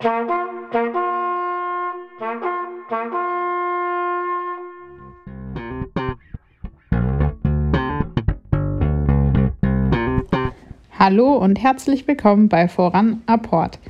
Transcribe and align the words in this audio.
Hallo 0.00 0.28
und 11.38 11.60
herzlich 11.60 12.06
willkommen 12.06 12.48
bei 12.48 12.68
Voran 12.68 13.22
Apport. 13.26 13.80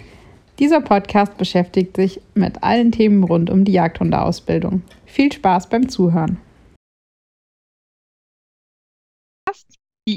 Dieser 0.59 0.81
Podcast 0.81 1.37
beschäftigt 1.37 1.95
sich 1.97 2.23
mit 2.33 2.63
allen 2.63 2.91
Themen 2.91 3.23
rund 3.23 3.51
um 3.51 3.67
die 3.67 3.73
Jagdhundeausbildung. 3.73 4.81
Viel 5.05 5.31
Spaß 5.31 5.69
beim 5.69 5.91
Zuhören. 5.91 6.39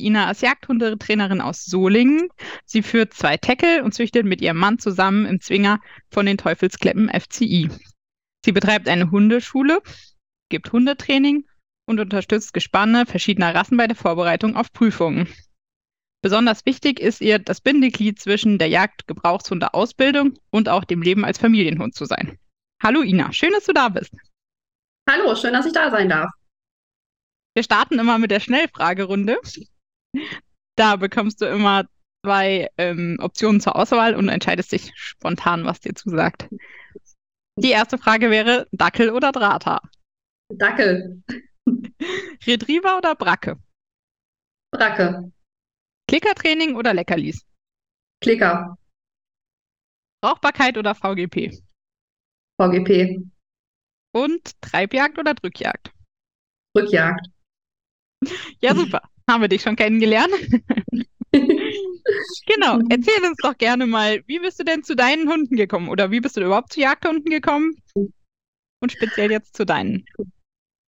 Die 0.01 0.07
Ina 0.07 0.31
ist 0.31 0.41
Jagdhundetrainerin 0.41 1.41
aus 1.41 1.63
Solingen. 1.63 2.29
Sie 2.65 2.81
führt 2.81 3.13
zwei 3.13 3.37
Tackle 3.37 3.83
und 3.83 3.93
züchtet 3.93 4.25
mit 4.25 4.41
ihrem 4.41 4.57
Mann 4.57 4.79
zusammen 4.79 5.27
im 5.27 5.39
Zwinger 5.39 5.79
von 6.09 6.25
den 6.25 6.39
Teufelskleppen 6.39 7.07
FCI. 7.07 7.69
Sie 8.43 8.51
betreibt 8.51 8.89
eine 8.89 9.11
Hundeschule, 9.11 9.79
gibt 10.49 10.71
Hundetraining 10.71 11.45
und 11.85 11.99
unterstützt 11.99 12.55
Gespanne 12.55 13.05
verschiedener 13.05 13.53
Rassen 13.53 13.77
bei 13.77 13.85
der 13.85 13.95
Vorbereitung 13.95 14.55
auf 14.55 14.73
Prüfungen. 14.73 15.27
Besonders 16.23 16.65
wichtig 16.65 16.99
ist 16.99 17.21
ihr, 17.21 17.37
das 17.37 17.61
Bindeglied 17.61 18.19
zwischen 18.19 18.57
der 18.57 18.69
Jagd-Gebrauchshunde-Ausbildung 18.69 20.33
und 20.49 20.67
auch 20.67 20.83
dem 20.83 21.03
Leben 21.03 21.25
als 21.25 21.37
Familienhund 21.37 21.93
zu 21.93 22.05
sein. 22.05 22.39
Hallo 22.81 23.03
Ina, 23.03 23.31
schön, 23.33 23.51
dass 23.51 23.65
du 23.65 23.73
da 23.73 23.89
bist. 23.89 24.15
Hallo, 25.07 25.35
schön, 25.35 25.53
dass 25.53 25.67
ich 25.67 25.73
da 25.73 25.91
sein 25.91 26.09
darf. 26.09 26.31
Wir 27.53 27.63
starten 27.63 27.99
immer 27.99 28.17
mit 28.17 28.31
der 28.31 28.39
Schnellfragerunde. 28.39 29.37
Da 30.75 30.95
bekommst 30.95 31.41
du 31.41 31.45
immer 31.45 31.85
zwei 32.25 32.69
ähm, 32.77 33.17
Optionen 33.19 33.61
zur 33.61 33.75
Auswahl 33.75 34.15
und 34.15 34.29
entscheidest 34.29 34.71
dich 34.71 34.91
spontan, 34.95 35.65
was 35.65 35.79
dir 35.79 35.93
zusagt. 35.93 36.47
Die 37.57 37.71
erste 37.71 37.97
Frage 37.97 38.29
wäre 38.29 38.67
Dackel 38.71 39.09
oder 39.09 39.31
Drahter? 39.31 39.81
Dackel. 40.49 41.23
Retriever 42.45 42.97
oder 42.97 43.15
Bracke? 43.15 43.57
Bracke. 44.71 45.31
Klickertraining 46.07 46.75
oder 46.75 46.93
Leckerlis? 46.93 47.45
Klicker. 48.21 48.77
Brauchbarkeit 50.23 50.77
oder 50.77 50.95
VGP? 50.95 51.61
VGP. 52.59 53.23
Und 54.13 54.61
Treibjagd 54.61 55.17
oder 55.17 55.33
Drückjagd? 55.33 55.91
Rückjagd. 56.77 57.27
Ja, 58.61 58.75
super. 58.75 59.01
Haben 59.31 59.41
wir 59.41 59.47
dich 59.47 59.61
schon 59.61 59.77
kennengelernt? 59.77 60.33
genau. 61.31 62.79
Erzähl 62.89 63.25
uns 63.25 63.37
doch 63.41 63.57
gerne 63.57 63.85
mal, 63.87 64.21
wie 64.27 64.39
bist 64.39 64.59
du 64.59 64.65
denn 64.65 64.83
zu 64.83 64.93
deinen 64.93 65.29
Hunden 65.29 65.55
gekommen? 65.55 65.87
Oder 65.87 66.11
wie 66.11 66.19
bist 66.19 66.35
du 66.35 66.41
überhaupt 66.41 66.73
zu 66.73 66.81
Jagdhunden 66.81 67.31
gekommen? 67.31 67.75
Und 67.93 68.91
speziell 68.91 69.31
jetzt 69.31 69.55
zu 69.55 69.65
deinen. 69.65 70.03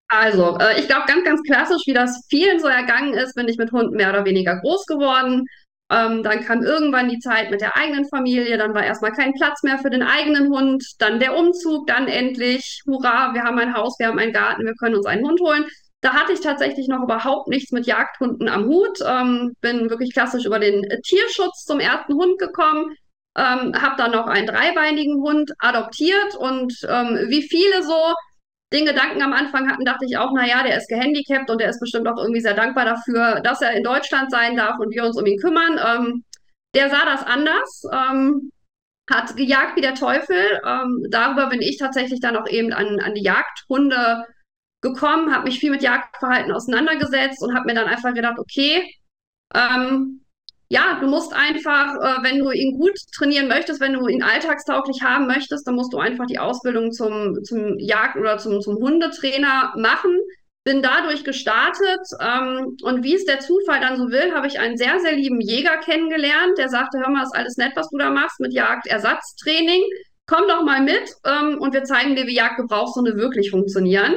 Also, 0.08 0.58
äh, 0.58 0.80
ich 0.80 0.88
glaube, 0.88 1.04
ganz, 1.06 1.24
ganz 1.24 1.40
klassisch, 1.44 1.82
wie 1.86 1.92
das 1.92 2.26
vielen 2.28 2.58
so 2.58 2.66
ergangen 2.66 3.14
ist, 3.14 3.36
bin 3.36 3.46
ich 3.46 3.58
mit 3.58 3.70
Hunden 3.70 3.94
mehr 3.94 4.10
oder 4.10 4.24
weniger 4.24 4.56
groß 4.56 4.86
geworden. 4.86 5.46
Ähm, 5.92 6.24
dann 6.24 6.40
kam 6.44 6.64
irgendwann 6.64 7.08
die 7.10 7.20
Zeit 7.20 7.50
mit 7.52 7.60
der 7.60 7.76
eigenen 7.76 8.08
Familie, 8.08 8.58
dann 8.58 8.74
war 8.74 8.82
erstmal 8.84 9.12
kein 9.12 9.34
Platz 9.34 9.62
mehr 9.62 9.78
für 9.78 9.90
den 9.90 10.02
eigenen 10.02 10.48
Hund, 10.48 10.84
dann 10.98 11.20
der 11.20 11.36
Umzug, 11.36 11.86
dann 11.86 12.08
endlich, 12.08 12.82
hurra, 12.86 13.34
wir 13.34 13.44
haben 13.44 13.58
ein 13.58 13.74
Haus, 13.74 13.98
wir 13.98 14.08
haben 14.08 14.18
einen 14.18 14.32
Garten, 14.32 14.64
wir 14.64 14.74
können 14.74 14.96
uns 14.96 15.06
einen 15.06 15.24
Hund 15.24 15.40
holen. 15.40 15.64
Da 16.02 16.14
hatte 16.14 16.32
ich 16.32 16.40
tatsächlich 16.40 16.88
noch 16.88 17.02
überhaupt 17.02 17.48
nichts 17.48 17.70
mit 17.70 17.86
Jagdhunden 17.86 18.48
am 18.48 18.66
Hut. 18.66 18.98
Ähm, 19.06 19.54
bin 19.60 19.88
wirklich 19.88 20.12
klassisch 20.12 20.44
über 20.44 20.58
den 20.58 20.84
Tierschutz 21.04 21.64
zum 21.64 21.78
ersten 21.78 22.14
Hund 22.14 22.38
gekommen. 22.38 22.96
Ähm, 23.38 23.72
habe 23.80 23.94
dann 23.96 24.10
noch 24.10 24.26
einen 24.26 24.46
dreibeinigen 24.46 25.22
Hund 25.22 25.52
adoptiert 25.58 26.36
und 26.36 26.74
ähm, 26.86 27.26
wie 27.28 27.42
viele 27.42 27.82
so 27.82 28.14
den 28.72 28.84
Gedanken 28.84 29.22
am 29.22 29.32
Anfang 29.32 29.70
hatten, 29.70 29.84
dachte 29.84 30.04
ich 30.04 30.16
auch, 30.16 30.32
naja, 30.32 30.62
der 30.64 30.76
ist 30.76 30.88
gehandicapt 30.88 31.50
und 31.50 31.60
der 31.60 31.70
ist 31.70 31.80
bestimmt 31.80 32.08
auch 32.08 32.18
irgendwie 32.18 32.40
sehr 32.40 32.54
dankbar 32.54 32.84
dafür, 32.84 33.40
dass 33.40 33.62
er 33.62 33.72
in 33.72 33.84
Deutschland 33.84 34.30
sein 34.30 34.56
darf 34.56 34.78
und 34.78 34.94
wir 34.94 35.04
uns 35.04 35.16
um 35.16 35.26
ihn 35.26 35.38
kümmern. 35.38 35.78
Ähm, 35.78 36.24
der 36.74 36.90
sah 36.90 37.04
das 37.04 37.22
anders, 37.24 37.82
ähm, 37.92 38.50
hat 39.10 39.36
gejagt 39.36 39.76
wie 39.76 39.82
der 39.82 39.94
Teufel. 39.94 40.60
Ähm, 40.66 41.06
darüber 41.10 41.48
bin 41.48 41.60
ich 41.60 41.78
tatsächlich 41.78 42.20
dann 42.20 42.36
auch 42.36 42.48
eben 42.48 42.72
an, 42.72 42.98
an 43.00 43.14
die 43.14 43.22
Jagdhunde 43.22 44.24
gekommen, 44.82 45.32
habe 45.32 45.44
mich 45.44 45.58
viel 45.58 45.70
mit 45.70 45.82
Jagdverhalten 45.82 46.52
auseinandergesetzt 46.52 47.42
und 47.42 47.54
habe 47.54 47.66
mir 47.66 47.74
dann 47.74 47.86
einfach 47.86 48.12
gedacht, 48.12 48.38
okay, 48.38 48.92
ähm, 49.54 50.22
ja, 50.68 50.98
du 51.00 51.06
musst 51.06 51.34
einfach, 51.34 51.96
äh, 51.96 52.22
wenn 52.22 52.38
du 52.38 52.50
ihn 52.50 52.78
gut 52.78 52.94
trainieren 53.14 53.46
möchtest, 53.46 53.80
wenn 53.80 53.92
du 53.92 54.08
ihn 54.08 54.22
alltagstauglich 54.22 55.02
haben 55.02 55.26
möchtest, 55.26 55.66
dann 55.66 55.74
musst 55.74 55.92
du 55.92 55.98
einfach 55.98 56.24
die 56.26 56.38
Ausbildung 56.38 56.92
zum, 56.92 57.44
zum 57.44 57.78
Jagd- 57.78 58.16
oder 58.16 58.38
zum, 58.38 58.60
zum 58.62 58.76
Hundetrainer 58.76 59.74
machen. 59.76 60.18
Bin 60.64 60.80
dadurch 60.80 61.24
gestartet 61.24 62.00
ähm, 62.20 62.76
und 62.84 63.02
wie 63.02 63.16
es 63.16 63.26
der 63.26 63.40
Zufall 63.40 63.80
dann 63.80 63.98
so 63.98 64.10
will, 64.10 64.32
habe 64.32 64.46
ich 64.46 64.60
einen 64.60 64.78
sehr, 64.78 64.98
sehr 65.00 65.12
lieben 65.12 65.40
Jäger 65.40 65.76
kennengelernt, 65.78 66.56
der 66.56 66.68
sagte, 66.68 67.00
hör 67.00 67.10
mal, 67.10 67.24
ist 67.24 67.36
alles 67.36 67.56
nett, 67.58 67.72
was 67.74 67.90
du 67.90 67.98
da 67.98 68.10
machst 68.10 68.40
mit 68.40 68.54
Jagdersatztraining. 68.54 69.82
Komm 70.26 70.48
doch 70.48 70.62
mal 70.62 70.80
mit 70.80 71.14
ähm, 71.26 71.58
und 71.58 71.74
wir 71.74 71.84
zeigen 71.84 72.16
dir, 72.16 72.26
wie 72.26 72.36
Jagdgebrauchshunde 72.36 73.16
wirklich 73.16 73.50
funktionieren. 73.50 74.16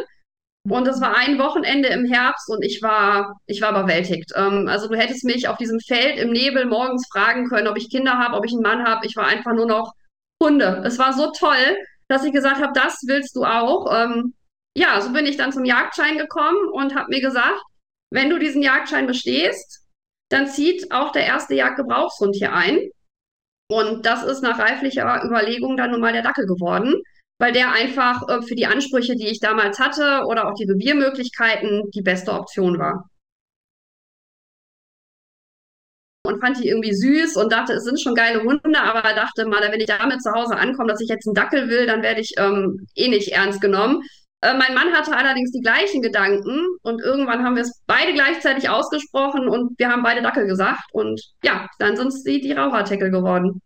Und 0.68 0.88
es 0.88 1.00
war 1.00 1.16
ein 1.16 1.38
Wochenende 1.38 1.90
im 1.90 2.06
Herbst 2.06 2.50
und 2.50 2.64
ich 2.64 2.82
war, 2.82 3.40
ich 3.46 3.62
war 3.62 3.70
überwältigt. 3.70 4.32
Ähm, 4.36 4.68
also 4.68 4.88
du 4.88 4.96
hättest 4.96 5.24
mich 5.24 5.48
auf 5.48 5.58
diesem 5.58 5.80
Feld 5.80 6.18
im 6.18 6.32
Nebel 6.32 6.66
morgens 6.66 7.08
fragen 7.12 7.48
können, 7.48 7.68
ob 7.68 7.78
ich 7.78 7.92
Kinder 7.92 8.18
habe, 8.18 8.36
ob 8.36 8.46
ich 8.46 8.52
einen 8.52 8.64
Mann 8.64 8.84
habe. 8.84 9.06
Ich 9.06 9.16
war 9.16 9.28
einfach 9.28 9.54
nur 9.54 9.68
noch 9.68 9.94
Hunde. 10.42 10.82
Es 10.84 10.98
war 10.98 11.14
so 11.14 11.32
toll, 11.32 11.78
dass 12.08 12.24
ich 12.24 12.34
gesagt 12.34 12.62
habe, 12.62 12.74
das 12.74 13.00
willst 13.06 13.36
du 13.36 13.44
auch. 13.44 13.94
Ähm, 13.96 14.34
ja, 14.76 15.00
so 15.02 15.14
bin 15.14 15.28
ich 15.28 15.38
dann 15.38 15.54
zum 15.54 15.66
Jagdschein 15.66 16.18
gekommen 16.18 16.70
und 16.74 16.96
habe 16.96 17.10
mir 17.10 17.22
gesagt, 17.22 17.62
wenn 18.12 18.32
du 18.32 18.40
diesen 18.40 18.64
Jagdschein 18.64 19.06
bestehst, 19.06 19.84
dann 20.30 20.48
zieht 20.48 20.92
auch 20.92 21.12
der 21.12 21.26
erste 21.26 21.54
Jagdgebrauchshund 21.54 22.36
hier 22.36 22.54
ein. 22.54 22.90
Und 23.70 24.06
das 24.06 24.24
ist 24.24 24.42
nach 24.42 24.58
reiflicher 24.58 25.24
Überlegung 25.24 25.78
dann 25.78 25.92
nun 25.92 26.02
mal 26.02 26.14
der 26.14 26.24
Dackel 26.24 26.46
geworden 26.46 27.02
weil 27.38 27.52
der 27.52 27.72
einfach 27.72 28.28
äh, 28.30 28.42
für 28.42 28.56
die 28.56 28.66
Ansprüche, 28.66 29.16
die 29.16 29.28
ich 29.28 29.40
damals 29.40 29.80
hatte 29.80 30.26
oder 30.28 30.48
auch 30.48 30.54
die 30.54 30.70
Reviermöglichkeiten 30.70 31.90
die 31.94 32.02
beste 32.02 32.32
Option 32.32 32.80
war. 32.80 33.10
Und 36.26 36.40
fand 36.40 36.58
die 36.58 36.70
irgendwie 36.70 36.94
süß 36.94 37.38
und 37.38 37.52
dachte, 37.52 37.74
es 37.74 37.84
sind 37.84 38.02
schon 38.02 38.16
geile 38.16 38.42
Hunde, 38.42 38.82
aber 38.82 39.02
dachte 39.14 39.46
mal, 39.46 39.62
wenn 39.72 39.80
ich 39.80 39.86
damit 39.86 40.24
zu 40.24 40.32
Hause 40.32 40.56
ankomme, 40.56 40.90
dass 40.90 41.02
ich 41.02 41.10
jetzt 41.10 41.28
einen 41.28 41.36
Dackel 41.36 41.70
will, 41.70 41.86
dann 41.86 42.02
werde 42.02 42.22
ich 42.22 42.34
ähm, 42.38 42.88
eh 42.96 43.10
nicht 43.10 43.32
ernst 43.32 43.62
genommen. 43.62 44.02
Äh, 44.42 44.56
mein 44.58 44.74
Mann 44.74 44.92
hatte 44.92 45.16
allerdings 45.16 45.52
die 45.52 45.62
gleichen 45.62 46.02
Gedanken 46.02 46.62
und 46.82 47.02
irgendwann 47.02 47.44
haben 47.44 47.56
wir 47.56 47.62
es 47.62 47.84
beide 47.86 48.14
gleichzeitig 48.14 48.70
ausgesprochen 48.70 49.48
und 49.48 49.78
wir 49.78 49.90
haben 49.90 50.02
beide 50.02 50.24
Dackel 50.24 50.48
gesagt 50.48 50.84
und 50.94 51.22
ja, 51.44 51.68
dann 51.78 51.96
sind 51.96 52.08
es 52.08 52.24
die, 52.24 52.42
die 52.42 52.54
Raucherteckel 52.54 53.12
geworden. 53.12 53.62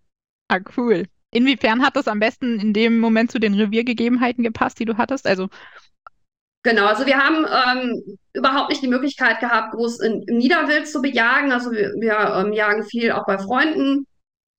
Ah, 0.50 0.60
cool. 0.76 1.06
Inwiefern 1.32 1.84
hat 1.84 1.96
das 1.96 2.08
am 2.08 2.20
besten 2.20 2.60
in 2.60 2.74
dem 2.74 3.00
Moment 3.00 3.32
zu 3.32 3.40
den 3.40 3.54
Reviergegebenheiten 3.54 4.44
gepasst, 4.44 4.80
die 4.80 4.86
du 4.86 4.98
hattest? 4.98 5.28
Also 5.28 5.50
Genau, 6.64 6.88
also 6.88 7.06
wir 7.06 7.18
haben 7.18 7.46
ähm, 7.46 8.18
überhaupt 8.34 8.70
nicht 8.70 8.84
die 8.84 8.90
Möglichkeit 8.90 9.40
gehabt, 9.40 9.74
groß 9.74 10.02
in, 10.02 10.24
im 10.24 10.38
Niederwild 10.38 10.88
zu 10.88 11.02
bejagen. 11.02 11.54
Also 11.54 11.72
wir, 11.72 11.94
wir 12.00 12.18
ähm, 12.36 12.52
jagen 12.52 12.84
viel 12.84 13.12
auch 13.12 13.26
bei 13.26 13.38
Freunden. 13.38 14.06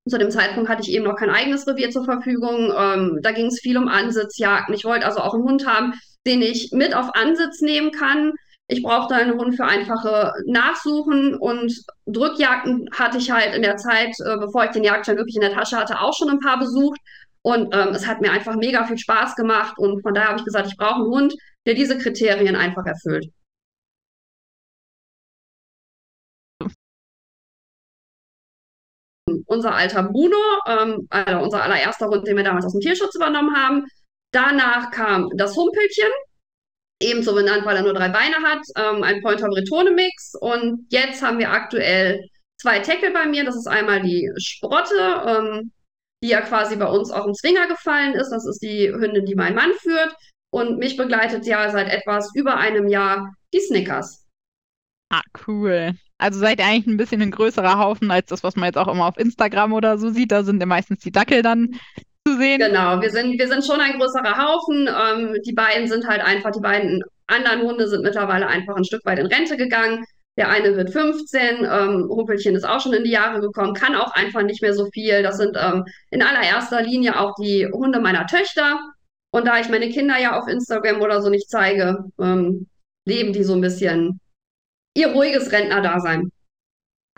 Zu 0.09 0.17
dem 0.17 0.31
Zeitpunkt 0.31 0.71
hatte 0.71 0.81
ich 0.81 0.93
eben 0.93 1.05
noch 1.05 1.17
kein 1.17 1.29
eigenes 1.29 1.67
Revier 1.67 1.91
zur 1.91 2.07
Verfügung. 2.07 2.73
Ähm, 2.75 3.19
da 3.23 3.33
ging 3.33 3.47
es 3.47 3.61
viel 3.61 3.77
um 3.77 3.87
Ansitzjagden. 3.87 4.75
Ich 4.75 4.85
wollte 4.87 5.05
also 5.05 5.21
auch 5.21 5.35
einen 5.35 5.45
Hund 5.45 5.67
haben, 5.67 5.93
den 6.27 6.41
ich 6.41 6.71
mit 6.73 6.95
auf 6.95 7.15
Ansitz 7.15 7.61
nehmen 7.61 7.93
kann. 7.93 8.33
Ich 8.71 8.85
brauchte 8.85 9.15
einen 9.17 9.37
Hund 9.37 9.57
für 9.57 9.65
einfache 9.65 10.33
Nachsuchen 10.47 11.35
und 11.35 11.73
Drückjagden 12.07 12.89
hatte 12.97 13.19
ich 13.19 13.29
halt 13.31 13.53
in 13.55 13.63
der 13.63 13.77
Zeit, 13.77 14.15
äh, 14.21 14.37
bevor 14.39 14.65
ich 14.65 14.71
den 14.71 14.85
Jagdschein 14.85 15.17
wirklich 15.17 15.35
in 15.35 15.41
der 15.43 15.53
Tasche 15.53 15.77
hatte, 15.77 16.01
auch 16.01 16.15
schon 16.17 16.31
ein 16.31 16.39
paar 16.39 16.59
besucht. 16.59 17.01
Und 17.43 17.75
ähm, 17.75 17.89
es 17.89 18.07
hat 18.07 18.21
mir 18.21 18.31
einfach 18.31 18.55
mega 18.55 18.85
viel 18.85 18.99
Spaß 18.99 19.35
gemacht. 19.35 19.77
Und 19.79 20.03
von 20.03 20.15
daher 20.15 20.29
habe 20.29 20.39
ich 20.39 20.45
gesagt, 20.45 20.69
ich 20.69 20.77
brauche 20.77 20.97
einen 21.03 21.11
Hund, 21.11 21.35
der 21.67 21.75
diese 21.75 21.99
Kriterien 21.99 22.55
einfach 22.55 22.87
erfüllt. 22.87 23.27
Unser 29.47 29.75
alter 29.75 30.05
Bruno, 30.05 30.37
ähm, 30.67 31.09
also 31.11 31.39
unser 31.43 31.63
allererster 31.65 32.07
Hund, 32.09 32.27
den 32.27 32.37
wir 32.37 32.45
damals 32.45 32.67
aus 32.67 32.73
dem 32.73 32.81
Tierschutz 32.81 33.15
übernommen 33.17 33.57
haben. 33.57 33.87
Danach 34.33 34.91
kam 34.93 35.29
das 35.37 35.57
Humpelchen, 35.57 36.11
ebenso 37.01 37.35
benannt, 37.35 37.65
weil 37.65 37.77
er 37.77 37.83
nur 37.83 37.95
drei 37.95 38.09
Beine 38.09 38.37
hat, 38.37 38.61
ähm, 38.77 39.03
ein 39.03 39.23
Pointer 39.23 39.49
Bretone 39.49 39.91
Mix. 39.93 40.35
Und 40.41 40.87
jetzt 40.91 41.23
haben 41.23 41.39
wir 41.39 41.51
aktuell 41.51 42.25
zwei 42.61 42.81
Tackle 42.81 43.11
bei 43.11 43.27
mir. 43.27 43.45
Das 43.45 43.57
ist 43.57 43.67
einmal 43.67 44.03
die 44.03 44.31
Sprotte, 44.37 45.23
ähm, 45.27 45.73
die 46.23 46.29
ja 46.29 46.43
quasi 46.43 46.77
bei 46.77 46.87
uns 46.87 47.11
auch 47.11 47.27
im 47.27 47.35
Zwinger 47.35 47.67
gefallen 47.69 48.15
ist. 48.15 48.31
Das 48.31 48.47
ist 48.47 48.63
die 48.63 48.91
Hündin, 48.91 49.25
die 49.25 49.35
mein 49.35 49.55
Mann 49.55 49.73
führt. 49.81 50.15
Und 50.53 50.79
mich 50.79 50.97
begleitet 50.97 51.47
ja 51.47 51.71
seit 51.71 51.89
etwas 51.89 52.31
über 52.35 52.57
einem 52.57 52.89
Jahr 52.89 53.33
die 53.55 53.61
Snickers. 53.61 54.27
Ah, 55.11 55.23
cool. 55.47 55.95
Also 56.19 56.39
seid 56.39 56.59
ihr 56.59 56.67
eigentlich 56.67 56.87
ein 56.87 56.97
bisschen 56.97 57.23
ein 57.23 57.31
größerer 57.31 57.79
Haufen 57.79 58.11
als 58.11 58.27
das, 58.27 58.45
was 58.45 58.57
man 58.57 58.67
jetzt 58.67 58.77
auch 58.77 58.89
immer 58.89 59.07
auf 59.07 59.17
Instagram 59.17 59.73
oder 59.73 59.97
so 59.99 60.11
sieht. 60.11 60.33
Da 60.33 60.45
sind 60.45 60.61
ja 60.61 60.67
meistens 60.67 61.01
die 61.01 61.11
Dackel 61.11 61.43
dann 61.43 61.81
sehen. 62.41 62.59
Genau, 62.59 63.01
wir 63.01 63.11
sind, 63.11 63.39
wir 63.39 63.47
sind 63.47 63.65
schon 63.65 63.81
ein 63.81 63.99
größerer 63.99 64.37
Haufen. 64.37 64.89
Ähm, 64.89 65.37
die 65.47 65.53
beiden 65.53 65.87
sind 65.87 66.07
halt 66.07 66.23
einfach, 66.23 66.51
die 66.51 66.61
beiden 66.61 67.03
anderen 67.29 67.63
Hunde 67.63 67.89
sind 67.89 68.03
mittlerweile 68.03 68.49
einfach 68.49 68.77
ein 68.77 68.85
Stück 68.85 69.05
weit 69.05 69.19
in 69.19 69.27
Rente 69.27 69.57
gegangen. 69.57 70.05
Der 70.37 70.49
eine 70.49 70.77
wird 70.77 70.91
15, 70.91 71.65
ähm, 71.65 72.09
Humpelchen 72.09 72.55
ist 72.55 72.65
auch 72.65 72.81
schon 72.81 72.93
in 72.93 73.05
die 73.05 73.11
Jahre 73.11 73.41
gekommen, 73.41 73.75
kann 73.75 73.95
auch 73.95 74.13
einfach 74.15 74.43
nicht 74.43 74.63
mehr 74.63 74.75
so 74.75 74.89
viel. 74.93 75.23
Das 75.23 75.37
sind 75.37 75.57
ähm, 75.61 75.85
in 76.11 76.23
allererster 76.23 76.83
Linie 76.83 77.21
auch 77.21 77.35
die 77.41 77.69
Hunde 77.71 78.01
meiner 78.01 78.27
Töchter. 78.27 78.81
Und 79.33 79.47
da 79.47 79.61
ich 79.61 79.69
meine 79.69 79.91
Kinder 79.91 80.19
ja 80.19 80.39
auf 80.39 80.49
Instagram 80.49 81.01
oder 81.01 81.21
so 81.21 81.31
nicht 81.31 81.49
zeige, 81.49 82.05
ähm, 82.21 82.69
leben 83.07 83.33
die 83.33 83.45
so 83.45 83.55
ein 83.55 83.61
bisschen 83.61 84.21
ihr 84.97 85.09
ruhiges 85.09 85.53
Rentnerdasein. 85.53 86.31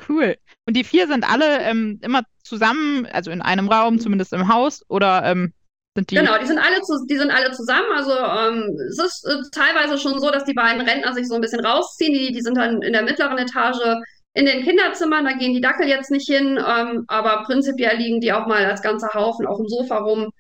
Cool. 0.09 0.37
Und 0.67 0.77
die 0.77 0.85
vier 0.85 1.07
sind 1.07 1.31
alle 1.31 1.61
ähm, 1.61 2.01
immer 2.03 2.23
zusammen, 2.43 3.07
also 3.07 3.31
in 3.31 3.43
einem 3.43 3.69
Raum, 3.69 3.99
zumindest 3.99 4.33
im 4.33 4.49
Haus, 4.49 4.85
oder 4.89 5.23
ähm, 5.25 5.53
sind 5.95 6.11
die? 6.11 6.17
Genau, 6.17 6.39
die 6.39 6.47
sind 6.47 6.59
alle, 6.59 6.81
zu, 6.83 7.05
die 7.09 7.17
sind 7.17 7.31
alle 7.31 7.53
zusammen. 7.53 7.89
Also 7.95 8.13
ähm, 8.13 8.77
es 8.89 8.99
ist 8.99 9.27
äh, 9.27 9.43
teilweise 9.53 9.99
schon 9.99 10.19
so, 10.21 10.31
dass 10.31 10.45
die 10.45 10.55
beiden 10.55 10.81
Rentner 10.83 11.13
sich 11.15 11.29
so 11.29 11.35
ein 11.35 11.41
bisschen 11.41 11.65
rausziehen. 11.65 12.13
Die, 12.13 12.33
die 12.33 12.41
sind 12.41 12.57
dann 12.57 12.83
in 12.83 12.93
der 12.93 13.03
mittleren 13.03 13.39
Etage 13.39 14.01
in 14.35 14.47
den 14.47 14.63
Kinderzimmern. 14.63 15.25
Da 15.25 15.33
gehen 15.33 15.53
die 15.53 15.61
Dackel 15.61 15.89
jetzt 15.89 16.11
nicht 16.11 16.29
hin, 16.29 16.59
ähm, 16.67 17.05
aber 17.09 17.43
prinzipiell 17.45 17.97
liegen 17.97 18.21
die 18.21 18.33
auch 18.33 18.47
mal 18.47 18.65
als 18.65 18.83
ganzer 18.83 19.11
Haufen 19.15 19.47
auf 19.47 19.59
dem 19.59 19.69
Sofa 19.69 19.99
rum 19.99 20.31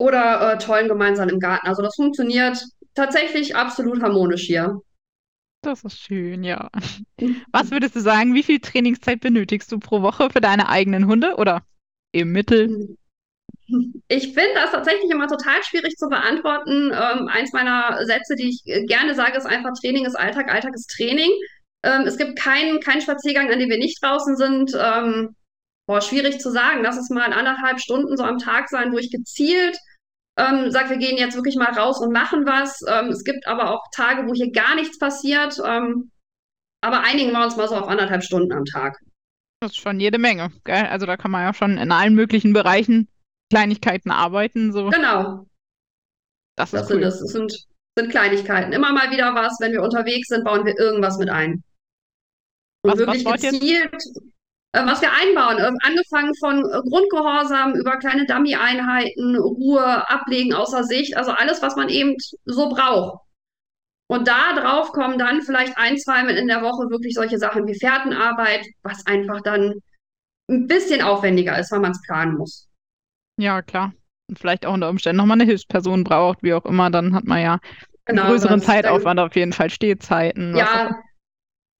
oder 0.00 0.52
äh, 0.52 0.58
tollen 0.58 0.88
gemeinsam 0.88 1.28
im 1.28 1.40
Garten. 1.40 1.66
Also 1.66 1.82
das 1.82 1.96
funktioniert 1.96 2.62
tatsächlich 2.94 3.54
absolut 3.54 4.02
harmonisch 4.02 4.42
hier. 4.42 4.80
Das 5.62 5.82
ist 5.82 6.00
schön, 6.00 6.44
ja. 6.44 6.70
Was 7.52 7.70
würdest 7.70 7.96
du 7.96 8.00
sagen, 8.00 8.34
wie 8.34 8.42
viel 8.42 8.60
Trainingszeit 8.60 9.20
benötigst 9.20 9.70
du 9.72 9.78
pro 9.78 10.02
Woche 10.02 10.30
für 10.30 10.40
deine 10.40 10.68
eigenen 10.68 11.06
Hunde 11.06 11.34
oder 11.36 11.62
im 12.12 12.32
Mittel? 12.32 12.96
Ich 14.06 14.34
finde 14.34 14.54
das 14.54 14.70
tatsächlich 14.70 15.10
immer 15.10 15.26
total 15.26 15.62
schwierig 15.62 15.96
zu 15.96 16.08
beantworten. 16.08 16.90
Ähm, 16.92 17.28
eins 17.28 17.52
meiner 17.52 18.04
Sätze, 18.06 18.34
die 18.36 18.48
ich 18.48 18.62
äh, 18.64 18.84
gerne 18.86 19.14
sage, 19.14 19.36
ist 19.36 19.46
einfach 19.46 19.72
Training 19.78 20.06
ist 20.06 20.14
Alltag, 20.14 20.50
Alltag 20.50 20.74
ist 20.74 20.90
Training. 20.96 21.30
Ähm, 21.82 22.02
es 22.02 22.16
gibt 22.16 22.38
keinen 22.38 22.80
keinen 22.80 23.02
Spaziergang, 23.02 23.50
an 23.50 23.58
dem 23.58 23.68
wir 23.68 23.78
nicht 23.78 24.02
draußen 24.02 24.36
sind. 24.36 24.72
Ähm, 24.74 25.34
boah, 25.86 26.00
schwierig 26.00 26.40
zu 26.40 26.50
sagen. 26.50 26.82
Lass 26.82 26.96
es 26.96 27.10
mal 27.10 27.32
anderthalb 27.32 27.80
Stunden 27.80 28.16
so 28.16 28.22
am 28.22 28.38
Tag 28.38 28.68
sein, 28.68 28.92
wo 28.92 28.98
ich 28.98 29.10
gezielt 29.10 29.76
ähm, 30.38 30.70
sage, 30.70 30.90
wir 30.90 30.96
gehen 30.98 31.18
jetzt 31.18 31.34
wirklich 31.36 31.56
mal 31.56 31.72
raus 31.72 32.00
und 32.00 32.12
machen 32.12 32.46
was. 32.46 32.80
Ähm, 32.88 33.08
es 33.10 33.24
gibt 33.24 33.46
aber 33.46 33.70
auch 33.72 33.82
Tage, 33.94 34.26
wo 34.28 34.32
hier 34.34 34.50
gar 34.52 34.74
nichts 34.76 34.98
passiert. 34.98 35.58
Ähm, 35.64 36.10
aber 36.80 37.00
einigen 37.00 37.32
wir 37.32 37.44
uns 37.44 37.56
mal 37.56 37.68
so 37.68 37.74
auf 37.76 37.88
anderthalb 37.88 38.22
Stunden 38.22 38.52
am 38.52 38.64
Tag. 38.64 38.98
Das 39.60 39.72
ist 39.72 39.78
schon 39.78 39.98
jede 39.98 40.18
Menge, 40.18 40.50
gell? 40.64 40.86
Also 40.86 41.04
da 41.06 41.16
kann 41.16 41.32
man 41.32 41.42
ja 41.42 41.52
schon 41.52 41.76
in 41.78 41.90
allen 41.90 42.14
möglichen 42.14 42.52
Bereichen 42.52 43.08
Kleinigkeiten 43.52 44.10
arbeiten. 44.12 44.72
So. 44.72 44.90
Genau. 44.90 45.46
Das, 46.56 46.70
Das 46.70 46.82
ist 46.82 46.88
sind, 46.88 46.96
cool. 46.96 47.02
das 47.02 47.18
sind, 47.20 47.66
sind 47.98 48.10
Kleinigkeiten. 48.10 48.72
Immer 48.72 48.92
mal 48.92 49.10
wieder 49.10 49.34
was, 49.34 49.56
wenn 49.60 49.72
wir 49.72 49.82
unterwegs 49.82 50.28
sind, 50.28 50.44
bauen 50.44 50.64
wir 50.64 50.78
irgendwas 50.78 51.18
mit 51.18 51.28
ein. 51.30 51.64
Und 52.84 52.92
Was- 52.92 53.06
was 53.06 53.24
wirklich 53.24 53.62
ihr? 53.62 53.88
gezielt, 53.88 53.94
äh, 53.94 54.20
was 54.72 55.00
wir 55.00 55.10
einbauen, 55.12 55.58
äh, 55.58 55.72
angefangen 55.86 56.34
von 56.36 56.58
äh, 56.58 56.80
Grundgehorsam 56.88 57.74
über 57.74 57.96
kleine 57.98 58.26
Dummy-Einheiten, 58.26 59.36
Ruhe, 59.36 60.08
Ablegen 60.10 60.52
außer 60.54 60.84
Sicht, 60.84 61.16
also 61.16 61.32
alles, 61.32 61.62
was 61.62 61.76
man 61.76 61.88
eben 61.88 62.16
so 62.44 62.68
braucht. 62.68 63.24
Und 64.10 64.26
da 64.28 64.54
drauf 64.54 64.92
kommen 64.92 65.18
dann 65.18 65.42
vielleicht 65.42 65.76
ein, 65.76 65.98
zweimal 65.98 66.36
in 66.36 66.48
der 66.48 66.62
Woche 66.62 66.90
wirklich 66.90 67.14
solche 67.14 67.38
Sachen 67.38 67.66
wie 67.66 67.78
Fährtenarbeit, 67.78 68.66
was 68.82 69.04
einfach 69.06 69.40
dann 69.42 69.74
ein 70.50 70.66
bisschen 70.66 71.02
aufwendiger 71.02 71.58
ist, 71.58 71.70
weil 71.72 71.80
man 71.80 71.92
es 71.92 72.00
planen 72.02 72.36
muss. 72.36 72.68
Ja, 73.38 73.60
klar. 73.62 73.92
Und 74.30 74.38
vielleicht 74.38 74.64
auch 74.66 74.72
unter 74.74 74.88
Umständen 74.88 75.18
nochmal 75.18 75.36
eine 75.36 75.44
Hilfsperson 75.44 76.04
braucht, 76.04 76.42
wie 76.42 76.54
auch 76.54 76.64
immer, 76.64 76.90
dann 76.90 77.14
hat 77.14 77.24
man 77.24 77.40
ja 77.42 77.52
einen 78.06 78.16
Genau, 78.16 78.26
größeren 78.28 78.58
das- 78.60 78.66
dann- 78.66 78.76
Zeitaufwand 78.76 79.20
auf 79.20 79.36
jeden 79.36 79.52
Fall, 79.52 79.68
Stehzeiten. 79.70 80.56
Ja, 80.56 80.90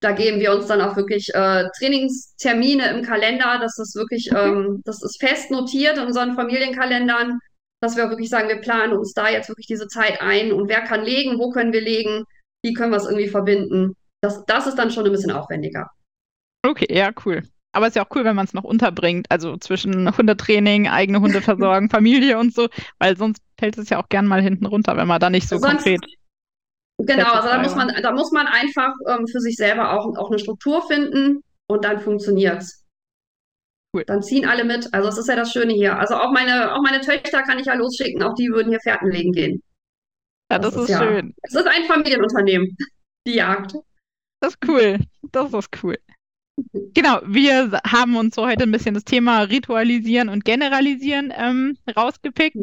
da 0.00 0.12
geben 0.12 0.38
wir 0.40 0.52
uns 0.52 0.66
dann 0.66 0.80
auch 0.80 0.96
wirklich 0.96 1.28
äh, 1.34 1.64
Trainingstermine 1.78 2.90
im 2.90 3.02
Kalender. 3.04 3.58
Das 3.60 3.78
ist 3.78 3.96
wirklich, 3.96 4.30
ähm, 4.34 4.82
das 4.84 5.02
ist 5.02 5.20
fest 5.20 5.50
notiert 5.50 5.98
in 5.98 6.04
unseren 6.04 6.34
Familienkalendern, 6.34 7.38
dass 7.80 7.96
wir 7.96 8.08
wirklich 8.08 8.28
sagen, 8.30 8.48
wir 8.48 8.60
planen 8.60 8.92
uns 8.92 9.12
da 9.12 9.28
jetzt 9.28 9.48
wirklich 9.48 9.66
diese 9.66 9.88
Zeit 9.88 10.20
ein 10.20 10.52
und 10.52 10.68
wer 10.68 10.82
kann 10.82 11.04
legen, 11.04 11.38
wo 11.38 11.50
können 11.50 11.72
wir 11.72 11.80
legen, 11.80 12.24
wie 12.64 12.74
können 12.74 12.92
wir 12.92 12.96
es 12.98 13.06
irgendwie 13.06 13.28
verbinden. 13.28 13.94
Das, 14.20 14.44
das 14.46 14.66
ist 14.66 14.76
dann 14.76 14.90
schon 14.90 15.06
ein 15.06 15.12
bisschen 15.12 15.30
aufwendiger. 15.30 15.90
Okay, 16.66 16.86
ja, 16.90 17.10
cool. 17.24 17.42
Aber 17.72 17.86
es 17.86 17.90
ist 17.90 17.96
ja 17.96 18.04
auch 18.04 18.16
cool, 18.16 18.24
wenn 18.24 18.34
man 18.34 18.46
es 18.46 18.54
noch 18.54 18.64
unterbringt, 18.64 19.26
also 19.30 19.56
zwischen 19.56 20.16
Hundetraining, 20.16 20.88
eigene 20.88 21.20
Hunde 21.20 21.40
versorgen, 21.40 21.90
Familie 21.90 22.38
und 22.38 22.54
so, 22.54 22.68
weil 22.98 23.16
sonst 23.16 23.42
fällt 23.58 23.78
es 23.78 23.90
ja 23.90 24.02
auch 24.02 24.08
gern 24.08 24.26
mal 24.26 24.42
hinten 24.42 24.66
runter, 24.66 24.96
wenn 24.96 25.06
man 25.08 25.20
da 25.20 25.30
nicht 25.30 25.48
so 25.48 25.58
Sonst- 25.58 25.84
konkret. 25.84 26.00
Genau, 27.00 27.32
also 27.32 27.48
da 27.48 27.62
muss 27.62 27.74
man, 27.76 27.88
da 28.02 28.12
muss 28.12 28.32
man 28.32 28.46
einfach 28.48 28.92
ähm, 29.08 29.26
für 29.28 29.40
sich 29.40 29.56
selber 29.56 29.92
auch, 29.92 30.16
auch 30.16 30.30
eine 30.30 30.38
Struktur 30.38 30.86
finden 30.86 31.42
und 31.70 31.84
dann 31.84 32.00
funktioniert's. 32.00 32.84
Cool. 33.94 34.04
Dann 34.06 34.22
ziehen 34.22 34.44
alle 34.46 34.64
mit. 34.64 34.92
Also 34.92 35.08
es 35.08 35.16
ist 35.18 35.28
ja 35.28 35.36
das 35.36 35.52
Schöne 35.52 35.72
hier. 35.72 35.96
Also 35.98 36.16
auch 36.16 36.32
meine, 36.32 36.74
auch 36.74 36.82
meine 36.82 37.00
Töchter 37.00 37.42
kann 37.42 37.58
ich 37.58 37.66
ja 37.66 37.74
losschicken, 37.74 38.22
auch 38.22 38.34
die 38.34 38.48
würden 38.48 38.70
hier 38.70 38.80
Fährten 38.80 39.10
legen 39.10 39.32
gehen. 39.32 39.62
Ja, 40.50 40.58
Das 40.58 40.74
das, 40.74 40.84
ist 40.84 40.90
ist 40.90 40.90
ja- 40.90 40.98
schön. 40.98 41.34
Es 41.42 41.54
ist 41.54 41.66
ein 41.66 41.84
Familienunternehmen, 41.84 42.76
die 43.26 43.34
Jagd. 43.34 43.74
Das 44.40 44.54
ist 44.54 44.68
cool. 44.68 44.98
Das 45.32 45.52
ist 45.52 45.68
cool. 45.82 45.96
Genau, 46.94 47.20
wir 47.24 47.80
haben 47.86 48.16
uns 48.16 48.34
so 48.34 48.44
heute 48.44 48.64
ein 48.64 48.72
bisschen 48.72 48.94
das 48.94 49.04
Thema 49.04 49.42
Ritualisieren 49.42 50.28
und 50.28 50.44
Generalisieren 50.44 51.32
ähm, 51.36 51.78
rausgepickt. 51.96 52.56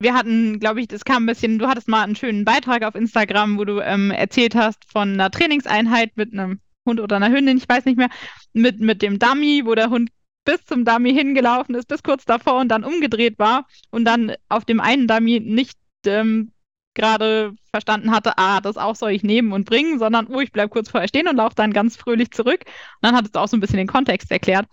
Wir 0.00 0.14
hatten, 0.14 0.60
glaube 0.60 0.80
ich, 0.80 0.88
das 0.88 1.04
kam 1.04 1.24
ein 1.24 1.26
bisschen, 1.26 1.58
du 1.58 1.66
hattest 1.66 1.88
mal 1.88 2.02
einen 2.02 2.14
schönen 2.14 2.44
Beitrag 2.44 2.84
auf 2.84 2.94
Instagram, 2.94 3.58
wo 3.58 3.64
du 3.64 3.80
ähm, 3.80 4.12
erzählt 4.12 4.54
hast 4.54 4.84
von 4.90 5.14
einer 5.14 5.30
Trainingseinheit 5.30 6.16
mit 6.16 6.32
einem 6.32 6.60
Hund 6.86 7.00
oder 7.00 7.16
einer 7.16 7.30
Hündin, 7.30 7.58
ich 7.58 7.68
weiß 7.68 7.84
nicht 7.84 7.98
mehr, 7.98 8.08
mit, 8.52 8.80
mit 8.80 9.02
dem 9.02 9.18
Dummy, 9.18 9.62
wo 9.64 9.74
der 9.74 9.90
Hund 9.90 10.10
bis 10.44 10.64
zum 10.64 10.84
Dummy 10.84 11.12
hingelaufen 11.12 11.74
ist, 11.74 11.88
bis 11.88 12.02
kurz 12.02 12.24
davor 12.24 12.60
und 12.60 12.68
dann 12.68 12.84
umgedreht 12.84 13.38
war 13.38 13.66
und 13.90 14.04
dann 14.04 14.34
auf 14.48 14.64
dem 14.64 14.80
einen 14.80 15.08
Dummy 15.08 15.40
nicht 15.40 15.76
ähm, 16.06 16.52
gerade 16.94 17.54
verstanden 17.70 18.10
hatte, 18.10 18.38
ah, 18.38 18.60
das 18.60 18.76
auch 18.76 18.96
soll 18.96 19.10
ich 19.10 19.22
nehmen 19.22 19.52
und 19.52 19.64
bringen, 19.64 19.98
sondern, 19.98 20.26
oh, 20.28 20.40
ich 20.40 20.52
bleib 20.52 20.70
kurz 20.70 20.88
vorher 20.88 21.08
stehen 21.08 21.28
und 21.28 21.36
laufe 21.36 21.54
dann 21.54 21.72
ganz 21.72 21.96
fröhlich 21.96 22.30
zurück. 22.30 22.62
Und 22.64 23.02
dann 23.02 23.16
hattest 23.16 23.36
du 23.36 23.40
auch 23.40 23.48
so 23.48 23.56
ein 23.56 23.60
bisschen 23.60 23.76
den 23.76 23.86
Kontext 23.86 24.30
erklärt. 24.30 24.66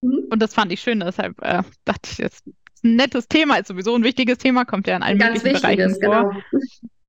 Mhm. 0.00 0.26
Und 0.30 0.40
das 0.40 0.54
fand 0.54 0.72
ich 0.72 0.80
schön, 0.80 1.00
deshalb 1.00 1.40
äh, 1.42 1.62
dachte 1.84 2.10
ich, 2.10 2.20
ist 2.20 2.44
ein 2.86 2.96
nettes 2.96 3.28
Thema, 3.28 3.56
ist 3.56 3.68
sowieso 3.68 3.94
ein 3.94 4.04
wichtiges 4.04 4.38
Thema, 4.38 4.64
kommt 4.64 4.86
ja 4.86 4.96
in 4.96 5.02
allen 5.02 5.18
Ganz 5.18 5.42
möglichen 5.42 5.60
Bereichen 5.60 5.90
vor. 6.00 6.32
genau. 6.32 6.42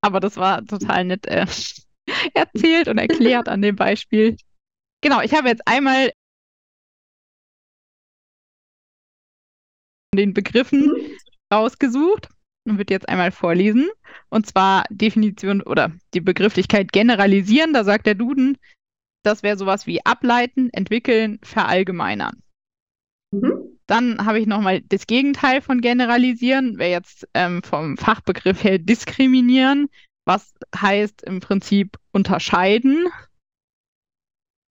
Aber 0.02 0.20
das 0.20 0.38
war 0.38 0.66
total 0.66 1.06
nett 1.06 1.26
äh, 1.28 1.46
erzählt 2.34 2.88
und 2.88 2.98
erklärt 2.98 3.48
an 3.50 3.62
dem 3.62 3.76
Beispiel. 3.76 4.38
Genau, 5.02 5.22
ich 5.22 5.34
habe 5.34 5.48
jetzt 5.48 5.68
einmal 5.68 6.12
den 10.16 10.34
Begriffen 10.34 10.92
rausgesucht 11.54 12.30
und 12.68 12.78
würde 12.78 12.94
jetzt 12.94 13.08
einmal 13.10 13.32
vorlesen. 13.32 13.90
Und 14.30 14.46
zwar 14.48 14.84
Definition 14.90 15.62
oder 15.62 15.94
die 16.14 16.22
Begrifflichkeit 16.22 16.92
generalisieren. 16.92 17.74
Da 17.74 17.84
sagt 17.84 18.06
der 18.06 18.16
Duden, 18.16 18.58
das 19.24 19.44
wäre 19.44 19.58
sowas 19.58 19.88
wie 19.88 20.06
ableiten, 20.06 20.70
entwickeln, 20.72 21.40
verallgemeinern. 21.44 22.42
Dann 23.88 24.26
habe 24.26 24.40
ich 24.40 24.48
nochmal 24.48 24.82
das 24.82 25.08
Gegenteil 25.08 25.62
von 25.62 25.80
generalisieren, 25.80 26.78
wäre 26.78 26.92
jetzt 26.92 27.28
ähm, 27.34 27.64
vom 27.64 27.98
Fachbegriff 27.98 28.64
her 28.64 28.80
diskriminieren, 28.80 29.88
was 30.26 30.54
heißt 30.76 31.24
im 31.24 31.40
Prinzip 31.40 31.98
unterscheiden. 32.12 33.08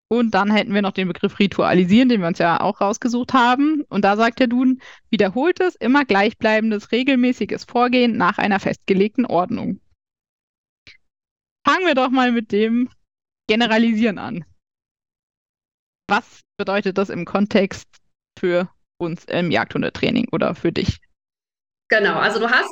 Und 0.08 0.32
dann 0.32 0.52
hätten 0.52 0.72
wir 0.72 0.82
noch 0.82 0.92
den 0.92 1.08
Begriff 1.08 1.38
ritualisieren, 1.38 2.08
den 2.08 2.20
wir 2.20 2.28
uns 2.28 2.38
ja 2.38 2.60
auch 2.60 2.80
rausgesucht 2.80 3.32
haben. 3.32 3.82
Und 3.88 4.04
da 4.04 4.16
sagt 4.16 4.38
der 4.38 4.46
Duden, 4.46 4.80
wiederholtes, 5.10 5.74
immer 5.76 6.04
gleichbleibendes, 6.04 6.92
regelmäßiges 6.92 7.64
Vorgehen 7.64 8.16
nach 8.16 8.38
einer 8.38 8.60
festgelegten 8.60 9.26
Ordnung. 9.26 9.80
Fangen 11.66 11.86
wir 11.86 11.94
doch 11.94 12.10
mal 12.10 12.30
mit 12.30 12.52
dem 12.52 12.88
Generalisieren 13.48 14.18
an. 14.18 14.44
Was 16.08 16.42
bedeutet 16.56 16.98
das 16.98 17.10
im 17.10 17.24
Kontext 17.24 17.88
für 18.38 18.70
uns 18.98 19.24
im 19.26 19.50
Jagdhundetraining 19.50 20.28
oder 20.32 20.54
für 20.54 20.72
dich? 20.72 20.98
Genau, 21.88 22.18
also 22.18 22.40
du 22.40 22.50
hast 22.50 22.70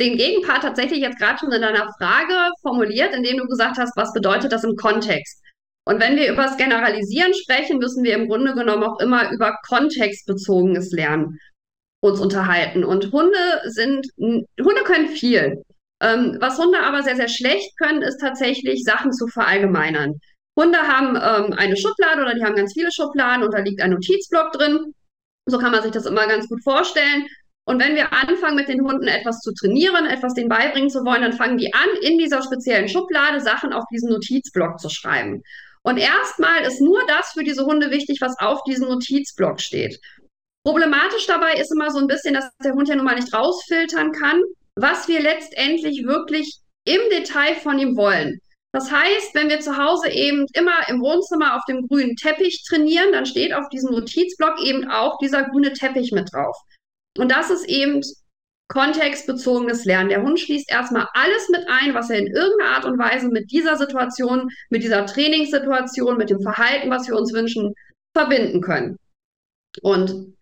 den 0.00 0.16
Gegenpart 0.16 0.62
tatsächlich 0.62 1.00
jetzt 1.00 1.18
gerade 1.18 1.38
schon 1.38 1.52
in 1.52 1.62
deiner 1.62 1.88
Frage 1.98 2.34
formuliert, 2.62 3.14
indem 3.14 3.38
du 3.38 3.46
gesagt 3.46 3.78
hast, 3.78 3.96
was 3.96 4.12
bedeutet 4.12 4.52
das 4.52 4.64
im 4.64 4.76
Kontext? 4.76 5.40
Und 5.86 6.00
wenn 6.00 6.16
wir 6.16 6.32
über 6.32 6.44
das 6.44 6.56
Generalisieren 6.56 7.34
sprechen, 7.34 7.78
müssen 7.78 8.04
wir 8.04 8.14
im 8.14 8.28
Grunde 8.28 8.54
genommen 8.54 8.84
auch 8.84 8.98
immer 9.00 9.30
über 9.30 9.56
kontextbezogenes 9.68 10.90
Lernen 10.92 11.38
uns 12.00 12.20
unterhalten. 12.20 12.84
Und 12.84 13.12
Hunde 13.12 13.62
sind, 13.66 14.06
Hunde 14.18 14.82
können 14.84 15.08
viel. 15.08 15.62
Ähm, 16.00 16.36
was 16.40 16.58
Hunde 16.58 16.80
aber 16.80 17.02
sehr, 17.02 17.16
sehr 17.16 17.28
schlecht 17.28 17.78
können, 17.78 18.02
ist 18.02 18.18
tatsächlich 18.18 18.82
Sachen 18.84 19.12
zu 19.12 19.26
verallgemeinern. 19.28 20.14
Hunde 20.58 20.78
haben 20.78 21.16
ähm, 21.16 21.52
eine 21.56 21.76
Schublade 21.76 22.22
oder 22.22 22.34
die 22.34 22.44
haben 22.44 22.56
ganz 22.56 22.72
viele 22.72 22.92
Schubladen 22.92 23.44
und 23.44 23.52
da 23.52 23.58
liegt 23.60 23.80
ein 23.80 23.90
Notizblock 23.90 24.52
drin. 24.52 24.94
So 25.46 25.58
kann 25.58 25.72
man 25.72 25.82
sich 25.82 25.92
das 25.92 26.06
immer 26.06 26.26
ganz 26.26 26.48
gut 26.48 26.62
vorstellen. 26.62 27.26
Und 27.66 27.80
wenn 27.80 27.94
wir 27.94 28.12
anfangen, 28.12 28.56
mit 28.56 28.68
den 28.68 28.82
Hunden 28.82 29.06
etwas 29.06 29.40
zu 29.40 29.52
trainieren, 29.54 30.06
etwas 30.06 30.34
denen 30.34 30.48
beibringen 30.48 30.90
zu 30.90 31.04
wollen, 31.04 31.22
dann 31.22 31.32
fangen 31.32 31.56
die 31.56 31.72
an, 31.72 31.88
in 32.02 32.18
dieser 32.18 32.42
speziellen 32.42 32.88
Schublade 32.88 33.40
Sachen 33.40 33.72
auf 33.72 33.84
diesen 33.90 34.10
Notizblock 34.10 34.78
zu 34.78 34.90
schreiben. 34.90 35.42
Und 35.82 35.98
erstmal 35.98 36.62
ist 36.62 36.80
nur 36.80 37.00
das 37.06 37.32
für 37.32 37.44
diese 37.44 37.64
Hunde 37.64 37.90
wichtig, 37.90 38.18
was 38.20 38.38
auf 38.38 38.62
diesem 38.64 38.88
Notizblock 38.88 39.60
steht. 39.60 39.98
Problematisch 40.62 41.26
dabei 41.26 41.54
ist 41.54 41.72
immer 41.72 41.90
so 41.90 41.98
ein 41.98 42.06
bisschen, 42.06 42.34
dass 42.34 42.50
der 42.62 42.72
Hund 42.72 42.88
ja 42.88 42.96
nun 42.96 43.04
mal 43.04 43.16
nicht 43.16 43.34
rausfiltern 43.34 44.12
kann, 44.12 44.40
was 44.76 45.08
wir 45.08 45.20
letztendlich 45.20 46.06
wirklich 46.06 46.58
im 46.84 47.00
Detail 47.10 47.54
von 47.56 47.78
ihm 47.78 47.96
wollen. 47.96 48.40
Das 48.74 48.90
heißt, 48.90 49.36
wenn 49.36 49.48
wir 49.48 49.60
zu 49.60 49.76
Hause 49.78 50.10
eben 50.10 50.46
immer 50.52 50.88
im 50.88 51.00
Wohnzimmer 51.00 51.54
auf 51.54 51.62
dem 51.68 51.86
grünen 51.86 52.16
Teppich 52.16 52.64
trainieren, 52.66 53.12
dann 53.12 53.24
steht 53.24 53.54
auf 53.54 53.68
diesem 53.68 53.92
Notizblock 53.92 54.60
eben 54.60 54.90
auch 54.90 55.16
dieser 55.18 55.44
grüne 55.44 55.72
Teppich 55.72 56.10
mit 56.10 56.32
drauf. 56.32 56.56
Und 57.16 57.30
das 57.30 57.50
ist 57.50 57.68
eben 57.68 58.00
kontextbezogenes 58.66 59.84
Lernen. 59.84 60.08
Der 60.08 60.22
Hund 60.22 60.40
schließt 60.40 60.68
erstmal 60.68 61.06
alles 61.12 61.48
mit 61.50 61.64
ein, 61.68 61.94
was 61.94 62.10
er 62.10 62.18
in 62.18 62.26
irgendeiner 62.26 62.72
Art 62.72 62.84
und 62.84 62.98
Weise 62.98 63.28
mit 63.28 63.52
dieser 63.52 63.76
Situation, 63.76 64.50
mit 64.70 64.82
dieser 64.82 65.06
Trainingssituation, 65.06 66.16
mit 66.16 66.30
dem 66.30 66.40
Verhalten, 66.40 66.90
was 66.90 67.06
wir 67.06 67.16
uns 67.16 67.32
wünschen, 67.32 67.74
verbinden 68.12 68.60
können. 68.60 68.96
Und 69.82 70.34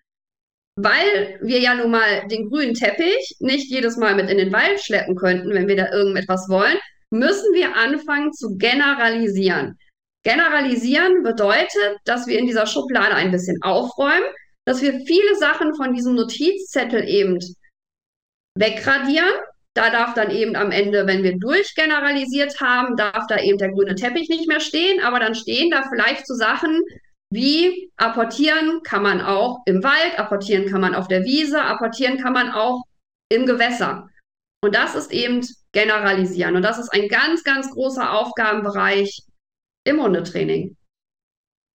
weil 0.77 1.39
wir 1.43 1.61
ja 1.61 1.75
nun 1.75 1.91
mal 1.91 2.27
den 2.29 2.49
grünen 2.49 2.73
Teppich 2.73 3.37
nicht 3.41 3.71
jedes 3.71 3.99
Mal 3.99 4.15
mit 4.15 4.31
in 4.31 4.39
den 4.39 4.55
Wald 4.55 4.81
schleppen 4.81 5.17
könnten, 5.17 5.51
wenn 5.51 5.69
wir 5.69 5.77
da 5.77 5.93
irgendetwas 5.93 6.49
wollen, 6.49 6.79
müssen 7.13 7.53
wir 7.53 7.77
anfangen 7.77 8.33
zu 8.33 8.57
generalisieren. 8.57 9.79
Generalisieren 10.25 11.23
bedeutet, 11.23 11.99
dass 12.05 12.27
wir 12.27 12.39
in 12.39 12.47
dieser 12.47 12.67
Schublade 12.67 13.15
ein 13.15 13.31
bisschen 13.31 13.61
aufräumen, 13.63 14.25
dass 14.65 14.81
wir 14.81 14.93
viele 15.07 15.37
Sachen 15.37 15.75
von 15.75 15.93
diesem 15.93 16.15
Notizzettel 16.15 17.09
eben 17.09 17.39
wegradieren. 18.57 19.33
Da 19.75 19.91
darf 19.91 20.15
dann 20.15 20.31
eben 20.31 20.55
am 20.55 20.71
Ende, 20.71 21.07
wenn 21.07 21.23
wir 21.23 21.39
durchgeneralisiert 21.39 22.61
haben, 22.61 22.97
darf 22.97 23.27
da 23.29 23.39
eben 23.39 23.59
der 23.59 23.73
grüne 23.73 23.95
Teppich 23.95 24.29
nicht 24.29 24.47
mehr 24.47 24.61
stehen, 24.61 25.01
aber 25.03 25.19
dann 25.19 25.35
stehen 25.35 25.71
da 25.71 25.83
vielleicht 25.89 26.27
so 26.27 26.35
Sachen 26.35 26.81
wie 27.33 27.91
apportieren 27.97 28.83
kann 28.83 29.03
man 29.03 29.23
auch 29.23 29.63
im 29.65 29.83
Wald, 29.83 30.19
apportieren 30.19 30.67
kann 30.67 30.83
man 30.83 30.95
auf 30.95 31.09
der 31.09 31.25
Wiese, 31.25 31.63
apportieren 31.63 32.19
kann 32.19 32.35
man 32.35 32.51
auch 32.51 32.83
im 33.31 33.47
Gewässer. 33.47 34.11
Und 34.65 34.75
das 34.75 34.95
ist 34.95 35.13
eben 35.13 35.45
generalisieren. 35.73 36.57
Und 36.57 36.63
das 36.63 36.79
ist 36.79 36.93
ein 36.93 37.09
ganz, 37.09 37.43
ganz 37.43 37.71
großer 37.71 38.13
Aufgabenbereich 38.13 39.23
im 39.85 40.01
Hundetraining. 40.01 40.77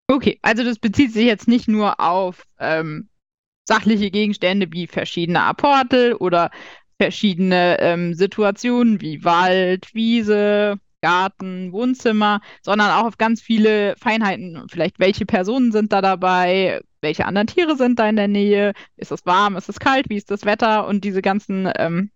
Okay, 0.08 0.38
also 0.42 0.62
das 0.62 0.78
bezieht 0.78 1.12
sich 1.12 1.26
jetzt 1.26 1.48
nicht 1.48 1.66
nur 1.66 1.98
auf 1.98 2.44
ähm, 2.60 3.08
sachliche 3.64 4.12
Gegenstände 4.12 4.68
wie 4.70 4.86
verschiedene 4.86 5.42
Apporte 5.42 6.16
oder 6.20 6.50
verschiedene 7.00 7.78
ähm, 7.80 8.14
Situationen 8.14 9.00
wie 9.00 9.24
Wald, 9.24 9.92
Wiese, 9.92 10.78
Garten, 11.02 11.72
Wohnzimmer, 11.72 12.40
sondern 12.62 12.90
auch 12.90 13.06
auf 13.06 13.18
ganz 13.18 13.42
viele 13.42 13.96
Feinheiten. 13.96 14.66
Vielleicht 14.70 15.00
welche 15.00 15.26
Personen 15.26 15.72
sind 15.72 15.92
da 15.92 16.00
dabei, 16.00 16.80
welche 17.00 17.26
anderen 17.26 17.48
Tiere 17.48 17.76
sind 17.76 17.98
da 17.98 18.08
in 18.08 18.16
der 18.16 18.28
Nähe, 18.28 18.72
ist 18.96 19.10
es 19.10 19.26
warm, 19.26 19.56
ist 19.56 19.68
es 19.68 19.80
kalt, 19.80 20.08
wie 20.08 20.16
ist 20.16 20.30
das 20.30 20.44
Wetter 20.44 20.86
und 20.86 21.04
diese 21.04 21.20
ganzen 21.20 21.70
ähm, 21.76 22.10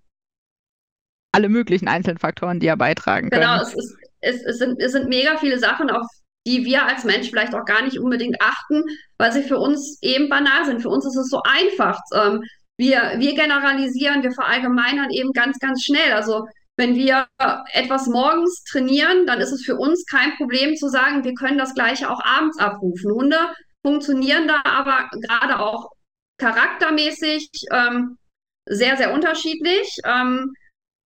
alle 1.33 1.49
möglichen 1.49 1.89
einzelnen 1.89 2.19
Faktoren, 2.19 2.61
die 2.61 2.67
ja 2.67 2.77
beitragen 2.77 3.31
genau, 3.31 3.59
können. 3.59 3.59
Genau, 3.59 3.69
es, 3.69 3.75
ist, 3.75 3.97
es, 4.21 4.43
es, 4.43 4.59
sind, 4.59 4.81
es 4.81 4.93
sind 4.93 5.09
mega 5.09 5.37
viele 5.37 5.59
Sachen, 5.59 5.91
auf 5.91 6.07
die 6.47 6.65
wir 6.65 6.87
als 6.87 7.05
Mensch 7.05 7.29
vielleicht 7.29 7.55
auch 7.55 7.65
gar 7.65 7.83
nicht 7.83 7.99
unbedingt 7.99 8.37
achten, 8.41 8.83
weil 9.19 9.33
sie 9.33 9.43
für 9.43 9.59
uns 9.59 9.99
eben 10.01 10.29
banal 10.29 10.65
sind. 10.65 10.81
Für 10.81 10.89
uns 10.89 11.05
ist 11.07 11.17
es 11.17 11.29
so 11.29 11.43
einfach. 11.45 11.99
Ähm, 12.15 12.43
wir, 12.79 13.15
wir 13.19 13.35
generalisieren, 13.35 14.23
wir 14.23 14.33
verallgemeinern 14.33 15.11
eben 15.11 15.33
ganz, 15.33 15.59
ganz 15.59 15.85
schnell. 15.85 16.13
Also 16.13 16.47
wenn 16.77 16.95
wir 16.95 17.27
etwas 17.75 18.07
morgens 18.07 18.65
trainieren, 18.65 19.27
dann 19.27 19.41
ist 19.41 19.53
es 19.53 19.65
für 19.65 19.77
uns 19.77 20.07
kein 20.07 20.35
Problem 20.37 20.77
zu 20.77 20.89
sagen, 20.89 21.25
wir 21.25 21.35
können 21.35 21.59
das 21.59 21.75
gleiche 21.75 22.11
auch 22.11 22.25
abends 22.25 22.59
abrufen. 22.59 23.13
Hunde 23.13 23.37
funktionieren 23.85 24.49
da 24.49 24.63
aber 24.65 25.11
gerade 25.13 25.59
auch 25.59 25.91
charaktermäßig 26.39 27.51
ähm, 27.71 28.17
sehr, 28.65 28.97
sehr 28.97 29.13
unterschiedlich. 29.13 29.99
Ähm, 30.07 30.55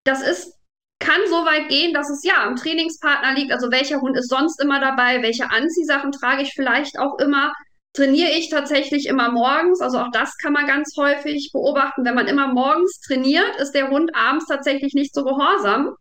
das 0.04 0.22
ist 0.22 0.54
kann 1.00 1.20
so 1.28 1.44
weit 1.44 1.68
gehen, 1.68 1.92
dass 1.92 2.08
es 2.08 2.24
ja 2.24 2.44
am 2.44 2.56
Trainingspartner 2.56 3.34
liegt. 3.34 3.52
Also 3.52 3.70
welcher 3.70 4.00
Hund 4.00 4.16
ist 4.16 4.30
sonst 4.30 4.60
immer 4.62 4.80
dabei? 4.80 5.22
Welche 5.22 5.50
Anziehsachen 5.50 6.12
trage 6.12 6.42
ich 6.42 6.52
vielleicht 6.54 6.98
auch 6.98 7.18
immer? 7.18 7.52
Trainiere 7.92 8.30
ich 8.30 8.48
tatsächlich 8.48 9.06
immer 9.06 9.30
morgens? 9.30 9.80
Also 9.80 9.98
auch 9.98 10.10
das 10.12 10.36
kann 10.38 10.52
man 10.52 10.66
ganz 10.66 10.96
häufig 10.96 11.50
beobachten. 11.52 12.04
Wenn 12.04 12.14
man 12.14 12.26
immer 12.26 12.48
morgens 12.48 13.00
trainiert, 13.00 13.56
ist 13.56 13.72
der 13.72 13.90
Hund 13.90 14.14
abends 14.14 14.46
tatsächlich 14.46 14.94
nicht 14.94 15.14
so 15.14 15.24
gehorsam, 15.24 15.94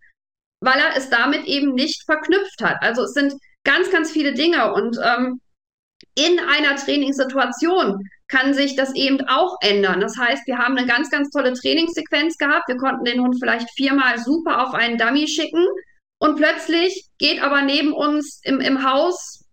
weil 0.62 0.79
er 0.79 0.95
es 0.95 1.10
damit 1.10 1.45
eben 1.45 1.74
nicht 1.74 2.03
verknüpft 2.05 2.63
hat. 2.63 2.77
Also 2.81 3.03
es 3.03 3.13
sind 3.13 3.33
ganz, 3.63 3.91
ganz 3.91 4.12
viele 4.12 4.33
Dinge 4.33 4.74
und 4.74 4.98
ähm, 5.03 5.41
in 6.15 6.39
einer 6.39 6.75
Trainingssituation 6.75 8.08
kann 8.27 8.53
sich 8.53 8.75
das 8.75 8.96
eben 8.96 9.27
auch 9.27 9.58
ändern. 9.62 10.00
Das 10.00 10.17
heißt, 10.17 10.48
wir 10.48 10.58
haben 10.58 10.77
eine 10.77 10.88
ganz, 10.88 11.10
ganz 11.10 11.29
tolle 11.29 11.53
Trainingssequenz 11.53 12.38
gehabt. 12.38 12.67
Wir 12.67 12.77
konnten 12.77 13.05
den 13.05 13.22
Hund 13.22 13.38
vielleicht 13.39 13.70
viermal 13.75 14.17
super 14.17 14.65
auf 14.65 14.74
einen 14.74 14.98
Dummy 14.98 15.27
schicken. 15.27 15.65
Und 16.20 16.38
plötzlich 16.38 17.10
geht 17.17 17.41
aber 17.41 17.62
neben 17.62 17.93
uns 17.93 18.39
im, 18.43 18.60
im 18.60 18.89
Haus, 18.89 19.43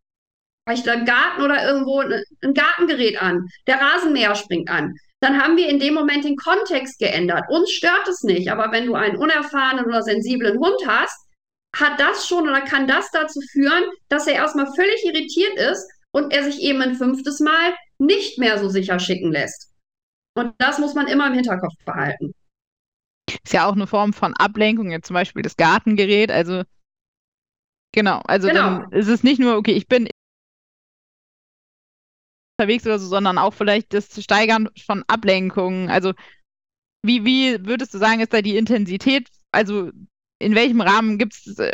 vielleicht 0.66 0.86
im 0.86 1.04
Garten 1.04 1.42
oder 1.42 1.66
irgendwo, 1.66 2.00
ein 2.00 2.54
Gartengerät 2.54 3.20
an. 3.20 3.46
Der 3.66 3.80
Rasenmäher 3.80 4.34
springt 4.34 4.70
an. 4.70 4.94
Dann 5.20 5.42
haben 5.42 5.56
wir 5.56 5.68
in 5.68 5.78
dem 5.78 5.94
Moment 5.94 6.24
den 6.24 6.36
Kontext 6.36 6.98
geändert. 6.98 7.44
Uns 7.50 7.70
stört 7.70 8.08
es 8.08 8.22
nicht, 8.22 8.50
aber 8.50 8.72
wenn 8.72 8.86
du 8.86 8.94
einen 8.94 9.16
unerfahrenen 9.16 9.84
oder 9.84 10.02
sensiblen 10.02 10.58
Hund 10.58 10.80
hast, 10.86 11.18
hat 11.76 12.00
das 12.00 12.26
schon 12.26 12.48
oder 12.48 12.62
kann 12.62 12.86
das 12.86 13.10
dazu 13.10 13.40
führen, 13.52 13.84
dass 14.08 14.26
er 14.26 14.34
erstmal 14.34 14.72
völlig 14.74 15.04
irritiert 15.04 15.58
ist 15.58 15.86
und 16.12 16.32
er 16.32 16.44
sich 16.44 16.60
eben 16.60 16.80
ein 16.82 16.94
fünftes 16.94 17.40
Mal 17.40 17.74
nicht 17.98 18.38
mehr 18.38 18.58
so 18.58 18.68
sicher 18.68 18.98
schicken 18.98 19.32
lässt. 19.32 19.72
Und 20.36 20.54
das 20.58 20.78
muss 20.78 20.94
man 20.94 21.06
immer 21.06 21.26
im 21.26 21.34
Hinterkopf 21.34 21.74
behalten. 21.84 22.32
Ist 23.28 23.52
ja 23.52 23.66
auch 23.66 23.74
eine 23.74 23.86
Form 23.86 24.12
von 24.12 24.34
Ablenkung, 24.34 24.90
jetzt 24.90 25.06
zum 25.06 25.14
Beispiel 25.14 25.42
das 25.42 25.56
Gartengerät. 25.56 26.30
Also 26.30 26.62
genau, 27.92 28.20
also 28.24 28.48
genau. 28.48 28.80
dann 28.80 28.92
ist 28.92 29.08
es 29.08 29.22
nicht 29.22 29.40
nur, 29.40 29.56
okay, 29.56 29.72
ich 29.72 29.86
bin 29.86 30.08
unterwegs 32.58 32.86
oder 32.86 32.98
so, 32.98 33.06
sondern 33.06 33.38
auch 33.38 33.54
vielleicht 33.54 33.94
das 33.94 34.22
Steigern 34.22 34.68
von 34.84 35.04
Ablenkungen. 35.06 35.88
Also 35.88 36.12
wie, 37.02 37.24
wie 37.24 37.64
würdest 37.66 37.94
du 37.94 37.98
sagen, 37.98 38.20
ist 38.20 38.32
da 38.32 38.42
die 38.42 38.56
Intensität? 38.56 39.28
Also 39.52 39.90
in 40.38 40.54
welchem 40.54 40.80
Rahmen 40.80 41.18
gibt 41.18 41.34
es 41.34 41.58
äh, 41.58 41.72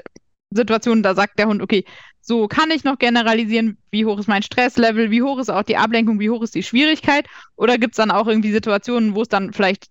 Situationen, 0.50 1.02
da 1.02 1.14
sagt 1.14 1.38
der 1.38 1.48
Hund, 1.48 1.62
okay, 1.62 1.84
so 2.26 2.48
kann 2.48 2.72
ich 2.72 2.82
noch 2.82 2.98
generalisieren, 2.98 3.78
wie 3.92 4.04
hoch 4.04 4.18
ist 4.18 4.26
mein 4.26 4.42
Stresslevel, 4.42 5.12
wie 5.12 5.22
hoch 5.22 5.38
ist 5.38 5.48
auch 5.48 5.62
die 5.62 5.76
Ablenkung, 5.76 6.18
wie 6.18 6.30
hoch 6.30 6.42
ist 6.42 6.56
die 6.56 6.64
Schwierigkeit? 6.64 7.26
Oder 7.54 7.78
gibt 7.78 7.92
es 7.92 7.98
dann 7.98 8.10
auch 8.10 8.26
irgendwie 8.26 8.50
Situationen, 8.50 9.14
wo 9.14 9.22
es 9.22 9.28
dann 9.28 9.52
vielleicht 9.52 9.86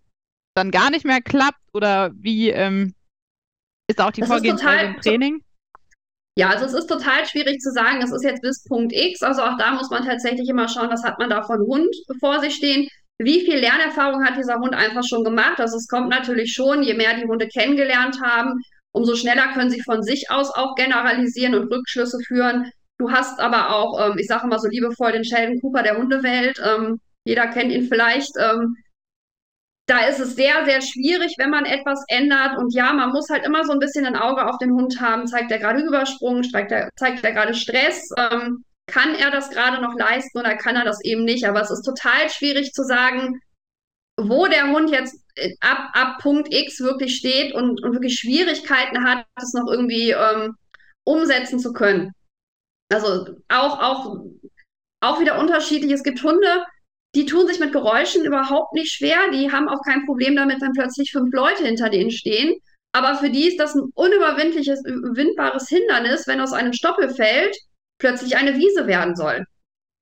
dann 0.54 0.70
gar 0.70 0.92
nicht 0.92 1.06
mehr 1.06 1.22
klappt? 1.22 1.62
Oder 1.74 2.12
wie 2.14 2.50
ähm, 2.50 2.94
ist 3.88 4.02
auch 4.02 4.12
die 4.12 4.20
das 4.20 4.30
Vorgehensweise 4.30 4.86
im 4.86 5.02
Training? 5.02 5.44
Ja, 6.38 6.50
also 6.50 6.66
es 6.66 6.74
ist 6.74 6.88
total 6.88 7.26
schwierig 7.26 7.62
zu 7.62 7.72
sagen, 7.72 8.02
das 8.02 8.12
ist 8.12 8.26
jetzt 8.26 8.42
bis 8.42 8.66
Punkt 8.66 8.92
X. 8.92 9.24
Also 9.24 9.42
auch 9.42 9.58
da 9.58 9.72
muss 9.72 9.90
man 9.90 10.06
tatsächlich 10.06 10.50
immer 10.50 10.68
schauen, 10.68 10.90
was 10.90 11.04
hat 11.04 11.18
man 11.18 11.30
da 11.30 11.42
von 11.44 11.62
Hund 11.62 11.96
vor 12.20 12.42
sich 12.42 12.56
stehen. 12.56 12.90
Wie 13.18 13.46
viel 13.46 13.60
Lernerfahrung 13.60 14.26
hat 14.26 14.38
dieser 14.38 14.56
Hund 14.56 14.74
einfach 14.74 15.04
schon 15.08 15.24
gemacht? 15.24 15.62
Also 15.62 15.78
es 15.78 15.88
kommt 15.88 16.10
natürlich 16.10 16.52
schon, 16.52 16.84
je 16.84 16.96
mehr 16.96 17.16
die 17.16 17.26
Hunde 17.26 17.48
kennengelernt 17.48 18.20
haben, 18.22 18.60
Umso 18.96 19.16
schneller 19.16 19.54
können 19.54 19.70
sie 19.70 19.82
von 19.82 20.02
sich 20.02 20.32
aus 20.32 20.52
auch 20.52 20.76
generalisieren 20.76 21.54
und 21.54 21.72
Rückschlüsse 21.72 22.18
führen. 22.26 22.72
Du 22.98 23.12
hast 23.12 23.40
aber 23.42 23.76
auch, 23.76 24.00
ähm, 24.00 24.18
ich 24.18 24.28
sage 24.28 24.46
immer 24.46 24.58
so 24.58 24.70
liebevoll, 24.70 25.12
den 25.12 25.26
Sheldon 25.26 25.60
Cooper 25.60 25.84
der 25.84 25.98
Hundewelt. 25.98 26.62
Ähm, 26.64 27.00
jeder 27.26 27.48
kennt 27.48 27.74
ihn 27.74 27.90
vielleicht. 27.90 28.32
Ähm, 28.40 28.76
da 29.88 30.08
ist 30.08 30.20
es 30.20 30.36
sehr, 30.36 30.64
sehr 30.66 30.82
schwierig, 30.82 31.36
wenn 31.38 31.50
man 31.50 31.66
etwas 31.66 32.04
ändert. 32.08 32.58
Und 32.58 32.74
ja, 32.74 32.94
man 32.94 33.10
muss 33.12 33.30
halt 33.30 33.46
immer 33.46 33.66
so 33.66 33.74
ein 33.74 33.80
bisschen 33.80 34.06
ein 34.06 34.16
Auge 34.16 34.48
auf 34.48 34.58
den 34.60 34.72
Hund 34.72 35.00
haben. 35.02 35.28
Zeigt 35.28 35.52
er 35.52 35.60
gerade 35.60 35.82
Übersprung? 35.82 36.42
Zeigt 36.44 36.72
er, 36.72 36.90
zeigt 36.98 37.24
er 37.24 37.34
gerade 37.34 37.54
Stress? 37.54 38.10
Ähm, 38.18 38.64
kann 38.88 39.14
er 39.16 39.30
das 39.30 39.50
gerade 39.50 39.82
noch 39.82 39.96
leisten 39.96 40.40
oder 40.40 40.56
kann 40.56 40.76
er 40.78 40.86
das 40.86 41.04
eben 41.04 41.26
nicht? 41.26 41.46
Aber 41.46 41.62
es 41.62 41.72
ist 41.72 41.84
total 41.84 42.30
schwierig 42.30 42.72
zu 42.72 42.84
sagen, 42.84 43.42
wo 44.18 44.48
der 44.48 44.72
Hund 44.72 44.92
jetzt 44.92 45.20
äh, 45.36 45.54
ab, 45.60 45.90
ab 45.94 46.18
Punkt 46.22 46.54
X 46.54 46.80
wirklich 46.80 47.16
steht 47.18 47.54
und, 47.54 47.84
und 47.84 47.94
wirklich 47.94 48.16
Schwierigkeiten 48.16 49.04
hat, 49.04 49.26
das 49.36 49.54
noch 49.54 49.70
irgendwie 49.70 50.12
ähm, 50.12 50.56
umsetzen 51.04 51.60
zu 51.60 51.74
können. 51.74 52.12
Also 52.92 53.38
auch, 53.50 53.82
auch, 53.82 54.18
auch 55.02 55.20
wieder 55.20 55.40
unterschiedlich. 55.40 55.92
Es 55.92 56.04
gibt 56.04 56.24
Hunde, 56.24 56.66
die 57.16 57.26
tun 57.26 57.48
sich 57.48 57.60
mit 57.60 57.72
Geräuschen 57.72 58.26
überhaupt 58.26 58.74
nicht 58.74 58.92
schwer. 58.92 59.32
Die 59.32 59.52
haben 59.52 59.70
auch 59.70 59.82
kein 59.86 60.06
Problem 60.06 60.36
damit, 60.36 60.62
wenn 60.62 60.74
plötzlich 60.74 61.12
fünf 61.12 61.34
Leute 61.34 61.66
hinter 61.66 61.90
denen 61.90 62.12
stehen. 62.12 62.60
Aber 62.94 63.16
für 63.16 63.30
die 63.30 63.48
ist 63.48 63.60
das 63.60 63.76
ein 63.76 63.90
unüberwindliches, 63.94 64.82
windbares 64.84 65.68
Hindernis, 65.68 66.28
wenn 66.28 66.40
aus 66.40 66.54
einem 66.54 66.72
Stoppelfeld 66.74 67.56
plötzlich 68.00 68.38
eine 68.38 68.56
Wiese 68.56 68.88
werden 68.88 69.16
soll. 69.16 69.46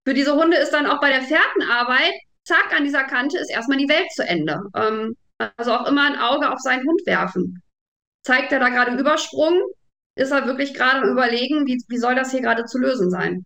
Für 0.08 0.13
diese 0.13 0.36
Hunde 0.36 0.58
ist 0.58 0.72
dann 0.72 0.86
auch 0.86 1.00
bei 1.00 1.10
der 1.10 1.22
Fährtenarbeit 1.22 2.13
zack, 2.44 2.74
an 2.76 2.84
dieser 2.84 3.04
Kante 3.04 3.38
ist 3.38 3.50
erstmal 3.50 3.78
die 3.78 3.90
Welt 3.90 4.12
zu 4.12 4.26
Ende. 4.28 4.62
Ähm, 4.76 5.16
also 5.58 5.74
auch 5.74 5.88
immer 5.88 6.06
ein 6.06 6.18
Auge 6.18 6.52
auf 6.52 6.60
seinen 6.60 6.88
Hund 6.88 7.02
werfen. 7.06 7.62
Zeigt 8.24 8.52
er 8.52 8.60
da 8.60 8.70
gerade 8.70 8.98
Übersprung? 8.98 9.62
Ist 10.16 10.32
er 10.32 10.46
wirklich 10.46 10.74
gerade 10.74 11.02
am 11.02 11.10
Überlegen, 11.10 11.66
wie, 11.66 11.82
wie 11.88 11.98
soll 11.98 12.16
das 12.16 12.32
hier 12.32 12.42
gerade 12.42 12.66
zu 12.66 12.78
lösen 12.78 13.10
sein? 13.10 13.46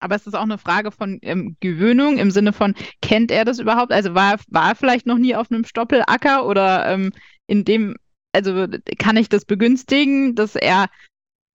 Aber 0.00 0.16
es 0.16 0.26
ist 0.26 0.34
auch 0.34 0.42
eine 0.42 0.58
Frage 0.58 0.90
von 0.90 1.18
ähm, 1.22 1.56
Gewöhnung 1.60 2.18
im 2.18 2.30
Sinne 2.30 2.52
von, 2.52 2.74
kennt 3.00 3.30
er 3.30 3.44
das 3.44 3.60
überhaupt? 3.60 3.92
Also 3.92 4.14
war, 4.14 4.36
war 4.48 4.70
er 4.70 4.74
vielleicht 4.74 5.06
noch 5.06 5.18
nie 5.18 5.36
auf 5.36 5.50
einem 5.50 5.64
Stoppelacker 5.64 6.46
oder 6.46 6.86
ähm, 6.88 7.12
in 7.46 7.64
dem, 7.64 7.96
also 8.32 8.66
kann 8.98 9.16
ich 9.16 9.28
das 9.28 9.44
begünstigen, 9.44 10.34
dass 10.34 10.56
er 10.56 10.88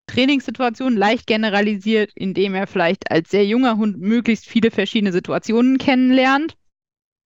Trainingssituationen 0.06 0.98
leicht 0.98 1.26
generalisiert, 1.26 2.10
indem 2.14 2.54
er 2.54 2.66
vielleicht 2.66 3.10
als 3.10 3.30
sehr 3.30 3.44
junger 3.46 3.76
Hund 3.76 3.98
möglichst 3.98 4.46
viele 4.46 4.70
verschiedene 4.70 5.12
Situationen 5.12 5.78
kennenlernt? 5.78 6.54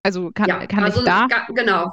Also 0.02 0.30
kann, 0.32 0.48
Ja, 0.48 0.66
kann 0.66 0.84
also 0.84 1.00
ich 1.00 1.06
da? 1.06 1.26
ga, 1.28 1.46
genau. 1.54 1.90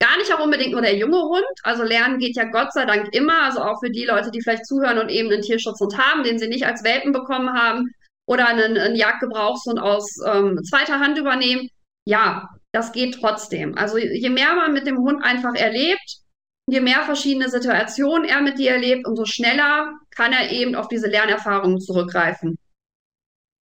Gar 0.00 0.16
nicht 0.18 0.32
auch 0.34 0.42
unbedingt 0.42 0.72
nur 0.72 0.82
der 0.82 0.96
junge 0.96 1.20
Hund. 1.20 1.44
Also 1.62 1.84
lernen 1.84 2.18
geht 2.18 2.34
ja 2.36 2.44
Gott 2.44 2.72
sei 2.72 2.84
Dank 2.86 3.14
immer. 3.14 3.44
Also 3.44 3.60
auch 3.60 3.78
für 3.80 3.90
die 3.90 4.04
Leute, 4.04 4.30
die 4.30 4.40
vielleicht 4.42 4.66
zuhören 4.66 4.98
und 4.98 5.10
eben 5.10 5.30
einen 5.30 5.42
Tierschutzhund 5.42 5.96
haben, 5.96 6.24
den 6.24 6.38
sie 6.38 6.48
nicht 6.48 6.66
als 6.66 6.82
Welpen 6.82 7.12
bekommen 7.12 7.52
haben 7.52 7.90
oder 8.26 8.48
einen, 8.48 8.76
einen 8.78 8.96
Jagdgebrauchshund 8.96 9.78
aus 9.78 10.16
ähm, 10.26 10.60
zweiter 10.64 10.98
Hand 10.98 11.18
übernehmen. 11.18 11.68
Ja, 12.04 12.48
das 12.72 12.92
geht 12.92 13.20
trotzdem. 13.20 13.76
Also 13.76 13.98
je 13.98 14.28
mehr 14.30 14.54
man 14.54 14.72
mit 14.72 14.86
dem 14.86 14.98
Hund 14.98 15.22
einfach 15.22 15.54
erlebt, 15.54 16.21
je 16.66 16.80
mehr 16.80 17.02
verschiedene 17.02 17.48
Situationen 17.48 18.28
er 18.28 18.40
mit 18.40 18.58
dir 18.58 18.72
erlebt, 18.72 19.06
umso 19.06 19.24
schneller 19.24 19.92
kann 20.10 20.32
er 20.32 20.50
eben 20.50 20.74
auf 20.74 20.88
diese 20.88 21.08
Lernerfahrungen 21.08 21.80
zurückgreifen. 21.80 22.58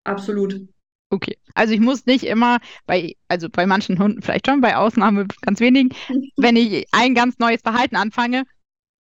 Absolut. 0.04 0.60
Okay. 1.10 1.36
Also 1.54 1.74
ich 1.74 1.80
muss 1.80 2.06
nicht 2.06 2.24
immer 2.24 2.58
bei, 2.86 3.16
also 3.28 3.48
bei 3.50 3.66
manchen 3.66 3.98
Hunden 3.98 4.22
vielleicht 4.22 4.46
schon, 4.46 4.60
bei 4.60 4.76
Ausnahme 4.76 5.26
ganz 5.42 5.60
wenigen, 5.60 5.90
wenn 6.36 6.56
ich 6.56 6.86
ein 6.92 7.14
ganz 7.14 7.38
neues 7.38 7.62
Verhalten 7.62 7.96
anfange, 7.96 8.44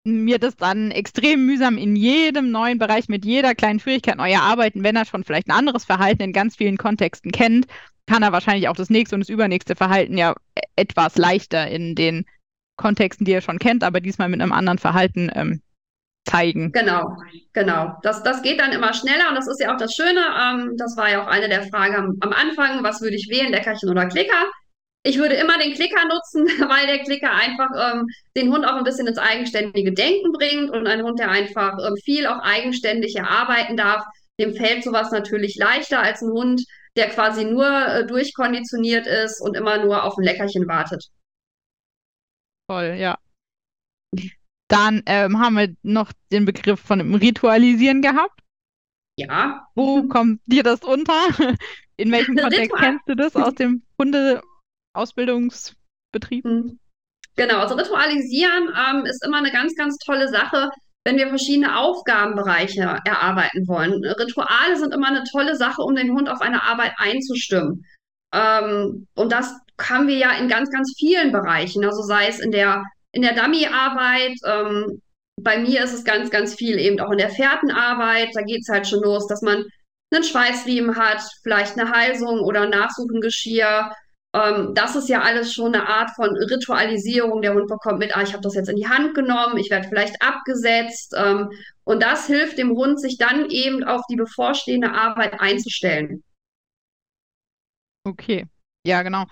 mir 0.04 0.38
das 0.38 0.56
dann 0.56 0.90
extrem 0.90 1.44
mühsam 1.44 1.76
in 1.76 1.94
jedem 1.94 2.50
neuen 2.50 2.78
Bereich 2.78 3.08
mit 3.08 3.24
jeder 3.24 3.54
kleinen 3.54 3.80
Schwierigkeit 3.80 4.16
neu 4.16 4.30
erarbeiten. 4.30 4.82
Wenn 4.82 4.96
er 4.96 5.04
schon 5.04 5.24
vielleicht 5.24 5.48
ein 5.48 5.56
anderes 5.56 5.84
Verhalten 5.84 6.22
in 6.22 6.32
ganz 6.32 6.56
vielen 6.56 6.78
Kontexten 6.78 7.32
kennt, 7.32 7.66
kann 8.06 8.22
er 8.22 8.32
wahrscheinlich 8.32 8.68
auch 8.68 8.76
das 8.76 8.90
nächste 8.90 9.14
und 9.14 9.20
das 9.20 9.28
übernächste 9.28 9.76
Verhalten 9.76 10.16
ja 10.16 10.34
e- 10.56 10.62
etwas 10.74 11.16
leichter 11.16 11.68
in 11.68 11.94
den 11.94 12.24
Kontexten, 12.80 13.26
die 13.26 13.32
er 13.32 13.42
schon 13.42 13.58
kennt, 13.58 13.84
aber 13.84 14.00
diesmal 14.00 14.28
mit 14.28 14.40
einem 14.40 14.52
anderen 14.52 14.78
Verhalten 14.78 15.30
ähm, 15.34 15.60
zeigen. 16.24 16.72
Genau, 16.72 17.16
genau. 17.52 17.94
Das, 18.02 18.22
das 18.22 18.42
geht 18.42 18.58
dann 18.58 18.72
immer 18.72 18.94
schneller 18.94 19.28
und 19.28 19.34
das 19.34 19.46
ist 19.46 19.60
ja 19.60 19.72
auch 19.72 19.76
das 19.76 19.94
Schöne. 19.94 20.20
Ähm, 20.20 20.74
das 20.78 20.96
war 20.96 21.10
ja 21.10 21.22
auch 21.22 21.26
eine 21.26 21.48
der 21.48 21.64
Fragen 21.64 21.94
am, 21.94 22.16
am 22.20 22.32
Anfang, 22.32 22.82
was 22.82 23.00
würde 23.00 23.16
ich 23.16 23.28
wählen, 23.30 23.52
Leckerchen 23.52 23.90
oder 23.90 24.06
Klicker? 24.06 24.46
Ich 25.02 25.18
würde 25.18 25.34
immer 25.34 25.58
den 25.58 25.74
Klicker 25.74 26.02
nutzen, 26.08 26.46
weil 26.68 26.86
der 26.86 27.04
Klicker 27.04 27.32
einfach 27.32 27.70
ähm, 27.78 28.06
den 28.36 28.52
Hund 28.52 28.64
auch 28.66 28.76
ein 28.76 28.84
bisschen 28.84 29.06
ins 29.06 29.18
eigenständige 29.18 29.92
Denken 29.92 30.32
bringt 30.32 30.70
und 30.70 30.86
ein 30.86 31.02
Hund, 31.02 31.18
der 31.18 31.30
einfach 31.30 31.76
ähm, 31.86 31.96
viel 32.04 32.26
auch 32.26 32.40
eigenständig 32.42 33.16
erarbeiten 33.16 33.76
darf, 33.76 34.02
dem 34.38 34.54
fällt 34.54 34.84
sowas 34.84 35.10
natürlich 35.10 35.56
leichter 35.56 36.00
als 36.00 36.22
ein 36.22 36.30
Hund, 36.30 36.62
der 36.96 37.08
quasi 37.10 37.44
nur 37.44 37.68
äh, 37.68 38.06
durchkonditioniert 38.06 39.06
ist 39.06 39.40
und 39.40 39.56
immer 39.56 39.84
nur 39.84 40.04
auf 40.04 40.16
ein 40.16 40.24
Leckerchen 40.24 40.66
wartet. 40.66 41.04
Toll, 42.70 42.94
ja. 43.00 43.18
Dann 44.68 45.02
ähm, 45.06 45.40
haben 45.40 45.56
wir 45.56 45.74
noch 45.82 46.12
den 46.30 46.44
Begriff 46.44 46.78
von 46.78 47.00
dem 47.00 47.16
Ritualisieren 47.16 48.00
gehabt. 48.00 48.38
Ja. 49.18 49.66
Wo 49.74 50.04
kommt 50.04 50.40
dir 50.46 50.62
das 50.62 50.84
unter? 50.84 51.20
In 51.96 52.12
welchem 52.12 52.36
Kontext 52.36 52.72
Ritual. 52.72 52.80
kennst 52.80 53.08
du 53.08 53.16
das 53.16 53.34
aus 53.34 53.56
dem 53.56 53.82
Hundeausbildungsbetrieb? 53.98 56.44
Hm. 56.44 56.78
Genau, 57.34 57.58
also 57.58 57.74
Ritualisieren 57.74 58.68
ähm, 58.68 59.04
ist 59.04 59.26
immer 59.26 59.38
eine 59.38 59.50
ganz, 59.50 59.74
ganz 59.74 59.98
tolle 59.98 60.28
Sache, 60.28 60.70
wenn 61.04 61.16
wir 61.16 61.26
verschiedene 61.26 61.76
Aufgabenbereiche 61.76 63.00
erarbeiten 63.04 63.66
wollen. 63.66 63.94
Rituale 64.04 64.76
sind 64.76 64.94
immer 64.94 65.08
eine 65.08 65.24
tolle 65.24 65.56
Sache, 65.56 65.82
um 65.82 65.96
den 65.96 66.12
Hund 66.12 66.28
auf 66.28 66.40
eine 66.40 66.62
Arbeit 66.62 66.92
einzustimmen. 66.98 67.84
Ähm, 68.32 69.08
und 69.14 69.32
das 69.32 69.58
haben 69.88 70.08
wir 70.08 70.16
ja 70.16 70.32
in 70.32 70.48
ganz, 70.48 70.70
ganz 70.70 70.94
vielen 70.98 71.32
Bereichen. 71.32 71.84
Also 71.84 72.02
sei 72.02 72.28
es 72.28 72.40
in 72.40 72.50
der, 72.50 72.84
in 73.12 73.22
der 73.22 73.34
Dummy-Arbeit, 73.34 74.36
ähm, 74.44 75.00
bei 75.42 75.58
mir 75.58 75.84
ist 75.84 75.94
es 75.94 76.04
ganz, 76.04 76.30
ganz 76.30 76.54
viel 76.54 76.78
eben 76.78 77.00
auch 77.00 77.10
in 77.10 77.18
der 77.18 77.30
Fährtenarbeit. 77.30 78.30
Da 78.34 78.42
geht 78.42 78.60
es 78.62 78.68
halt 78.68 78.86
schon 78.86 79.02
los, 79.02 79.26
dass 79.26 79.42
man 79.42 79.64
einen 80.12 80.24
Schweißriemen 80.24 80.96
hat, 80.96 81.22
vielleicht 81.42 81.78
eine 81.78 81.90
Halsung 81.90 82.40
oder 82.40 82.68
Nachsuchengeschirr. 82.68 83.92
Ähm, 84.32 84.74
das 84.74 84.96
ist 84.96 85.08
ja 85.08 85.22
alles 85.22 85.52
schon 85.52 85.74
eine 85.74 85.88
Art 85.88 86.10
von 86.14 86.30
Ritualisierung. 86.36 87.42
Der 87.42 87.54
Hund 87.54 87.68
bekommt 87.68 87.98
mit, 87.98 88.16
ah, 88.16 88.22
ich 88.22 88.32
habe 88.32 88.42
das 88.42 88.54
jetzt 88.54 88.68
in 88.68 88.76
die 88.76 88.88
Hand 88.88 89.14
genommen, 89.14 89.56
ich 89.56 89.70
werde 89.70 89.88
vielleicht 89.88 90.20
abgesetzt. 90.22 91.14
Ähm, 91.16 91.50
und 91.84 92.02
das 92.02 92.26
hilft 92.26 92.58
dem 92.58 92.70
Hund, 92.70 93.00
sich 93.00 93.18
dann 93.18 93.48
eben 93.50 93.82
auf 93.84 94.02
die 94.10 94.16
bevorstehende 94.16 94.92
Arbeit 94.92 95.40
einzustellen. 95.40 96.22
Okay, 98.04 98.46
ja, 98.86 99.02
genau. 99.02 99.26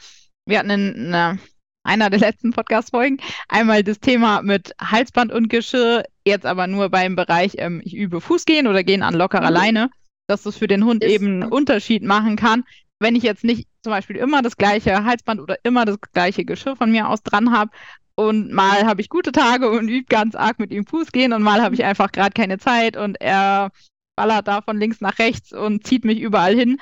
Wir 0.48 0.60
hatten 0.60 0.70
in 0.70 1.12
äh, 1.12 1.36
einer 1.84 2.08
der 2.08 2.20
letzten 2.20 2.52
Podcast-Folgen 2.52 3.18
einmal 3.48 3.82
das 3.82 4.00
Thema 4.00 4.40
mit 4.40 4.72
Halsband 4.80 5.30
und 5.30 5.48
Geschirr, 5.48 6.04
jetzt 6.26 6.46
aber 6.46 6.66
nur 6.66 6.88
beim 6.88 7.16
Bereich, 7.16 7.56
ähm, 7.58 7.82
ich 7.84 7.94
übe 7.94 8.22
Fußgehen 8.22 8.66
oder 8.66 8.82
gehen 8.82 9.02
an 9.02 9.12
lockerer 9.14 9.50
Mhm. 9.50 9.54
Leine, 9.54 9.90
dass 10.26 10.44
das 10.44 10.56
für 10.56 10.66
den 10.66 10.84
Hund 10.84 11.04
Ist- 11.04 11.12
eben 11.12 11.42
einen 11.42 11.52
Unterschied 11.52 12.02
machen 12.02 12.36
kann, 12.36 12.64
wenn 12.98 13.14
ich 13.14 13.22
jetzt 13.22 13.44
nicht 13.44 13.68
zum 13.82 13.90
Beispiel 13.92 14.16
immer 14.16 14.40
das 14.40 14.56
gleiche 14.56 15.04
Halsband 15.04 15.38
oder 15.40 15.56
immer 15.64 15.84
das 15.84 15.98
gleiche 16.14 16.46
Geschirr 16.46 16.76
von 16.76 16.90
mir 16.90 17.08
aus 17.10 17.22
dran 17.22 17.52
habe. 17.52 17.70
Und 18.14 18.50
mal 18.50 18.86
habe 18.86 19.02
ich 19.02 19.10
gute 19.10 19.30
Tage 19.32 19.70
und 19.70 19.88
übe 19.88 20.06
ganz 20.08 20.34
arg 20.34 20.58
mit 20.58 20.72
ihm 20.72 20.86
Fußgehen 20.86 21.34
und 21.34 21.42
mal 21.42 21.60
habe 21.62 21.74
ich 21.74 21.84
einfach 21.84 22.10
gerade 22.10 22.32
keine 22.32 22.56
Zeit 22.58 22.96
und 22.96 23.20
er 23.20 23.70
ballert 24.16 24.48
da 24.48 24.62
von 24.62 24.78
links 24.78 25.02
nach 25.02 25.18
rechts 25.18 25.52
und 25.52 25.86
zieht 25.86 26.04
mich 26.06 26.18
überall 26.18 26.54
hin 26.54 26.78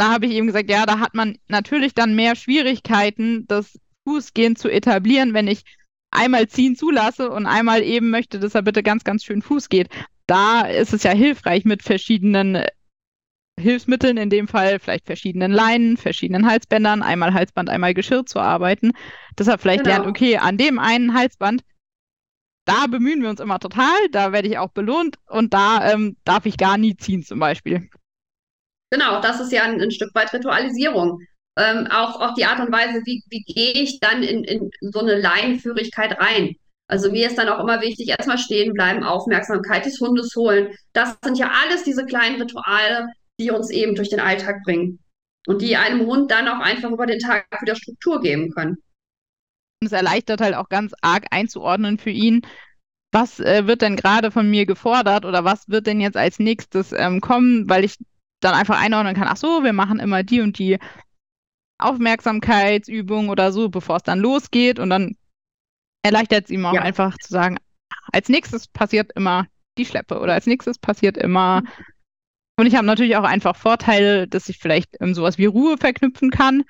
da 0.00 0.10
habe 0.10 0.26
ich 0.26 0.32
ihm 0.32 0.46
gesagt, 0.46 0.70
ja, 0.70 0.86
da 0.86 0.98
hat 0.98 1.14
man 1.14 1.38
natürlich 1.48 1.94
dann 1.94 2.14
mehr 2.14 2.36
Schwierigkeiten, 2.36 3.46
das 3.46 3.78
Fußgehen 4.06 4.56
zu 4.56 4.68
etablieren, 4.68 5.34
wenn 5.34 5.48
ich 5.48 5.62
einmal 6.10 6.48
ziehen 6.48 6.76
zulasse 6.76 7.30
und 7.30 7.46
einmal 7.46 7.82
eben 7.82 8.10
möchte, 8.10 8.38
dass 8.38 8.54
er 8.54 8.62
bitte 8.62 8.82
ganz, 8.82 9.04
ganz 9.04 9.24
schön 9.24 9.42
Fuß 9.42 9.68
geht. 9.68 9.88
Da 10.26 10.62
ist 10.62 10.92
es 10.92 11.02
ja 11.02 11.12
hilfreich 11.12 11.64
mit 11.64 11.82
verschiedenen 11.82 12.56
äh, 12.56 12.68
Hilfsmitteln, 13.58 14.16
in 14.16 14.30
dem 14.30 14.46
Fall 14.46 14.78
vielleicht 14.78 15.06
verschiedenen 15.06 15.50
Leinen, 15.50 15.96
verschiedenen 15.96 16.46
Halsbändern, 16.46 17.02
einmal 17.02 17.34
Halsband, 17.34 17.68
einmal 17.68 17.92
Geschirr 17.92 18.24
zu 18.24 18.38
arbeiten, 18.38 18.92
dass 19.36 19.48
er 19.48 19.58
vielleicht 19.58 19.84
Genau. 19.84 19.96
lernt, 19.96 20.06
okay, 20.06 20.38
an 20.38 20.56
dem 20.56 20.78
einen 20.78 21.14
Halsband, 21.14 21.62
da 22.66 22.86
bemühen 22.86 23.22
wir 23.22 23.30
uns 23.30 23.40
immer 23.40 23.58
total, 23.58 23.96
da 24.12 24.32
werde 24.32 24.48
ich 24.48 24.58
auch 24.58 24.70
belohnt 24.70 25.16
und 25.26 25.54
da 25.54 25.92
ähm, 25.92 26.16
darf 26.24 26.46
ich 26.46 26.56
gar 26.56 26.78
nie 26.78 26.96
ziehen 26.96 27.22
zum 27.24 27.38
Beispiel. 27.38 27.88
Genau, 28.90 29.20
das 29.20 29.40
ist 29.40 29.52
ja 29.52 29.64
ein, 29.64 29.80
ein 29.80 29.90
Stück 29.90 30.14
weit 30.14 30.32
Ritualisierung. 30.32 31.20
Ähm, 31.58 31.88
auch, 31.90 32.20
auch 32.20 32.34
die 32.34 32.44
Art 32.44 32.60
und 32.60 32.72
Weise, 32.72 33.02
wie, 33.04 33.22
wie 33.28 33.42
gehe 33.42 33.72
ich 33.72 33.98
dann 34.00 34.22
in, 34.22 34.44
in 34.44 34.70
so 34.80 35.00
eine 35.00 35.16
Leinenführigkeit 35.16 36.18
rein. 36.20 36.54
Also 36.86 37.10
mir 37.10 37.26
ist 37.26 37.36
dann 37.36 37.48
auch 37.48 37.60
immer 37.60 37.82
wichtig, 37.82 38.08
erstmal 38.08 38.38
stehen 38.38 38.72
bleiben, 38.72 39.04
Aufmerksamkeit 39.04 39.84
des 39.84 40.00
Hundes 40.00 40.34
holen. 40.36 40.74
Das 40.94 41.16
sind 41.22 41.36
ja 41.36 41.50
alles 41.62 41.82
diese 41.82 42.06
kleinen 42.06 42.40
Rituale, 42.40 43.08
die 43.38 43.50
uns 43.50 43.70
eben 43.70 43.94
durch 43.94 44.08
den 44.08 44.20
Alltag 44.20 44.62
bringen 44.64 44.98
und 45.46 45.60
die 45.60 45.76
einem 45.76 46.06
Hund 46.06 46.30
dann 46.30 46.48
auch 46.48 46.60
einfach 46.60 46.90
über 46.90 47.06
den 47.06 47.18
Tag 47.18 47.46
wieder 47.60 47.76
Struktur 47.76 48.20
geben 48.20 48.50
können. 48.52 48.78
Es 49.80 49.92
erleichtert 49.92 50.40
halt 50.40 50.54
auch 50.54 50.68
ganz 50.68 50.92
arg 51.02 51.26
einzuordnen 51.30 51.98
für 51.98 52.10
ihn, 52.10 52.42
was 53.12 53.38
äh, 53.40 53.66
wird 53.66 53.82
denn 53.82 53.96
gerade 53.96 54.30
von 54.30 54.50
mir 54.50 54.66
gefordert 54.66 55.24
oder 55.24 55.44
was 55.44 55.68
wird 55.68 55.86
denn 55.86 56.00
jetzt 56.00 56.16
als 56.16 56.38
nächstes 56.38 56.92
ähm, 56.92 57.20
kommen, 57.20 57.68
weil 57.68 57.84
ich 57.84 57.96
dann 58.40 58.54
einfach 58.54 58.80
einordnen 58.80 59.14
kann, 59.14 59.28
ach 59.28 59.36
so, 59.36 59.64
wir 59.64 59.72
machen 59.72 59.98
immer 59.98 60.22
die 60.22 60.40
und 60.40 60.58
die 60.58 60.78
Aufmerksamkeitsübung 61.78 63.28
oder 63.28 63.52
so, 63.52 63.68
bevor 63.68 63.96
es 63.96 64.02
dann 64.02 64.18
losgeht 64.18 64.78
und 64.78 64.90
dann 64.90 65.16
erleichtert 66.02 66.44
es 66.44 66.50
ihm 66.50 66.66
auch 66.66 66.74
Ja. 66.74 66.82
einfach 66.82 67.16
zu 67.18 67.32
sagen, 67.32 67.58
als 68.12 68.28
nächstes 68.28 68.66
passiert 68.68 69.12
immer 69.14 69.46
die 69.76 69.84
Schleppe 69.84 70.18
oder 70.18 70.34
als 70.34 70.46
nächstes 70.46 70.78
passiert 70.78 71.16
immer 71.16 71.62
und 72.58 72.66
ich 72.66 72.74
habe 72.74 72.86
natürlich 72.86 73.16
auch 73.16 73.24
einfach 73.24 73.54
Vorteile, 73.56 74.26
dass 74.26 74.48
ich 74.48 74.58
vielleicht 74.58 74.96
ähm, 75.00 75.14
sowas 75.14 75.38
wie 75.38 75.46
Ruhe 75.46 75.76
verknüpfen 75.78 76.30
kann 76.30 76.64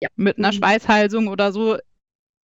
Ja. 0.00 0.08
mit 0.16 0.38
einer 0.38 0.48
Mhm. 0.48 0.56
Schweißhalsung 0.56 1.28
oder 1.28 1.52
so, 1.52 1.78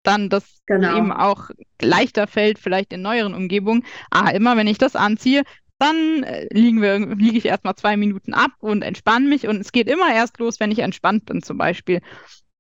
dann 0.04 0.30
das 0.30 0.62
Genau. 0.68 0.98
ihm 0.98 1.12
auch 1.12 1.50
leichter 1.82 2.28
fällt, 2.28 2.60
vielleicht 2.60 2.94
in 2.94 3.02
neueren 3.02 3.34
Umgebungen. 3.34 3.84
Ah, 4.12 4.30
immer 4.30 4.58
wenn 4.58 4.68
ich 4.68 4.78
das 4.78 4.96
anziehe, 4.96 5.44
dann 5.82 6.24
äh, 6.24 6.48
liegen 6.52 6.82
wir, 6.82 7.00
liege 7.00 7.38
ich 7.38 7.46
erstmal 7.46 7.76
zwei 7.76 7.98
Minuten 7.98 8.34
ab 8.34 8.52
und 8.60 8.84
entspanne 8.84 9.28
mich. 9.28 9.48
Und 9.48 9.62
es 9.62 9.72
geht 9.72 9.90
immer 9.90 10.14
erst 10.14 10.40
los, 10.40 10.60
wenn 10.60 10.72
ich 10.72 10.80
entspannt 10.80 11.26
bin, 11.26 11.42
zum 11.44 11.58
Beispiel. 11.58 12.02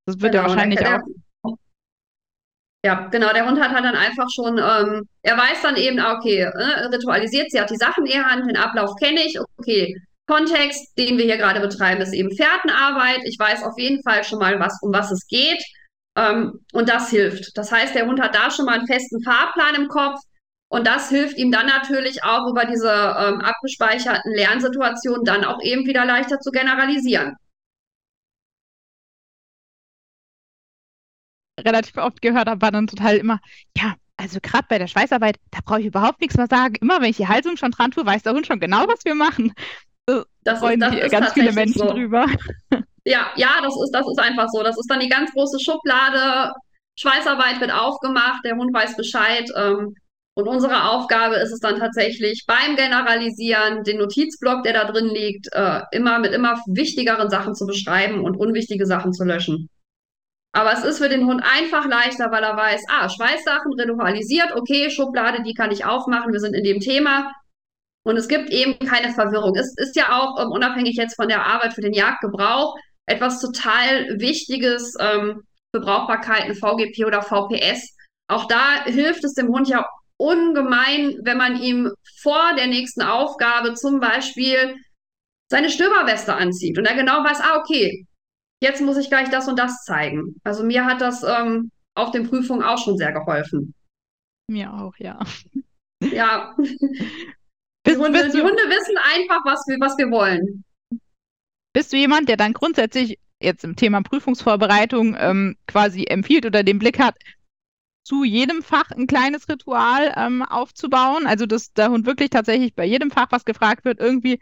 Das 0.06 0.22
wird 0.22 0.36
ja 0.36 0.42
Genau, 0.42 0.44
wahrscheinlich 0.44 0.80
der, 0.80 1.02
auch. 1.44 1.58
ja, 2.84 3.08
genau, 3.10 3.32
der 3.34 3.46
Hund 3.48 3.60
hat 3.62 3.72
halt 3.72 3.86
dann 3.86 3.96
einfach 3.96 4.28
schon, 4.34 4.58
ähm, 4.58 5.08
er 5.22 5.38
weiß 5.38 5.62
dann 5.62 5.76
eben, 5.76 6.00
ah, 6.00 6.16
okay, 6.18 6.40
äh, 6.40 6.86
ritualisiert, 6.88 7.52
sie 7.52 7.60
hat 7.62 7.70
die 7.70 7.76
Sachen 7.78 8.06
in 8.06 8.14
ihrer 8.14 8.26
Hand, 8.26 8.48
den 8.50 8.58
Ablauf 8.58 8.96
kenne 8.96 9.22
ich, 9.24 9.40
okay, 9.58 9.96
Kontext, 10.28 10.98
den 10.98 11.18
wir 11.18 11.26
hier 11.26 11.38
gerade 11.38 11.60
betreiben, 11.60 12.02
ist 12.02 12.14
eben 12.14 12.32
Fährtenarbeit. 12.36 13.20
Ich 13.26 13.38
weiß 13.38 13.64
auf 13.64 13.78
jeden 13.78 14.02
Fall 14.04 14.24
schon 14.24 14.40
mal, 14.40 14.60
was, 14.60 14.80
um 14.82 14.94
was 14.94 15.12
es 15.12 15.28
geht. 15.28 15.62
Ähm, 16.16 16.54
und 16.74 16.90
das 16.90 17.10
hilft. 17.10 17.52
Das 17.58 17.72
heißt, 17.72 17.96
der 17.96 18.06
Hund 18.08 18.22
hat 18.22 18.34
da 18.36 18.50
schon 18.50 18.66
mal 18.66 18.78
einen 18.80 18.88
festen 18.88 19.22
Fahrplan 19.24 19.76
im 19.76 19.88
Kopf. 19.90 20.20
Und 20.72 20.88
das 20.88 21.10
hilft 21.10 21.38
ihm 21.38 21.52
dann 21.52 21.66
natürlich 21.66 22.24
auch 22.24 22.50
über 22.50 22.64
diese 22.64 22.88
ähm, 22.90 23.42
abgespeicherten 23.42 24.32
Lernsituationen 24.34 25.26
dann 25.26 25.44
auch 25.44 25.62
eben 25.62 25.86
wieder 25.86 26.06
leichter 26.06 26.40
zu 26.40 26.50
generalisieren. 26.50 27.36
Relativ 31.60 31.98
oft 31.98 32.22
gehört 32.22 32.48
habe, 32.48 32.62
war 32.62 32.72
dann 32.72 32.88
total 32.88 33.18
immer, 33.18 33.42
ja, 33.76 33.96
also 34.16 34.40
gerade 34.42 34.66
bei 34.70 34.78
der 34.78 34.88
Schweißarbeit, 34.88 35.40
da 35.52 35.60
brauche 35.66 35.82
ich 35.82 35.88
überhaupt 35.88 36.22
nichts 36.22 36.38
mehr 36.38 36.48
sagen. 36.48 36.76
Immer 36.80 37.02
wenn 37.02 37.10
ich 37.10 37.18
die 37.18 37.28
Halsung 37.28 37.58
schon 37.58 37.72
dran 37.72 37.92
tue, 37.92 38.06
weiß 38.06 38.24
der 38.24 38.32
Hund 38.32 38.48
schon 38.48 38.62
genau, 38.62 38.88
was 38.88 39.04
wir 39.04 39.14
machen. 39.14 39.54
Da 40.06 40.24
das 40.46 40.60
freuen 40.60 40.82
ist, 40.82 41.02
sich 41.02 41.12
ganz 41.12 41.34
viele 41.34 41.52
Menschen 41.52 41.80
so. 41.80 41.92
drüber. 41.92 42.28
Ja, 43.04 43.32
ja, 43.36 43.60
das 43.64 43.74
ist, 43.84 43.90
das 43.94 44.06
ist 44.08 44.20
einfach 44.20 44.48
so. 44.50 44.62
Das 44.62 44.78
ist 44.78 44.86
dann 44.88 45.00
die 45.00 45.10
ganz 45.10 45.32
große 45.32 45.58
Schublade. 45.60 46.54
Schweißarbeit 47.00 47.60
wird 47.60 47.72
aufgemacht, 47.72 48.46
der 48.46 48.56
Hund 48.56 48.72
weiß 48.72 48.96
Bescheid. 48.96 49.50
Ähm, 49.56 49.96
und 50.34 50.48
unsere 50.48 50.89
Aufgabe 50.89 51.36
ist 51.36 51.52
es 51.52 51.60
dann 51.60 51.78
tatsächlich 51.78 52.46
beim 52.48 52.78
Generalisieren, 52.78 53.84
den 53.84 53.98
Notizblock, 53.98 54.63
der 54.63 54.74
da 54.74 54.86
drin 54.86 55.08
liegt, 55.08 55.48
äh, 55.52 55.82
immer 55.91 56.20
mit 56.20 56.32
immer 56.32 56.58
wichtigeren 56.67 57.30
Sachen 57.30 57.54
zu 57.54 57.65
beschreiben 57.65 58.24
und 58.24 58.38
unwichtige 58.38 58.86
Sachen 58.86 59.12
zu 59.12 59.26
löschen. 59.26 59.70
Aber 60.54 60.74
es 60.74 60.84
ist 60.84 61.00
für 61.00 61.10
den 61.10 61.26
Hund 61.26 61.41
einfach 61.44 61.86
leichter, 61.86 62.32
weil 62.32 62.44
er 62.44 62.56
weiß, 62.56 62.84
ah, 62.89 63.10
Schweißsachen 63.10 63.74
ritualisiert, 63.74 64.54
okay, 64.56 64.89
Schublade, 64.89 65.44
die 65.44 65.54
kann 65.54 65.72
ich 65.72 65.86
aufmachen, 65.86 66.32
wir 66.32 66.39
sind 66.39 66.56
in 66.56 66.63
dem 66.63 66.80
Thema. 66.80 67.32
Und 68.04 68.17
es 68.17 68.28
gibt 68.28 68.50
eben 68.50 68.80
keine 68.80 69.13
Verwirrung. 69.13 69.56
Es 69.56 69.74
ist 69.78 69.96
ja 69.96 70.17
auch, 70.17 70.44
um, 70.44 70.52
unabhängig 70.52 70.96
jetzt 70.96 71.15
von 71.15 71.28
der 71.28 71.46
Arbeit 71.46 71.74
für 71.74 71.82
den 71.82 71.94
Jagdgebrauch, 71.94 72.76
etwas 73.06 73.39
total 73.39 74.20
Wichtiges 74.20 74.96
ähm, 75.00 75.41
für 75.74 75.82
Brauchbarkeiten, 75.82 76.56
VGP 76.56 77.06
oder 77.06 77.22
VPS. 77.22 77.96
Auch 78.28 78.48
da 78.48 78.84
hilft 78.86 79.24
es 79.24 79.34
dem 79.34 79.50
Hund 79.50 79.67
ja 79.67 79.86
ungemein, 80.22 81.18
wenn 81.24 81.38
man 81.38 81.62
ihm 81.62 81.92
vor 82.22 82.54
der 82.56 82.68
nächsten 82.68 83.02
Aufgabe 83.02 83.74
zum 83.74 84.00
Beispiel 84.00 84.76
seine 85.50 85.70
Stöberweste 85.70 86.36
anzieht 86.36 86.78
und 86.78 86.86
er 86.86 86.96
genau 86.96 87.24
weiß, 87.24 87.42
ah, 87.42 87.58
okay, 87.60 88.06
jetzt 88.62 88.82
muss 88.82 88.98
ich 88.98 89.10
gleich 89.10 89.30
das 89.30 89.48
und 89.48 89.58
das 89.58 89.84
zeigen. 89.84 90.40
Also 90.44 90.64
mir 90.64 90.86
hat 90.86 91.02
das 91.02 91.24
ähm, 91.24 91.72
auf 91.96 92.12
den 92.12 92.30
Prüfungen 92.30 92.64
auch 92.64 92.78
schon 92.78 92.98
sehr 92.98 93.12
geholfen. 93.12 93.74
Mir 94.48 94.72
auch, 94.72 94.94
ja. 94.98 95.20
Ja. 96.00 96.56
die, 96.58 97.96
Hunde, 97.98 98.30
die 98.30 98.42
Hunde 98.42 98.64
wissen 98.70 98.98
einfach, 99.16 99.44
was 99.44 99.66
wir, 99.68 99.78
was 99.80 99.98
wir 99.98 100.10
wollen. 100.12 100.64
Bist 101.74 101.92
du 101.92 101.98
jemand, 101.98 102.30
der 102.30 102.38
dann 102.38 102.54
grundsätzlich 102.54 103.18
jetzt 103.42 103.64
im 103.64 103.76
Thema 103.76 104.02
Prüfungsvorbereitung 104.04 105.16
ähm, 105.18 105.58
quasi 105.68 106.06
empfiehlt 106.06 106.46
oder 106.46 106.64
den 106.64 106.80
Blick 106.80 107.00
hat, 107.00 107.16
zu 108.04 108.24
jedem 108.24 108.64
Fach 108.64 108.92
ein 108.92 109.08
kleines 109.08 109.48
Ritual 109.48 110.14
ähm, 110.16 110.42
aufzubauen? 110.44 111.28
Also, 111.28 111.46
dass 111.46 111.74
der 111.74 111.90
Hund 111.90 112.06
wirklich 112.06 112.30
tatsächlich 112.30 112.76
bei 112.76 112.86
jedem 112.86 113.12
Fach, 113.12 113.28
was 113.32 113.46
gefragt 113.46 113.86
wird, 113.86 114.00
irgendwie 114.00 114.40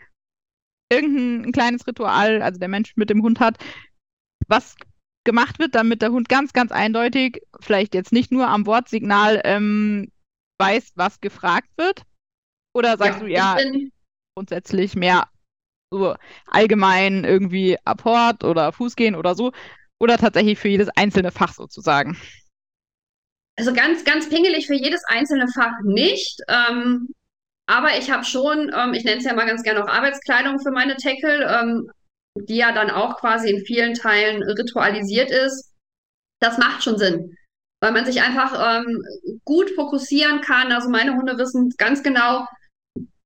irgendein 0.92 1.52
kleines 1.52 1.86
Ritual, 1.86 2.42
also 2.42 2.60
der 2.60 2.70
Mensch 2.70 2.94
mit 2.96 3.10
dem 3.10 3.22
Hund 3.22 3.40
hat, 3.40 3.58
was 4.48 4.76
gemacht 5.24 5.60
wird, 5.60 5.76
damit 5.76 6.02
der 6.02 6.12
Hund 6.12 6.30
ganz, 6.30 6.54
ganz 6.54 6.72
eindeutig, 6.72 7.42
vielleicht 7.60 7.94
jetzt 7.94 8.12
nicht 8.12 8.32
nur 8.32 8.48
am 8.48 8.66
Wortsignal, 8.66 9.42
ähm, 9.44 10.12
weiß, 10.60 10.94
was 10.96 11.20
gefragt 11.22 11.70
wird? 11.78 12.04
Oder 12.74 12.98
sagst 12.98 13.22
ja, 13.22 13.26
du 13.26 13.32
ja 13.32 13.58
grundsätzlich 14.36 14.96
mehr 14.96 15.28
so 15.92 16.16
allgemein 16.48 17.24
irgendwie 17.24 17.78
Apport 17.84 18.44
oder 18.44 18.72
Fußgehen 18.72 19.16
oder 19.16 19.36
so? 19.36 19.52
Oder 20.00 20.18
tatsächlich 20.18 20.58
für 20.58 20.70
jedes 20.70 20.90
einzelne 20.90 21.32
Fach 21.32 21.54
sozusagen? 21.54 22.18
Also 23.60 23.74
ganz, 23.74 24.06
ganz 24.06 24.30
pingelig 24.30 24.68
für 24.68 24.74
jedes 24.74 25.04
einzelne 25.10 25.50
Fach 25.54 25.74
nicht. 25.84 26.40
Ähm, 26.48 27.10
aber 27.68 27.98
ich 27.98 28.10
habe 28.10 28.24
schon, 28.24 28.72
ähm, 28.74 28.94
ich 28.94 29.04
nenne 29.04 29.18
es 29.18 29.26
ja 29.26 29.34
mal 29.34 29.46
ganz 29.46 29.64
gerne 29.64 29.84
auch 29.84 29.90
Arbeitskleidung 29.90 30.62
für 30.62 30.72
meine 30.72 30.96
Tackle, 30.96 31.46
ähm, 31.46 31.92
die 32.38 32.56
ja 32.56 32.72
dann 32.72 32.90
auch 32.90 33.18
quasi 33.20 33.50
in 33.50 33.66
vielen 33.66 33.96
Teilen 33.96 34.42
ritualisiert 34.44 35.30
ist. 35.30 35.74
Das 36.42 36.58
macht 36.58 36.84
schon 36.84 36.98
Sinn, 36.98 37.36
weil 37.82 37.92
man 37.92 38.06
sich 38.06 38.22
einfach 38.22 38.78
ähm, 38.78 39.04
gut 39.44 39.70
fokussieren 39.72 40.40
kann. 40.40 40.72
Also 40.72 40.90
meine 40.90 41.18
Hunde 41.18 41.38
wissen 41.38 41.74
ganz 41.78 42.02
genau, 42.02 42.46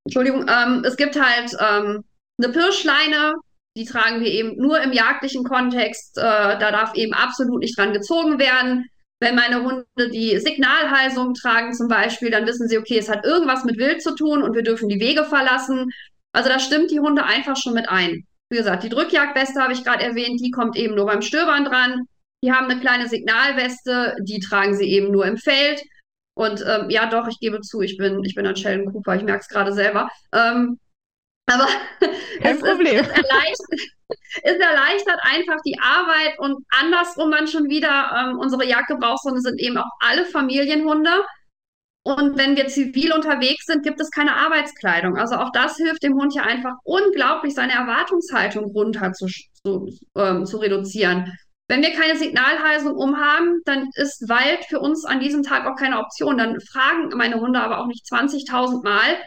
Entschuldigung, 0.03 0.47
ähm, 0.49 0.83
es 0.83 0.97
gibt 0.97 1.15
halt 1.15 1.55
ähm, 1.59 2.03
eine 2.41 2.51
Pirschleine, 2.51 3.33
die 3.77 3.85
tragen 3.85 4.19
wir 4.19 4.31
eben 4.31 4.57
nur 4.57 4.81
im 4.81 4.93
jagdlichen 4.93 5.43
Kontext. 5.43 6.17
Äh, 6.17 6.57
da 6.57 6.71
darf 6.71 6.95
eben 6.95 7.13
absolut 7.13 7.59
nicht 7.59 7.77
dran 7.77 7.93
gezogen 7.93 8.39
werden. 8.39 8.87
Wenn 9.19 9.35
meine 9.35 9.63
Hunde 9.63 10.09
die 10.11 10.37
Signalhalsung 10.37 11.33
tragen 11.33 11.73
zum 11.73 11.87
Beispiel, 11.87 12.29
dann 12.29 12.45
wissen 12.45 12.67
sie, 12.67 12.77
okay, 12.77 12.97
es 12.97 13.09
hat 13.09 13.25
irgendwas 13.25 13.63
mit 13.63 13.77
Wild 13.77 14.01
zu 14.01 14.15
tun 14.15 14.43
und 14.43 14.53
wir 14.55 14.63
dürfen 14.63 14.89
die 14.89 14.99
Wege 14.99 15.23
verlassen. 15.23 15.91
Also 16.33 16.49
da 16.49 16.59
stimmt 16.59 16.91
die 16.91 16.99
Hunde 16.99 17.23
einfach 17.23 17.55
schon 17.55 17.73
mit 17.73 17.87
ein. 17.89 18.25
Wie 18.49 18.57
gesagt, 18.57 18.83
die 18.83 18.89
Drückjagdweste 18.89 19.61
habe 19.61 19.73
ich 19.73 19.83
gerade 19.83 20.03
erwähnt, 20.03 20.41
die 20.41 20.51
kommt 20.51 20.75
eben 20.75 20.95
nur 20.95 21.05
beim 21.05 21.21
Stöbern 21.21 21.65
dran. 21.65 22.05
Die 22.43 22.51
haben 22.51 22.69
eine 22.69 22.79
kleine 22.79 23.07
Signalweste, 23.07 24.15
die 24.21 24.39
tragen 24.39 24.75
sie 24.75 24.89
eben 24.89 25.11
nur 25.11 25.25
im 25.25 25.37
Feld. 25.37 25.81
Und 26.35 26.63
ähm, 26.67 26.89
ja, 26.89 27.05
doch, 27.05 27.27
ich 27.27 27.39
gebe 27.39 27.61
zu, 27.61 27.81
ich 27.81 27.97
bin, 27.97 28.23
ich 28.23 28.35
bin 28.35 28.45
ein 28.45 28.55
Sheldon 28.55 28.91
Cooper, 28.91 29.15
ich 29.15 29.23
merke 29.23 29.41
es 29.41 29.47
gerade 29.47 29.71
selber. 29.71 30.09
Ähm, 30.33 30.79
aber 31.45 31.67
Kein 32.41 32.55
es, 32.55 32.61
Problem. 32.61 33.01
Ist, 33.01 33.09
es, 33.09 33.17
erleichtert, 33.17 33.79
es 34.43 34.57
erleichtert 34.57 35.19
einfach 35.23 35.61
die 35.65 35.77
Arbeit 35.81 36.39
und 36.39 36.65
andersrum 36.69 37.31
dann 37.31 37.47
schon 37.47 37.69
wieder, 37.69 38.11
ähm, 38.17 38.39
unsere 38.39 38.65
Jagdgebrauchshunde 38.65 39.41
sind 39.41 39.59
eben 39.59 39.77
auch 39.77 39.89
alle 39.99 40.25
Familienhunde. 40.25 41.11
Und 42.05 42.37
wenn 42.37 42.57
wir 42.57 42.67
zivil 42.67 43.13
unterwegs 43.13 43.65
sind, 43.65 43.83
gibt 43.83 44.01
es 44.01 44.11
keine 44.11 44.35
Arbeitskleidung. 44.35 45.15
Also 45.15 45.35
auch 45.35 45.51
das 45.53 45.77
hilft 45.77 46.03
dem 46.03 46.15
Hund 46.15 46.35
ja 46.35 46.43
einfach 46.43 46.73
unglaublich, 46.83 47.53
seine 47.53 47.73
Erwartungshaltung 47.73 48.65
runter 48.71 49.13
zu, 49.13 49.27
zu, 49.65 49.87
ähm, 50.17 50.45
zu 50.45 50.57
reduzieren. 50.57 51.31
Wenn 51.69 51.81
wir 51.81 51.93
keine 51.93 52.17
Signalhalsung 52.17 52.93
umhaben, 52.95 53.61
dann 53.63 53.87
ist 53.95 54.27
Wald 54.27 54.65
für 54.67 54.81
uns 54.81 55.05
an 55.05 55.21
diesem 55.21 55.43
Tag 55.43 55.65
auch 55.65 55.77
keine 55.77 55.99
Option. 55.99 56.37
Dann 56.37 56.59
fragen 56.59 57.09
meine 57.15 57.39
Hunde 57.39 57.61
aber 57.61 57.79
auch 57.79 57.87
nicht 57.87 58.05
20.000 58.05 58.83
Mal, 58.83 59.17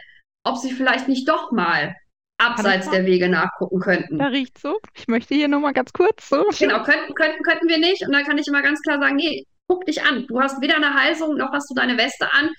ob 0.43 0.57
sie 0.57 0.71
vielleicht 0.71 1.07
nicht 1.07 1.27
doch 1.27 1.51
mal 1.51 1.95
abseits 2.37 2.89
der 2.89 3.05
Wege 3.05 3.29
nachgucken 3.29 3.79
könnten. 3.79 4.19
Da 4.19 4.27
riecht 4.27 4.59
so. 4.59 4.79
Ich 4.93 5.07
möchte 5.07 5.35
hier 5.35 5.47
nochmal 5.47 5.73
ganz 5.73 5.91
kurz 5.93 6.29
so. 6.29 6.45
Genau, 6.57 6.83
könnten, 6.83 7.13
könnten, 7.15 7.43
könnten 7.43 7.67
wir 7.67 7.79
nicht. 7.79 8.05
Und 8.05 8.13
dann 8.13 8.25
kann 8.25 8.37
ich 8.37 8.47
immer 8.47 8.61
ganz 8.61 8.81
klar 8.81 8.99
sagen, 8.99 9.15
nee, 9.15 9.45
guck 9.67 9.85
dich 9.85 10.03
an. 10.03 10.25
Du 10.27 10.39
hast 10.39 10.61
weder 10.61 10.75
eine 10.75 10.93
Halsung, 10.93 11.35
noch 11.37 11.51
hast 11.51 11.69
du 11.69 11.75
deine 11.75 11.97
Weste 11.97 12.31
an. 12.31 12.49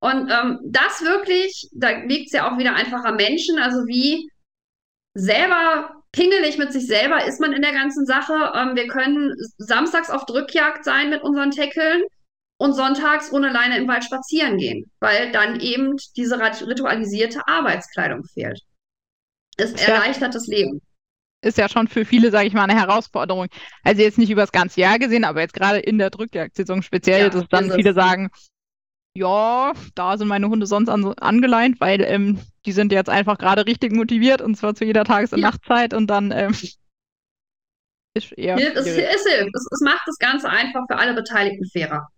Und 0.00 0.30
ähm, 0.30 0.60
das 0.64 1.02
wirklich, 1.02 1.68
da 1.72 1.90
liegt 1.90 2.26
es 2.26 2.32
ja 2.32 2.50
auch 2.50 2.58
wieder 2.58 2.74
einfach 2.74 3.04
am 3.04 3.16
Menschen. 3.16 3.58
Also 3.58 3.86
wie 3.86 4.28
selber 5.14 5.90
pingelig 6.12 6.58
mit 6.58 6.72
sich 6.72 6.86
selber 6.86 7.24
ist 7.24 7.40
man 7.40 7.52
in 7.52 7.62
der 7.62 7.72
ganzen 7.72 8.06
Sache. 8.06 8.52
Ähm, 8.54 8.76
wir 8.76 8.86
können 8.86 9.34
samstags 9.58 10.10
auf 10.10 10.24
Drückjagd 10.26 10.84
sein 10.84 11.10
mit 11.10 11.22
unseren 11.22 11.50
Tackeln 11.50 12.02
und 12.58 12.74
sonntags 12.74 13.32
ohne 13.32 13.50
Leine 13.50 13.78
im 13.78 13.88
Wald 13.88 14.04
spazieren 14.04 14.58
gehen, 14.58 14.90
weil 15.00 15.32
dann 15.32 15.60
eben 15.60 15.96
diese 16.16 16.38
ritualisierte 16.38 17.46
Arbeitskleidung 17.46 18.24
fehlt. 18.24 18.60
Es 19.58 19.72
ist 19.72 19.86
erleichtert 19.86 20.34
das 20.34 20.46
Leben. 20.46 20.80
Ist 21.40 21.58
ja 21.58 21.68
schon 21.68 21.86
für 21.86 22.04
viele, 22.04 22.30
sage 22.30 22.48
ich 22.48 22.54
mal, 22.54 22.64
eine 22.64 22.78
Herausforderung. 22.78 23.46
Also 23.84 24.02
jetzt 24.02 24.18
nicht 24.18 24.30
über 24.30 24.40
das 24.40 24.52
ganze 24.52 24.80
Jahr 24.80 24.98
gesehen, 24.98 25.24
aber 25.24 25.40
jetzt 25.40 25.54
gerade 25.54 25.78
in 25.78 25.98
der 25.98 26.10
Drückjagdsaison 26.10 26.82
speziell, 26.82 27.22
ja, 27.22 27.28
dass 27.28 27.48
dann 27.48 27.70
viele 27.70 27.94
sagen, 27.94 28.30
ja, 29.14 29.72
da 29.94 30.16
sind 30.16 30.28
meine 30.28 30.48
Hunde 30.48 30.66
sonst 30.66 30.88
an, 30.88 31.04
angeleint, 31.14 31.80
weil 31.80 32.02
ähm, 32.02 32.40
die 32.66 32.72
sind 32.72 32.92
jetzt 32.92 33.10
einfach 33.10 33.38
gerade 33.38 33.66
richtig 33.66 33.92
motiviert 33.92 34.40
und 34.40 34.56
zwar 34.56 34.74
zu 34.74 34.84
jeder 34.84 35.04
Tages- 35.04 35.32
und 35.32 35.40
ja. 35.40 35.50
Nachtzeit 35.50 35.94
und 35.94 36.08
dann 36.08 36.32
ähm, 36.32 36.56
ist 38.14 38.32
eher. 38.32 38.56
Es, 38.56 38.86
es, 38.86 38.96
es, 38.96 39.26
es 39.26 39.80
macht 39.80 40.02
das 40.06 40.18
Ganze 40.18 40.48
einfach 40.48 40.82
für 40.88 40.96
alle 40.96 41.14
Beteiligten 41.14 41.68
fairer. 41.70 42.08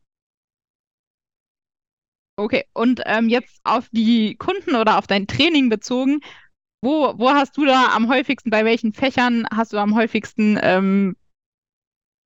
Okay, 2.37 2.65
und 2.73 3.03
ähm, 3.05 3.29
jetzt 3.29 3.61
auf 3.65 3.89
die 3.93 4.37
Kunden 4.37 4.75
oder 4.75 4.97
auf 4.97 5.07
dein 5.07 5.27
Training 5.27 5.69
bezogen, 5.69 6.21
wo, 6.83 7.19
wo 7.19 7.31
hast 7.31 7.57
du 7.57 7.65
da 7.65 7.91
am 7.95 8.09
häufigsten, 8.09 8.51
bei 8.51 8.65
welchen 8.65 8.93
Fächern 8.93 9.47
hast 9.53 9.73
du 9.73 9.79
am 9.79 9.95
häufigsten 9.95 10.59
ähm, 10.63 11.17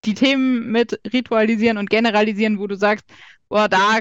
die 0.04 0.14
Themen 0.14 0.70
mit 0.70 1.00
Ritualisieren 1.12 1.78
und 1.78 1.90
Generalisieren, 1.90 2.58
wo 2.58 2.66
du 2.66 2.76
sagst, 2.76 3.06
boah, 3.48 3.68
da 3.68 4.00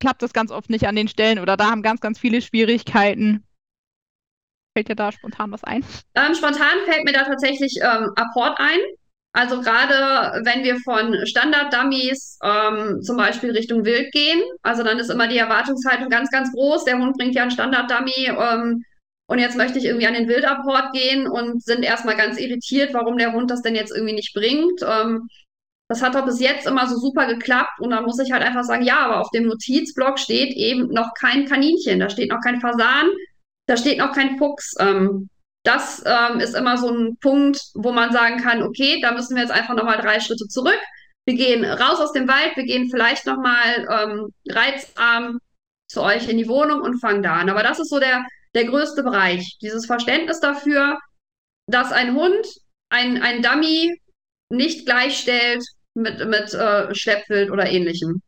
klappt 0.00 0.22
das 0.22 0.32
ganz 0.32 0.50
oft 0.50 0.70
nicht 0.70 0.86
an 0.88 0.96
den 0.96 1.08
Stellen 1.08 1.38
oder 1.38 1.56
da 1.56 1.70
haben 1.70 1.82
ganz, 1.82 2.00
ganz 2.00 2.18
viele 2.18 2.40
Schwierigkeiten. 2.40 3.44
Fällt 4.76 4.88
dir 4.88 4.96
da 4.96 5.12
spontan 5.12 5.52
was 5.52 5.62
ein? 5.64 5.84
Ähm, 6.14 6.34
spontan 6.34 6.78
fällt 6.86 7.04
mir 7.04 7.12
da 7.12 7.24
tatsächlich 7.24 7.76
ähm, 7.82 8.10
Apport 8.16 8.58
ein. 8.58 8.78
Also 9.32 9.60
gerade 9.60 10.44
wenn 10.44 10.64
wir 10.64 10.76
von 10.78 11.14
Standard-Dummies 11.24 12.38
ähm, 12.42 13.00
zum 13.02 13.16
Beispiel 13.16 13.50
Richtung 13.52 13.84
Wild 13.84 14.10
gehen, 14.10 14.42
also 14.62 14.82
dann 14.82 14.98
ist 14.98 15.10
immer 15.10 15.28
die 15.28 15.38
Erwartungshaltung 15.38 16.08
ganz, 16.08 16.30
ganz 16.30 16.50
groß. 16.52 16.84
Der 16.84 16.98
Hund 16.98 17.16
bringt 17.16 17.34
ja 17.34 17.44
ein 17.44 17.50
Standard-Dummy 17.50 18.26
ähm, 18.26 18.82
und 19.30 19.38
jetzt 19.38 19.56
möchte 19.56 19.78
ich 19.78 19.84
irgendwie 19.84 20.08
an 20.08 20.14
den 20.14 20.26
Wildapport 20.26 20.92
gehen 20.92 21.28
und 21.28 21.62
sind 21.62 21.84
erstmal 21.84 22.16
ganz 22.16 22.36
irritiert, 22.36 22.92
warum 22.92 23.16
der 23.16 23.32
Hund 23.32 23.48
das 23.48 23.62
denn 23.62 23.76
jetzt 23.76 23.92
irgendwie 23.92 24.14
nicht 24.14 24.34
bringt. 24.34 24.82
Ähm, 24.82 25.28
das 25.88 26.02
hat 26.02 26.16
doch 26.16 26.24
bis 26.24 26.40
jetzt 26.40 26.66
immer 26.66 26.88
so 26.88 26.96
super 26.96 27.28
geklappt 27.28 27.78
und 27.78 27.90
dann 27.90 28.02
muss 28.02 28.18
ich 28.18 28.32
halt 28.32 28.42
einfach 28.42 28.64
sagen, 28.64 28.82
ja, 28.82 28.98
aber 28.98 29.20
auf 29.20 29.30
dem 29.30 29.46
Notizblock 29.46 30.18
steht 30.18 30.52
eben 30.56 30.88
noch 30.88 31.14
kein 31.14 31.46
Kaninchen, 31.46 32.00
da 32.00 32.10
steht 32.10 32.28
noch 32.28 32.40
kein 32.42 32.60
Fasan, 32.60 33.06
da 33.68 33.76
steht 33.76 33.98
noch 33.98 34.12
kein 34.12 34.36
Fuchs. 34.36 34.74
Ähm, 34.80 35.28
das 35.62 36.02
ähm, 36.04 36.40
ist 36.40 36.56
immer 36.56 36.76
so 36.76 36.90
ein 36.90 37.16
Punkt, 37.20 37.60
wo 37.74 37.92
man 37.92 38.10
sagen 38.10 38.38
kann, 38.38 38.64
okay, 38.64 38.98
da 39.00 39.12
müssen 39.12 39.36
wir 39.36 39.44
jetzt 39.44 39.52
einfach 39.52 39.76
nochmal 39.76 39.98
drei 39.98 40.18
Schritte 40.18 40.48
zurück. 40.48 40.80
Wir 41.24 41.36
gehen 41.36 41.64
raus 41.64 42.00
aus 42.00 42.12
dem 42.12 42.26
Wald, 42.26 42.56
wir 42.56 42.64
gehen 42.64 42.90
vielleicht 42.90 43.26
nochmal 43.26 43.86
ähm, 43.88 44.34
reizarm 44.48 45.38
zu 45.86 46.02
euch 46.02 46.28
in 46.28 46.36
die 46.36 46.48
Wohnung 46.48 46.80
und 46.80 46.98
fangen 46.98 47.22
da 47.22 47.34
an. 47.34 47.48
Aber 47.48 47.62
das 47.62 47.78
ist 47.78 47.90
so 47.90 48.00
der, 48.00 48.24
der 48.54 48.64
größte 48.64 49.02
Bereich. 49.02 49.58
Dieses 49.62 49.86
Verständnis 49.86 50.40
dafür, 50.40 50.98
dass 51.66 51.92
ein 51.92 52.14
Hund 52.14 52.46
ein, 52.90 53.22
ein 53.22 53.42
Dummy 53.42 54.00
nicht 54.50 54.86
gleichstellt 54.86 55.64
mit, 55.94 56.18
mit 56.28 56.52
äh, 56.54 56.94
Schleppwild 56.94 57.50
oder 57.50 57.70
ähnlichem. 57.70 58.20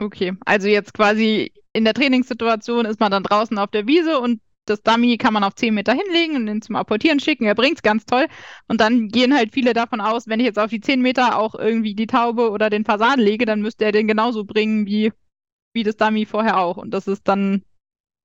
Okay, 0.00 0.32
also 0.44 0.68
jetzt 0.68 0.94
quasi 0.94 1.52
in 1.72 1.84
der 1.84 1.94
Trainingssituation 1.94 2.86
ist 2.86 3.00
man 3.00 3.10
dann 3.10 3.22
draußen 3.22 3.58
auf 3.58 3.70
der 3.70 3.86
Wiese 3.86 4.18
und 4.18 4.40
das 4.66 4.82
Dummy 4.82 5.18
kann 5.18 5.34
man 5.34 5.44
auf 5.44 5.54
10 5.54 5.74
Meter 5.74 5.92
hinlegen 5.92 6.36
und 6.36 6.48
ihn 6.48 6.62
zum 6.62 6.76
Apportieren 6.76 7.20
schicken. 7.20 7.44
Er 7.44 7.54
bringt 7.54 7.76
es 7.76 7.82
ganz 7.82 8.06
toll. 8.06 8.26
Und 8.66 8.80
dann 8.80 9.08
gehen 9.08 9.36
halt 9.36 9.52
viele 9.52 9.74
davon 9.74 10.00
aus, 10.00 10.26
wenn 10.26 10.40
ich 10.40 10.46
jetzt 10.46 10.58
auf 10.58 10.70
die 10.70 10.80
10 10.80 11.02
Meter 11.02 11.38
auch 11.38 11.54
irgendwie 11.54 11.94
die 11.94 12.06
Taube 12.06 12.50
oder 12.50 12.70
den 12.70 12.84
Fasan 12.84 13.20
lege, 13.20 13.44
dann 13.44 13.60
müsste 13.60 13.84
er 13.84 13.92
den 13.92 14.08
genauso 14.08 14.44
bringen 14.44 14.86
wie, 14.86 15.12
wie 15.74 15.82
das 15.82 15.96
Dummy 15.96 16.24
vorher 16.24 16.58
auch. 16.58 16.78
Und 16.78 16.92
das 16.92 17.06
ist 17.06 17.28
dann 17.28 17.62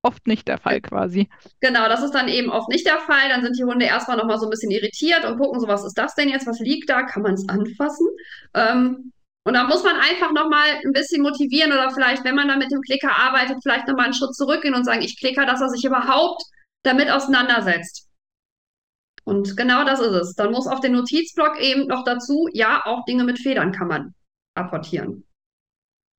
oft 0.02 0.26
nicht 0.26 0.48
der 0.48 0.58
Fall 0.58 0.80
quasi. 0.80 1.28
Genau, 1.60 1.88
das 1.88 2.02
ist 2.02 2.14
dann 2.14 2.28
eben 2.28 2.50
oft 2.50 2.68
nicht 2.68 2.86
der 2.86 2.98
Fall. 3.00 3.28
Dann 3.28 3.42
sind 3.42 3.58
die 3.58 3.64
Hunde 3.64 3.84
erstmal 3.84 4.16
nochmal 4.16 4.38
so 4.38 4.46
ein 4.46 4.50
bisschen 4.50 4.70
irritiert 4.70 5.24
und 5.24 5.38
gucken 5.38 5.60
so, 5.60 5.68
was 5.68 5.84
ist 5.84 5.98
das 5.98 6.14
denn 6.14 6.28
jetzt? 6.28 6.46
Was 6.46 6.60
liegt 6.60 6.88
da? 6.88 7.02
Kann 7.02 7.22
man 7.22 7.34
es 7.34 7.48
anfassen? 7.48 8.06
Ähm, 8.54 9.12
und 9.44 9.54
da 9.54 9.64
muss 9.64 9.82
man 9.82 9.96
einfach 9.96 10.32
nochmal 10.32 10.68
ein 10.84 10.92
bisschen 10.92 11.22
motivieren 11.22 11.72
oder 11.72 11.90
vielleicht, 11.90 12.24
wenn 12.24 12.34
man 12.34 12.48
dann 12.48 12.58
mit 12.58 12.70
dem 12.70 12.82
Klicker 12.82 13.16
arbeitet, 13.16 13.58
vielleicht 13.62 13.88
nochmal 13.88 14.06
einen 14.06 14.14
Schritt 14.14 14.34
zurückgehen 14.34 14.74
und 14.74 14.84
sagen, 14.84 15.02
ich 15.02 15.18
klicker, 15.18 15.46
dass 15.46 15.60
er 15.60 15.70
sich 15.70 15.84
überhaupt 15.84 16.42
damit 16.82 17.10
auseinandersetzt. 17.10 18.06
Und 19.24 19.56
genau 19.56 19.84
das 19.84 20.00
ist 20.00 20.12
es. 20.12 20.34
Dann 20.34 20.52
muss 20.52 20.66
auf 20.66 20.80
den 20.80 20.92
Notizblock 20.92 21.60
eben 21.60 21.86
noch 21.86 22.04
dazu, 22.04 22.48
ja, 22.52 22.82
auch 22.84 23.04
Dinge 23.04 23.24
mit 23.24 23.38
Federn 23.38 23.72
kann 23.72 23.88
man 23.88 24.14
apportieren. 24.54 25.24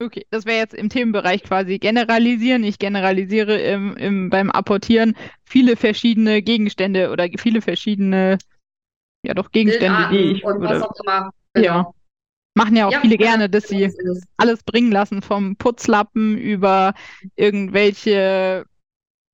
Okay, 0.02 0.26
das 0.32 0.46
wäre 0.46 0.58
jetzt 0.58 0.74
im 0.74 0.90
Themenbereich 0.90 1.44
quasi 1.44 1.78
generalisieren. 1.78 2.64
Ich 2.64 2.80
generalisiere 2.80 3.58
im, 3.60 3.96
im, 3.98 4.30
beim 4.30 4.50
Apportieren 4.50 5.16
viele 5.44 5.76
verschiedene 5.76 6.42
Gegenstände 6.42 7.12
oder 7.12 7.28
viele 7.38 7.62
verschiedene, 7.62 8.38
ja 9.26 9.34
doch 9.34 9.52
Gegenstände, 9.52 10.10
die 10.12 10.18
ich. 10.34 10.44
Und 10.44 10.58
oder, 10.58 10.82
was 10.82 10.84
auch 10.84 11.00
immer. 11.04 11.32
Genau. 11.54 11.66
Ja. 11.66 11.94
Machen 12.54 12.76
ja 12.76 12.88
auch 12.88 12.92
Ja, 12.92 13.00
viele 13.00 13.18
gerne, 13.18 13.50
dass 13.50 13.70
sie 13.70 13.82
das 13.82 13.94
ist 13.94 14.18
es. 14.18 14.24
alles 14.38 14.64
bringen 14.64 14.92
lassen, 14.92 15.22
vom 15.22 15.56
Putzlappen 15.56 16.38
über 16.38 16.94
irgendwelche 17.36 18.66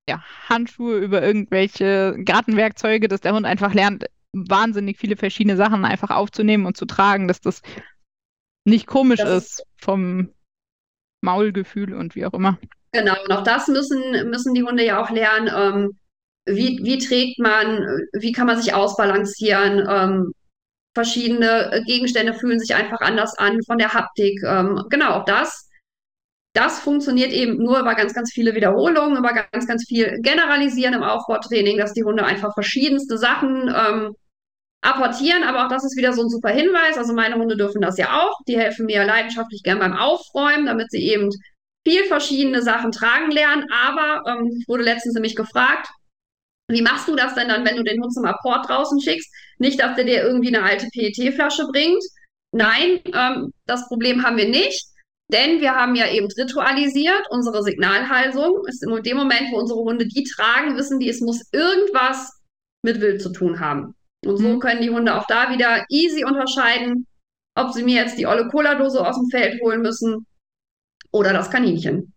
ja, 0.08 0.24
Handschuhe, 0.48 1.00
über 1.00 1.24
irgendwelche 1.24 2.16
Gartenwerkzeuge, 2.24 3.08
dass 3.08 3.22
der 3.22 3.34
Hund 3.34 3.46
einfach 3.46 3.74
lernt, 3.74 4.06
wahnsinnig 4.34 4.98
viele 4.98 5.18
verschiedene 5.18 5.58
Sachen 5.58 5.84
einfach 5.84 6.12
aufzunehmen 6.12 6.66
und 6.66 6.78
zu 6.78 6.86
tragen, 6.86 7.28
dass 7.28 7.42
das 7.42 7.62
nicht 8.66 8.86
komisch 8.86 9.20
Das 9.20 9.46
ist 9.46 9.64
vom 9.78 10.30
Maulgefühl 11.22 11.94
und 11.94 12.16
wie 12.16 12.26
auch 12.26 12.34
immer. 12.34 12.58
Genau, 12.92 13.16
und 13.24 13.32
auch 13.32 13.44
das 13.44 13.68
müssen, 13.68 14.30
müssen 14.30 14.54
die 14.54 14.64
Hunde 14.64 14.86
ja 14.86 15.02
auch 15.02 15.10
lernen. 15.10 15.52
Ähm, 15.56 15.98
wie, 16.46 16.80
wie 16.84 16.98
trägt 16.98 17.40
man, 17.40 17.86
wie 18.14 18.32
kann 18.32 18.48
man 18.48 18.60
sich 18.60 18.74
ausbalancieren? 18.74 19.86
Ähm, 19.90 20.32
verschiedene 20.94 21.84
Gegenstände 21.86 22.34
fühlen 22.34 22.60
sich 22.60 22.74
einfach 22.74 23.02
anders 23.02 23.38
an 23.38 23.62
von 23.64 23.78
der 23.78 23.94
Haptik. 23.94 24.42
Ähm, 24.44 24.82
genau, 24.90 25.12
auch 25.12 25.26
das. 25.26 25.70
Das 26.54 26.80
funktioniert 26.80 27.32
eben 27.34 27.58
nur 27.62 27.80
über 27.80 27.94
ganz, 27.94 28.16
ganz 28.16 28.32
viele 28.34 28.56
Wiederholungen, 28.56 29.18
über 29.18 29.34
ganz, 29.34 29.68
ganz 29.68 29.86
viel 29.88 30.20
Generalisieren 30.22 30.96
im 30.96 31.04
Aufbautraining, 31.04 31.78
dass 31.78 31.94
die 31.94 32.04
Hunde 32.04 32.26
einfach 32.26 32.54
verschiedenste 32.56 33.18
Sachen 33.20 33.72
ähm, 33.76 34.16
apportieren. 34.82 35.44
Aber 35.44 35.66
auch 35.66 35.70
das 35.70 35.84
ist 35.84 35.98
wieder 35.98 36.14
so 36.14 36.22
ein 36.24 36.30
super 36.30 36.50
Hinweis. 36.50 36.98
Also 36.98 37.14
meine 37.14 37.36
Hunde 37.36 37.58
dürfen 37.58 37.82
das 37.82 37.98
ja 37.98 38.22
auch. 38.22 38.34
Die 38.48 38.58
helfen 38.58 38.86
mir 38.86 39.06
leidenschaftlich 39.06 39.64
gern 39.64 39.80
beim 39.80 39.94
Aufräumen, 39.94 40.66
damit 40.66 40.92
sie 40.92 41.02
eben 41.02 41.30
viel 41.88 42.04
verschiedene 42.06 42.62
Sachen 42.62 42.92
tragen 42.92 43.32
lernen. 43.32 43.66
Aber 43.72 44.24
ähm, 44.30 44.58
ich 44.60 44.68
wurde 44.68 44.84
letztens 44.84 45.14
nämlich 45.14 45.36
gefragt, 45.36 45.88
wie 46.70 46.82
machst 46.82 47.08
du 47.08 47.16
das 47.16 47.34
denn 47.34 47.48
dann, 47.48 47.66
wenn 47.66 47.78
du 47.78 47.84
den 47.84 48.02
Hund 48.02 48.14
zum 48.14 48.26
Apport 48.26 48.68
draußen 48.68 49.00
schickst? 49.00 49.34
Nicht, 49.58 49.82
dass 49.82 49.96
der 49.96 50.04
dir 50.04 50.22
irgendwie 50.24 50.54
eine 50.54 50.66
alte 50.66 50.88
PET-Flasche 50.92 51.66
bringt. 51.72 52.04
Nein, 52.54 53.00
ähm, 53.14 53.52
das 53.66 53.88
Problem 53.88 54.24
haben 54.24 54.38
wir 54.38 54.50
nicht, 54.50 54.86
denn 55.32 55.62
wir 55.62 55.76
haben 55.76 55.96
ja 55.96 56.10
eben 56.10 56.28
ritualisiert 56.28 57.26
unsere 57.30 57.64
Signalhalsung. 57.64 58.66
Ist 58.68 58.84
in 58.84 59.04
dem 59.04 59.18
Moment, 59.18 59.52
wo 59.52 59.60
unsere 59.60 59.80
Hunde 59.80 60.08
die 60.08 60.24
tragen, 60.24 60.76
wissen 60.78 61.00
die, 61.00 61.10
es 61.10 61.22
muss 61.22 61.42
irgendwas 61.52 62.32
mit 62.84 63.02
Wild 63.02 63.22
zu 63.22 63.32
tun 63.32 63.60
haben. 63.60 63.94
Und 64.28 64.38
so 64.38 64.44
Mhm. 64.44 64.60
können 64.60 64.82
die 64.82 64.90
Hunde 64.90 65.16
auch 65.16 65.26
da 65.28 65.52
wieder 65.52 65.86
easy 65.90 66.24
unterscheiden, 66.26 67.08
ob 67.56 67.72
sie 67.72 67.84
mir 67.84 67.96
jetzt 68.04 68.18
die 68.18 68.28
olle 68.28 68.48
Cola-Dose 68.50 69.06
aus 69.08 69.16
dem 69.16 69.30
Feld 69.30 69.62
holen 69.62 69.82
müssen 69.82 70.26
oder 71.12 71.34
das 71.34 71.50
Kaninchen. 71.50 72.14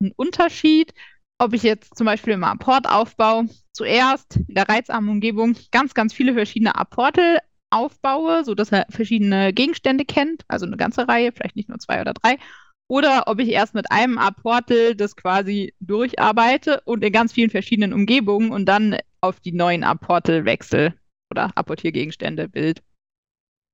Ein 0.00 0.12
Unterschied, 0.16 0.92
ob 1.38 1.54
ich 1.54 1.62
jetzt 1.62 1.96
zum 1.96 2.04
Beispiel 2.04 2.34
im 2.34 2.44
Apport 2.44 2.88
aufbaue, 2.88 3.48
zuerst 3.72 4.36
in 4.36 4.54
der 4.54 4.68
reizarmen 4.68 5.10
Umgebung 5.10 5.56
ganz, 5.70 5.94
ganz 5.94 6.12
viele 6.14 6.34
verschiedene 6.34 6.74
Apporte 6.74 7.38
aufbaue, 7.70 8.44
sodass 8.44 8.72
er 8.72 8.86
verschiedene 8.90 9.52
Gegenstände 9.52 10.04
kennt, 10.04 10.44
also 10.48 10.66
eine 10.66 10.76
ganze 10.76 11.08
Reihe, 11.08 11.32
vielleicht 11.32 11.56
nicht 11.56 11.68
nur 11.68 11.78
zwei 11.78 12.00
oder 12.00 12.14
drei. 12.14 12.38
Oder 12.88 13.24
ob 13.26 13.40
ich 13.40 13.48
erst 13.48 13.74
mit 13.74 13.90
einem 13.90 14.18
Apportel 14.18 14.94
das 14.94 15.16
quasi 15.16 15.74
durcharbeite 15.80 16.82
und 16.84 17.02
in 17.02 17.12
ganz 17.12 17.32
vielen 17.32 17.50
verschiedenen 17.50 17.92
Umgebungen 17.92 18.52
und 18.52 18.66
dann 18.66 18.98
auf 19.20 19.40
die 19.40 19.52
neuen 19.52 19.82
Apportel 19.82 20.44
wechsle 20.44 20.94
oder 21.30 21.50
Apportiergegenstände 21.56 22.48
bild. 22.48 22.82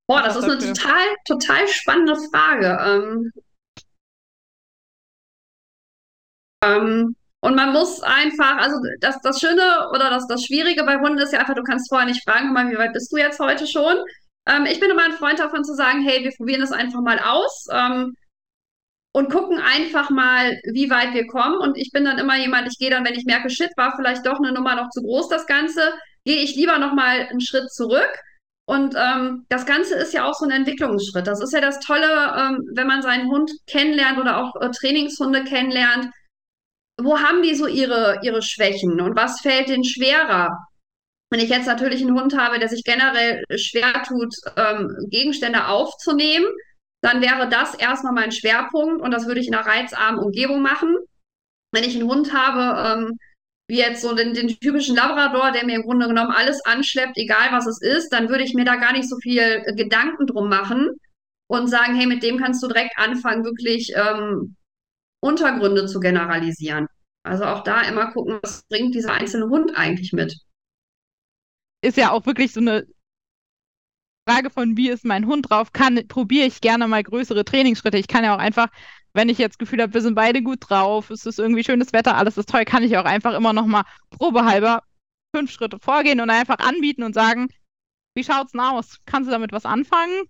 Boah, 0.08 0.22
das 0.22 0.36
ist 0.36 0.44
eine 0.44 0.58
total, 0.58 1.06
total 1.26 1.68
spannende 1.68 2.16
Frage. 2.30 2.78
Ähm, 2.84 3.32
ähm, 6.64 7.16
und 7.40 7.56
man 7.56 7.72
muss 7.72 8.02
einfach, 8.02 8.56
also 8.58 8.76
das, 9.00 9.20
das 9.22 9.40
Schöne 9.40 9.88
oder 9.90 10.10
das, 10.10 10.26
das 10.26 10.44
Schwierige 10.44 10.84
bei 10.84 10.98
Hunden 10.98 11.18
ist 11.18 11.32
ja 11.32 11.40
einfach, 11.40 11.54
du 11.54 11.64
kannst 11.64 11.88
vorher 11.88 12.06
nicht 12.06 12.22
fragen, 12.24 12.52
mal, 12.52 12.70
wie 12.70 12.78
weit 12.78 12.92
bist 12.92 13.12
du 13.12 13.16
jetzt 13.16 13.40
heute 13.40 13.66
schon? 13.66 13.96
Ähm, 14.46 14.66
ich 14.66 14.80
bin 14.80 14.90
immer 14.90 15.04
ein 15.04 15.12
Freund 15.12 15.38
davon 15.38 15.64
zu 15.64 15.74
sagen, 15.74 16.02
hey, 16.02 16.24
wir 16.24 16.32
probieren 16.36 16.60
das 16.60 16.72
einfach 16.72 17.00
mal 17.00 17.18
aus. 17.18 17.66
Ähm, 17.70 18.16
und 19.12 19.30
gucken 19.30 19.58
einfach 19.58 20.10
mal, 20.10 20.58
wie 20.72 20.90
weit 20.90 21.12
wir 21.14 21.26
kommen. 21.26 21.56
Und 21.58 21.76
ich 21.76 21.90
bin 21.92 22.04
dann 22.04 22.18
immer 22.18 22.38
jemand, 22.38 22.66
ich 22.66 22.78
gehe 22.78 22.90
dann, 22.90 23.04
wenn 23.04 23.14
ich 23.14 23.24
merke, 23.24 23.50
shit, 23.50 23.70
war 23.76 23.94
vielleicht 23.96 24.26
doch 24.26 24.38
eine 24.38 24.52
Nummer 24.52 24.74
noch 24.74 24.88
zu 24.90 25.02
groß, 25.02 25.28
das 25.28 25.46
Ganze, 25.46 25.92
gehe 26.24 26.42
ich 26.42 26.56
lieber 26.56 26.78
noch 26.78 26.94
mal 26.94 27.28
einen 27.28 27.40
Schritt 27.40 27.70
zurück. 27.70 28.10
Und 28.64 28.94
ähm, 28.96 29.44
das 29.48 29.66
Ganze 29.66 29.96
ist 29.96 30.14
ja 30.14 30.24
auch 30.24 30.34
so 30.34 30.46
ein 30.46 30.50
Entwicklungsschritt. 30.50 31.26
Das 31.26 31.42
ist 31.42 31.52
ja 31.52 31.60
das 31.60 31.80
Tolle, 31.80 32.34
ähm, 32.38 32.58
wenn 32.74 32.86
man 32.86 33.02
seinen 33.02 33.28
Hund 33.28 33.50
kennenlernt 33.66 34.18
oder 34.18 34.38
auch 34.38 34.54
äh, 34.60 34.70
Trainingshunde 34.70 35.44
kennenlernt. 35.44 36.06
Wo 37.00 37.18
haben 37.18 37.42
die 37.42 37.54
so 37.54 37.66
ihre, 37.66 38.20
ihre 38.22 38.42
Schwächen 38.42 39.00
und 39.00 39.16
was 39.16 39.40
fällt 39.40 39.68
denen 39.68 39.84
schwerer? 39.84 40.56
Wenn 41.30 41.40
ich 41.40 41.48
jetzt 41.48 41.66
natürlich 41.66 42.02
einen 42.02 42.18
Hund 42.18 42.36
habe, 42.36 42.58
der 42.58 42.68
sich 42.68 42.84
generell 42.84 43.42
schwer 43.56 44.02
tut, 44.06 44.32
ähm, 44.56 44.88
Gegenstände 45.10 45.66
aufzunehmen, 45.66 46.46
dann 47.02 47.20
wäre 47.20 47.48
das 47.48 47.74
erstmal 47.74 48.12
mein 48.12 48.32
Schwerpunkt 48.32 49.02
und 49.02 49.10
das 49.10 49.26
würde 49.26 49.40
ich 49.40 49.48
in 49.48 49.54
einer 49.54 49.66
reizarmen 49.66 50.22
Umgebung 50.22 50.62
machen. 50.62 50.96
Wenn 51.72 51.84
ich 51.84 51.96
einen 51.96 52.08
Hund 52.08 52.32
habe, 52.32 53.02
ähm, 53.02 53.18
wie 53.68 53.78
jetzt 53.78 54.02
so 54.02 54.14
den, 54.14 54.34
den 54.34 54.48
typischen 54.48 54.94
Labrador, 54.94 55.50
der 55.50 55.64
mir 55.64 55.76
im 55.76 55.82
Grunde 55.82 56.06
genommen 56.06 56.30
alles 56.30 56.64
anschleppt, 56.64 57.16
egal 57.16 57.50
was 57.52 57.66
es 57.66 57.80
ist, 57.80 58.10
dann 58.10 58.28
würde 58.28 58.44
ich 58.44 58.54
mir 58.54 58.64
da 58.64 58.76
gar 58.76 58.92
nicht 58.92 59.08
so 59.08 59.16
viel 59.16 59.38
äh, 59.38 59.74
Gedanken 59.74 60.26
drum 60.26 60.48
machen 60.48 60.90
und 61.48 61.68
sagen, 61.68 61.94
hey, 61.94 62.06
mit 62.06 62.22
dem 62.22 62.38
kannst 62.38 62.62
du 62.62 62.68
direkt 62.68 62.96
anfangen, 62.96 63.44
wirklich 63.44 63.92
ähm, 63.96 64.56
Untergründe 65.20 65.86
zu 65.86 66.00
generalisieren. 66.00 66.86
Also 67.24 67.44
auch 67.44 67.62
da 67.62 67.82
immer 67.82 68.12
gucken, 68.12 68.38
was 68.42 68.66
bringt 68.68 68.94
dieser 68.94 69.12
einzelne 69.12 69.46
Hund 69.46 69.76
eigentlich 69.76 70.12
mit. 70.12 70.36
Ist 71.84 71.96
ja 71.96 72.10
auch 72.10 72.26
wirklich 72.26 72.52
so 72.52 72.60
eine 72.60 72.86
Frage 74.28 74.50
von, 74.50 74.76
wie 74.76 74.88
ist 74.88 75.04
mein 75.04 75.26
Hund 75.26 75.50
drauf, 75.50 75.72
kann, 75.72 76.06
probiere 76.06 76.46
ich 76.46 76.60
gerne 76.60 76.86
mal 76.86 77.02
größere 77.02 77.44
Trainingsschritte. 77.44 77.98
Ich 77.98 78.06
kann 78.08 78.24
ja 78.24 78.34
auch 78.34 78.38
einfach, 78.38 78.68
wenn 79.14 79.28
ich 79.28 79.38
jetzt 79.38 79.58
Gefühl 79.58 79.82
habe, 79.82 79.94
wir 79.94 80.00
sind 80.00 80.14
beide 80.14 80.42
gut 80.42 80.58
drauf, 80.60 81.10
es 81.10 81.26
ist 81.26 81.38
irgendwie 81.38 81.64
schönes 81.64 81.92
Wetter, 81.92 82.16
alles 82.16 82.38
ist 82.38 82.48
toll, 82.48 82.64
kann 82.64 82.84
ich 82.84 82.96
auch 82.96 83.04
einfach 83.04 83.34
immer 83.34 83.52
noch 83.52 83.66
mal 83.66 83.84
probehalber 84.10 84.82
fünf 85.34 85.50
Schritte 85.50 85.78
vorgehen 85.80 86.20
und 86.20 86.30
einfach 86.30 86.58
anbieten 86.58 87.02
und 87.02 87.14
sagen, 87.14 87.48
wie 88.14 88.24
schaut's 88.24 88.52
denn 88.52 88.60
aus? 88.60 88.98
Kannst 89.06 89.28
du 89.28 89.32
damit 89.32 89.52
was 89.52 89.64
anfangen? 89.64 90.22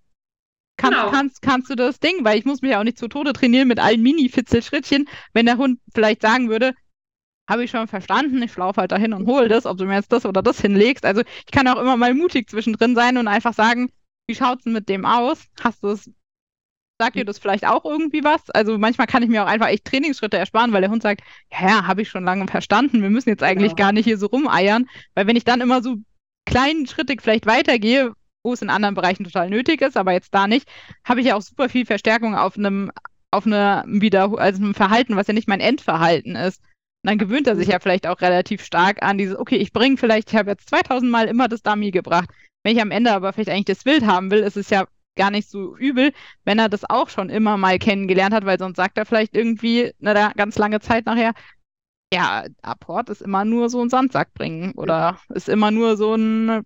Kannst, 0.77 0.97
Genau. 0.99 1.11
kannst, 1.11 1.41
kannst 1.41 1.69
du 1.69 1.75
das 1.75 1.99
Ding? 1.99 2.23
Weil 2.23 2.39
ich 2.39 2.45
muss 2.45 2.61
mich 2.61 2.71
ja 2.71 2.79
auch 2.79 2.83
nicht 2.83 2.97
zu 2.97 3.07
Tode 3.07 3.33
trainieren 3.33 3.67
mit 3.67 3.79
allen 3.79 4.01
Mini-Fitzelschrittchen, 4.01 5.07
wenn 5.33 5.45
der 5.45 5.57
Hund 5.57 5.79
vielleicht 5.93 6.21
sagen 6.21 6.49
würde, 6.49 6.73
habe 7.49 7.63
ich 7.63 7.71
schon 7.71 7.87
verstanden, 7.87 8.41
ich 8.41 8.55
laufe 8.55 8.79
halt 8.81 8.91
dahin 8.91 9.13
und 9.13 9.27
hole 9.27 9.47
das, 9.49 9.65
ob 9.65 9.77
du 9.77 9.85
mir 9.85 9.95
jetzt 9.95 10.11
das 10.11 10.25
oder 10.25 10.41
das 10.41 10.61
hinlegst. 10.61 11.05
Also 11.05 11.21
ich 11.21 11.51
kann 11.51 11.67
auch 11.67 11.79
immer 11.79 11.97
mal 11.97 12.13
mutig 12.13 12.49
zwischendrin 12.49 12.95
sein 12.95 13.17
und 13.17 13.27
einfach 13.27 13.53
sagen, 13.53 13.89
wie 14.27 14.35
schaut's 14.35 14.63
denn 14.63 14.73
mit 14.73 14.87
dem 14.89 15.05
aus? 15.05 15.45
Hast 15.61 15.83
du 15.83 15.89
es, 15.89 16.09
sagt 17.01 17.15
dir 17.17 17.25
das 17.25 17.39
vielleicht 17.39 17.65
auch 17.67 17.83
irgendwie 17.83 18.23
was? 18.23 18.49
Also 18.51 18.77
manchmal 18.77 19.07
kann 19.07 19.23
ich 19.23 19.29
mir 19.29 19.43
auch 19.43 19.47
einfach 19.47 19.67
echt 19.67 19.85
Trainingsschritte 19.85 20.37
ersparen, 20.37 20.71
weil 20.71 20.81
der 20.81 20.89
Hund 20.89 21.03
sagt, 21.03 21.21
ja, 21.51 21.67
ja, 21.67 21.87
habe 21.87 22.01
ich 22.01 22.09
schon 22.09 22.23
lange 22.23 22.47
verstanden, 22.47 23.01
wir 23.01 23.09
müssen 23.09 23.29
jetzt 23.29 23.43
eigentlich 23.43 23.75
Genau. 23.75 23.87
gar 23.87 23.91
nicht 23.91 24.05
hier 24.05 24.17
so 24.17 24.27
rumeiern, 24.27 24.87
weil 25.15 25.27
wenn 25.27 25.35
ich 25.35 25.43
dann 25.43 25.59
immer 25.61 25.81
so 25.83 25.97
kleinschrittig 26.45 27.21
vielleicht 27.21 27.45
weitergehe, 27.45 28.13
wo 28.43 28.53
es 28.53 28.61
in 28.61 28.69
anderen 28.69 28.95
Bereichen 28.95 29.23
total 29.23 29.49
nötig 29.49 29.81
ist, 29.81 29.97
aber 29.97 30.11
jetzt 30.13 30.33
da 30.33 30.47
nicht, 30.47 30.67
habe 31.05 31.19
ich 31.21 31.27
ja 31.27 31.35
auch 31.35 31.41
super 31.41 31.69
viel 31.69 31.85
Verstärkung 31.85 32.35
auf 32.35 32.57
einem, 32.57 32.91
auf 33.31 33.45
einer 33.45 33.83
wieder, 33.87 34.37
also 34.37 34.61
einem 34.63 34.73
Verhalten, 34.73 35.15
was 35.15 35.27
ja 35.27 35.33
nicht 35.33 35.47
mein 35.47 35.61
Endverhalten 35.61 36.35
ist. 36.35 36.61
Und 37.03 37.09
dann 37.09 37.17
gewöhnt 37.17 37.47
er 37.47 37.55
sich 37.55 37.67
ja 37.67 37.79
vielleicht 37.79 38.07
auch 38.07 38.21
relativ 38.21 38.63
stark 38.63 39.03
an 39.03 39.17
dieses, 39.17 39.37
okay, 39.37 39.57
ich 39.57 39.73
bringe 39.73 39.97
vielleicht, 39.97 40.31
ich 40.31 40.37
habe 40.37 40.51
jetzt 40.51 40.69
2000 40.69 41.11
Mal 41.11 41.27
immer 41.27 41.49
das 41.49 41.61
Dummy 41.61 41.91
gebracht. 41.91 42.29
Wenn 42.63 42.75
ich 42.75 42.81
am 42.81 42.91
Ende 42.91 43.11
aber 43.11 43.33
vielleicht 43.33 43.49
eigentlich 43.49 43.77
das 43.77 43.85
Wild 43.85 44.05
haben 44.05 44.31
will, 44.31 44.39
ist 44.39 44.55
es 44.55 44.69
ja 44.69 44.85
gar 45.17 45.29
nicht 45.29 45.49
so 45.49 45.75
übel, 45.75 46.13
wenn 46.45 46.59
er 46.59 46.69
das 46.69 46.89
auch 46.89 47.09
schon 47.09 47.29
immer 47.29 47.57
mal 47.57 47.77
kennengelernt 47.77 48.33
hat, 48.33 48.45
weil 48.45 48.57
sonst 48.57 48.77
sagt 48.77 48.97
er 48.97 49.05
vielleicht 49.05 49.35
irgendwie 49.35 49.93
eine 50.01 50.31
ganz 50.35 50.57
lange 50.57 50.79
Zeit 50.79 51.05
nachher, 51.05 51.33
ja, 52.13 52.45
Apport 52.61 53.09
ist 53.09 53.21
immer 53.21 53.43
nur 53.43 53.69
so 53.69 53.81
ein 53.81 53.89
Sandsack 53.89 54.33
bringen 54.33 54.71
oder 54.75 55.19
ist 55.33 55.49
immer 55.49 55.71
nur 55.71 55.97
so 55.97 56.15
ein 56.15 56.63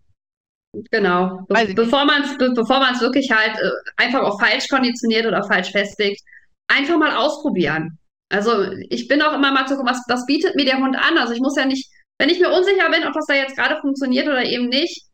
Genau. 0.91 1.45
Be 1.47 1.73
bevor 1.73 2.05
man 2.05 2.23
es 2.23 2.37
be 2.37 2.51
bevor 2.53 2.79
wirklich 2.79 3.31
halt 3.31 3.57
äh, 3.57 3.71
einfach 3.95 4.21
auch 4.21 4.39
falsch 4.39 4.67
konditioniert 4.67 5.25
oder 5.25 5.43
falsch 5.43 5.71
festlegt, 5.71 6.21
einfach 6.67 6.97
mal 6.97 7.15
ausprobieren. 7.15 7.97
Also 8.29 8.71
ich 8.89 9.07
bin 9.07 9.21
auch 9.21 9.33
immer 9.33 9.51
mal 9.51 9.67
zu 9.67 9.75
gucken, 9.75 9.89
was, 9.89 10.01
was 10.07 10.25
bietet 10.25 10.55
mir 10.55 10.65
der 10.65 10.79
Hund 10.79 10.95
an? 10.95 11.17
Also 11.17 11.33
ich 11.33 11.39
muss 11.39 11.55
ja 11.55 11.65
nicht, 11.65 11.89
wenn 12.17 12.29
ich 12.29 12.39
mir 12.39 12.51
unsicher 12.51 12.89
bin, 12.89 13.05
ob 13.05 13.13
das 13.13 13.25
da 13.25 13.35
jetzt 13.35 13.55
gerade 13.55 13.79
funktioniert 13.79 14.27
oder 14.27 14.43
eben 14.43 14.67
nicht, 14.67 15.05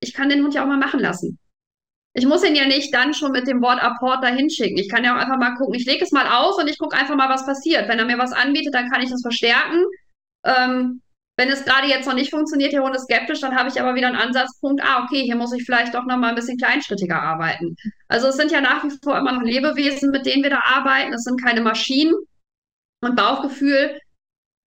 ich 0.00 0.14
kann 0.14 0.28
den 0.28 0.42
Hund 0.44 0.54
ja 0.54 0.62
auch 0.62 0.68
mal 0.68 0.78
machen 0.78 1.00
lassen. 1.00 1.38
Ich 2.12 2.26
muss 2.26 2.44
ihn 2.44 2.54
ja 2.54 2.66
nicht 2.66 2.94
dann 2.94 3.12
schon 3.12 3.32
mit 3.32 3.46
dem 3.46 3.60
Wort 3.60 3.82
Apport 3.82 4.24
dahin 4.24 4.48
schicken. 4.48 4.78
Ich 4.78 4.88
kann 4.88 5.04
ja 5.04 5.14
auch 5.14 5.20
einfach 5.20 5.38
mal 5.38 5.54
gucken, 5.56 5.74
ich 5.74 5.86
lege 5.86 6.02
es 6.02 6.12
mal 6.12 6.26
aus 6.26 6.58
und 6.58 6.68
ich 6.68 6.78
gucke 6.78 6.96
einfach 6.96 7.14
mal, 7.14 7.28
was 7.28 7.44
passiert. 7.44 7.88
Wenn 7.88 7.98
er 7.98 8.06
mir 8.06 8.16
was 8.16 8.32
anbietet, 8.32 8.74
dann 8.74 8.90
kann 8.90 9.02
ich 9.02 9.10
das 9.10 9.20
verstärken. 9.20 9.84
Ähm, 10.44 11.02
wenn 11.36 11.50
es 11.50 11.64
gerade 11.66 11.86
jetzt 11.86 12.06
noch 12.06 12.14
nicht 12.14 12.30
funktioniert, 12.30 12.72
der 12.72 12.82
Hund 12.82 12.96
ist 12.96 13.02
skeptisch, 13.02 13.40
dann 13.40 13.54
habe 13.54 13.68
ich 13.68 13.78
aber 13.78 13.94
wieder 13.94 14.06
einen 14.06 14.16
Ansatzpunkt, 14.16 14.82
ah, 14.82 15.04
okay, 15.04 15.22
hier 15.24 15.36
muss 15.36 15.52
ich 15.52 15.64
vielleicht 15.64 15.94
doch 15.94 16.06
noch 16.06 16.16
mal 16.16 16.30
ein 16.30 16.34
bisschen 16.34 16.56
kleinschrittiger 16.56 17.20
arbeiten. 17.20 17.76
Also 18.08 18.28
es 18.28 18.36
sind 18.36 18.50
ja 18.50 18.62
nach 18.62 18.82
wie 18.84 18.96
vor 19.04 19.18
immer 19.18 19.32
noch 19.32 19.42
Lebewesen, 19.42 20.10
mit 20.10 20.24
denen 20.24 20.42
wir 20.42 20.50
da 20.50 20.60
arbeiten. 20.64 21.12
Es 21.12 21.24
sind 21.24 21.42
keine 21.42 21.60
Maschinen. 21.60 22.14
Und 23.02 23.16
Bauchgefühl 23.16 23.98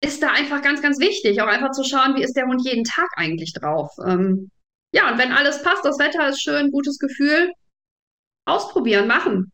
ist 0.03 0.23
da 0.23 0.31
einfach 0.31 0.61
ganz, 0.61 0.81
ganz 0.81 0.99
wichtig. 0.99 1.41
Auch 1.41 1.47
einfach 1.47 1.71
zu 1.71 1.83
schauen, 1.83 2.15
wie 2.15 2.23
ist 2.23 2.33
der 2.35 2.45
Hund 2.45 2.61
jeden 2.63 2.83
Tag 2.83 3.09
eigentlich 3.15 3.53
drauf. 3.53 3.91
Ähm, 4.05 4.49
ja, 4.93 5.11
und 5.11 5.17
wenn 5.17 5.31
alles 5.31 5.61
passt, 5.61 5.85
das 5.85 5.99
Wetter 5.99 6.29
ist 6.29 6.41
schön, 6.41 6.71
gutes 6.71 6.97
Gefühl, 6.99 7.51
ausprobieren, 8.47 9.07
machen. 9.07 9.51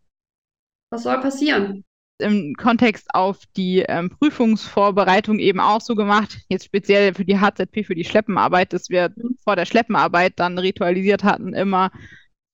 Was 0.92 1.04
soll 1.04 1.20
passieren? 1.20 1.84
im 2.18 2.54
Kontext 2.56 3.08
auf 3.14 3.40
die 3.58 3.80
ähm, 3.80 4.10
Prüfungsvorbereitung 4.10 5.40
eben 5.40 5.60
auch 5.60 5.82
so 5.82 5.96
gemacht, 5.96 6.40
jetzt 6.50 6.66
speziell 6.66 7.14
für 7.14 7.26
die 7.26 7.40
HZP, 7.40 7.84
für 7.84 7.96
die 7.96 8.06
Schleppenarbeit, 8.06 8.72
dass 8.72 8.90
wir 8.90 9.12
Mhm. 9.16 9.38
vor 9.44 9.56
der 9.56 9.66
Schleppenarbeit 9.66 10.34
dann 10.38 10.58
ritualisiert 10.58 11.24
hatten, 11.24 11.54
immer 11.54 11.92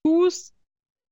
Fuß, 0.06 0.54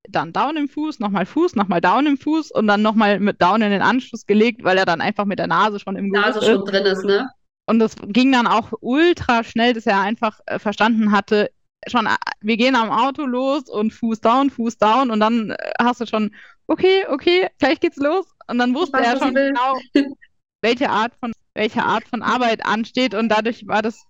dann 0.08 0.34
Down 0.34 0.58
im 0.58 0.70
Fuß, 0.70 1.00
nochmal 1.00 1.26
Fuß, 1.26 1.56
nochmal 1.56 1.82
Down 1.82 2.06
im 2.06 2.18
Fuß 2.18 2.52
und 2.52 2.68
dann 2.68 2.82
nochmal 2.82 3.20
mit 3.20 3.42
Down 3.42 3.62
in 3.62 3.72
den 3.72 3.82
Anschluss 3.82 4.26
gelegt, 4.26 4.64
weil 4.64 4.78
er 4.78 4.86
dann 4.86 5.02
einfach 5.02 5.26
mit 5.26 5.40
der 5.40 5.48
Nase 5.48 5.80
schon 5.80 5.96
im 5.96 6.10
Nase 6.10 6.40
Geruch 6.40 6.42
ist. 6.42 6.48
schon 6.48 6.66
drin 6.66 6.86
ist, 6.86 7.06
ne? 7.06 7.30
Und 7.68 7.80
das 7.80 7.96
ging 8.08 8.32
dann 8.32 8.48
auch 8.48 8.72
ultra 8.82 9.44
schnell, 9.44 9.74
dass 9.74 9.86
er 9.86 10.00
einfach 10.02 10.40
äh, 10.48 10.58
verstanden 10.58 11.12
hatte, 11.12 11.52
schon, 11.88 12.08
äh, 12.08 12.16
wir 12.42 12.58
gehen 12.58 12.76
am 12.76 12.90
Auto 12.90 13.26
los 13.26 13.70
und 13.70 13.94
Fuß 13.94 14.22
down, 14.22 14.50
Fuß 14.50 14.78
down 14.78 15.12
und 15.12 15.20
dann 15.20 15.52
äh, 15.52 15.56
hast 15.80 16.02
du 16.02 16.08
schon, 16.08 16.34
okay, 16.68 17.06
okay, 17.10 17.48
gleich 17.60 17.80
geht's 17.80 17.98
los. 17.98 18.26
Und 18.48 18.58
dann 18.58 18.74
wusste 18.74 18.98
weiß, 18.98 19.06
er 19.06 19.18
schon 19.20 19.36
genau, 19.36 19.80
welche 20.62 20.90
Art 20.90 21.14
von, 21.20 21.32
welche 21.54 21.84
Art 21.84 22.06
von 22.08 22.24
Arbeit 22.24 22.66
ansteht 22.66 23.14
und 23.14 23.30
dadurch 23.30 23.68
war 23.68 23.84
das 23.84 24.04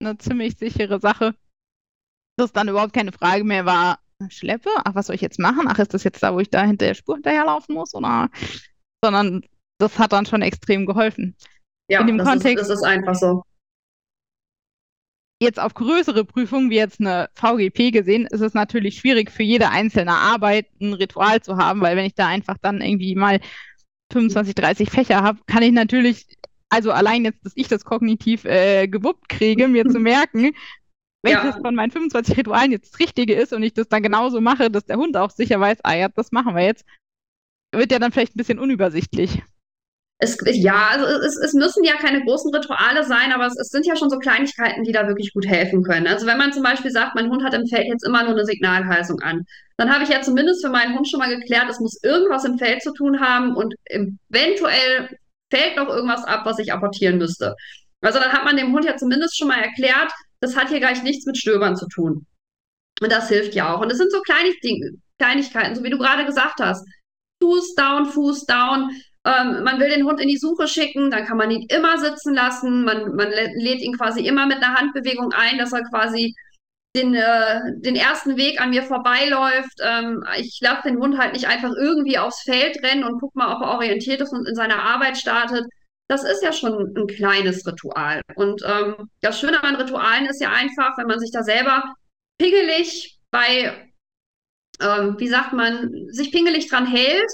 eine 0.00 0.18
ziemlich 0.18 0.58
sichere 0.58 1.00
Sache, 1.00 1.34
dass 2.36 2.52
dann 2.52 2.68
überhaupt 2.68 2.92
keine 2.92 3.12
Frage 3.12 3.44
mehr 3.44 3.64
war, 3.64 3.98
Schleppe, 4.28 4.70
ach, 4.84 4.94
was 4.94 5.06
soll 5.06 5.14
ich 5.16 5.22
jetzt 5.22 5.38
machen? 5.38 5.66
Ach, 5.68 5.78
ist 5.78 5.94
das 5.94 6.04
jetzt 6.04 6.22
da, 6.22 6.34
wo 6.34 6.40
ich 6.40 6.50
da 6.50 6.62
hinter 6.62 6.86
der 6.86 6.94
Spur 6.94 7.14
hinterherlaufen 7.16 7.74
muss? 7.74 7.94
Oder? 7.94 8.28
Sondern 9.02 9.42
das 9.78 9.98
hat 9.98 10.12
dann 10.12 10.26
schon 10.26 10.42
extrem 10.42 10.84
geholfen. 10.86 11.36
Ja, 11.88 12.00
In 12.00 12.06
dem 12.06 12.18
das 12.18 12.28
Kontext- 12.28 12.62
ist, 12.62 12.68
das 12.68 12.78
ist 12.80 12.84
einfach 12.84 13.14
so. 13.14 13.42
jetzt 15.42 15.58
auf 15.58 15.72
größere 15.74 16.24
Prüfungen 16.24 16.68
wie 16.70 16.76
jetzt 16.76 17.00
eine 17.00 17.30
VGP 17.34 17.90
gesehen, 17.92 18.26
ist 18.26 18.42
es 18.42 18.52
natürlich 18.54 18.98
schwierig 18.98 19.30
für 19.30 19.42
jede 19.42 19.70
einzelne 19.70 20.12
Arbeit 20.12 20.66
ein 20.80 20.92
Ritual 20.92 21.40
zu 21.40 21.56
haben, 21.56 21.80
weil 21.80 21.96
wenn 21.96 22.04
ich 22.04 22.14
da 22.14 22.26
einfach 22.28 22.58
dann 22.60 22.82
irgendwie 22.82 23.14
mal 23.14 23.40
25, 24.12 24.54
30 24.54 24.90
Fächer 24.90 25.22
habe, 25.22 25.40
kann 25.46 25.62
ich 25.62 25.72
natürlich, 25.72 26.26
also 26.68 26.92
allein 26.92 27.24
jetzt, 27.24 27.44
dass 27.44 27.52
ich 27.56 27.68
das 27.68 27.84
kognitiv 27.84 28.44
äh, 28.44 28.86
gewuppt 28.86 29.28
kriege, 29.30 29.66
mir 29.68 29.86
zu 29.86 29.98
merken, 30.00 30.52
welches 31.22 31.56
Ja. 31.56 31.60
von 31.60 31.74
meinen 31.74 31.90
25 31.90 32.36
Ritualen 32.36 32.72
jetzt 32.72 32.94
das 32.94 33.00
Richtige 33.00 33.34
ist 33.34 33.52
und 33.52 33.62
ich 33.62 33.74
das 33.74 33.88
dann 33.88 34.02
genauso 34.02 34.40
mache, 34.40 34.70
dass 34.70 34.84
der 34.86 34.96
Hund 34.96 35.16
auch 35.16 35.30
sicher 35.30 35.60
weiß, 35.60 35.78
ah 35.82 35.94
ja, 35.94 36.08
das 36.08 36.32
machen 36.32 36.54
wir 36.54 36.64
jetzt, 36.64 36.84
wird 37.72 37.92
ja 37.92 37.98
dann 37.98 38.12
vielleicht 38.12 38.34
ein 38.34 38.38
bisschen 38.38 38.58
unübersichtlich. 38.58 39.42
Es, 40.22 40.36
ja, 40.44 40.88
also 40.90 41.06
es, 41.06 41.38
es 41.38 41.54
müssen 41.54 41.82
ja 41.82 41.94
keine 41.94 42.22
großen 42.22 42.54
Rituale 42.54 43.04
sein, 43.04 43.32
aber 43.32 43.46
es, 43.46 43.56
es 43.58 43.68
sind 43.68 43.86
ja 43.86 43.96
schon 43.96 44.10
so 44.10 44.18
Kleinigkeiten, 44.18 44.84
die 44.84 44.92
da 44.92 45.08
wirklich 45.08 45.32
gut 45.32 45.46
helfen 45.46 45.82
können. 45.82 46.06
Also 46.06 46.26
wenn 46.26 46.36
man 46.36 46.52
zum 46.52 46.62
Beispiel 46.62 46.90
sagt, 46.90 47.14
mein 47.14 47.30
Hund 47.30 47.42
hat 47.42 47.54
im 47.54 47.66
Feld 47.66 47.86
jetzt 47.86 48.04
immer 48.06 48.22
nur 48.22 48.32
eine 48.32 48.44
Signalhalsung 48.44 49.18
an, 49.20 49.46
dann 49.78 49.90
habe 49.90 50.04
ich 50.04 50.10
ja 50.10 50.20
zumindest 50.20 50.62
für 50.62 50.70
meinen 50.70 50.94
Hund 50.94 51.08
schon 51.08 51.20
mal 51.20 51.34
geklärt, 51.34 51.70
es 51.70 51.80
muss 51.80 52.02
irgendwas 52.02 52.44
im 52.44 52.58
Feld 52.58 52.82
zu 52.82 52.92
tun 52.92 53.20
haben 53.20 53.56
und 53.56 53.74
eventuell 53.86 55.08
fällt 55.50 55.76
noch 55.76 55.88
irgendwas 55.88 56.24
ab, 56.24 56.42
was 56.44 56.58
ich 56.58 56.70
apportieren 56.70 57.16
müsste. 57.16 57.54
Also 58.02 58.18
dann 58.18 58.32
hat 58.32 58.44
man 58.44 58.58
dem 58.58 58.74
Hund 58.74 58.84
ja 58.84 58.96
zumindest 58.96 59.38
schon 59.38 59.48
mal 59.48 59.60
erklärt, 59.62 60.12
das 60.40 60.56
hat 60.56 60.68
hier 60.68 60.80
gleich 60.80 61.02
nichts 61.02 61.26
mit 61.26 61.36
Stöbern 61.36 61.76
zu 61.76 61.86
tun. 61.88 62.26
Und 63.00 63.12
das 63.12 63.28
hilft 63.28 63.54
ja 63.54 63.74
auch. 63.74 63.80
Und 63.80 63.90
es 63.90 63.98
sind 63.98 64.12
so 64.12 64.20
Kleinig 64.20 64.60
Dinge, 64.60 64.90
Kleinigkeiten, 65.18 65.74
so 65.74 65.82
wie 65.84 65.90
du 65.90 65.98
gerade 65.98 66.26
gesagt 66.26 66.60
hast. 66.60 66.86
Fuß 67.42 67.74
down, 67.74 68.06
Fuß 68.06 68.44
down. 68.46 68.90
Ähm, 69.24 69.64
man 69.64 69.78
will 69.78 69.90
den 69.90 70.06
Hund 70.06 70.20
in 70.20 70.28
die 70.28 70.38
Suche 70.38 70.66
schicken, 70.66 71.10
dann 71.10 71.26
kann 71.26 71.36
man 71.36 71.50
ihn 71.50 71.66
immer 71.68 71.98
sitzen 71.98 72.34
lassen. 72.34 72.84
Man, 72.84 73.14
man 73.16 73.28
lä- 73.28 73.52
lädt 73.54 73.82
ihn 73.82 73.96
quasi 73.96 74.26
immer 74.26 74.46
mit 74.46 74.58
einer 74.58 74.74
Handbewegung 74.74 75.32
ein, 75.32 75.58
dass 75.58 75.72
er 75.72 75.82
quasi 75.84 76.34
den, 76.96 77.14
äh, 77.14 77.60
den 77.76 77.96
ersten 77.96 78.36
Weg 78.36 78.60
an 78.60 78.70
mir 78.70 78.82
vorbeiläuft. 78.82 79.78
Ähm, 79.82 80.24
ich 80.38 80.58
lasse 80.62 80.88
den 80.88 80.98
Hund 80.98 81.18
halt 81.18 81.34
nicht 81.34 81.46
einfach 81.46 81.70
irgendwie 81.78 82.18
aufs 82.18 82.42
Feld 82.42 82.82
rennen 82.82 83.04
und 83.04 83.20
guck 83.20 83.34
mal, 83.34 83.54
ob 83.54 83.62
er 83.62 83.74
orientiert 83.74 84.20
ist 84.20 84.32
und 84.32 84.48
in 84.48 84.54
seiner 84.54 84.82
Arbeit 84.82 85.16
startet. 85.18 85.66
Das 86.10 86.24
ist 86.24 86.42
ja 86.42 86.52
schon 86.52 86.92
ein 86.96 87.06
kleines 87.06 87.64
Ritual. 87.64 88.20
Und 88.34 88.62
ähm, 88.66 89.08
das 89.20 89.38
Schöne 89.38 89.62
an 89.62 89.76
Ritualen 89.76 90.26
ist 90.26 90.40
ja 90.40 90.50
einfach, 90.50 90.98
wenn 90.98 91.06
man 91.06 91.20
sich 91.20 91.30
da 91.30 91.44
selber 91.44 91.94
pingelig 92.36 93.16
bei, 93.30 93.92
ähm, 94.80 95.14
wie 95.18 95.28
sagt 95.28 95.52
man, 95.52 95.92
sich 96.08 96.32
pingelig 96.32 96.68
dran 96.68 96.86
hält, 96.86 97.30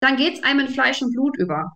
dann 0.00 0.16
geht 0.16 0.34
es 0.34 0.44
einem 0.44 0.60
in 0.60 0.68
Fleisch 0.68 1.02
und 1.02 1.12
Blut 1.12 1.36
über. 1.36 1.72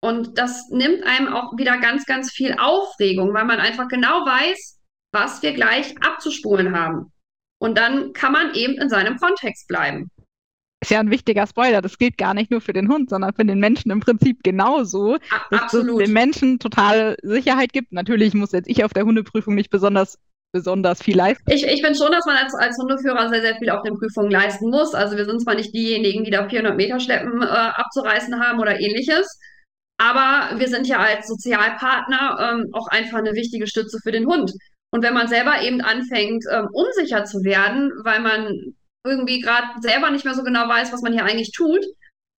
Und 0.00 0.38
das 0.38 0.68
nimmt 0.70 1.04
einem 1.04 1.26
auch 1.26 1.56
wieder 1.56 1.78
ganz, 1.78 2.04
ganz 2.06 2.30
viel 2.30 2.54
Aufregung, 2.56 3.34
weil 3.34 3.44
man 3.44 3.58
einfach 3.58 3.88
genau 3.88 4.24
weiß, 4.24 4.78
was 5.12 5.42
wir 5.42 5.54
gleich 5.54 6.00
abzuspulen 6.02 6.72
haben. 6.72 7.12
Und 7.60 7.76
dann 7.76 8.12
kann 8.12 8.32
man 8.32 8.54
eben 8.54 8.74
in 8.74 8.88
seinem 8.88 9.16
Kontext 9.16 9.66
bleiben. 9.66 10.08
Ist 10.80 10.90
ja 10.90 11.00
ein 11.00 11.10
wichtiger 11.10 11.46
Spoiler, 11.46 11.82
das 11.82 11.98
gilt 11.98 12.16
gar 12.16 12.32
nicht 12.32 12.50
nur 12.50 12.62
für 12.62 12.72
den 12.72 12.88
Hund, 12.88 13.10
sondern 13.10 13.34
für 13.34 13.44
den 13.44 13.58
Menschen 13.58 13.90
im 13.90 14.00
Prinzip 14.00 14.42
genauso. 14.42 15.18
Dass 15.18 15.40
das 15.50 15.60
absolut. 15.62 16.00
den 16.00 16.12
Menschen 16.12 16.58
total 16.58 17.16
Sicherheit 17.22 17.72
gibt. 17.72 17.92
Natürlich 17.92 18.32
muss 18.32 18.52
jetzt 18.52 18.68
ich 18.68 18.82
auf 18.82 18.94
der 18.94 19.04
Hundeprüfung 19.04 19.54
nicht 19.54 19.68
besonders, 19.68 20.18
besonders 20.52 21.02
viel 21.02 21.16
leisten. 21.16 21.50
Ich, 21.50 21.66
ich 21.66 21.82
finde 21.82 21.98
schon, 21.98 22.12
dass 22.12 22.24
man 22.24 22.36
als, 22.36 22.54
als 22.54 22.78
Hundeführer 22.78 23.28
sehr, 23.28 23.42
sehr 23.42 23.56
viel 23.56 23.68
auf 23.68 23.82
den 23.82 23.98
Prüfungen 23.98 24.30
leisten 24.30 24.70
muss. 24.70 24.94
Also 24.94 25.18
wir 25.18 25.26
sind 25.26 25.42
zwar 25.42 25.54
nicht 25.54 25.74
diejenigen, 25.74 26.24
die 26.24 26.30
da 26.30 26.48
400 26.48 26.76
Meter 26.76 26.98
Schleppen 26.98 27.42
äh, 27.42 27.46
abzureißen 27.46 28.40
haben 28.40 28.58
oder 28.58 28.80
ähnliches, 28.80 29.38
aber 30.00 30.58
wir 30.58 30.68
sind 30.68 30.86
ja 30.86 30.96
als 30.96 31.28
Sozialpartner 31.28 32.38
ähm, 32.40 32.70
auch 32.72 32.86
einfach 32.88 33.18
eine 33.18 33.34
wichtige 33.34 33.66
Stütze 33.66 33.98
für 34.02 34.12
den 34.12 34.26
Hund. 34.26 34.50
Und 34.90 35.04
wenn 35.04 35.12
man 35.12 35.28
selber 35.28 35.60
eben 35.60 35.82
anfängt, 35.82 36.44
ähm, 36.50 36.68
unsicher 36.72 37.24
zu 37.24 37.44
werden, 37.44 37.92
weil 38.02 38.20
man 38.20 38.74
irgendwie 39.04 39.40
gerade 39.40 39.80
selber 39.80 40.10
nicht 40.10 40.24
mehr 40.24 40.34
so 40.34 40.42
genau 40.42 40.68
weiß, 40.68 40.92
was 40.92 41.02
man 41.02 41.12
hier 41.12 41.24
eigentlich 41.24 41.52
tut, 41.52 41.84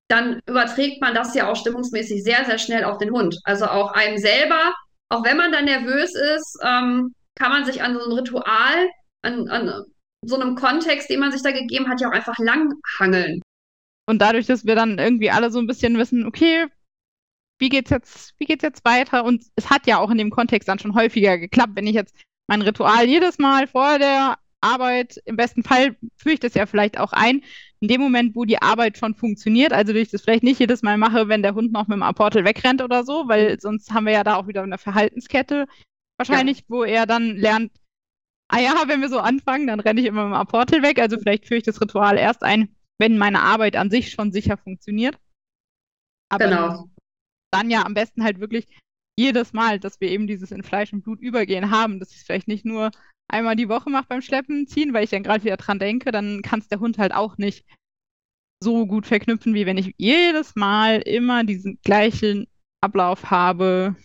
dann 0.09 0.41
überträgt 0.47 1.01
man 1.01 1.15
das 1.15 1.35
ja 1.35 1.49
auch 1.49 1.57
stimmungsmäßig 1.57 2.25
sehr, 2.25 2.45
sehr 2.45 2.59
schnell 2.59 2.85
auf 2.85 2.99
den 2.99 3.13
Hund. 3.13 3.39
Also 3.45 3.67
auch 3.67 3.93
einem 3.93 4.19
selber, 4.19 4.75
auch 5.09 5.25
wenn 5.25 5.37
man 5.37 5.53
dann 5.53 5.67
nervös 5.67 6.15
ist, 6.15 6.59
ähm, 6.65 7.15
kann 7.39 7.53
man 7.53 7.65
sich 7.65 7.83
an 7.83 7.95
so 7.95 8.05
ein 8.05 8.13
Ritual, 8.13 8.89
an, 9.23 9.49
an 9.49 9.85
so 10.23 10.39
einem 10.39 10.57
Kontext, 10.57 11.09
den 11.09 11.21
man 11.21 11.33
sich 11.33 11.43
da 11.43 11.53
gegeben 11.53 11.89
hat, 11.89 12.01
ja 12.01 12.09
auch 12.09 12.13
einfach 12.13 12.39
langhangeln. 12.39 13.41
Und 14.07 14.21
dadurch, 14.21 14.47
dass 14.47 14.67
wir 14.67 14.75
dann 14.75 14.99
irgendwie 14.99 15.31
alle 15.31 15.51
so 15.51 15.61
ein 15.61 15.69
bisschen 15.69 15.97
wissen, 15.97 16.27
okay, 16.27 16.67
wie 17.61 17.69
geht's 17.69 17.91
jetzt, 17.91 18.35
wie 18.39 18.47
geht's 18.47 18.65
jetzt 18.65 18.85
weiter? 18.85 19.25
Und 19.25 19.45
es 19.55 19.71
hat 19.71 19.87
ja 19.87 19.99
auch 19.99 20.11
in 20.11 20.19
dem 20.19 20.31
Kontext 20.31 20.69
dann 20.69 20.79
schon 20.81 20.97
häufiger 20.97 21.39
geklappt, 21.39 21.73
wenn 21.77 21.87
ich 21.87 21.95
jetzt 21.95 22.17
mein 22.49 22.63
Ritual 22.63 23.07
jedes 23.07 23.39
Mal 23.39 23.69
vor 23.69 24.01
der 24.01 24.39
Arbeit, 24.61 25.21
im 25.25 25.37
besten 25.37 25.63
Fall 25.63 25.97
führe 26.17 26.35
ich 26.35 26.41
das 26.41 26.55
ja 26.55 26.67
vielleicht 26.67 26.99
auch 26.99 27.13
ein, 27.13 27.43
in 27.81 27.89
dem 27.89 28.01
Moment, 28.01 28.35
wo 28.35 28.45
die 28.45 28.61
Arbeit 28.61 28.99
schon 28.99 29.15
funktioniert, 29.15 29.73
also 29.73 29.95
wenn 29.95 30.03
ich 30.03 30.11
das 30.11 30.23
vielleicht 30.23 30.43
nicht 30.43 30.61
jedes 30.61 30.83
Mal 30.83 30.99
mache, 30.99 31.29
wenn 31.29 31.43
der 31.43 31.55
Hund 31.55 31.73
noch 31.73 31.89
mit 31.89 31.97
dem 31.97 32.03
Apportel 32.03 32.45
wegrennt 32.45 32.83
oder 32.83 33.05
so, 33.05 33.27
weil 33.27 33.59
sonst 33.59 33.93
haben 33.93 34.07
wir 34.07 34.13
ja 34.13 34.25
da 34.25 34.37
auch 34.37 34.47
wieder 34.47 34.63
eine 34.63 34.79
Verhaltenskette 34.79 35.67
wahrscheinlich, 36.19 36.59
ja. 36.59 36.65
wo 36.69 36.85
er 36.85 37.07
dann 37.07 37.37
lernt, 37.37 37.73
ah 38.49 38.61
ja, 38.61 38.75
wenn 38.87 39.01
wir 39.01 39.09
so 39.09 39.19
anfangen, 39.19 39.67
dann 39.67 39.81
renne 39.81 40.01
ich 40.01 40.07
immer 40.07 40.25
mit 40.25 40.33
dem 40.35 40.41
Apportel 40.41 40.83
weg, 40.83 40.99
also 40.99 41.19
vielleicht 41.19 41.47
führe 41.47 41.59
ich 41.59 41.65
das 41.65 41.81
Ritual 41.81 42.19
erst 42.19 42.43
ein, 42.43 42.77
wenn 42.99 43.17
meine 43.17 43.41
Arbeit 43.41 43.77
an 43.77 43.91
sich 43.91 44.11
schon 44.11 44.33
sicher 44.33 44.59
funktioniert. 44.59 45.19
Aber 46.29 46.45
genau. 46.45 46.91
dann 47.51 47.71
ja 47.71 47.85
am 47.85 47.95
besten 47.95 48.23
halt 48.23 48.41
wirklich 48.41 48.67
jedes 49.19 49.53
Mal, 49.53 49.81
dass 49.81 50.01
wir 50.01 50.11
eben 50.11 50.27
dieses 50.27 50.51
in 50.51 50.63
Fleisch 50.63 50.93
und 50.93 51.03
Blut 51.03 51.21
übergehen 51.21 51.71
haben, 51.71 51.99
dass 51.99 52.11
ich 52.11 52.19
es 52.19 52.23
vielleicht 52.25 52.49
nicht 52.49 52.65
nur 52.65 52.91
einmal 53.33 53.57
die 53.57 53.69
Woche 53.69 53.91
mache 53.91 54.07
beim 54.09 54.23
Schleppen 54.23 54.67
ziehen, 54.67 54.93
weil 54.93 55.05
ich 55.05 55.11
dann 55.11 55.23
gerade 55.23 55.45
wieder 55.45 55.57
dran 55.57 55.79
denke, 55.79 56.11
dann 56.13 56.43
kann 56.43 56.61
es 56.61 56.69
der 56.69 56.81
Hund 56.81 56.99
halt 56.99 57.13
auch 57.13 57.39
nicht 57.39 57.65
so 58.63 58.87
gut 58.87 59.07
verknüpfen, 59.07 59.55
wie 59.55 59.67
wenn 59.67 59.79
ich 59.79 59.95
jedes 59.97 60.55
Mal 60.55 61.01
immer 61.01 61.45
diesen 61.45 61.79
gleichen 61.83 62.47
Ablauf 62.83 63.31
habe. 63.31 63.97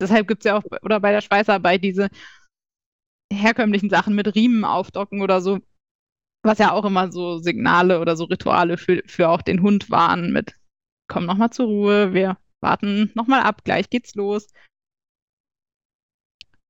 Deshalb 0.00 0.26
gibt 0.28 0.42
es 0.42 0.44
ja 0.46 0.56
auch 0.56 0.64
oder 0.82 1.00
bei 1.00 1.12
der 1.12 1.20
Schweißarbeit 1.20 1.84
diese 1.84 2.08
herkömmlichen 3.32 3.90
Sachen 3.90 4.14
mit 4.14 4.34
Riemen 4.34 4.64
aufdocken 4.64 5.22
oder 5.22 5.40
so, 5.40 5.60
was 6.42 6.58
ja 6.58 6.72
auch 6.72 6.84
immer 6.84 7.12
so 7.12 7.38
Signale 7.38 8.00
oder 8.00 8.16
so 8.16 8.24
Rituale 8.24 8.78
für, 8.78 9.02
für 9.06 9.28
auch 9.28 9.42
den 9.42 9.62
Hund 9.62 9.90
waren 9.90 10.32
mit 10.32 10.54
komm 11.10 11.26
nochmal 11.26 11.50
zur 11.50 11.66
Ruhe, 11.66 12.14
wir 12.14 12.38
warten 12.60 13.10
nochmal 13.14 13.42
ab, 13.42 13.64
gleich 13.64 13.90
geht's 13.90 14.14
los. 14.14 14.48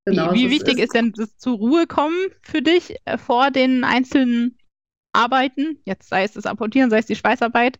Genau, 0.06 0.32
wie, 0.32 0.46
wie 0.46 0.50
wichtig 0.50 0.78
ist, 0.78 0.84
ist 0.84 0.94
denn 0.94 1.12
das 1.12 1.36
zur 1.36 1.56
Ruhe 1.56 1.86
kommen 1.86 2.16
für 2.42 2.62
dich 2.62 2.96
äh, 3.04 3.18
vor 3.18 3.50
den 3.50 3.84
einzelnen 3.84 4.58
Arbeiten? 5.12 5.80
Jetzt 5.84 6.08
sei 6.08 6.24
es 6.24 6.32
das 6.32 6.46
Apportieren, 6.46 6.90
sei 6.90 6.98
es 6.98 7.06
die 7.06 7.16
Schweißarbeit. 7.16 7.78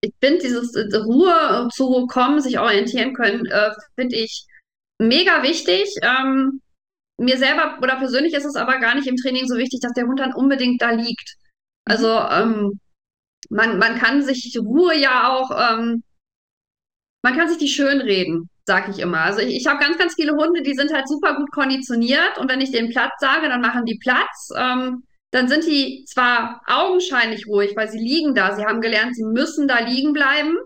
Ich 0.00 0.14
finde 0.20 0.40
dieses 0.40 0.74
äh, 0.74 0.96
Ruhe 0.96 1.68
zur 1.72 1.88
Ruhe 1.88 2.06
kommen, 2.06 2.40
sich 2.40 2.58
orientieren 2.58 3.14
können, 3.14 3.46
äh, 3.46 3.70
finde 3.94 4.16
ich 4.16 4.46
mega 4.98 5.42
wichtig. 5.42 5.88
Ähm, 6.02 6.60
mir 7.18 7.36
selber 7.36 7.78
oder 7.80 7.96
persönlich 7.96 8.34
ist 8.34 8.46
es 8.46 8.56
aber 8.56 8.78
gar 8.78 8.94
nicht 8.94 9.06
im 9.06 9.16
Training 9.16 9.46
so 9.46 9.56
wichtig, 9.56 9.80
dass 9.80 9.92
der 9.92 10.06
Hund 10.06 10.18
dann 10.18 10.34
unbedingt 10.34 10.82
da 10.82 10.90
liegt. 10.90 11.36
Also 11.84 12.08
ähm, 12.08 12.80
man, 13.50 13.78
man 13.78 13.96
kann 13.96 14.22
sich 14.22 14.56
Ruhe 14.58 14.96
ja 14.96 15.28
auch, 15.28 15.50
ähm, 15.50 16.02
man 17.22 17.36
kann 17.36 17.48
sich 17.48 17.58
die 17.58 17.68
schön 17.68 18.00
reden 18.00 18.48
sag 18.64 18.88
ich 18.88 18.98
immer. 18.98 19.20
Also 19.20 19.40
ich, 19.40 19.56
ich 19.56 19.66
habe 19.66 19.82
ganz, 19.82 19.98
ganz 19.98 20.14
viele 20.14 20.32
Hunde, 20.32 20.62
die 20.62 20.74
sind 20.74 20.92
halt 20.92 21.08
super 21.08 21.34
gut 21.36 21.50
konditioniert 21.50 22.38
und 22.38 22.50
wenn 22.50 22.60
ich 22.60 22.70
den 22.70 22.90
Platz 22.90 23.12
sage, 23.18 23.48
dann 23.48 23.60
machen 23.60 23.84
die 23.84 23.98
Platz. 23.98 24.50
Ähm, 24.56 25.04
dann 25.32 25.48
sind 25.48 25.64
die 25.66 26.04
zwar 26.06 26.60
augenscheinlich 26.66 27.46
ruhig, 27.46 27.74
weil 27.74 27.88
sie 27.88 27.98
liegen 27.98 28.34
da, 28.34 28.54
sie 28.54 28.64
haben 28.64 28.80
gelernt, 28.80 29.16
sie 29.16 29.24
müssen 29.24 29.66
da 29.66 29.80
liegen 29.80 30.12
bleiben. 30.12 30.56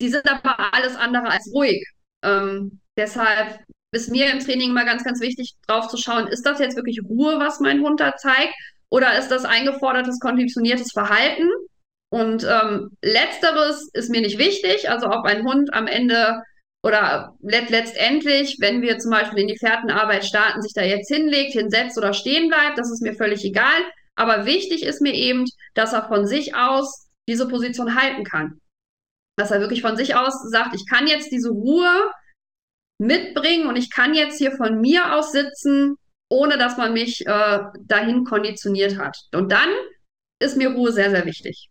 Die 0.00 0.08
sind 0.08 0.28
aber 0.28 0.74
alles 0.74 0.96
andere 0.96 1.28
als 1.30 1.50
ruhig. 1.54 1.86
Ähm, 2.22 2.80
deshalb 2.96 3.60
ist 3.92 4.10
mir 4.10 4.30
im 4.30 4.40
Training 4.40 4.70
immer 4.70 4.84
ganz, 4.84 5.04
ganz 5.04 5.20
wichtig, 5.20 5.54
drauf 5.66 5.88
zu 5.88 5.96
schauen, 5.96 6.26
ist 6.28 6.44
das 6.46 6.58
jetzt 6.58 6.76
wirklich 6.76 7.00
Ruhe, 7.04 7.38
was 7.38 7.60
mein 7.60 7.80
Hund 7.80 8.00
da 8.00 8.16
zeigt? 8.16 8.54
Oder 8.88 9.18
ist 9.18 9.28
das 9.28 9.44
eingefordertes, 9.44 10.18
konditioniertes 10.20 10.90
Verhalten? 10.92 11.48
Und 12.12 12.44
ähm, 12.44 12.90
letzteres 13.02 13.88
ist 13.92 14.10
mir 14.10 14.20
nicht 14.20 14.38
wichtig. 14.38 14.90
Also 14.90 15.06
ob 15.06 15.24
ein 15.24 15.44
Hund 15.44 15.72
am 15.72 15.86
Ende 15.86 16.42
oder 16.82 17.36
let 17.40 17.70
letztendlich, 17.70 18.56
wenn 18.60 18.82
wir 18.82 18.98
zum 18.98 19.10
Beispiel 19.10 19.40
in 19.40 19.48
die 19.48 19.58
Fährtenarbeit 19.58 20.24
starten, 20.24 20.62
sich 20.62 20.72
da 20.74 20.82
jetzt 20.82 21.08
hinlegt, 21.08 21.52
hinsetzt 21.52 21.96
oder 21.98 22.12
stehen 22.12 22.48
bleibt, 22.48 22.78
das 22.78 22.90
ist 22.90 23.02
mir 23.02 23.14
völlig 23.14 23.44
egal. 23.44 23.84
Aber 24.16 24.44
wichtig 24.44 24.82
ist 24.82 25.00
mir 25.00 25.14
eben, 25.14 25.44
dass 25.74 25.92
er 25.92 26.08
von 26.08 26.26
sich 26.26 26.54
aus 26.54 27.08
diese 27.28 27.46
Position 27.46 27.94
halten 27.94 28.24
kann. 28.24 28.60
Dass 29.36 29.50
er 29.50 29.60
wirklich 29.60 29.82
von 29.82 29.96
sich 29.96 30.16
aus 30.16 30.34
sagt, 30.50 30.74
ich 30.74 30.86
kann 30.88 31.06
jetzt 31.06 31.30
diese 31.30 31.50
Ruhe 31.50 32.10
mitbringen 32.98 33.66
und 33.66 33.76
ich 33.76 33.90
kann 33.90 34.14
jetzt 34.14 34.38
hier 34.38 34.52
von 34.52 34.80
mir 34.80 35.14
aus 35.14 35.32
sitzen, 35.32 35.96
ohne 36.28 36.58
dass 36.58 36.76
man 36.76 36.92
mich 36.92 37.26
äh, 37.26 37.60
dahin 37.82 38.24
konditioniert 38.24 38.98
hat. 38.98 39.16
Und 39.32 39.52
dann 39.52 39.68
ist 40.40 40.56
mir 40.56 40.70
Ruhe 40.70 40.92
sehr, 40.92 41.10
sehr 41.10 41.24
wichtig. 41.24 41.69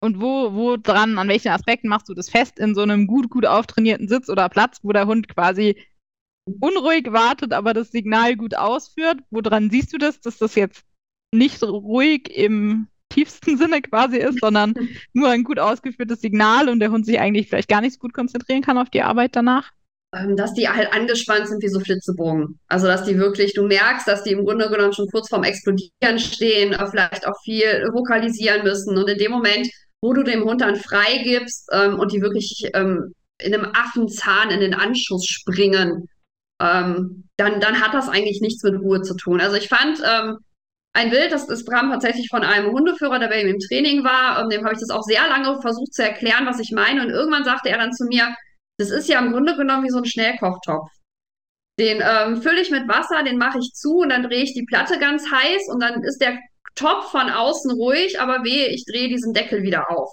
Und 0.00 0.20
wo, 0.20 0.52
wo 0.52 0.76
dran, 0.76 1.18
an 1.18 1.28
welchen 1.28 1.48
Aspekten 1.48 1.88
machst 1.88 2.08
du 2.08 2.14
das 2.14 2.28
fest 2.28 2.58
in 2.58 2.74
so 2.74 2.82
einem 2.82 3.06
gut, 3.06 3.30
gut 3.30 3.46
auftrainierten 3.46 4.08
Sitz 4.08 4.28
oder 4.28 4.48
Platz, 4.48 4.78
wo 4.82 4.92
der 4.92 5.06
Hund 5.06 5.28
quasi 5.28 5.76
unruhig 6.60 7.12
wartet, 7.12 7.52
aber 7.52 7.74
das 7.74 7.90
Signal 7.90 8.36
gut 8.36 8.54
ausführt? 8.54 9.20
Woran 9.30 9.70
siehst 9.70 9.92
du 9.92 9.98
das, 9.98 10.20
dass 10.20 10.38
das 10.38 10.54
jetzt 10.54 10.84
nicht 11.34 11.62
ruhig 11.62 12.28
im 12.30 12.88
tiefsten 13.08 13.56
Sinne 13.56 13.80
quasi 13.80 14.18
ist, 14.18 14.40
sondern 14.40 14.74
nur 15.14 15.30
ein 15.30 15.44
gut 15.44 15.58
ausgeführtes 15.58 16.20
Signal 16.20 16.68
und 16.68 16.80
der 16.80 16.90
Hund 16.90 17.06
sich 17.06 17.18
eigentlich 17.18 17.48
vielleicht 17.48 17.68
gar 17.68 17.80
nicht 17.80 17.94
so 17.94 17.98
gut 17.98 18.12
konzentrieren 18.12 18.62
kann 18.62 18.78
auf 18.78 18.90
die 18.90 19.02
Arbeit 19.02 19.34
danach? 19.34 19.72
Ähm, 20.14 20.36
dass 20.36 20.54
die 20.54 20.68
halt 20.68 20.92
angespannt 20.92 21.48
sind 21.48 21.62
wie 21.62 21.68
so 21.68 21.80
Flitzebogen. 21.80 22.60
Also, 22.68 22.86
dass 22.86 23.04
die 23.04 23.18
wirklich, 23.18 23.54
du 23.54 23.66
merkst, 23.66 24.06
dass 24.06 24.22
die 24.22 24.32
im 24.32 24.44
Grunde 24.44 24.68
genommen 24.68 24.92
schon 24.92 25.08
kurz 25.10 25.28
vorm 25.28 25.42
Explodieren 25.42 26.18
stehen, 26.18 26.76
vielleicht 26.90 27.26
auch 27.26 27.40
viel 27.42 27.88
vokalisieren 27.92 28.62
müssen. 28.62 28.96
Und 28.96 29.08
in 29.08 29.18
dem 29.18 29.32
Moment 29.32 29.68
wo 30.02 30.12
du 30.12 30.22
dem 30.22 30.44
Hund 30.44 30.60
dann 30.60 30.76
freigibst 30.76 31.68
ähm, 31.72 31.98
und 31.98 32.12
die 32.12 32.20
wirklich 32.20 32.70
ähm, 32.74 33.14
in 33.38 33.54
einem 33.54 33.72
Affenzahn 33.74 34.50
in 34.50 34.60
den 34.60 34.74
Anschuss 34.74 35.26
springen, 35.26 36.08
ähm, 36.60 37.28
dann, 37.36 37.60
dann 37.60 37.80
hat 37.80 37.94
das 37.94 38.08
eigentlich 38.08 38.40
nichts 38.40 38.62
mit 38.62 38.80
Ruhe 38.80 39.02
zu 39.02 39.14
tun. 39.14 39.40
Also 39.40 39.56
ich 39.56 39.68
fand 39.68 40.00
ähm, 40.04 40.38
ein 40.94 41.10
Bild, 41.10 41.30
das, 41.30 41.46
das 41.46 41.66
kam 41.66 41.90
tatsächlich 41.90 42.28
von 42.30 42.42
einem 42.42 42.72
Hundeführer, 42.72 43.18
der 43.18 43.28
bei 43.28 43.42
ihm 43.42 43.48
im 43.48 43.58
Training 43.58 44.04
war, 44.04 44.40
ähm, 44.40 44.48
dem 44.48 44.64
habe 44.64 44.74
ich 44.74 44.80
das 44.80 44.90
auch 44.90 45.02
sehr 45.02 45.28
lange 45.28 45.60
versucht 45.60 45.92
zu 45.92 46.02
erklären, 46.02 46.46
was 46.46 46.58
ich 46.58 46.72
meine. 46.72 47.02
Und 47.02 47.10
irgendwann 47.10 47.44
sagte 47.44 47.68
er 47.68 47.78
dann 47.78 47.92
zu 47.92 48.06
mir, 48.06 48.34
das 48.78 48.90
ist 48.90 49.08
ja 49.08 49.18
im 49.18 49.32
Grunde 49.32 49.56
genommen 49.56 49.84
wie 49.84 49.90
so 49.90 49.98
ein 49.98 50.06
Schnellkochtopf. 50.06 50.90
Den 51.78 52.02
ähm, 52.02 52.40
fülle 52.40 52.62
ich 52.62 52.70
mit 52.70 52.88
Wasser, 52.88 53.22
den 53.22 53.36
mache 53.36 53.58
ich 53.58 53.72
zu 53.74 53.98
und 53.98 54.08
dann 54.08 54.22
drehe 54.22 54.42
ich 54.42 54.54
die 54.54 54.64
Platte 54.64 54.98
ganz 54.98 55.30
heiß 55.30 55.68
und 55.68 55.80
dann 55.80 56.02
ist 56.02 56.22
der 56.22 56.38
top 56.76 57.04
von 57.04 57.28
außen 57.30 57.72
ruhig, 57.72 58.20
aber 58.20 58.44
wehe, 58.44 58.68
ich 58.68 58.84
drehe 58.84 59.08
diesen 59.08 59.32
Deckel 59.32 59.62
wieder 59.62 59.90
auf. 59.90 60.10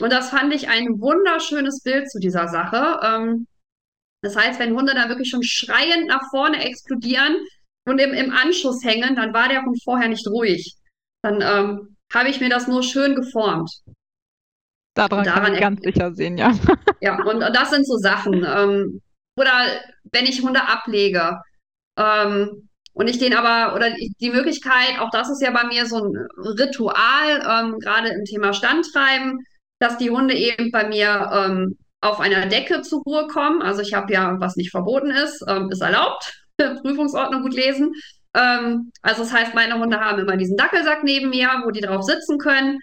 Und 0.00 0.12
das 0.12 0.30
fand 0.30 0.52
ich 0.52 0.68
ein 0.68 1.00
wunderschönes 1.00 1.82
Bild 1.82 2.10
zu 2.10 2.18
dieser 2.18 2.48
Sache. 2.48 3.00
Ähm, 3.02 3.46
das 4.22 4.36
heißt, 4.36 4.58
wenn 4.58 4.76
Hunde 4.76 4.94
dann 4.94 5.08
wirklich 5.08 5.30
schon 5.30 5.42
schreiend 5.42 6.08
nach 6.08 6.28
vorne 6.30 6.64
explodieren 6.64 7.36
und 7.86 7.98
im, 8.00 8.12
im 8.12 8.32
Anschuss 8.32 8.84
hängen, 8.84 9.16
dann 9.16 9.32
war 9.32 9.48
der 9.48 9.62
Hund 9.62 9.82
vorher 9.82 10.08
nicht 10.08 10.26
ruhig. 10.26 10.76
Dann 11.22 11.40
ähm, 11.40 11.96
habe 12.12 12.28
ich 12.28 12.40
mir 12.40 12.48
das 12.48 12.68
nur 12.68 12.82
schön 12.82 13.14
geformt. 13.14 13.70
Daran, 14.94 15.24
daran 15.24 15.44
kann 15.44 15.54
ich 15.54 15.60
ganz 15.60 15.80
sicher 15.82 16.14
sehen, 16.14 16.36
ja. 16.36 16.52
Ja, 17.00 17.16
und, 17.24 17.42
und 17.42 17.56
das 17.56 17.70
sind 17.70 17.86
so 17.86 17.96
Sachen. 17.96 18.44
Ähm, 18.46 19.00
oder 19.38 19.66
wenn 20.12 20.26
ich 20.26 20.42
Hunde 20.42 20.68
ablege, 20.68 21.40
ähm, 21.98 22.68
und 22.94 23.08
ich 23.08 23.18
den 23.18 23.34
aber, 23.34 23.74
oder 23.74 23.90
die 24.20 24.30
Möglichkeit, 24.30 25.00
auch 25.00 25.10
das 25.10 25.30
ist 25.30 25.40
ja 25.42 25.50
bei 25.50 25.64
mir 25.64 25.86
so 25.86 26.04
ein 26.04 26.26
Ritual, 26.58 27.42
ähm, 27.48 27.78
gerade 27.78 28.08
im 28.08 28.24
Thema 28.24 28.52
Standtreiben, 28.52 29.44
dass 29.78 29.98
die 29.98 30.10
Hunde 30.10 30.34
eben 30.34 30.70
bei 30.70 30.86
mir 30.86 31.30
ähm, 31.32 31.78
auf 32.00 32.20
einer 32.20 32.46
Decke 32.46 32.82
zur 32.82 33.02
Ruhe 33.02 33.26
kommen. 33.28 33.62
Also 33.62 33.80
ich 33.80 33.94
habe 33.94 34.12
ja, 34.12 34.36
was 34.38 34.56
nicht 34.56 34.70
verboten 34.70 35.10
ist, 35.10 35.42
ähm, 35.48 35.70
ist 35.70 35.80
erlaubt. 35.80 36.32
Prüfungsordnung 36.82 37.42
gut 37.42 37.54
lesen. 37.54 37.92
Ähm, 38.34 38.92
also 39.02 39.22
das 39.22 39.32
heißt, 39.32 39.54
meine 39.54 39.78
Hunde 39.78 40.00
haben 40.00 40.20
immer 40.20 40.36
diesen 40.36 40.56
Dackelsack 40.56 41.02
neben 41.04 41.30
mir, 41.30 41.48
wo 41.64 41.70
die 41.70 41.80
drauf 41.80 42.02
sitzen 42.02 42.38
können. 42.38 42.78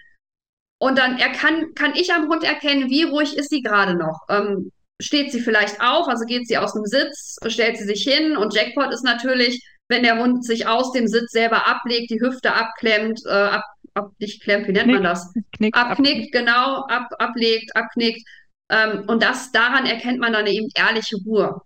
Und 0.78 0.98
dann 0.98 1.18
er 1.18 1.30
kann, 1.30 1.74
kann 1.74 1.94
ich 1.94 2.12
am 2.12 2.28
Hund 2.28 2.42
erkennen, 2.42 2.88
wie 2.88 3.02
ruhig 3.02 3.36
ist 3.36 3.50
sie 3.50 3.62
gerade 3.62 3.94
noch. 3.94 4.20
Ähm, 4.28 4.72
steht 5.00 5.30
sie 5.30 5.40
vielleicht 5.40 5.80
auf, 5.80 6.08
also 6.08 6.24
geht 6.24 6.46
sie 6.48 6.58
aus 6.58 6.72
dem 6.72 6.84
Sitz, 6.84 7.36
stellt 7.46 7.76
sie 7.76 7.84
sich 7.84 8.02
hin 8.02 8.36
und 8.36 8.54
Jackpot 8.54 8.92
ist 8.92 9.04
natürlich, 9.04 9.62
wenn 9.90 10.04
der 10.04 10.18
Hund 10.18 10.44
sich 10.44 10.66
aus 10.66 10.92
dem 10.92 11.08
Sitz 11.08 11.32
selber 11.32 11.68
ablegt, 11.68 12.10
die 12.10 12.20
Hüfte 12.20 12.54
abklemmt, 12.54 13.20
äh, 13.26 13.30
ab, 13.30 13.64
ab, 13.94 14.12
nicht 14.18 14.40
klemmt, 14.42 14.68
wie 14.68 14.72
nennt 14.72 14.84
Knick, 14.84 14.94
man 14.94 15.02
das? 15.02 15.32
Knick, 15.52 15.76
abknickt, 15.76 16.34
ab. 16.34 16.40
genau, 16.40 16.86
ab, 16.86 17.08
ablegt, 17.18 17.76
abknickt. 17.76 18.26
Ähm, 18.70 19.04
und 19.08 19.22
das, 19.22 19.50
daran 19.50 19.86
erkennt 19.86 20.20
man 20.20 20.32
dann 20.32 20.46
eben 20.46 20.68
ehrliche 20.74 21.16
Ruhe. 21.26 21.60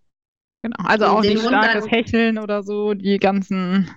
Genau, 0.62 0.76
also 0.82 1.04
auch 1.04 1.20
nicht 1.20 1.38
starkes 1.38 1.90
Hecheln 1.90 2.38
oder 2.38 2.62
so, 2.62 2.94
die 2.94 3.18
ganzen. 3.18 3.90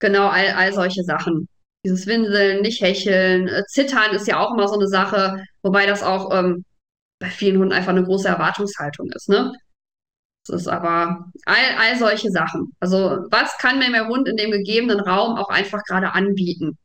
Genau, 0.00 0.28
all, 0.28 0.50
all 0.50 0.72
solche 0.74 1.02
Sachen. 1.02 1.48
Dieses 1.86 2.06
Winseln, 2.06 2.60
nicht 2.60 2.82
hecheln, 2.82 3.48
äh, 3.48 3.64
zittern 3.66 4.14
ist 4.14 4.28
ja 4.28 4.38
auch 4.38 4.52
immer 4.52 4.68
so 4.68 4.74
eine 4.74 4.88
Sache, 4.88 5.42
wobei 5.62 5.86
das 5.86 6.02
auch 6.02 6.30
ähm, 6.38 6.66
bei 7.18 7.30
vielen 7.30 7.58
Hunden 7.58 7.72
einfach 7.72 7.92
eine 7.92 8.04
große 8.04 8.28
Erwartungshaltung 8.28 9.10
ist, 9.12 9.30
ne? 9.30 9.54
Das 10.46 10.62
ist 10.62 10.68
aber 10.68 11.30
all, 11.44 11.76
all 11.78 11.98
solche 11.98 12.30
Sachen. 12.30 12.72
Also 12.80 13.26
was 13.30 13.56
kann 13.58 13.78
mir 13.78 13.90
mein 13.90 14.08
Hund 14.08 14.26
in 14.28 14.36
dem 14.36 14.50
gegebenen 14.50 15.00
Raum 15.00 15.36
auch 15.36 15.48
einfach 15.48 15.82
gerade 15.84 16.12
anbieten? 16.12 16.78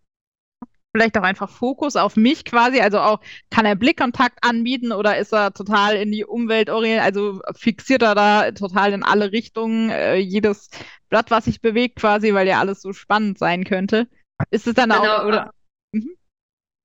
vielleicht 0.95 1.17
auch 1.17 1.23
einfach 1.23 1.49
Fokus 1.49 1.97
auf 1.97 2.15
mich 2.15 2.45
quasi? 2.45 2.79
Also 2.79 2.99
auch, 2.99 3.19
kann 3.49 3.65
er 3.65 3.75
Blickkontakt 3.75 4.39
anbieten 4.41 4.93
oder 4.93 5.17
ist 5.17 5.33
er 5.33 5.53
total 5.53 5.95
in 5.95 6.09
die 6.09 6.23
Umwelt 6.23 6.69
orientiert? 6.69 7.05
Also 7.05 7.41
fixiert 7.53 8.01
er 8.01 8.15
da 8.15 8.51
total 8.51 8.93
in 8.93 9.03
alle 9.03 9.33
Richtungen 9.33 9.89
äh, 9.89 10.15
jedes 10.15 10.69
Blatt, 11.09 11.31
was 11.31 11.45
sich 11.45 11.59
bewegt 11.59 11.97
quasi, 11.97 12.33
weil 12.33 12.47
ja 12.47 12.61
alles 12.61 12.81
so 12.81 12.93
spannend 12.93 13.37
sein 13.37 13.65
könnte? 13.65 14.07
Ist 14.51 14.67
es 14.67 14.73
dann 14.73 14.89
genau. 14.89 15.03
auch, 15.03 15.25
oder? 15.25 15.51
Mhm. 15.91 16.15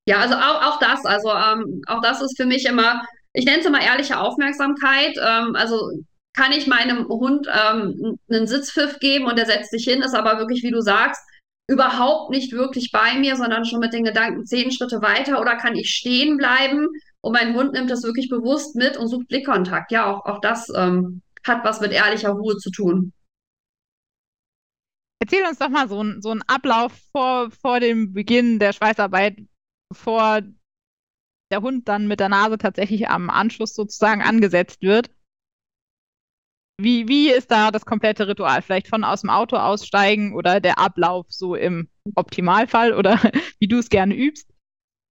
Ja, 0.09 0.19
also 0.19 0.35
auch, 0.35 0.63
auch 0.63 0.79
das, 0.81 1.05
also 1.05 1.31
ähm, 1.31 1.83
auch 1.87 2.01
das 2.03 2.21
ist 2.21 2.37
für 2.37 2.47
mich 2.47 2.67
immer, 2.67 3.05
ich 3.33 3.45
nenne 3.45 3.61
es 3.61 3.67
immer 3.67 3.81
ehrliche 3.81 4.19
Aufmerksamkeit. 4.19 5.17
Ähm, 5.19 5.55
also 5.55 5.93
kann 6.33 6.53
ich 6.53 6.67
meinem 6.67 7.09
Hund 7.09 7.49
ähm, 7.49 8.19
einen 8.31 8.47
Sitzpfiff 8.47 8.99
geben 8.99 9.27
und 9.27 9.37
der 9.37 9.47
setzt 9.47 9.71
sich 9.71 9.85
hin, 9.85 10.03
ist 10.03 10.15
aber 10.15 10.39
wirklich, 10.39 10.63
wie 10.63 10.71
du 10.71 10.81
sagst, 10.81 11.23
überhaupt 11.69 12.31
nicht 12.31 12.53
wirklich 12.53 12.91
bei 12.93 13.15
mir, 13.19 13.37
sondern 13.37 13.65
schon 13.65 13.81
mit 13.81 13.93
den 13.93 14.05
Gedanken 14.05 14.45
zehn 14.45 14.73
Schritte 14.73 15.03
weiter 15.03 15.41
oder 15.41 15.57
kann 15.57 15.77
ich 15.77 15.91
stehen 15.91 16.37
bleiben 16.37 16.89
und 17.21 17.33
mein 17.33 17.55
Hund 17.55 17.73
nimmt 17.73 17.91
das 17.91 18.03
wirklich 18.03 18.29
bewusst 18.29 18.77
mit 18.77 18.97
und 18.97 19.09
sucht 19.09 19.29
Blickkontakt. 19.29 19.93
Ja, 19.93 20.07
auch, 20.07 20.25
auch 20.27 20.41
das 20.41 20.69
ähm, 20.75 21.23
hat 21.47 21.65
was 21.65 21.81
mit 21.81 21.93
ehrlicher 21.93 22.31
Ruhe 22.31 22.57
zu 22.57 22.71
tun. 22.71 23.13
Erzähl 25.23 25.45
uns 25.47 25.59
doch 25.59 25.69
mal 25.69 25.89
so, 25.89 26.03
so 26.21 26.31
einen 26.31 26.43
Ablauf 26.47 26.93
vor, 27.13 27.51
vor 27.51 27.79
dem 27.79 28.13
Beginn 28.15 28.59
der 28.59 28.73
Schweißarbeit, 28.73 29.37
bevor 29.91 30.41
der 31.53 31.63
Hund 31.63 31.89
dann 31.89 32.09
mit 32.09 32.21
der 32.21 32.31
Nase 32.31 32.59
tatsächlich 32.59 33.09
am 33.09 33.29
Anschluss 33.29 33.75
sozusagen 33.75 34.23
angesetzt 34.23 34.83
wird. 34.83 35.11
Wie, 36.83 37.09
wie 37.09 37.31
ist 37.31 37.51
da 37.51 37.71
das 37.71 37.85
komplette 37.85 38.29
Ritual? 38.29 38.63
Vielleicht 38.63 38.89
von 38.89 39.05
aus 39.05 39.21
dem 39.21 39.31
Auto 39.31 39.57
aussteigen 39.57 40.35
oder 40.35 40.61
der 40.61 40.79
Ablauf 40.79 41.27
so 41.29 41.55
im 41.55 41.89
Optimalfall 42.15 42.93
oder 42.93 43.19
wie 43.59 43.69
du 43.69 43.79
es 43.79 43.89
gerne 43.89 44.15
übst? 44.15 44.49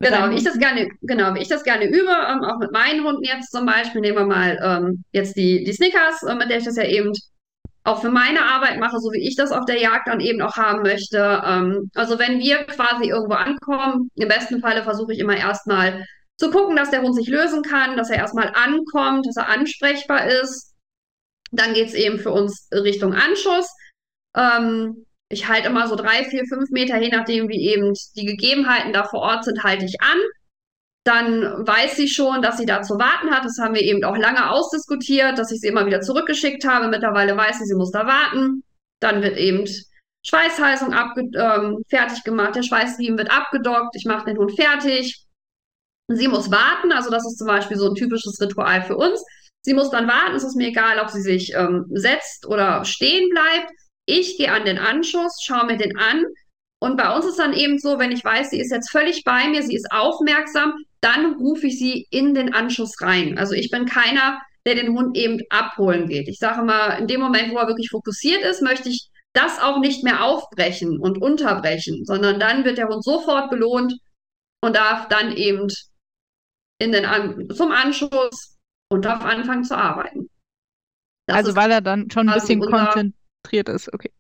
Genau, 0.02 0.30
wie 0.30 0.36
ich 0.36 0.46
das 0.46 0.58
gerne, 0.58 0.90
genau, 1.02 1.36
wie 1.36 1.42
ich 1.42 1.50
das 1.50 1.64
gerne 1.64 1.86
übe, 1.86 2.10
ähm, 2.10 2.44
auch 2.46 2.58
mit 2.58 2.72
meinen 2.72 3.04
Hunden 3.04 3.24
jetzt 3.24 3.52
zum 3.52 3.66
Beispiel, 3.66 4.00
nehmen 4.00 4.18
wir 4.18 4.26
mal 4.26 4.58
ähm, 4.64 5.04
jetzt 5.12 5.36
die, 5.36 5.66
die 5.66 5.74
Snickers, 5.74 6.24
äh, 6.24 6.36
mit 6.36 6.50
der 6.50 6.60
ich 6.60 6.64
das 6.64 6.78
ja 6.78 6.86
eben 6.86 7.12
auch 7.84 8.02
für 8.02 8.10
meine 8.10 8.46
Arbeit 8.46 8.80
mache, 8.80 9.00
so 9.00 9.12
wie 9.12 9.28
ich 9.28 9.36
das 9.36 9.52
auf 9.52 9.66
der 9.66 9.80
Jagd 9.80 10.08
dann 10.08 10.22
eben 10.22 10.42
auch 10.42 10.56
haben 10.56 10.84
möchte. 10.84 11.42
Ähm, 11.46 11.92
also 11.96 12.18
wenn 12.18 12.40
wir 12.40 12.64
quasi 12.66 13.10
irgendwo 13.10 13.34
ankommen, 13.34 14.10
im 14.16 14.28
besten 14.30 14.62
Falle 14.62 14.84
versuche 14.84 15.12
ich 15.12 15.20
immer 15.20 15.36
erstmal 15.36 16.06
zu 16.38 16.50
gucken, 16.50 16.78
dass 16.78 16.92
der 16.92 17.02
Hund 17.02 17.16
sich 17.16 17.28
lösen 17.28 17.62
kann, 17.64 17.98
dass 17.98 18.10
er 18.10 18.18
erstmal 18.18 18.54
ankommt, 18.56 19.28
dass 19.28 19.36
er 19.36 19.50
ansprechbar 19.50 20.28
ist, 20.28 20.69
dann 21.52 21.74
geht 21.74 21.88
es 21.88 21.94
eben 21.94 22.20
für 22.20 22.32
uns 22.32 22.68
Richtung 22.72 23.14
Anschuss. 23.14 23.68
Ähm, 24.36 25.06
ich 25.30 25.48
halte 25.48 25.70
immer 25.70 25.88
so 25.88 25.96
drei, 25.96 26.24
vier, 26.26 26.46
fünf 26.46 26.70
Meter, 26.72 27.00
je 27.00 27.10
nachdem, 27.10 27.50
wie 27.50 27.70
eben 27.70 27.94
die 28.16 28.26
Gegebenheiten 28.26 28.94
da 28.94 29.04
vor 29.04 29.20
Ort 29.20 29.44
sind, 29.44 29.64
halte 29.64 29.86
ich 29.86 30.02
an. 30.02 30.18
Dann 31.06 31.66
weiß 31.66 31.96
sie 31.96 32.08
schon, 32.08 32.42
dass 32.42 32.58
sie 32.58 32.66
da 32.66 32.82
zu 32.82 32.96
warten 33.00 33.32
hat. 33.32 33.46
Das 33.46 33.58
haben 33.60 33.74
wir 33.74 33.82
eben 33.82 34.04
auch 34.04 34.18
lange 34.18 34.50
ausdiskutiert, 34.50 35.38
dass 35.38 35.52
ich 35.52 35.62
sie 35.62 35.68
immer 35.68 35.86
wieder 35.86 36.02
zurückgeschickt 36.02 36.66
habe. 36.68 36.88
Mittlerweile 36.88 37.38
weiß 37.38 37.60
sie, 37.60 37.66
sie 37.66 37.76
muss 37.76 37.92
da 37.92 38.06
warten. 38.06 38.64
Dann 39.00 39.22
wird 39.22 39.38
eben 39.38 39.66
Schweißheizung 40.26 40.94
ähm, 40.94 41.84
fertig 41.90 42.24
gemacht. 42.24 42.56
Der 42.56 42.64
Schweißriemen 42.64 43.18
wird 43.18 43.32
abgedockt. 43.32 43.96
Ich 43.96 44.06
mache 44.06 44.26
den 44.26 44.38
Hund 44.38 44.54
fertig. 44.56 45.26
Sie 46.10 46.28
muss 46.28 46.52
warten. 46.52 46.92
Also 46.92 47.10
das 47.10 47.26
ist 47.26 47.38
zum 47.38 47.48
Beispiel 47.48 47.78
so 47.78 47.90
ein 47.90 47.96
typisches 47.96 48.40
Ritual 48.42 48.82
für 48.82 48.98
uns. 48.98 49.24
Sie 49.62 49.74
muss 49.74 49.90
dann 49.90 50.08
warten, 50.08 50.36
es 50.36 50.44
ist 50.44 50.56
mir 50.56 50.68
egal, 50.70 51.00
ob 51.00 51.10
sie 51.10 51.22
sich 51.22 51.54
ähm, 51.54 51.86
setzt 51.92 52.48
oder 52.48 52.86
stehen 52.86 53.30
bleibt. 53.30 53.72
Ich 54.06 54.38
gehe 54.38 54.52
an 54.52 54.66
den 54.66 54.78
Anschuss, 54.78 55.42
schaue 55.44 55.66
mir 55.66 55.78
den 55.78 55.98
an. 55.98 56.24
Und 56.82 56.96
bei 56.96 57.14
uns 57.14 57.26
ist 57.26 57.40
dann 57.40 57.54
eben 57.54 57.78
so, 57.78 58.00
wenn 58.00 58.12
ich 58.12 58.24
weiß, 58.24 58.52
sie 58.52 58.60
ist 58.60 58.72
jetzt 58.72 58.90
völlig 58.90 59.24
bei 59.26 59.50
mir, 59.50 59.62
sie 59.64 59.76
ist 59.76 59.92
aufmerksam, 59.92 60.74
dann 61.02 61.36
rufe 61.36 61.68
ich 61.68 61.78
sie 61.78 62.08
in 62.10 62.34
den 62.34 62.54
Anschuss 62.54 63.02
rein. 63.02 63.38
Also 63.38 63.54
ich 63.54 63.70
bin 63.70 63.86
keiner, 63.86 64.40
der 64.66 64.76
den 64.76 64.96
Hund 64.96 65.18
eben 65.18 65.42
abholen 65.50 66.08
geht. 66.08 66.30
Ich 66.30 66.40
sage 66.40 66.64
mal, 66.64 67.00
in 67.00 67.08
dem 67.08 67.20
Moment, 67.20 67.52
wo 67.52 67.58
er 67.58 67.68
wirklich 67.68 67.90
fokussiert 67.90 68.44
ist, 68.44 68.62
möchte 68.62 68.90
ich 68.90 69.10
das 69.34 69.60
auch 69.62 69.80
nicht 69.80 70.04
mehr 70.04 70.24
aufbrechen 70.24 71.00
und 71.00 71.22
unterbrechen, 71.22 72.06
sondern 72.06 72.40
dann 72.40 72.64
wird 72.64 72.78
der 72.78 72.88
Hund 72.88 73.04
sofort 73.04 73.50
belohnt 73.50 73.94
und 74.62 74.76
darf 74.76 75.08
dann 75.10 75.36
eben 75.36 75.68
in 76.80 76.92
den 76.92 77.06
An 77.06 77.50
zum 77.54 77.72
Anschuss 77.72 78.58
und 78.90 79.06
darf 79.06 79.24
anfangen 79.24 79.64
zu 79.64 79.78
arbeiten. 79.78 80.30
Das 81.28 81.38
also 81.38 81.56
weil 81.56 81.72
er 81.72 81.82
dann 81.82 82.10
schon 82.12 82.28
ein 82.28 82.36
bisschen 82.36 82.62
unser, 82.62 82.86
konzentriert 82.86 83.70
ist, 83.70 83.94
okay. 83.94 84.12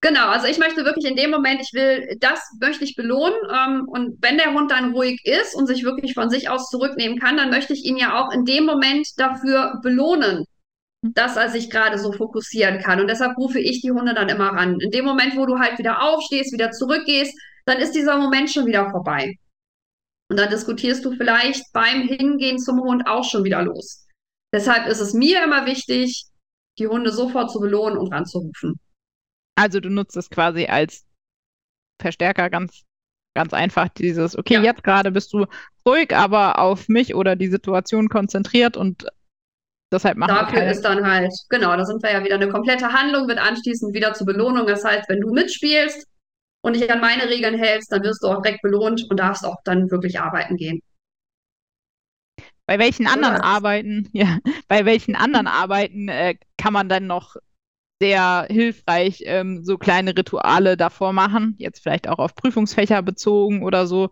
Genau, 0.00 0.28
also 0.28 0.46
ich 0.46 0.58
möchte 0.58 0.84
wirklich 0.84 1.06
in 1.06 1.16
dem 1.16 1.30
Moment, 1.30 1.60
ich 1.60 1.72
will, 1.72 2.16
das 2.20 2.40
möchte 2.60 2.84
ich 2.84 2.94
belohnen. 2.94 3.34
Ähm, 3.52 3.88
und 3.88 4.16
wenn 4.20 4.38
der 4.38 4.54
Hund 4.54 4.70
dann 4.70 4.92
ruhig 4.92 5.20
ist 5.24 5.56
und 5.56 5.66
sich 5.66 5.82
wirklich 5.82 6.14
von 6.14 6.30
sich 6.30 6.48
aus 6.48 6.68
zurücknehmen 6.68 7.18
kann, 7.18 7.36
dann 7.36 7.50
möchte 7.50 7.72
ich 7.72 7.84
ihn 7.84 7.96
ja 7.96 8.20
auch 8.20 8.32
in 8.32 8.44
dem 8.44 8.64
Moment 8.64 9.08
dafür 9.16 9.80
belohnen, 9.82 10.44
hm. 11.04 11.14
dass 11.14 11.36
er 11.36 11.48
sich 11.48 11.68
gerade 11.68 11.98
so 11.98 12.12
fokussieren 12.12 12.78
kann. 12.78 13.00
Und 13.00 13.08
deshalb 13.08 13.36
rufe 13.38 13.58
ich 13.58 13.80
die 13.80 13.90
Hunde 13.90 14.14
dann 14.14 14.28
immer 14.28 14.50
ran. 14.50 14.78
In 14.78 14.90
dem 14.92 15.04
Moment, 15.04 15.36
wo 15.36 15.46
du 15.46 15.58
halt 15.58 15.78
wieder 15.78 16.00
aufstehst, 16.02 16.52
wieder 16.52 16.70
zurückgehst, 16.70 17.36
dann 17.64 17.78
ist 17.78 17.92
dieser 17.92 18.18
Moment 18.18 18.52
schon 18.52 18.66
wieder 18.66 18.90
vorbei. 18.90 19.34
Und 20.30 20.38
dann 20.38 20.50
diskutierst 20.50 21.04
du 21.04 21.12
vielleicht 21.12 21.64
beim 21.72 22.02
Hingehen 22.02 22.58
zum 22.58 22.80
Hund 22.80 23.06
auch 23.06 23.24
schon 23.24 23.44
wieder 23.44 23.62
los. 23.62 24.06
Deshalb 24.52 24.86
ist 24.86 25.00
es 25.00 25.14
mir 25.14 25.42
immer 25.42 25.66
wichtig, 25.66 26.26
die 26.78 26.86
Hunde 26.86 27.10
sofort 27.10 27.50
zu 27.50 27.60
belohnen 27.60 27.98
und 27.98 28.12
ranzurufen. 28.12 28.78
Also 29.56 29.80
du 29.80 29.90
nutzt 29.90 30.16
es 30.16 30.30
quasi 30.30 30.66
als 30.66 31.04
Verstärker 32.00 32.48
ganz, 32.48 32.84
ganz 33.34 33.52
einfach 33.52 33.88
dieses, 33.88 34.38
okay, 34.38 34.54
ja. 34.54 34.62
jetzt 34.62 34.84
gerade 34.84 35.10
bist 35.10 35.32
du 35.32 35.46
ruhig, 35.86 36.14
aber 36.14 36.58
auf 36.58 36.88
mich 36.88 37.14
oder 37.14 37.34
die 37.34 37.48
Situation 37.48 38.08
konzentriert 38.08 38.76
und 38.76 39.06
deshalb 39.92 40.16
machen 40.16 40.34
Dafür 40.34 40.64
ist 40.70 40.82
dann 40.82 41.04
halt, 41.04 41.32
genau, 41.48 41.76
da 41.76 41.84
sind 41.84 42.02
wir 42.02 42.12
ja 42.12 42.24
wieder 42.24 42.36
eine 42.36 42.48
komplette 42.48 42.92
Handlung, 42.92 43.26
wird 43.26 43.38
anschließend 43.38 43.94
wieder 43.94 44.14
zur 44.14 44.26
Belohnung. 44.26 44.66
Das 44.66 44.84
heißt, 44.84 45.08
wenn 45.08 45.20
du 45.20 45.32
mitspielst, 45.32 46.06
und 46.62 46.76
dich 46.76 46.90
an 46.90 47.00
meine 47.00 47.28
Regeln 47.28 47.58
hältst, 47.58 47.92
dann 47.92 48.02
wirst 48.02 48.22
du 48.22 48.28
auch 48.28 48.42
direkt 48.42 48.62
belohnt 48.62 49.06
und 49.10 49.18
darfst 49.18 49.44
auch 49.44 49.56
dann 49.64 49.90
wirklich 49.90 50.20
arbeiten 50.20 50.56
gehen. 50.56 50.80
Bei 52.66 52.78
welchen 52.78 53.06
anderen 53.06 53.36
Oder? 53.36 53.44
Arbeiten, 53.44 54.08
ja, 54.12 54.38
bei 54.68 54.84
welchen 54.84 55.16
anderen 55.16 55.46
Arbeiten 55.46 56.08
äh, 56.08 56.36
kann 56.56 56.72
man 56.72 56.88
dann 56.88 57.06
noch 57.06 57.36
sehr 58.00 58.46
hilfreich 58.50 59.22
ähm, 59.24 59.64
so 59.64 59.78
kleine 59.78 60.16
Rituale 60.16 60.76
davor 60.76 61.12
machen? 61.12 61.54
Jetzt 61.58 61.82
vielleicht 61.82 62.08
auch 62.08 62.18
auf 62.18 62.34
Prüfungsfächer 62.34 63.02
bezogen 63.02 63.64
oder 63.64 63.86
so. 63.86 64.10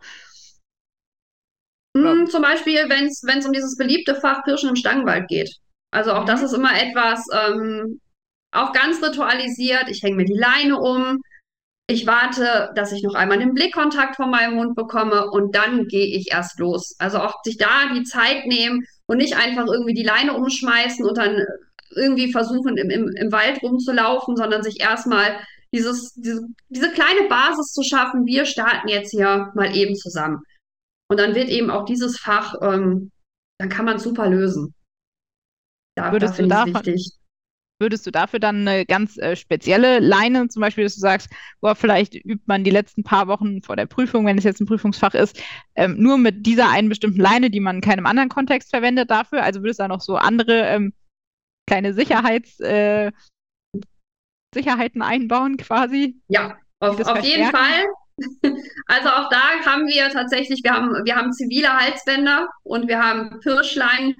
Hm, 1.96 2.26
zum 2.26 2.42
Beispiel, 2.42 2.88
wenn 2.88 3.06
es 3.06 3.46
um 3.46 3.52
dieses 3.52 3.76
beliebte 3.76 4.14
Fach 4.16 4.42
Pirschen 4.44 4.70
im 4.70 4.76
Stangenwald 4.76 5.28
geht. 5.28 5.50
Also 5.90 6.12
auch 6.12 6.24
das 6.24 6.40
mhm. 6.40 6.46
ist 6.46 6.52
immer 6.52 6.74
etwas, 6.80 7.24
ähm, 7.32 8.00
auch 8.52 8.72
ganz 8.72 9.02
ritualisiert. 9.02 9.88
Ich 9.88 10.02
hänge 10.02 10.16
mir 10.16 10.24
die 10.24 10.38
Leine 10.38 10.78
um, 10.78 11.20
ich 11.88 12.06
warte, 12.06 12.72
dass 12.74 12.92
ich 12.92 13.02
noch 13.02 13.14
einmal 13.14 13.38
den 13.38 13.54
Blickkontakt 13.54 14.16
von 14.16 14.30
meinem 14.30 14.58
Hund 14.58 14.74
bekomme 14.74 15.30
und 15.30 15.54
dann 15.54 15.86
gehe 15.86 16.06
ich 16.06 16.32
erst 16.32 16.58
los. 16.58 16.96
Also 16.98 17.18
auch 17.18 17.42
sich 17.44 17.58
da 17.58 17.92
die 17.94 18.02
Zeit 18.02 18.46
nehmen 18.46 18.84
und 19.06 19.18
nicht 19.18 19.36
einfach 19.36 19.66
irgendwie 19.66 19.94
die 19.94 20.02
Leine 20.02 20.34
umschmeißen 20.34 21.06
und 21.06 21.16
dann 21.16 21.44
irgendwie 21.94 22.32
versuchen, 22.32 22.76
im, 22.76 22.90
im, 22.90 23.08
im 23.08 23.32
Wald 23.32 23.62
rumzulaufen, 23.62 24.36
sondern 24.36 24.64
sich 24.64 24.80
erstmal 24.80 25.38
dieses, 25.72 26.12
diese, 26.14 26.44
diese 26.68 26.90
kleine 26.90 27.28
Basis 27.28 27.72
zu 27.72 27.82
schaffen. 27.84 28.26
Wir 28.26 28.46
starten 28.46 28.88
jetzt 28.88 29.10
hier 29.10 29.52
mal 29.54 29.74
eben 29.76 29.94
zusammen. 29.94 30.42
Und 31.08 31.20
dann 31.20 31.36
wird 31.36 31.48
eben 31.48 31.70
auch 31.70 31.84
dieses 31.84 32.18
Fach, 32.18 32.54
ähm, 32.62 33.12
dann 33.60 33.68
kann 33.68 33.84
man 33.84 34.00
super 34.00 34.28
lösen. 34.28 34.74
Da, 35.96 36.10
Würdest 36.10 36.38
da 36.40 36.64
ich 36.66 36.74
wichtig. 36.74 37.12
Würdest 37.78 38.06
du 38.06 38.10
dafür 38.10 38.40
dann 38.40 38.66
eine 38.66 38.86
ganz 38.86 39.18
äh, 39.18 39.36
spezielle 39.36 39.98
Leine, 39.98 40.48
zum 40.48 40.60
Beispiel, 40.60 40.84
dass 40.84 40.94
du 40.94 41.00
sagst, 41.00 41.28
boah, 41.60 41.74
vielleicht 41.74 42.14
übt 42.14 42.44
man 42.46 42.64
die 42.64 42.70
letzten 42.70 43.02
paar 43.02 43.26
Wochen 43.26 43.60
vor 43.60 43.76
der 43.76 43.84
Prüfung, 43.84 44.24
wenn 44.24 44.38
es 44.38 44.44
jetzt 44.44 44.60
ein 44.60 44.66
Prüfungsfach 44.66 45.12
ist, 45.12 45.42
ähm, 45.74 45.96
nur 45.98 46.16
mit 46.16 46.46
dieser 46.46 46.70
einen 46.70 46.88
bestimmten 46.88 47.20
Leine, 47.20 47.50
die 47.50 47.60
man 47.60 47.76
in 47.76 47.82
keinem 47.82 48.06
anderen 48.06 48.30
Kontext 48.30 48.70
verwendet 48.70 49.10
dafür? 49.10 49.42
Also 49.42 49.60
würdest 49.60 49.78
du 49.78 49.84
da 49.84 49.88
noch 49.88 50.00
so 50.00 50.16
andere 50.16 50.62
ähm, 50.62 50.94
kleine 51.66 51.92
Sicherheits, 51.92 52.58
äh, 52.60 53.12
Sicherheiten 54.54 55.02
einbauen 55.02 55.58
quasi? 55.58 56.16
Ja, 56.28 56.56
auf, 56.80 56.98
auf 57.00 57.24
jeden 57.24 57.50
Fall. 57.50 57.84
Also 58.86 59.10
auch 59.10 59.28
da 59.28 59.60
haben 59.66 59.86
wir 59.88 60.08
tatsächlich, 60.08 60.62
wir 60.64 60.72
haben, 60.72 61.04
wir 61.04 61.16
haben 61.16 61.34
zivile 61.34 61.74
Halsbänder 61.74 62.48
und 62.62 62.88
wir 62.88 62.98
haben 62.98 63.40
Pirschleinen 63.40 64.16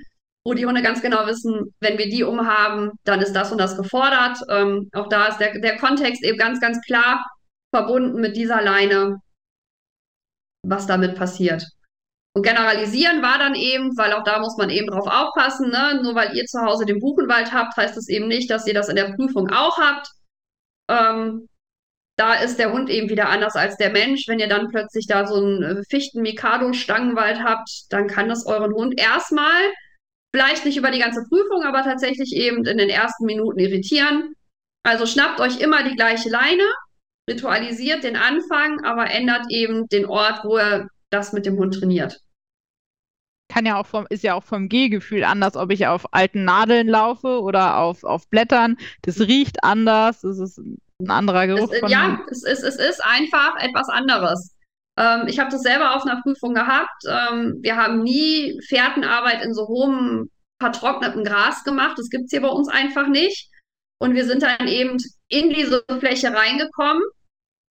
wo 0.46 0.54
die 0.54 0.64
Hunde 0.64 0.80
ganz 0.80 1.02
genau 1.02 1.26
wissen, 1.26 1.74
wenn 1.80 1.98
wir 1.98 2.08
die 2.08 2.22
umhaben, 2.22 2.92
dann 3.02 3.20
ist 3.20 3.32
das 3.32 3.50
und 3.50 3.58
das 3.58 3.76
gefordert. 3.76 4.38
Ähm, 4.48 4.88
auch 4.92 5.08
da 5.08 5.26
ist 5.26 5.38
der, 5.38 5.58
der 5.58 5.76
Kontext 5.76 6.22
eben 6.22 6.38
ganz, 6.38 6.60
ganz 6.60 6.80
klar 6.82 7.26
verbunden 7.74 8.20
mit 8.20 8.36
dieser 8.36 8.62
Leine, 8.62 9.16
was 10.62 10.86
damit 10.86 11.16
passiert. 11.16 11.66
Und 12.32 12.44
generalisieren 12.44 13.22
war 13.22 13.38
dann 13.38 13.56
eben, 13.56 13.96
weil 13.96 14.12
auch 14.12 14.22
da 14.22 14.38
muss 14.38 14.56
man 14.56 14.70
eben 14.70 14.86
drauf 14.86 15.08
aufpassen, 15.08 15.70
ne? 15.70 16.00
nur 16.00 16.14
weil 16.14 16.36
ihr 16.36 16.44
zu 16.44 16.60
Hause 16.60 16.86
den 16.86 17.00
Buchenwald 17.00 17.52
habt, 17.52 17.76
heißt 17.76 17.96
das 17.96 18.08
eben 18.08 18.28
nicht, 18.28 18.48
dass 18.48 18.68
ihr 18.68 18.74
das 18.74 18.88
in 18.88 18.94
der 18.96 19.14
Prüfung 19.14 19.50
auch 19.50 19.78
habt. 19.78 20.06
Ähm, 20.88 21.48
da 22.16 22.34
ist 22.34 22.60
der 22.60 22.72
Hund 22.72 22.88
eben 22.88 23.08
wieder 23.08 23.30
anders 23.30 23.56
als 23.56 23.76
der 23.78 23.90
Mensch. 23.90 24.28
Wenn 24.28 24.38
ihr 24.38 24.48
dann 24.48 24.68
plötzlich 24.68 25.08
da 25.08 25.26
so 25.26 25.34
einen 25.34 25.62
äh, 25.62 25.82
Fichten-Mikado-Stangenwald 25.90 27.42
habt, 27.42 27.68
dann 27.90 28.06
kann 28.06 28.28
das 28.28 28.46
euren 28.46 28.72
Hund 28.74 29.00
erstmal, 29.00 29.72
vielleicht 30.34 30.64
nicht 30.64 30.76
über 30.76 30.90
die 30.90 30.98
ganze 30.98 31.24
Prüfung, 31.28 31.64
aber 31.64 31.82
tatsächlich 31.82 32.34
eben 32.34 32.64
in 32.66 32.78
den 32.78 32.90
ersten 32.90 33.24
Minuten 33.24 33.58
irritieren. 33.58 34.34
Also 34.82 35.06
schnappt 35.06 35.40
euch 35.40 35.60
immer 35.60 35.82
die 35.82 35.96
gleiche 35.96 36.28
Leine, 36.28 36.62
ritualisiert 37.28 38.04
den 38.04 38.16
Anfang, 38.16 38.84
aber 38.84 39.10
ändert 39.10 39.46
eben 39.50 39.88
den 39.88 40.06
Ort, 40.06 40.44
wo 40.44 40.58
ihr 40.58 40.88
das 41.10 41.32
mit 41.32 41.46
dem 41.46 41.56
Hund 41.56 41.74
trainiert. 41.74 42.20
Kann 43.48 43.66
ja 43.66 43.80
auch 43.80 43.86
vom, 43.86 44.06
ist 44.10 44.24
ja 44.24 44.34
auch 44.34 44.42
vom 44.42 44.68
Gehgefühl 44.68 45.24
anders, 45.24 45.56
ob 45.56 45.70
ich 45.70 45.86
auf 45.86 46.12
alten 46.12 46.44
Nadeln 46.44 46.88
laufe 46.88 47.40
oder 47.40 47.78
auf, 47.78 48.04
auf 48.04 48.28
Blättern. 48.28 48.76
Das 49.02 49.20
riecht 49.20 49.62
anders, 49.62 50.22
das 50.22 50.38
ist 50.38 50.58
ein 50.58 51.10
anderer 51.10 51.46
Geruch. 51.46 51.72
Es, 51.72 51.90
ja, 51.90 52.20
es 52.28 52.44
ist, 52.44 52.62
es 52.62 52.76
ist 52.76 53.04
einfach 53.04 53.56
etwas 53.58 53.88
anderes. 53.88 54.55
Ähm, 54.96 55.26
ich 55.26 55.38
habe 55.38 55.50
das 55.50 55.62
selber 55.62 55.94
auf 55.94 56.04
einer 56.04 56.22
Prüfung 56.22 56.54
gehabt. 56.54 57.02
Ähm, 57.08 57.58
wir 57.60 57.76
haben 57.76 58.02
nie 58.02 58.60
Fährtenarbeit 58.66 59.44
in 59.44 59.54
so 59.54 59.66
hohem, 59.68 60.30
vertrocknetem 60.60 61.24
Gras 61.24 61.64
gemacht. 61.64 61.98
Das 61.98 62.08
gibt 62.08 62.24
es 62.24 62.30
hier 62.30 62.42
bei 62.42 62.48
uns 62.48 62.68
einfach 62.68 63.08
nicht. 63.08 63.50
Und 63.98 64.14
wir 64.14 64.24
sind 64.24 64.42
dann 64.42 64.68
eben 64.68 64.96
in 65.28 65.50
diese 65.50 65.84
Fläche 65.98 66.32
reingekommen. 66.34 67.02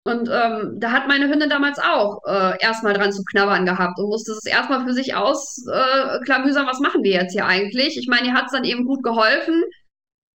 Und 0.06 0.28
ähm, 0.30 0.76
da 0.80 0.92
hat 0.92 1.08
meine 1.08 1.30
Hündin 1.30 1.48
damals 1.48 1.78
auch 1.78 2.20
äh, 2.26 2.62
erstmal 2.62 2.92
dran 2.92 3.10
zu 3.10 3.22
knabbern 3.24 3.64
gehabt 3.64 3.98
und 3.98 4.10
musste 4.10 4.32
es 4.32 4.44
erstmal 4.44 4.84
für 4.84 4.92
sich 4.92 5.14
ausklamüsern, 5.14 6.66
äh, 6.66 6.68
was 6.68 6.80
machen 6.80 7.02
wir 7.02 7.12
jetzt 7.12 7.32
hier 7.32 7.46
eigentlich? 7.46 7.96
Ich 7.96 8.06
meine, 8.06 8.28
ihr 8.28 8.34
hat 8.34 8.46
es 8.46 8.52
dann 8.52 8.64
eben 8.64 8.84
gut 8.84 9.02
geholfen. 9.02 9.62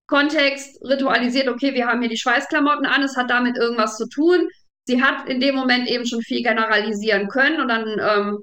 Kontext 0.08 0.82
ritualisiert, 0.86 1.50
okay, 1.50 1.74
wir 1.74 1.86
haben 1.86 2.00
hier 2.00 2.10
die 2.10 2.18
Schweißklamotten 2.18 2.86
an, 2.86 3.04
es 3.04 3.18
hat 3.18 3.30
damit 3.30 3.58
irgendwas 3.58 3.98
zu 3.98 4.08
tun. 4.08 4.48
Sie 4.88 5.04
hat 5.04 5.28
in 5.28 5.42
dem 5.42 5.56
Moment 5.56 5.88
eben 5.90 6.06
schon 6.06 6.22
viel 6.22 6.42
generalisieren 6.42 7.28
können 7.28 7.60
und 7.60 7.68
dann 7.68 7.88
ähm, 7.88 8.40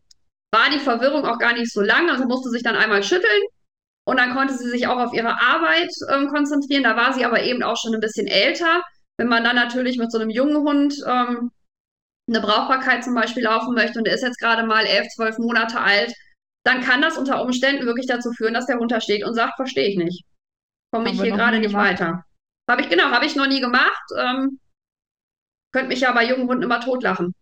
war 0.53 0.71
die 0.71 0.79
Verwirrung 0.79 1.25
auch 1.25 1.39
gar 1.39 1.55
nicht 1.55 1.73
so 1.73 1.81
lang. 1.81 2.11
Also 2.11 2.27
musste 2.27 2.51
sich 2.51 2.63
dann 2.63 2.77
einmal 2.77 3.03
schütteln 3.03 3.43
und 4.07 4.19
dann 4.19 4.35
konnte 4.35 4.55
sie 4.55 4.69
sich 4.69 4.87
auch 4.87 4.99
auf 4.99 5.15
ihre 5.15 5.41
Arbeit 5.41 5.91
ähm, 6.13 6.29
konzentrieren. 6.29 6.85
Da 6.85 6.97
war 6.97 7.15
sie 7.15 7.25
aber 7.25 7.43
eben 7.43 7.63
auch 7.63 7.77
schon 7.81 7.95
ein 7.95 8.01
bisschen 8.01 8.27
älter. 8.27 8.83
Wenn 9.17 9.29
man 9.29 9.43
dann 9.43 9.57
natürlich 9.57 9.97
mit 9.97 10.13
so 10.13 10.19
einem 10.19 10.29
jungen 10.29 10.59
Hund 10.59 10.95
ähm, 11.07 11.51
eine 12.29 12.41
Brauchbarkeit 12.41 13.03
zum 13.03 13.15
Beispiel 13.15 13.45
laufen 13.45 13.75
möchte 13.75 13.99
und 13.99 14.07
der 14.07 14.15
ist 14.15 14.23
jetzt 14.23 14.39
gerade 14.39 14.67
mal 14.67 14.85
elf, 14.85 15.09
zwölf 15.15 15.39
Monate 15.39 15.81
alt, 15.81 16.13
dann 16.67 16.83
kann 16.83 17.01
das 17.01 17.17
unter 17.17 17.43
Umständen 17.43 17.87
wirklich 17.87 18.07
dazu 18.07 18.33
führen, 18.33 18.55
dass 18.55 18.67
der 18.67 18.79
Hund 18.79 18.93
da 18.93 19.01
steht 19.01 19.25
und 19.25 19.35
sagt, 19.35 19.57
verstehe 19.57 19.89
ich 19.89 19.97
nicht. 19.97 20.25
Komme 20.93 21.11
ich 21.11 21.21
hier 21.21 21.33
gerade 21.33 21.59
nicht 21.59 21.75
weiter. 21.75 22.23
Habe 22.69 22.83
ich, 22.83 22.89
genau, 22.89 23.05
habe 23.05 23.25
ich 23.25 23.35
noch 23.35 23.47
nie 23.47 23.61
gemacht. 23.61 24.05
Ähm, 24.19 24.59
könnte 25.75 25.89
mich 25.89 26.01
ja 26.01 26.13
bei 26.13 26.25
jungen 26.25 26.49
Hunden 26.49 26.63
immer 26.63 26.81
totlachen. 26.81 27.35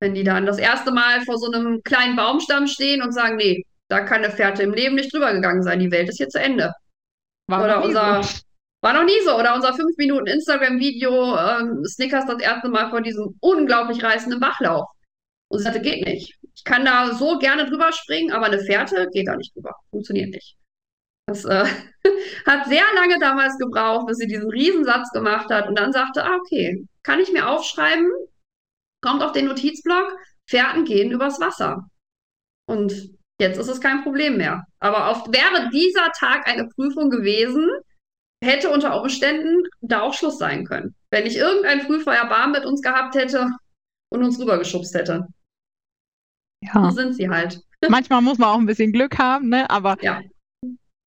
Wenn 0.00 0.14
die 0.14 0.22
dann 0.24 0.46
das 0.46 0.58
erste 0.58 0.92
Mal 0.92 1.22
vor 1.22 1.36
so 1.36 1.50
einem 1.50 1.82
kleinen 1.82 2.16
Baumstamm 2.16 2.68
stehen 2.68 3.02
und 3.02 3.12
sagen, 3.12 3.36
nee, 3.36 3.64
da 3.88 4.00
kann 4.00 4.24
eine 4.24 4.32
Fährte 4.32 4.62
im 4.62 4.72
Leben 4.72 4.94
nicht 4.94 5.12
drüber 5.12 5.32
gegangen 5.32 5.62
sein. 5.62 5.80
Die 5.80 5.90
Welt 5.90 6.08
ist 6.08 6.18
hier 6.18 6.28
zu 6.28 6.38
Ende. 6.38 6.72
War 7.48 7.64
Oder 7.64 7.84
unser, 7.84 8.22
so. 8.22 8.40
War 8.82 8.92
noch 8.92 9.04
nie 9.04 9.20
so. 9.24 9.36
Oder 9.36 9.54
unser 9.54 9.74
5 9.74 9.96
Minuten 9.96 10.26
Instagram-Video, 10.28 11.36
ähm, 11.36 11.84
Snickers 11.84 12.26
das 12.26 12.40
erste 12.40 12.68
Mal 12.68 12.88
vor 12.90 13.00
diesem 13.00 13.36
unglaublich 13.40 14.02
reißenden 14.02 14.38
Bachlauf. 14.38 14.86
Und 15.48 15.58
sie 15.58 15.64
sagte, 15.64 15.80
geht 15.80 16.06
nicht. 16.06 16.34
Ich 16.54 16.64
kann 16.64 16.84
da 16.84 17.14
so 17.14 17.38
gerne 17.38 17.66
drüber 17.66 17.92
springen, 17.92 18.32
aber 18.32 18.46
eine 18.46 18.60
Fährte 18.60 19.08
geht 19.12 19.26
da 19.26 19.36
nicht 19.36 19.54
drüber. 19.56 19.74
Funktioniert 19.90 20.30
nicht. 20.30 20.56
Das 21.26 21.44
äh, 21.44 21.64
hat 22.46 22.66
sehr 22.66 22.84
lange 22.94 23.18
damals 23.18 23.58
gebraucht, 23.58 24.06
bis 24.06 24.18
sie 24.18 24.28
diesen 24.28 24.50
Riesensatz 24.50 25.10
gemacht 25.10 25.50
hat 25.50 25.68
und 25.68 25.76
dann 25.78 25.92
sagte, 25.92 26.24
ah, 26.24 26.36
okay, 26.36 26.86
kann 27.06 27.20
ich 27.20 27.32
mir 27.32 27.48
aufschreiben, 27.48 28.10
kommt 29.00 29.22
auf 29.22 29.30
den 29.30 29.46
Notizblock, 29.46 30.18
Fährten 30.48 30.84
gehen 30.84 31.12
übers 31.12 31.40
Wasser. 31.40 31.88
Und 32.68 32.92
jetzt 33.40 33.58
ist 33.58 33.68
es 33.68 33.80
kein 33.80 34.02
Problem 34.02 34.36
mehr. 34.36 34.64
Aber 34.80 35.10
oft 35.10 35.32
wäre 35.32 35.70
dieser 35.70 36.10
Tag 36.10 36.48
eine 36.48 36.68
Prüfung 36.68 37.08
gewesen, 37.08 37.70
hätte 38.42 38.70
unter 38.70 39.00
Umständen 39.00 39.62
da 39.80 40.02
auch 40.02 40.14
Schluss 40.14 40.38
sein 40.38 40.64
können. 40.64 40.96
Wenn 41.10 41.24
nicht 41.24 41.36
irgendein 41.36 41.82
Frühfeuerbarm 41.82 42.50
mit 42.50 42.64
uns 42.64 42.82
gehabt 42.82 43.14
hätte 43.14 43.50
und 44.12 44.24
uns 44.24 44.40
rübergeschubst 44.40 44.94
hätte. 44.94 45.28
Ja. 46.64 46.90
So 46.90 46.90
sind 46.90 47.14
sie 47.14 47.28
halt. 47.28 47.60
Manchmal 47.88 48.20
muss 48.20 48.38
man 48.38 48.48
auch 48.48 48.58
ein 48.58 48.66
bisschen 48.66 48.92
Glück 48.92 49.18
haben, 49.18 49.48
ne? 49.48 49.70
Aber, 49.70 49.96
ja. 50.02 50.20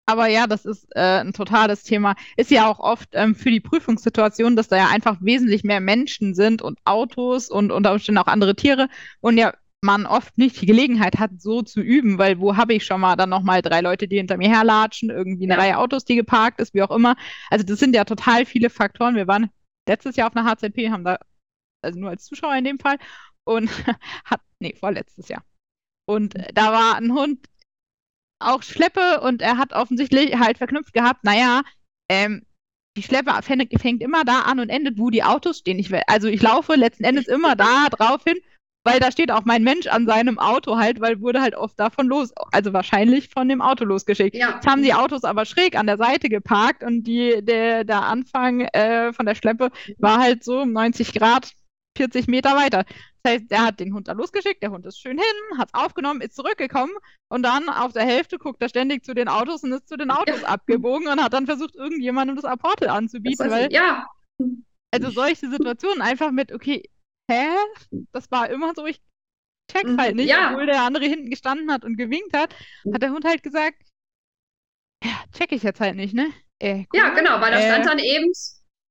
Aber 0.09 0.27
ja, 0.27 0.47
das 0.47 0.65
ist 0.65 0.87
äh, 0.95 1.19
ein 1.21 1.33
totales 1.33 1.83
Thema. 1.83 2.15
Ist 2.35 2.49
ja 2.49 2.67
auch 2.67 2.79
oft 2.79 3.09
ähm, 3.13 3.35
für 3.35 3.51
die 3.51 3.59
Prüfungssituation, 3.59 4.55
dass 4.55 4.67
da 4.67 4.77
ja 4.77 4.87
einfach 4.87 5.17
wesentlich 5.21 5.63
mehr 5.63 5.79
Menschen 5.81 6.33
sind 6.33 6.63
und 6.63 6.79
Autos 6.83 7.49
und 7.49 7.71
unter 7.71 7.91
Umständen 7.91 8.17
auch 8.17 8.25
andere 8.25 8.55
Tiere. 8.55 8.89
Und 9.21 9.37
ja, 9.37 9.53
man 9.81 10.07
oft 10.07 10.35
nicht 10.37 10.59
die 10.59 10.65
Gelegenheit 10.65 11.19
hat, 11.19 11.39
so 11.39 11.61
zu 11.61 11.79
üben, 11.79 12.17
weil 12.17 12.39
wo 12.39 12.57
habe 12.57 12.73
ich 12.73 12.85
schon 12.85 13.01
mal 13.01 13.15
dann 13.17 13.29
nochmal 13.29 13.61
drei 13.61 13.81
Leute, 13.81 14.07
die 14.07 14.17
hinter 14.17 14.37
mir 14.37 14.49
herlatschen, 14.49 15.11
irgendwie 15.11 15.45
eine 15.45 15.53
ja. 15.53 15.59
Reihe 15.59 15.77
Autos, 15.77 16.05
die 16.05 16.15
geparkt 16.15 16.59
ist, 16.59 16.73
wie 16.73 16.81
auch 16.81 16.91
immer. 16.91 17.15
Also 17.51 17.63
das 17.63 17.77
sind 17.77 17.95
ja 17.95 18.03
total 18.03 18.47
viele 18.47 18.71
Faktoren. 18.71 19.15
Wir 19.15 19.27
waren 19.27 19.51
letztes 19.87 20.15
Jahr 20.15 20.27
auf 20.27 20.35
einer 20.35 20.49
HZP, 20.49 20.89
haben 20.89 21.03
da, 21.03 21.19
also 21.83 21.99
nur 21.99 22.09
als 22.09 22.25
Zuschauer 22.25 22.55
in 22.55 22.63
dem 22.65 22.79
Fall, 22.79 22.97
und 23.43 23.69
hat, 24.25 24.41
nee, 24.59 24.75
vorletztes 24.75 25.27
Jahr. 25.29 25.43
Und 26.07 26.33
da 26.55 26.71
war 26.71 26.95
ein 26.95 27.13
Hund 27.13 27.45
auch 28.39 28.63
Schleppe 28.63 29.21
und 29.21 29.41
er 29.41 29.57
hat 29.57 29.73
offensichtlich 29.73 30.37
halt 30.37 30.57
verknüpft 30.57 30.93
gehabt, 30.93 31.23
naja, 31.23 31.61
ähm, 32.09 32.43
die 32.97 33.03
Schleppe 33.03 33.31
fängt 33.43 34.01
immer 34.01 34.25
da 34.25 34.41
an 34.41 34.59
und 34.59 34.69
endet, 34.69 34.97
wo 34.97 35.09
die 35.09 35.23
Autos 35.23 35.59
stehen. 35.59 35.79
Ich, 35.79 35.91
also 36.07 36.27
ich 36.27 36.41
laufe 36.41 36.75
letzten 36.75 37.03
Endes 37.03 37.27
immer 37.27 37.55
da 37.55 37.87
drauf 37.91 38.23
hin 38.25 38.37
weil 38.83 38.99
da 38.99 39.11
steht 39.11 39.31
auch 39.31 39.45
mein 39.45 39.63
Mensch 39.63 39.87
an 39.87 40.05
seinem 40.05 40.39
Auto 40.39 40.77
halt, 40.77 41.01
weil 41.01 41.21
wurde 41.21 41.41
halt 41.41 41.55
oft 41.55 41.79
davon 41.79 42.07
los, 42.07 42.31
also 42.51 42.73
wahrscheinlich 42.73 43.29
von 43.29 43.49
dem 43.49 43.61
Auto 43.61 43.83
losgeschickt. 43.83 44.35
Ja. 44.35 44.55
Jetzt 44.55 44.67
haben 44.67 44.83
die 44.83 44.93
Autos 44.93 45.23
aber 45.23 45.45
schräg 45.45 45.77
an 45.77 45.87
der 45.87 45.97
Seite 45.97 46.29
geparkt 46.29 46.83
und 46.83 47.03
die, 47.03 47.43
der, 47.43 47.83
der 47.83 48.03
Anfang 48.03 48.61
äh, 48.61 49.11
von 49.13 49.25
der 49.25 49.35
Schleppe 49.35 49.69
war 49.97 50.19
halt 50.19 50.43
so 50.43 50.65
90 50.65 51.13
Grad, 51.13 51.51
40 51.99 52.27
Meter 52.27 52.55
weiter. 52.55 52.85
Das 53.23 53.33
heißt, 53.33 53.51
er 53.51 53.65
hat 53.65 53.79
den 53.81 53.93
Hund 53.93 54.07
da 54.07 54.13
losgeschickt, 54.13 54.63
der 54.63 54.71
Hund 54.71 54.85
ist 54.85 54.99
schön 54.99 55.17
hin, 55.17 55.57
hat 55.57 55.69
es 55.73 55.73
aufgenommen, 55.73 56.21
ist 56.21 56.35
zurückgekommen 56.35 56.93
und 57.27 57.43
dann 57.43 57.67
auf 57.67 57.91
der 57.91 58.03
Hälfte 58.03 58.37
guckt 58.37 58.61
er 58.61 58.69
ständig 58.69 59.03
zu 59.03 59.13
den 59.13 59.27
Autos 59.27 59.63
und 59.63 59.73
ist 59.73 59.89
zu 59.89 59.97
den 59.97 60.09
Autos 60.09 60.41
ja. 60.41 60.47
abgebogen 60.47 61.09
und 61.09 61.21
hat 61.21 61.33
dann 61.33 61.45
versucht, 61.45 61.75
irgendjemandem 61.75 62.37
das 62.37 62.45
Apportel 62.45 62.87
anzubieten. 62.87 63.49
Das 63.49 63.51
weil, 63.51 63.73
ja. 63.73 64.07
Also 64.91 65.09
solche 65.09 65.49
Situationen 65.49 66.01
einfach 66.01 66.31
mit, 66.31 66.53
okay, 66.53 66.83
hä? 67.29 67.49
Das 68.13 68.31
war 68.31 68.49
immer 68.49 68.71
so, 68.73 68.85
ich 68.85 69.01
check's 69.69 69.97
halt 69.97 70.15
nicht, 70.15 70.29
ja. 70.29 70.51
obwohl 70.51 70.65
der 70.65 70.83
andere 70.83 71.05
hinten 71.05 71.29
gestanden 71.29 71.69
hat 71.71 71.83
und 71.83 71.97
gewinkt 71.97 72.33
hat, 72.33 72.55
hat 72.93 73.01
der 73.01 73.11
Hund 73.11 73.25
halt 73.25 73.43
gesagt, 73.43 73.83
ja, 75.03 75.11
check 75.37 75.51
ich 75.51 75.63
jetzt 75.63 75.81
halt 75.81 75.95
nicht, 75.95 76.13
ne? 76.13 76.31
Äh, 76.59 76.85
cool. 76.93 76.99
Ja, 76.99 77.09
genau, 77.09 77.41
weil 77.41 77.51
da 77.51 77.61
stand 77.61 77.85
äh, 77.85 77.87
dann 77.87 77.99
eben 77.99 78.31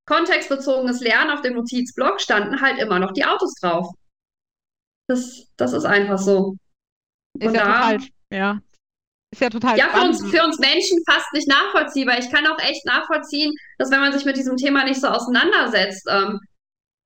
kontextbezogenes 0.09 1.00
Lernen 1.00 1.30
auf 1.30 1.42
dem 1.42 1.54
Notizblock 1.54 2.20
standen 2.20 2.61
halt 2.61 2.78
immer 2.78 2.98
noch 2.98 3.12
die 3.12 3.24
Autos 3.24 3.54
drauf. 3.61 3.86
Das, 5.06 5.46
das 5.56 5.72
ist 5.72 5.84
einfach 5.84 6.18
so. 6.18 6.56
Ist 7.38 7.54
ja 7.54 7.64
da, 7.64 7.90
total, 7.90 8.09
ja. 8.32 8.61
Ist 9.30 9.42
ja 9.42 9.50
total. 9.50 9.78
Ja, 9.78 9.88
für 9.88 10.00
uns, 10.00 10.26
für 10.30 10.42
uns 10.42 10.59
Menschen 10.59 10.98
fast 11.06 11.32
nicht 11.34 11.48
nachvollziehbar. 11.48 12.18
Ich 12.18 12.30
kann 12.30 12.46
auch 12.46 12.59
echt 12.59 12.84
nachvollziehen, 12.86 13.54
dass 13.78 13.90
wenn 13.90 14.00
man 14.00 14.12
sich 14.12 14.24
mit 14.24 14.36
diesem 14.36 14.56
Thema 14.56 14.84
nicht 14.84 15.00
so 15.00 15.09
auseinandersetzt, 15.09 16.06
ähm, 16.11 16.40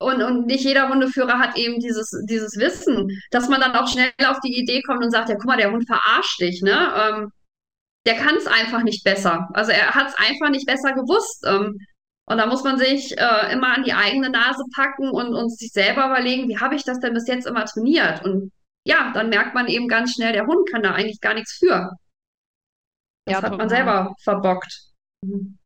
und, 0.03 0.21
und 0.21 0.47
nicht 0.47 0.65
jeder 0.65 0.89
Hundeführer 0.89 1.39
hat 1.39 1.57
eben 1.57 1.79
dieses, 1.79 2.11
dieses 2.29 2.57
Wissen, 2.57 3.09
dass 3.31 3.49
man 3.49 3.61
dann 3.61 3.77
auch 3.77 3.87
schnell 3.87 4.11
auf 4.27 4.41
die 4.41 4.59
Idee 4.59 4.83
kommt 4.83 5.05
und 5.05 5.13
sagt, 5.13 5.29
ja, 5.29 5.37
guck 5.37 5.45
mal, 5.45 5.57
der 5.57 5.71
Hund 5.71 5.87
verarscht 5.87 6.41
dich, 6.41 6.61
ne? 6.61 6.93
Ähm, 6.97 7.33
der 8.05 8.17
kann 8.17 8.35
es 8.37 8.49
einfach 8.49 8.83
nicht 8.83 9.05
besser. 9.05 9.49
Also 9.55 9.71
er 9.71 9.95
hat 9.95 10.09
es 10.09 10.15
einfach 10.15 10.51
nicht 10.51 10.67
besser 10.67 10.93
gewusst. 10.93 11.45
Ähm, 11.47 11.79
und 12.27 12.39
da 12.39 12.47
muss 12.47 12.65
man 12.65 12.79
sich 12.79 13.17
äh, 13.19 13.53
immer 13.53 13.77
an 13.77 13.85
die 13.85 13.93
eigene 13.93 14.31
Nase 14.31 14.65
packen 14.75 15.11
und, 15.11 15.35
und 15.35 15.51
sich 15.51 15.73
selber 15.73 16.07
überlegen, 16.07 16.49
wie 16.49 16.59
habe 16.59 16.75
ich 16.75 16.85
das 16.85 17.01
denn 17.01 17.15
bis 17.15 17.29
jetzt 17.29 17.47
immer 17.47 17.65
trainiert? 17.65 18.25
Und 18.25 18.53
ja, 18.85 19.13
dann 19.13 19.29
merkt 19.29 19.55
man 19.55 19.67
eben 19.67 19.89
ganz 19.89 20.15
schnell, 20.15 20.33
der 20.33 20.47
Hund 20.47 20.69
kann 20.71 20.83
da 20.83 20.93
eigentlich 20.93 21.21
gar 21.21 21.35
nichts 21.35 21.53
für. 21.59 21.91
Das 23.27 23.41
ja, 23.41 23.43
hat 23.43 23.57
man 23.57 23.69
selber 23.69 24.15
verbockt 24.23 24.93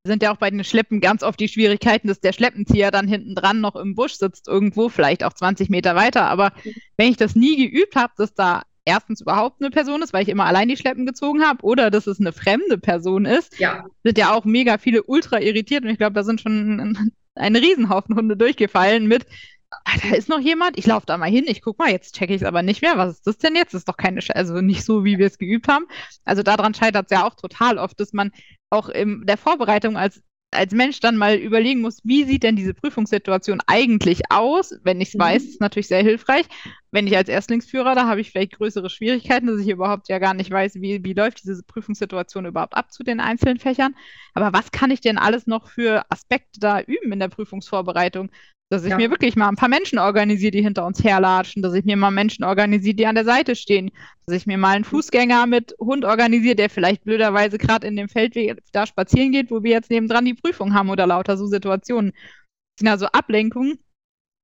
sind 0.05 0.23
ja 0.23 0.33
auch 0.33 0.37
bei 0.37 0.51
den 0.51 0.65
Schleppen 0.65 1.01
ganz 1.01 1.23
oft 1.23 1.41
die 1.41 1.49
Schwierigkeiten, 1.49 2.09
dass 2.09 2.21
der 2.21 2.33
Schleppenzieher 2.33 2.91
dann 2.91 3.09
hinten 3.09 3.35
dran 3.35 3.61
noch 3.61 3.75
im 3.75 3.95
Busch 3.95 4.15
sitzt, 4.15 4.49
irgendwo, 4.49 4.89
vielleicht 4.89 5.25
auch 5.25 5.33
20 5.33 5.71
Meter 5.71 5.97
weiter. 5.97 6.27
Aber 6.27 6.53
wenn 6.97 7.11
ich 7.11 7.17
das 7.17 7.35
nie 7.35 7.57
geübt 7.57 7.97
habe, 7.97 8.13
dass 8.17 8.35
da 8.35 8.63
erstens 8.87 9.21
überhaupt 9.21 9.61
eine 9.61 9.71
Person 9.71 10.01
ist, 10.01 10.13
weil 10.13 10.23
ich 10.23 10.29
immer 10.31 10.47
allein 10.47 10.69
die 10.69 10.77
Schleppen 10.77 11.05
gezogen 11.05 11.43
habe, 11.43 11.63
oder 11.63 11.91
dass 11.91 12.07
es 12.07 12.19
eine 12.19 12.33
fremde 12.33 12.79
Person 12.79 13.27
ist, 13.27 13.59
ja. 13.59 13.85
sind 14.03 14.17
ja 14.17 14.33
auch 14.33 14.45
mega 14.45 14.79
viele 14.79 15.03
ultra 15.03 15.41
irritiert. 15.41 15.85
Und 15.85 15.91
ich 15.91 15.99
glaube, 15.99 16.15
da 16.15 16.25
sind 16.25 16.41
schon 16.41 16.81
ein, 16.81 17.13
ein 17.35 17.57
Riesenhaufen 17.57 18.17
Hunde 18.17 18.37
durchgefallen 18.37 19.07
mit, 19.07 19.27
ah, 19.71 19.99
da 20.03 20.17
ist 20.17 20.29
noch 20.29 20.41
jemand, 20.41 20.79
ich 20.79 20.87
laufe 20.87 21.07
da 21.07 21.19
mal 21.19 21.31
hin, 21.31 21.45
ich 21.47 21.61
gucke 21.61 21.83
mal, 21.83 21.91
jetzt 21.91 22.15
checke 22.15 22.35
ich 22.35 22.43
es 22.43 22.47
aber 22.47 22.63
nicht 22.63 22.81
mehr. 22.81 22.97
Was 22.97 23.17
ist 23.17 23.27
das 23.27 23.39
denn 23.39 23.57
jetzt? 23.57 23.75
Das 23.75 23.81
ist 23.81 23.89
doch 23.89 23.97
keine, 23.97 24.23
Sch 24.23 24.31
also 24.31 24.61
nicht 24.61 24.85
so, 24.85 25.05
wie 25.05 25.19
wir 25.19 25.27
es 25.27 25.39
geübt 25.39 25.69
haben. 25.69 25.87
Also 26.25 26.43
daran 26.43 26.73
scheitert 26.73 27.07
es 27.11 27.17
ja 27.17 27.27
auch 27.27 27.35
total 27.35 27.79
oft, 27.79 27.99
dass 28.01 28.13
man 28.13 28.31
auch 28.71 28.89
in 28.89 29.27
der 29.27 29.37
Vorbereitung 29.37 29.97
als 29.97 30.23
als 30.53 30.73
Mensch 30.73 31.01
dann 31.01 31.17
mal 31.17 31.37
überlegen 31.37 31.81
muss, 31.81 32.01
wie 32.05 32.25
sieht 32.25 32.43
denn 32.43 32.57
diese 32.57 32.75
Prüfungssituation 32.75 33.61
eigentlich 33.67 34.31
aus? 34.31 34.75
Wenn 34.83 35.01
ich 35.01 35.09
es 35.09 35.15
mhm. 35.15 35.21
weiß, 35.21 35.45
ist 35.45 35.61
natürlich 35.61 35.89
sehr 35.89 36.03
hilfreich. 36.03 36.47
Wenn 36.91 37.07
ich 37.07 37.17
als 37.17 37.29
Erstlingsführer, 37.29 37.95
da 37.95 38.07
habe 38.07 38.21
ich 38.21 38.31
vielleicht 38.31 38.53
größere 38.53 38.89
Schwierigkeiten, 38.89 39.47
dass 39.47 39.61
ich 39.61 39.69
überhaupt 39.69 40.09
ja 40.09 40.19
gar 40.19 40.35
nicht 40.35 40.51
weiß, 40.51 40.77
wie, 40.77 41.05
wie 41.05 41.13
läuft 41.13 41.45
diese 41.45 41.63
Prüfungssituation 41.63 42.47
überhaupt 42.47 42.75
ab 42.75 42.93
zu 42.93 43.03
den 43.03 43.21
einzelnen 43.21 43.59
Fächern. 43.59 43.95
Aber 44.35 44.57
was 44.57 44.71
kann 44.71 44.91
ich 44.91 45.01
denn 45.01 45.19
alles 45.19 45.47
noch 45.47 45.69
für 45.69 46.05
Aspekte 46.11 46.61
da 46.61 46.81
üben 46.81 47.13
in 47.13 47.21
der 47.21 47.29
Prüfungsvorbereitung? 47.29 48.31
Dass 48.69 48.83
ich 48.83 48.91
ja. 48.91 48.97
mir 48.97 49.11
wirklich 49.11 49.37
mal 49.37 49.49
ein 49.49 49.55
paar 49.55 49.69
Menschen 49.69 50.01
organisiere, 50.01 50.51
die 50.51 50.63
hinter 50.63 50.85
uns 50.87 51.03
herlatschen, 51.03 51.63
dass 51.63 51.73
ich 51.75 51.85
mir 51.85 51.97
mal 51.97 52.11
Menschen 52.11 52.43
organisiere, 52.45 52.97
die 52.97 53.07
an 53.07 53.15
der 53.15 53.25
Seite 53.25 53.55
stehen, 53.55 53.93
dass 54.27 54.37
ich 54.37 54.47
mir 54.47 54.59
mal 54.59 54.75
einen 54.75 54.85
Fußgänger 54.85 55.47
mit 55.47 55.77
Hund 55.79 56.05
organisiere, 56.05 56.57
der 56.57 56.69
vielleicht 56.69 57.05
blöderweise 57.05 57.59
gerade 57.59 57.87
in 57.87 57.95
dem 57.95 58.09
Feldweg 58.09 58.59
da 58.73 58.87
spazieren 58.87 59.31
geht, 59.31 59.53
wo 59.53 59.63
wir 59.63 59.71
jetzt 59.71 59.91
nebendran 59.91 60.25
die 60.25 60.35
Prüfung 60.35 60.75
haben 60.75 60.91
oder 60.91 61.07
lauter 61.07 61.37
so 61.37 61.47
Situationen. 61.47 62.11
Das 62.11 62.81
sind 62.81 62.89
also 62.89 63.07
Ablenkungen, 63.07 63.79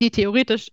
die 0.00 0.10
theoretisch 0.10 0.68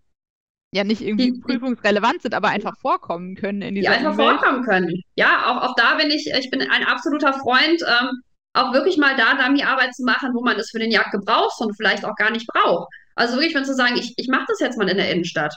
ja 0.72 0.84
nicht 0.84 1.02
irgendwie 1.02 1.32
die, 1.32 1.40
prüfungsrelevant 1.40 2.22
sind, 2.22 2.36
aber 2.36 2.50
einfach 2.50 2.78
vorkommen 2.78 3.36
können 3.36 3.64
in 3.64 3.76
dieser 3.76 3.90
Die 3.90 3.98
einfach 3.98 4.18
Welt. 4.18 4.40
vorkommen 4.40 4.64
können. 4.64 5.02
Ja, 5.16 5.46
auch, 5.48 5.70
auch 5.70 5.76
da 5.76 5.96
bin 5.96 6.12
ich, 6.12 6.32
ich 6.38 6.52
bin 6.52 6.62
ein 6.62 6.86
absoluter 6.86 7.34
Freund, 7.34 7.82
ähm, 7.82 8.22
auch 8.54 8.74
wirklich 8.74 8.98
mal 8.98 9.16
da 9.16 9.36
Dummy-Arbeit 9.36 9.96
zu 9.96 10.04
machen, 10.04 10.30
wo 10.34 10.44
man 10.44 10.58
es 10.58 10.70
für 10.70 10.80
den 10.80 10.92
Jagd 10.92 11.12
gebraucht 11.12 11.60
und 11.60 11.76
vielleicht 11.76 12.06
auch 12.06 12.16
gar 12.16 12.32
nicht 12.32 12.48
braucht. 12.48 12.88
Also 13.20 13.36
wirklich, 13.36 13.54
wenn 13.54 13.66
zu 13.66 13.76
sagen, 13.76 13.98
ich, 13.98 14.14
ich 14.16 14.30
mache 14.30 14.46
das 14.48 14.60
jetzt 14.62 14.78
mal 14.78 14.88
in 14.88 14.98
der 14.98 15.12
Innenstadt. 15.12 15.54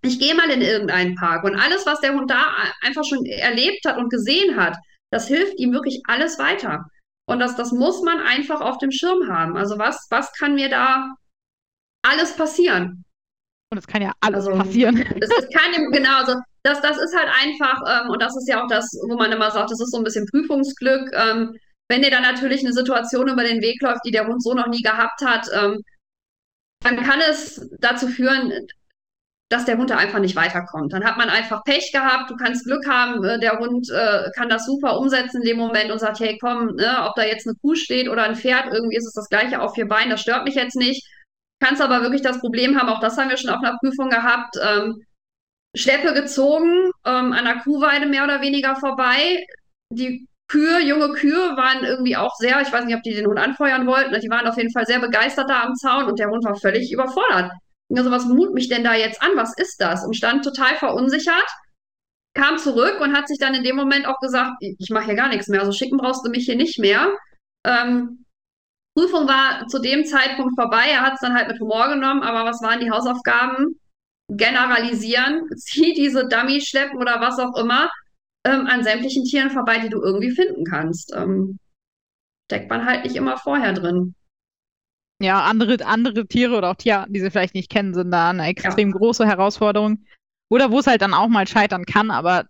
Ich 0.00 0.18
gehe 0.18 0.34
mal 0.34 0.48
in 0.48 0.62
irgendeinen 0.62 1.16
Park 1.16 1.44
und 1.44 1.54
alles, 1.54 1.84
was 1.84 2.00
der 2.00 2.14
Hund 2.14 2.30
da 2.30 2.54
einfach 2.82 3.04
schon 3.04 3.26
erlebt 3.26 3.84
hat 3.84 3.98
und 3.98 4.10
gesehen 4.10 4.56
hat, 4.56 4.76
das 5.10 5.28
hilft 5.28 5.58
ihm 5.58 5.72
wirklich 5.72 6.00
alles 6.06 6.38
weiter. 6.38 6.86
Und 7.26 7.40
das, 7.40 7.56
das 7.56 7.72
muss 7.72 8.02
man 8.02 8.20
einfach 8.20 8.62
auf 8.62 8.78
dem 8.78 8.90
Schirm 8.90 9.28
haben. 9.28 9.56
Also 9.56 9.78
was, 9.78 10.06
was 10.08 10.32
kann 10.32 10.54
mir 10.54 10.70
da 10.70 11.14
alles 12.02 12.34
passieren? 12.36 13.04
Und 13.70 13.76
es 13.76 13.86
kann 13.86 14.00
ja 14.00 14.12
alles 14.20 14.46
also, 14.46 14.58
passieren. 14.58 14.96
Es, 15.20 15.28
es 15.30 15.50
kann 15.50 15.92
genau, 15.92 16.20
also 16.20 16.36
das, 16.62 16.80
das 16.80 16.96
ist 16.96 17.14
halt 17.14 17.28
einfach, 17.28 17.82
ähm, 17.86 18.10
und 18.10 18.22
das 18.22 18.34
ist 18.34 18.48
ja 18.48 18.62
auch 18.62 18.68
das, 18.68 18.86
wo 19.08 19.16
man 19.16 19.30
immer 19.30 19.50
sagt, 19.50 19.70
das 19.70 19.80
ist 19.80 19.90
so 19.90 19.98
ein 19.98 20.04
bisschen 20.04 20.26
Prüfungsglück. 20.26 21.10
Ähm, 21.12 21.54
wenn 21.90 22.00
dir 22.00 22.10
dann 22.10 22.22
natürlich 22.22 22.60
eine 22.60 22.72
Situation 22.72 23.28
über 23.28 23.44
den 23.44 23.60
Weg 23.60 23.82
läuft, 23.82 24.06
die 24.06 24.10
der 24.10 24.26
Hund 24.26 24.42
so 24.42 24.54
noch 24.54 24.68
nie 24.68 24.82
gehabt 24.82 25.20
hat, 25.22 25.46
ähm, 25.52 25.82
dann 26.80 27.02
kann 27.02 27.20
es 27.20 27.68
dazu 27.80 28.08
führen, 28.08 28.52
dass 29.48 29.64
der 29.64 29.78
Hund 29.78 29.90
da 29.90 29.96
einfach 29.96 30.18
nicht 30.18 30.36
weiterkommt. 30.36 30.92
Dann 30.92 31.04
hat 31.04 31.16
man 31.16 31.30
einfach 31.30 31.64
Pech 31.64 31.90
gehabt, 31.92 32.30
du 32.30 32.36
kannst 32.36 32.64
Glück 32.64 32.86
haben, 32.86 33.24
äh, 33.24 33.40
der 33.40 33.58
Hund 33.58 33.88
äh, 33.90 34.30
kann 34.36 34.48
das 34.48 34.66
super 34.66 34.98
umsetzen 34.98 35.40
in 35.42 35.48
dem 35.48 35.56
Moment 35.56 35.90
und 35.90 35.98
sagt, 35.98 36.20
hey 36.20 36.38
komm, 36.38 36.74
ne, 36.76 37.04
ob 37.06 37.14
da 37.14 37.24
jetzt 37.24 37.46
eine 37.46 37.56
Kuh 37.56 37.74
steht 37.74 38.08
oder 38.08 38.24
ein 38.24 38.36
Pferd, 38.36 38.72
irgendwie 38.72 38.96
ist 38.96 39.06
es 39.06 39.14
das 39.14 39.28
gleiche 39.28 39.60
auf 39.62 39.74
vier 39.74 39.88
Beinen, 39.88 40.10
das 40.10 40.20
stört 40.20 40.44
mich 40.44 40.54
jetzt 40.54 40.76
nicht. 40.76 41.06
Kannst 41.60 41.82
aber 41.82 42.02
wirklich 42.02 42.22
das 42.22 42.40
Problem 42.40 42.78
haben, 42.78 42.88
auch 42.88 43.00
das 43.00 43.16
haben 43.16 43.30
wir 43.30 43.36
schon 43.36 43.50
auf 43.50 43.62
einer 43.62 43.78
Prüfung 43.78 44.10
gehabt, 44.10 44.56
ähm, 44.62 45.02
Schleppe 45.74 46.12
gezogen, 46.14 46.90
ähm, 47.04 47.32
an 47.32 47.44
der 47.44 47.60
Kuhweide 47.60 48.06
mehr 48.06 48.24
oder 48.24 48.40
weniger 48.40 48.76
vorbei. 48.76 49.44
Die 49.90 50.27
Kühe, 50.48 50.80
junge 50.80 51.12
Kühe 51.12 51.56
waren 51.56 51.84
irgendwie 51.84 52.16
auch 52.16 52.34
sehr, 52.36 52.60
ich 52.62 52.72
weiß 52.72 52.86
nicht, 52.86 52.96
ob 52.96 53.02
die 53.02 53.14
den 53.14 53.26
Hund 53.26 53.38
anfeuern 53.38 53.86
wollten, 53.86 54.18
die 54.18 54.30
waren 54.30 54.46
auf 54.46 54.56
jeden 54.56 54.72
Fall 54.72 54.86
sehr 54.86 54.98
begeistert 54.98 55.48
da 55.50 55.62
am 55.62 55.74
Zaun 55.74 56.06
und 56.06 56.18
der 56.18 56.30
Hund 56.30 56.44
war 56.44 56.56
völlig 56.56 56.90
überfordert. 56.90 57.52
Also, 57.94 58.10
was 58.10 58.26
mut 58.26 58.54
mich 58.54 58.68
denn 58.68 58.84
da 58.84 58.94
jetzt 58.94 59.22
an? 59.22 59.30
Was 59.34 59.56
ist 59.56 59.80
das? 59.80 60.04
Und 60.04 60.16
stand 60.16 60.44
total 60.44 60.74
verunsichert, 60.76 61.46
kam 62.34 62.58
zurück 62.58 63.00
und 63.00 63.14
hat 63.14 63.28
sich 63.28 63.38
dann 63.38 63.54
in 63.54 63.62
dem 63.62 63.76
Moment 63.76 64.06
auch 64.06 64.18
gesagt, 64.20 64.52
ich 64.60 64.90
mache 64.90 65.06
hier 65.06 65.14
gar 65.14 65.28
nichts 65.28 65.48
mehr, 65.48 65.60
also 65.60 65.72
schicken 65.72 65.98
brauchst 65.98 66.24
du 66.26 66.30
mich 66.30 66.44
hier 66.46 66.56
nicht 66.56 66.78
mehr. 66.78 67.14
Ähm, 67.64 68.24
Prüfung 68.96 69.28
war 69.28 69.66
zu 69.68 69.80
dem 69.80 70.04
Zeitpunkt 70.04 70.54
vorbei, 70.54 70.86
er 70.90 71.02
hat 71.02 71.14
es 71.14 71.20
dann 71.20 71.34
halt 71.34 71.48
mit 71.48 71.60
Humor 71.60 71.88
genommen, 71.88 72.22
aber 72.22 72.48
was 72.48 72.62
waren 72.62 72.80
die 72.80 72.90
Hausaufgaben? 72.90 73.78
Generalisieren, 74.30 75.48
zieh 75.56 75.92
diese 75.92 76.26
Dummy 76.26 76.60
schleppen 76.62 76.98
oder 76.98 77.20
was 77.20 77.38
auch 77.38 77.56
immer 77.56 77.90
ähm, 78.44 78.66
an 78.66 78.82
sämtlichen 78.82 79.24
Tieren 79.24 79.50
vorbei, 79.50 79.78
die 79.80 79.88
du 79.88 80.00
irgendwie 80.02 80.30
finden 80.30 80.64
kannst. 80.64 81.14
Ähm, 81.14 81.58
steckt 82.50 82.70
man 82.70 82.86
halt 82.86 83.04
nicht 83.04 83.16
immer 83.16 83.36
vorher 83.36 83.72
drin. 83.72 84.14
Ja, 85.20 85.42
andere, 85.42 85.84
andere 85.84 86.26
Tiere 86.26 86.56
oder 86.56 86.70
auch 86.70 86.76
Tierarten, 86.76 87.12
die 87.12 87.20
sie 87.20 87.30
vielleicht 87.30 87.54
nicht 87.54 87.70
kennen, 87.70 87.92
sind 87.92 88.10
da 88.10 88.30
eine 88.30 88.46
extrem 88.46 88.90
ja. 88.90 88.96
große 88.96 89.26
Herausforderung. 89.26 90.04
Oder 90.48 90.70
wo 90.70 90.78
es 90.78 90.86
halt 90.86 91.02
dann 91.02 91.12
auch 91.12 91.28
mal 91.28 91.46
scheitern 91.46 91.84
kann, 91.84 92.10
aber 92.10 92.48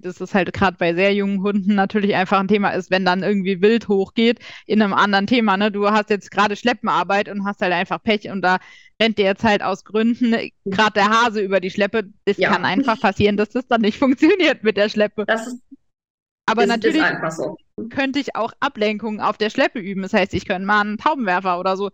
das 0.00 0.20
ist 0.20 0.34
halt 0.34 0.52
gerade 0.52 0.76
bei 0.76 0.94
sehr 0.94 1.12
jungen 1.12 1.42
Hunden 1.42 1.74
natürlich 1.74 2.14
einfach 2.14 2.38
ein 2.38 2.46
Thema 2.46 2.70
ist, 2.70 2.92
wenn 2.92 3.04
dann 3.04 3.24
irgendwie 3.24 3.60
wild 3.60 3.88
hochgeht 3.88 4.38
in 4.66 4.80
einem 4.80 4.92
anderen 4.92 5.26
Thema. 5.26 5.56
Ne? 5.56 5.72
Du 5.72 5.90
hast 5.90 6.08
jetzt 6.10 6.30
gerade 6.30 6.54
Schleppenarbeit 6.54 7.28
und 7.28 7.44
hast 7.44 7.60
halt 7.60 7.72
einfach 7.72 8.00
Pech 8.00 8.30
und 8.30 8.42
da 8.42 8.58
rennt 9.02 9.18
dir 9.18 9.24
jetzt 9.24 9.44
halt 9.44 9.62
aus 9.62 9.84
Gründen 9.84 10.50
gerade 10.64 10.92
der 10.94 11.08
Hase 11.08 11.40
über 11.40 11.60
die 11.60 11.70
Schleppe. 11.70 12.04
Es 12.24 12.36
ja. 12.36 12.50
kann 12.50 12.64
einfach 12.64 13.00
passieren, 13.00 13.36
dass 13.36 13.50
das 13.50 13.66
dann 13.66 13.80
nicht 13.80 13.98
funktioniert 13.98 14.62
mit 14.62 14.76
der 14.76 14.88
Schleppe. 14.88 15.24
Das 15.26 15.46
ist, 15.46 15.62
Aber 16.46 16.62
ist, 16.62 16.68
natürlich 16.68 17.02
ist 17.02 17.36
so. 17.36 17.56
könnte 17.90 18.18
ich 18.18 18.36
auch 18.36 18.52
Ablenkungen 18.60 19.20
auf 19.20 19.36
der 19.36 19.50
Schleppe 19.50 19.80
üben. 19.80 20.02
Das 20.02 20.12
heißt, 20.12 20.34
ich 20.34 20.46
könnte 20.46 20.66
mal 20.66 20.80
einen 20.80 20.98
Taubenwerfer 20.98 21.58
oder 21.58 21.76
so 21.76 21.90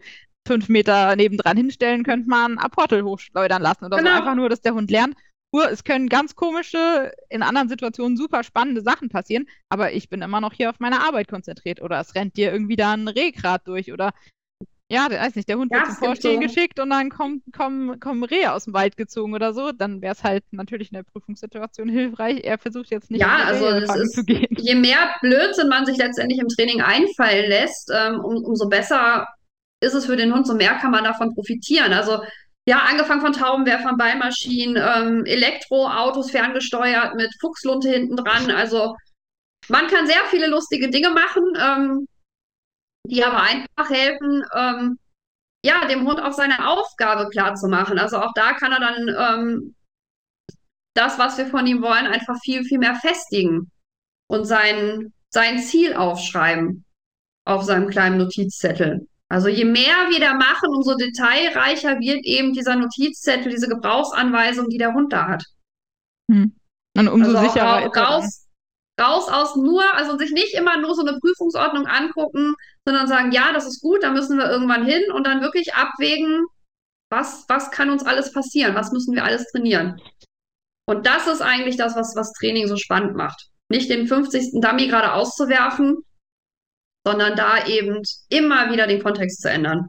fünf 0.47 0.69
Meter 0.69 1.15
nebendran 1.17 1.57
hinstellen, 1.57 2.05
könnte 2.05 2.29
mal 2.29 2.47
einen 2.47 2.59
Apportel 2.59 3.03
hochschleudern 3.05 3.61
lassen 3.61 3.85
oder 3.85 3.99
genau. 3.99 4.11
so. 4.11 4.17
Einfach 4.17 4.35
nur, 4.35 4.49
dass 4.49 4.63
der 4.63 4.75
Hund 4.75 4.91
lernt, 4.91 5.15
nur, 5.53 5.71
es 5.71 5.83
können 5.83 6.09
ganz 6.09 6.35
komische, 6.35 7.13
in 7.31 7.43
anderen 7.43 7.71
Situationen 7.71 8.19
super 8.19 8.45
spannende 8.45 8.83
Sachen 8.83 9.09
passieren, 9.09 9.47
aber 9.71 9.93
ich 9.93 10.11
bin 10.11 10.21
immer 10.21 10.43
noch 10.43 10.53
hier 10.53 10.69
auf 10.69 10.79
meine 10.79 11.01
Arbeit 11.01 11.29
konzentriert. 11.29 11.81
Oder 11.81 12.01
es 12.01 12.15
rennt 12.15 12.37
dir 12.37 12.53
irgendwie 12.53 12.77
da 12.77 12.93
ein 12.93 13.09
Rehgrad 13.09 13.67
durch 13.67 13.93
oder 13.93 14.13
ja, 14.91 15.11
weiß 15.11 15.35
nicht, 15.35 15.49
der 15.49 15.59
Hund 15.59 15.71
wird 15.71 15.85
zum 15.87 15.97
Vorstehen 15.97 16.41
so. 16.41 16.49
geschickt 16.49 16.81
und 16.81 16.91
dann 16.91 17.11
kommen, 17.11 17.43
kommen, 17.55 18.01
kommen 18.01 18.25
Rehe 18.25 18.53
aus 18.53 18.65
dem 18.65 18.73
Wald 18.73 18.97
gezogen 18.97 19.35
oder 19.35 19.53
so, 19.53 19.71
dann 19.73 20.01
wäre 20.01 20.15
es 20.15 20.25
halt 20.25 20.45
natürlich 20.51 20.91
in 20.91 20.97
der 20.97 21.03
Prüfungssituation 21.03 21.89
hilfreich. 21.91 22.41
Er 22.43 22.59
versucht 22.59 22.91
jetzt 22.91 23.11
nicht, 23.11 23.21
ja, 23.21 23.37
also 23.45 23.69
ist, 23.69 24.15
zu 24.15 24.25
gehen. 24.25 24.49
je 24.57 24.75
mehr 24.75 25.15
Blödsinn 25.21 25.69
man 25.69 25.85
sich 25.85 25.99
letztendlich 25.99 26.41
im 26.41 26.49
Training 26.49 26.81
einfallen 26.81 27.51
lässt, 27.51 27.91
ähm, 27.95 28.21
um, 28.21 28.43
umso 28.45 28.69
besser 28.69 29.27
ist 29.81 29.95
es 29.95 30.07
für 30.07 30.17
den 30.17 30.35
Hund, 30.35 30.47
so 30.47 30.55
mehr 30.55 30.75
kann 30.77 30.91
man 30.91 31.05
davon 31.05 31.35
profitieren. 31.35 31.93
Also 31.93 32.21
ja, 32.67 32.83
angefangen 32.89 33.21
von 33.21 33.33
Taubenwerfern, 33.33 33.97
Beimaschinen, 33.97 34.77
ähm, 34.77 35.25
Elektroautos 35.25 36.31
ferngesteuert 36.31 37.15
mit 37.15 37.31
Fuchslunte 37.41 37.91
hinten 37.91 38.17
dran. 38.17 38.51
Also 38.51 38.95
man 39.69 39.87
kann 39.87 40.07
sehr 40.07 40.23
viele 40.31 40.49
lustige 40.49 40.91
Dinge 40.91 41.11
machen, 41.11 41.45
ähm, 41.59 42.09
die 43.09 43.25
aber 43.25 43.43
einfach 43.43 43.91
helfen, 43.91 44.45
ähm, 44.55 44.99
ja, 45.65 45.87
dem 45.87 46.07
Hund 46.07 46.21
auch 46.21 46.33
seine 46.33 46.69
Aufgabe 46.69 47.29
klar 47.31 47.55
zu 47.55 47.69
machen. 47.69 47.99
Also 47.99 48.19
auch 48.19 48.33
da 48.35 48.53
kann 48.53 48.73
er 48.73 48.81
dann 48.81 49.09
ähm, 49.09 49.75
das, 50.95 51.19
was 51.19 51.39
wir 51.39 51.47
von 51.47 51.67
ihm 51.67 51.83
wollen, 51.83 52.07
einfach 52.07 52.39
viel, 52.41 52.65
viel 52.65 52.79
mehr 52.79 52.95
festigen 52.95 53.71
und 54.29 54.45
sein, 54.45 55.13
sein 55.31 55.59
Ziel 55.59 55.95
aufschreiben 55.95 56.85
auf 57.45 57.65
seinem 57.65 57.89
kleinen 57.89 58.19
Notizzettel. 58.19 59.09
Also 59.31 59.49
je 59.49 59.65
mehr 59.65 60.09
wir 60.11 60.21
da 60.21 60.35
machen, 60.35 60.69
umso 60.75 60.97
detailreicher 60.97 61.99
wird 62.01 62.25
eben 62.25 62.53
dieser 62.53 62.77
Notizzettel, 62.77 63.51
diese 63.51 63.69
Gebrauchsanweisung, 63.69 64.69
die 64.69 64.79
der 64.79 64.95
Hund 64.95 65.13
da 65.13 65.29
hat. 65.29 65.45
Hm. 66.31 66.55
Und 66.97 67.09
umso 67.09 67.37
also 67.37 67.49
sicherer 67.49 67.87
auch, 67.87 67.97
raus, 67.97 68.48
raus 69.01 69.29
aus 69.29 69.57
nur, 69.57 69.83
also 69.95 70.19
sich 70.19 70.31
nicht 70.33 70.55
immer 70.55 70.79
nur 70.79 70.95
so 70.95 71.05
eine 71.05 71.19
Prüfungsordnung 71.19 71.87
angucken, 71.87 72.55
sondern 72.87 73.07
sagen, 73.07 73.33
ja, 73.33 73.53
das 73.53 73.67
ist 73.67 73.81
gut, 73.81 74.03
da 74.03 74.11
müssen 74.11 74.39
wir 74.39 74.51
irgendwann 74.51 74.85
hin 74.85 75.11
und 75.13 75.27
dann 75.27 75.41
wirklich 75.41 75.75
abwägen, 75.75 76.45
was, 77.11 77.45
was 77.49 77.71
kann 77.71 77.91
uns 77.91 78.05
alles 78.05 78.33
passieren, 78.33 78.75
was 78.75 78.93
müssen 78.93 79.15
wir 79.15 79.25
alles 79.25 79.47
trainieren. 79.51 80.01
Und 80.87 81.07
das 81.07 81.27
ist 81.27 81.43
eigentlich 81.43 81.77
das, 81.77 81.97
was, 81.97 82.15
was 82.17 82.33
Training 82.33 82.67
so 82.67 82.77
spannend 82.77 83.15
macht. 83.15 83.49
Nicht 83.71 83.91
den 83.91 84.07
50. 84.07 84.61
Dummy 84.63 84.89
gerade 84.89 85.13
auszuwerfen, 85.13 85.99
sondern 87.07 87.37
da 87.37 87.67
eben 87.67 88.03
immer 88.29 88.73
wieder 88.73 88.87
den 88.87 89.03
Kontext 89.03 89.43
zu 89.43 89.51
ändern. 89.51 89.89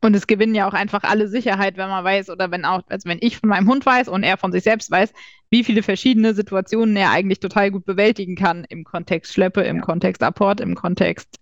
Und 0.00 0.14
es 0.14 0.26
gewinnen 0.26 0.54
ja 0.54 0.68
auch 0.68 0.74
einfach 0.74 1.02
alle 1.02 1.28
Sicherheit, 1.28 1.76
wenn 1.76 1.88
man 1.88 2.04
weiß 2.04 2.30
oder 2.30 2.50
wenn 2.50 2.64
auch, 2.64 2.82
also 2.88 3.08
wenn 3.08 3.18
ich 3.20 3.38
von 3.38 3.48
meinem 3.48 3.68
Hund 3.68 3.84
weiß 3.84 4.08
und 4.08 4.22
er 4.22 4.36
von 4.36 4.52
sich 4.52 4.62
selbst 4.62 4.90
weiß, 4.90 5.12
wie 5.50 5.64
viele 5.64 5.82
verschiedene 5.82 6.34
Situationen 6.34 6.96
er 6.96 7.10
eigentlich 7.10 7.40
total 7.40 7.70
gut 7.70 7.84
bewältigen 7.84 8.36
kann 8.36 8.64
im 8.68 8.84
Kontext 8.84 9.32
Schleppe, 9.32 9.62
im 9.62 9.76
ja. 9.76 9.82
Kontext 9.82 10.22
Apport, 10.22 10.60
im 10.60 10.74
Kontext 10.74 11.40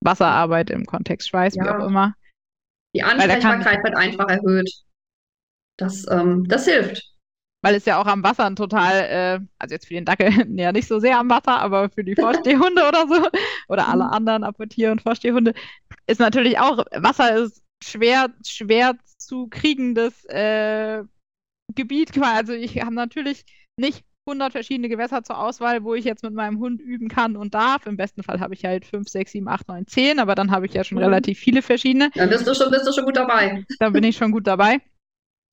Wasserarbeit, 0.00 0.70
im 0.70 0.84
Kontext 0.86 1.28
Schweiß, 1.28 1.54
ja. 1.54 1.64
wie 1.64 1.68
auch 1.68 1.86
immer. 1.86 2.14
Die 2.94 3.02
Ansprechbarkeit 3.02 3.82
wird 3.82 3.96
einfach 3.96 4.28
erhöht. 4.28 4.70
Das, 5.76 6.06
ähm, 6.10 6.46
das 6.46 6.66
hilft 6.66 7.14
weil 7.64 7.76
es 7.76 7.86
ja 7.86 7.98
auch 7.98 8.04
am 8.04 8.22
Wasser 8.22 8.54
total, 8.54 8.92
äh, 8.92 9.40
also 9.58 9.72
jetzt 9.72 9.88
für 9.88 9.94
den 9.94 10.04
Dackel 10.04 10.28
ja 10.58 10.70
nicht 10.70 10.86
so 10.86 11.00
sehr 11.00 11.18
am 11.18 11.30
Wasser, 11.30 11.58
aber 11.60 11.88
für 11.88 12.04
die 12.04 12.14
Vorstehhunde 12.20 12.86
oder 12.86 13.08
so 13.08 13.26
oder 13.68 13.88
alle 13.88 14.04
mhm. 14.04 14.10
anderen 14.10 14.44
Apportier- 14.44 14.92
und 14.92 15.00
Vorstehhunde 15.00 15.54
ist 16.06 16.20
natürlich 16.20 16.58
auch, 16.58 16.84
Wasser 16.92 17.36
ist 17.36 17.62
schwer, 17.82 18.28
schwer 18.46 18.96
zu 19.16 19.48
kriegendes 19.48 20.26
äh, 20.26 21.04
Gebiet. 21.74 22.16
Also 22.20 22.52
ich 22.52 22.80
habe 22.80 22.94
natürlich 22.94 23.44
nicht 23.76 24.04
100 24.26 24.52
verschiedene 24.52 24.88
Gewässer 24.88 25.22
zur 25.22 25.38
Auswahl, 25.38 25.84
wo 25.84 25.94
ich 25.94 26.04
jetzt 26.04 26.22
mit 26.22 26.32
meinem 26.32 26.58
Hund 26.58 26.80
üben 26.80 27.08
kann 27.08 27.36
und 27.36 27.54
darf. 27.54 27.86
Im 27.86 27.96
besten 27.96 28.22
Fall 28.22 28.40
habe 28.40 28.54
ich 28.54 28.64
halt 28.64 28.86
5, 28.86 29.08
6, 29.08 29.32
7, 29.32 29.48
8, 29.48 29.68
9, 29.68 29.86
10, 29.86 30.18
aber 30.18 30.34
dann 30.34 30.50
habe 30.50 30.66
ich 30.66 30.72
ja 30.72 30.84
schon 30.84 30.98
mhm. 30.98 31.04
relativ 31.04 31.38
viele 31.38 31.62
verschiedene. 31.62 32.10
Dann 32.14 32.30
bist 32.30 32.46
du 32.46 32.54
schon, 32.54 32.70
bist 32.70 32.86
du 32.86 32.92
schon 32.92 33.04
gut 33.04 33.16
dabei. 33.16 33.64
Dann 33.78 33.92
bin 33.92 34.04
ich 34.04 34.16
schon 34.16 34.32
gut 34.32 34.46
dabei. 34.46 34.78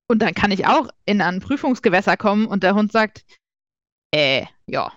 Und 0.08 0.22
dann 0.22 0.34
kann 0.34 0.52
ich 0.52 0.68
auch 0.68 0.90
in 1.06 1.22
ein 1.22 1.40
Prüfungsgewässer 1.40 2.18
kommen 2.18 2.46
und 2.46 2.64
der 2.64 2.76
Hund 2.76 2.92
sagt, 2.92 3.24
äh, 4.14 4.46
ja, 4.68 4.92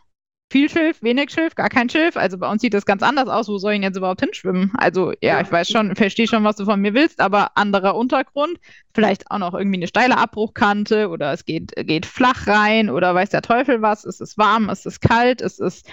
viel 0.55 0.71
Schilf, 0.71 1.03
wenig 1.03 1.33
Schilf, 1.33 1.57
gar 1.57 1.69
kein 1.69 1.91
Schilf. 1.91 2.17
Also 2.17 2.39
bei 2.39 2.49
uns 2.49 2.63
sieht 2.63 2.75
das 2.75 2.87
ganz 2.87 3.03
anders 3.03 3.29
aus. 3.29 3.49
Wo 3.49 3.59
soll 3.59 3.73
ich 3.73 3.79
denn 3.79 3.83
jetzt 3.83 3.97
überhaupt 3.97 4.21
hinschwimmen? 4.21 4.71
Also 4.77 5.13
ja, 5.21 5.41
ich 5.41 5.51
weiß 5.51 5.69
schon, 5.69 5.97
verstehe 5.97 6.29
schon, 6.29 6.45
was 6.45 6.55
du 6.55 6.65
von 6.65 6.81
mir 6.81 6.95
willst, 6.95 7.21
aber 7.21 7.57
anderer 7.57 7.97
Untergrund. 7.97 8.61
Vielleicht 8.95 9.29
auch 9.33 9.39
noch 9.39 9.55
irgendwie 9.55 9.79
eine 9.79 9.89
steile 9.89 10.17
Abbruchkante 10.17 11.09
oder 11.09 11.33
es 11.33 11.45
geht, 11.45 11.73
geht 11.75 12.07
flach 12.07 12.47
rein 12.47 12.89
oder 12.89 13.13
weiß 13.17 13.31
der 13.31 13.43
Teufel 13.43 13.83
was. 13.83 14.05
Es 14.05 14.21
ist 14.21 14.39
warm, 14.39 14.69
es 14.69 14.87
ist 14.87 15.01
kalt, 15.01 15.41
es 15.41 15.59
ist 15.59 15.91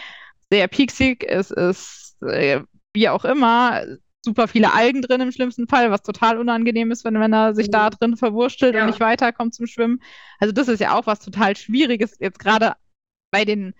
sehr 0.52 0.68
pieksig, 0.68 1.26
es 1.28 1.50
ist 1.50 2.22
äh, 2.22 2.62
wie 2.94 3.10
auch 3.10 3.26
immer 3.26 3.82
super 4.24 4.48
viele 4.48 4.76
Algen 4.76 5.02
drin 5.02 5.22
im 5.22 5.32
schlimmsten 5.32 5.68
Fall, 5.68 5.90
was 5.90 6.04
total 6.04 6.38
unangenehm 6.38 6.92
ist, 6.92 7.04
wenn, 7.04 7.20
wenn 7.20 7.34
er 7.34 7.56
sich 7.56 7.72
da 7.72 7.88
mhm. 7.88 7.96
drin 8.00 8.16
verwurstelt 8.16 8.76
ja. 8.76 8.82
und 8.82 8.92
nicht 8.92 9.00
weiterkommt 9.00 9.56
zum 9.56 9.66
Schwimmen. 9.66 10.04
Also 10.38 10.54
das 10.54 10.68
ist 10.68 10.82
ja 10.82 10.96
auch 10.96 11.08
was 11.08 11.20
total 11.20 11.58
Schwieriges, 11.58 12.18
jetzt 12.20 12.38
gerade 12.38 12.76
bei 13.32 13.44
den 13.44 13.74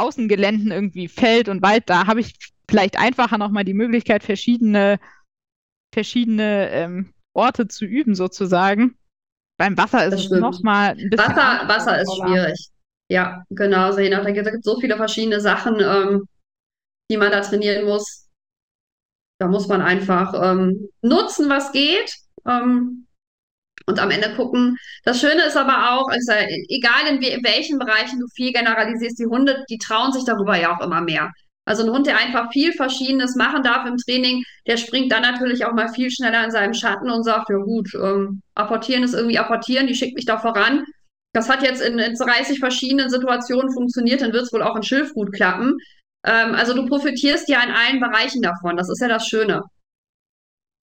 Außengeländen 0.00 0.72
irgendwie 0.72 1.08
Feld 1.08 1.48
und 1.48 1.62
Wald, 1.62 1.84
da 1.86 2.06
habe 2.06 2.20
ich 2.20 2.34
vielleicht 2.68 2.98
einfacher 2.98 3.38
nochmal 3.38 3.64
die 3.64 3.74
Möglichkeit, 3.74 4.22
verschiedene, 4.22 4.98
verschiedene 5.92 6.70
ähm, 6.70 7.14
Orte 7.32 7.68
zu 7.68 7.84
üben, 7.84 8.14
sozusagen. 8.14 8.96
Beim 9.58 9.76
Wasser 9.76 10.06
ist 10.06 10.14
es 10.14 10.30
nochmal 10.30 10.90
ein 10.90 11.10
bisschen. 11.10 11.18
Wasser, 11.18 11.68
Wasser 11.68 12.00
ist 12.00 12.16
schwierig. 12.16 12.70
Ja, 13.10 13.44
genau. 13.50 13.86
Also 13.86 14.00
je 14.00 14.08
nach, 14.08 14.24
da 14.24 14.30
gibt 14.30 14.46
es 14.46 14.62
so 14.62 14.80
viele 14.80 14.96
verschiedene 14.96 15.40
Sachen, 15.40 15.76
ähm, 15.80 16.26
die 17.10 17.16
man 17.16 17.30
da 17.30 17.40
trainieren 17.40 17.84
muss. 17.84 18.28
Da 19.38 19.48
muss 19.48 19.68
man 19.68 19.82
einfach 19.82 20.32
ähm, 20.34 20.88
nutzen, 21.02 21.48
was 21.48 21.72
geht. 21.72 22.14
Ähm, 22.46 23.06
und 23.90 23.98
am 23.98 24.10
Ende 24.10 24.34
gucken. 24.34 24.78
Das 25.04 25.20
Schöne 25.20 25.44
ist 25.44 25.56
aber 25.56 25.92
auch, 25.92 26.08
also 26.08 26.32
egal 26.68 27.06
in, 27.08 27.20
in 27.20 27.44
welchen 27.44 27.78
Bereichen 27.78 28.20
du 28.20 28.26
viel 28.34 28.52
generalisierst, 28.52 29.18
die 29.18 29.26
Hunde, 29.26 29.64
die 29.68 29.78
trauen 29.78 30.12
sich 30.12 30.24
darüber 30.24 30.56
ja 30.56 30.74
auch 30.74 30.80
immer 30.84 31.02
mehr. 31.02 31.30
Also 31.66 31.84
ein 31.84 31.90
Hund, 31.90 32.06
der 32.06 32.18
einfach 32.18 32.50
viel 32.52 32.72
Verschiedenes 32.72 33.36
machen 33.36 33.62
darf 33.62 33.86
im 33.86 33.96
Training, 33.96 34.42
der 34.66 34.76
springt 34.76 35.12
dann 35.12 35.22
natürlich 35.22 35.64
auch 35.64 35.72
mal 35.72 35.88
viel 35.88 36.10
schneller 36.10 36.44
in 36.44 36.50
seinem 36.50 36.74
Schatten 36.74 37.10
und 37.10 37.22
sagt, 37.22 37.50
ja 37.50 37.58
gut, 37.58 37.94
ähm, 37.94 38.42
apportieren 38.54 39.04
ist 39.04 39.14
irgendwie 39.14 39.38
apportieren, 39.38 39.86
die 39.86 39.94
schickt 39.94 40.16
mich 40.16 40.24
da 40.24 40.38
voran. 40.38 40.84
Das 41.32 41.48
hat 41.48 41.62
jetzt 41.62 41.82
in, 41.82 41.98
in 41.98 42.14
30 42.14 42.58
verschiedenen 42.58 43.08
Situationen 43.08 43.72
funktioniert, 43.72 44.22
dann 44.22 44.32
wird 44.32 44.44
es 44.44 44.52
wohl 44.52 44.62
auch 44.62 44.74
in 44.74 44.82
Schilf 44.82 45.12
gut 45.14 45.32
klappen. 45.32 45.76
Ähm, 46.24 46.54
also 46.54 46.74
du 46.74 46.86
profitierst 46.86 47.48
ja 47.48 47.62
in 47.62 47.70
allen 47.70 48.00
Bereichen 48.00 48.42
davon, 48.42 48.76
das 48.76 48.88
ist 48.88 49.00
ja 49.00 49.08
das 49.08 49.26
Schöne. 49.26 49.62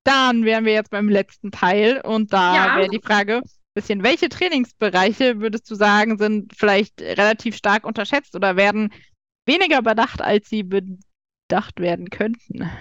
Dann 0.08 0.46
wären 0.46 0.64
wir 0.64 0.72
jetzt 0.72 0.90
beim 0.90 1.10
letzten 1.10 1.52
Teil 1.52 2.00
und 2.00 2.32
da 2.32 2.56
ja. 2.56 2.78
wäre 2.78 2.88
die 2.88 3.02
Frage, 3.04 3.42
bisschen, 3.74 4.04
welche 4.04 4.30
Trainingsbereiche 4.30 5.42
würdest 5.42 5.70
du 5.70 5.76
sagen, 5.76 6.18
sind 6.18 6.54
vielleicht 6.56 7.02
relativ 7.02 7.58
stark 7.58 7.86
unterschätzt 7.86 8.34
oder 8.34 8.56
werden 8.56 8.94
weniger 9.46 9.82
bedacht, 9.82 10.22
als 10.22 10.48
sie 10.48 10.64
bedacht 10.64 11.82
werden 11.82 12.10
könnten? 12.10 12.72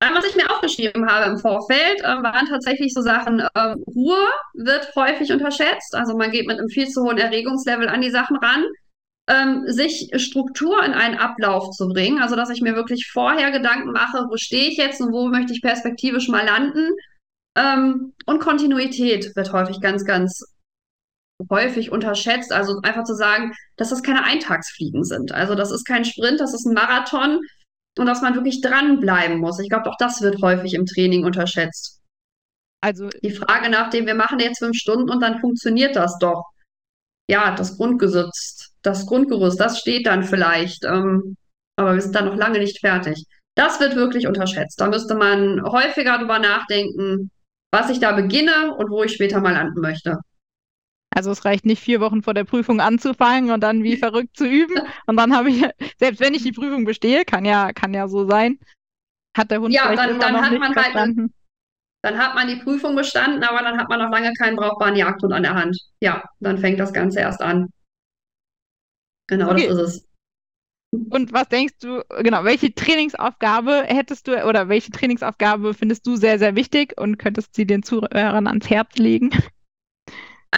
Was 0.00 0.24
ich 0.24 0.34
mir 0.34 0.50
aufgeschrieben 0.50 1.06
habe 1.06 1.30
im 1.30 1.38
Vorfeld, 1.38 2.00
äh, 2.00 2.22
waren 2.22 2.46
tatsächlich 2.46 2.94
so 2.94 3.02
Sachen, 3.02 3.40
äh, 3.40 3.74
Ruhe 3.86 4.26
wird 4.54 4.90
häufig 4.96 5.30
unterschätzt. 5.30 5.94
Also 5.94 6.16
man 6.16 6.30
geht 6.30 6.46
mit 6.46 6.58
einem 6.58 6.70
viel 6.70 6.88
zu 6.88 7.02
hohen 7.02 7.18
Erregungslevel 7.18 7.88
an 7.88 8.00
die 8.00 8.10
Sachen 8.10 8.36
ran 8.38 8.64
ähm, 9.28 9.64
sich 9.66 10.10
Struktur 10.16 10.82
in 10.84 10.92
einen 10.92 11.18
Ablauf 11.18 11.70
zu 11.70 11.88
bringen. 11.88 12.20
Also, 12.20 12.34
dass 12.34 12.50
ich 12.50 12.62
mir 12.62 12.74
wirklich 12.74 13.10
vorher 13.12 13.50
Gedanken 13.50 13.92
mache, 13.92 14.26
wo 14.28 14.36
stehe 14.36 14.68
ich 14.68 14.78
jetzt 14.78 15.00
und 15.00 15.12
wo 15.12 15.28
möchte 15.28 15.52
ich 15.52 15.62
perspektivisch 15.62 16.28
mal 16.28 16.44
landen. 16.44 16.90
Ähm, 17.56 18.14
und 18.26 18.40
Kontinuität 18.40 19.36
wird 19.36 19.52
häufig 19.52 19.80
ganz, 19.80 20.04
ganz 20.04 20.42
häufig 21.50 21.92
unterschätzt. 21.92 22.52
Also 22.52 22.80
einfach 22.82 23.04
zu 23.04 23.14
sagen, 23.14 23.54
dass 23.76 23.90
das 23.90 24.02
keine 24.02 24.24
Eintagsfliegen 24.24 25.04
sind. 25.04 25.32
Also 25.32 25.54
das 25.54 25.70
ist 25.70 25.84
kein 25.84 26.04
Sprint, 26.04 26.40
das 26.40 26.54
ist 26.54 26.66
ein 26.66 26.74
Marathon 26.74 27.40
und 27.98 28.06
dass 28.06 28.22
man 28.22 28.34
wirklich 28.34 28.60
dranbleiben 28.60 29.38
muss. 29.38 29.58
Ich 29.58 29.68
glaube, 29.68 29.90
auch 29.90 29.96
das 29.98 30.22
wird 30.22 30.42
häufig 30.42 30.74
im 30.74 30.86
Training 30.86 31.24
unterschätzt. 31.24 32.00
Also 32.80 33.08
die 33.08 33.32
Frage 33.32 33.70
nach 33.70 33.90
dem, 33.90 34.06
wir 34.06 34.14
machen 34.14 34.38
jetzt 34.38 34.58
fünf 34.58 34.76
Stunden 34.76 35.10
und 35.10 35.20
dann 35.20 35.40
funktioniert 35.40 35.96
das 35.96 36.16
doch. 36.18 36.44
Ja, 37.30 37.54
das 37.54 37.76
Grundgesetz 37.76 38.67
das 38.82 39.06
Grundgerüst, 39.06 39.58
das 39.60 39.78
steht 39.78 40.06
dann 40.06 40.22
vielleicht, 40.22 40.84
ähm, 40.84 41.36
aber 41.76 41.94
wir 41.94 42.00
sind 42.00 42.14
da 42.14 42.22
noch 42.22 42.36
lange 42.36 42.58
nicht 42.58 42.80
fertig. 42.80 43.24
Das 43.54 43.80
wird 43.80 43.96
wirklich 43.96 44.26
unterschätzt. 44.26 44.80
Da 44.80 44.88
müsste 44.88 45.14
man 45.14 45.62
häufiger 45.62 46.18
drüber 46.18 46.38
nachdenken, 46.38 47.30
was 47.72 47.90
ich 47.90 47.98
da 48.00 48.12
beginne 48.12 48.74
und 48.76 48.90
wo 48.90 49.02
ich 49.02 49.12
später 49.12 49.40
mal 49.40 49.52
landen 49.52 49.80
möchte. 49.80 50.18
Also 51.10 51.30
es 51.32 51.44
reicht 51.44 51.66
nicht, 51.66 51.82
vier 51.82 52.00
Wochen 52.00 52.22
vor 52.22 52.34
der 52.34 52.44
Prüfung 52.44 52.80
anzufangen 52.80 53.50
und 53.50 53.60
dann 53.60 53.82
wie 53.82 53.96
verrückt 53.98 54.36
zu 54.36 54.46
üben. 54.46 54.80
Und 55.06 55.16
dann 55.16 55.34
habe 55.34 55.50
ich, 55.50 55.64
selbst 55.98 56.20
wenn 56.20 56.34
ich 56.34 56.42
die 56.42 56.52
Prüfung 56.52 56.84
bestehe, 56.84 57.24
kann 57.24 57.44
ja, 57.44 57.72
kann 57.72 57.94
ja 57.94 58.08
so 58.08 58.28
sein, 58.28 58.58
hat 59.36 59.50
der 59.50 59.60
Hund 59.60 59.74
ja, 59.74 59.82
vielleicht 59.82 59.98
dann, 59.98 60.10
immer 60.10 60.20
dann 60.20 60.34
noch 60.34 60.42
hat 60.42 60.50
nicht 60.50 60.60
man 60.60 60.74
halt 60.74 60.86
verstanden. 60.86 61.20
Halt, 61.20 61.32
dann 62.02 62.18
hat 62.18 62.34
man 62.36 62.46
die 62.46 62.56
Prüfung 62.62 62.94
bestanden, 62.94 63.42
aber 63.42 63.60
dann 63.60 63.78
hat 63.78 63.88
man 63.88 63.98
noch 63.98 64.10
lange 64.10 64.32
keinen 64.34 64.56
brauchbaren 64.56 64.94
Jagdhund 64.94 65.32
an 65.32 65.42
der 65.42 65.54
Hand. 65.54 65.76
Ja, 66.00 66.22
dann 66.38 66.58
fängt 66.58 66.78
das 66.78 66.92
Ganze 66.92 67.20
erst 67.20 67.42
an. 67.42 67.68
Genau, 69.28 69.50
okay. 69.50 69.68
das 69.68 69.76
ist 69.76 69.94
es. 69.96 70.08
Und 71.10 71.34
was 71.34 71.48
denkst 71.48 71.74
du, 71.80 72.02
genau, 72.22 72.44
welche 72.44 72.74
Trainingsaufgabe 72.74 73.84
hättest 73.86 74.26
du 74.26 74.42
oder 74.44 74.68
welche 74.70 74.90
Trainingsaufgabe 74.90 75.74
findest 75.74 76.06
du 76.06 76.16
sehr, 76.16 76.38
sehr 76.38 76.56
wichtig 76.56 76.98
und 76.98 77.18
könntest 77.18 77.54
sie 77.54 77.66
den 77.66 77.82
Zuhörern 77.82 78.46
ans 78.46 78.70
Herz 78.70 78.96
legen? 78.96 79.30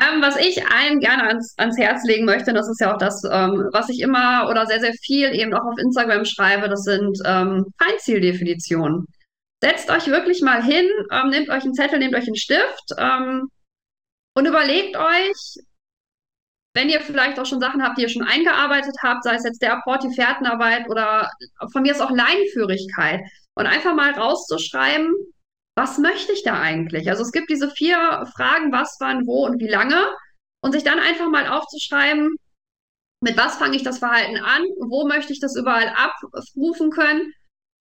Ähm, 0.01 0.23
was 0.23 0.37
ich 0.37 0.65
allen 0.69 1.01
gerne 1.01 1.25
ans, 1.25 1.55
ans 1.59 1.77
Herz 1.77 2.05
legen 2.05 2.25
möchte, 2.25 2.53
das 2.53 2.69
ist 2.69 2.81
ja 2.81 2.95
auch 2.95 2.99
das, 2.99 3.25
ähm, 3.25 3.69
was 3.73 3.89
ich 3.89 4.01
immer 4.01 4.49
oder 4.49 4.65
sehr, 4.67 4.79
sehr 4.79 4.93
viel 5.03 5.35
eben 5.35 5.53
auch 5.53 5.65
auf 5.65 5.79
Instagram 5.79 6.25
schreibe, 6.25 6.69
das 6.69 6.85
sind 6.85 7.19
ähm, 7.25 7.67
Feinzieldefinitionen. 7.83 9.07
Setzt 9.61 9.91
euch 9.91 10.07
wirklich 10.07 10.43
mal 10.43 10.63
hin, 10.63 10.89
ähm, 11.11 11.31
nehmt 11.31 11.49
euch 11.49 11.65
einen 11.65 11.75
Zettel, 11.75 11.99
nehmt 11.99 12.15
euch 12.15 12.29
einen 12.29 12.37
Stift 12.37 12.95
ähm, 12.99 13.49
und 14.35 14.47
überlegt 14.47 14.97
euch, 14.97 15.57
wenn 16.75 16.89
ihr 16.89 17.01
vielleicht 17.01 17.39
auch 17.39 17.47
schon 17.47 17.61
Sachen 17.61 17.83
habt, 17.83 17.99
die 17.99 18.03
ihr 18.03 18.09
schon 18.09 18.27
eingearbeitet 18.27 18.97
habt, 19.03 19.25
sei 19.25 19.35
es 19.35 19.45
jetzt 19.45 19.63
der 19.63 19.75
Apport, 19.75 20.05
die 20.05 20.15
Fährtenarbeit 20.15 20.89
oder 20.89 21.31
von 21.73 21.83
mir 21.83 21.93
ist 21.93 22.01
auch 22.01 22.11
Leinenführigkeit. 22.11 23.21
Und 23.55 23.67
einfach 23.67 23.95
mal 23.95 24.13
rauszuschreiben, 24.13 25.13
was 25.77 25.99
möchte 25.99 26.33
ich 26.33 26.45
da 26.45 26.61
eigentlich? 26.61 27.11
Also 27.11 27.23
es 27.23 27.33
gibt 27.33 27.51
diese 27.51 27.71
vier 27.71 28.27
Fragen, 28.35 28.73
was, 28.73 28.97
wann, 29.01 29.27
wo 29.27 29.45
und 29.47 29.61
wie 29.61 29.69
lange. 29.69 30.07
Und 30.63 30.73
sich 30.73 30.85
dann 30.85 30.99
einfach 30.99 31.29
mal 31.29 31.49
aufzuschreiben, 31.49 32.37
mit 33.23 33.37
was 33.37 33.57
fange 33.57 33.77
ich 33.77 33.83
das 33.83 33.99
Verhalten 33.99 34.37
an, 34.37 34.63
wo 34.79 35.07
möchte 35.07 35.33
ich 35.33 35.41
das 35.41 35.57
überall 35.57 35.89
abrufen 35.89 36.91
können, 36.91 37.33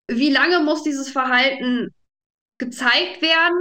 wie 0.10 0.32
lange 0.32 0.62
muss 0.62 0.84
dieses 0.84 1.12
Verhalten 1.12 1.94
gezeigt 2.58 3.22
werden 3.22 3.58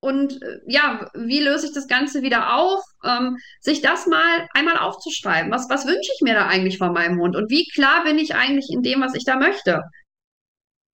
und 0.00 0.42
äh, 0.42 0.60
ja, 0.66 1.10
wie 1.14 1.40
löse 1.40 1.66
ich 1.66 1.74
das 1.74 1.86
Ganze 1.86 2.22
wieder 2.22 2.54
auf? 2.56 2.82
Ähm, 3.04 3.36
sich 3.60 3.82
das 3.82 4.06
mal 4.06 4.48
einmal 4.54 4.78
aufzuschreiben. 4.78 5.50
Was, 5.50 5.68
was 5.68 5.86
wünsche 5.86 6.10
ich 6.14 6.20
mir 6.22 6.34
da 6.34 6.46
eigentlich 6.46 6.78
von 6.78 6.92
meinem 6.92 7.20
Hund? 7.20 7.36
Und 7.36 7.50
wie 7.50 7.68
klar 7.68 8.04
bin 8.04 8.18
ich 8.18 8.34
eigentlich 8.34 8.70
in 8.70 8.82
dem, 8.82 9.00
was 9.02 9.14
ich 9.14 9.24
da 9.24 9.36
möchte? 9.36 9.82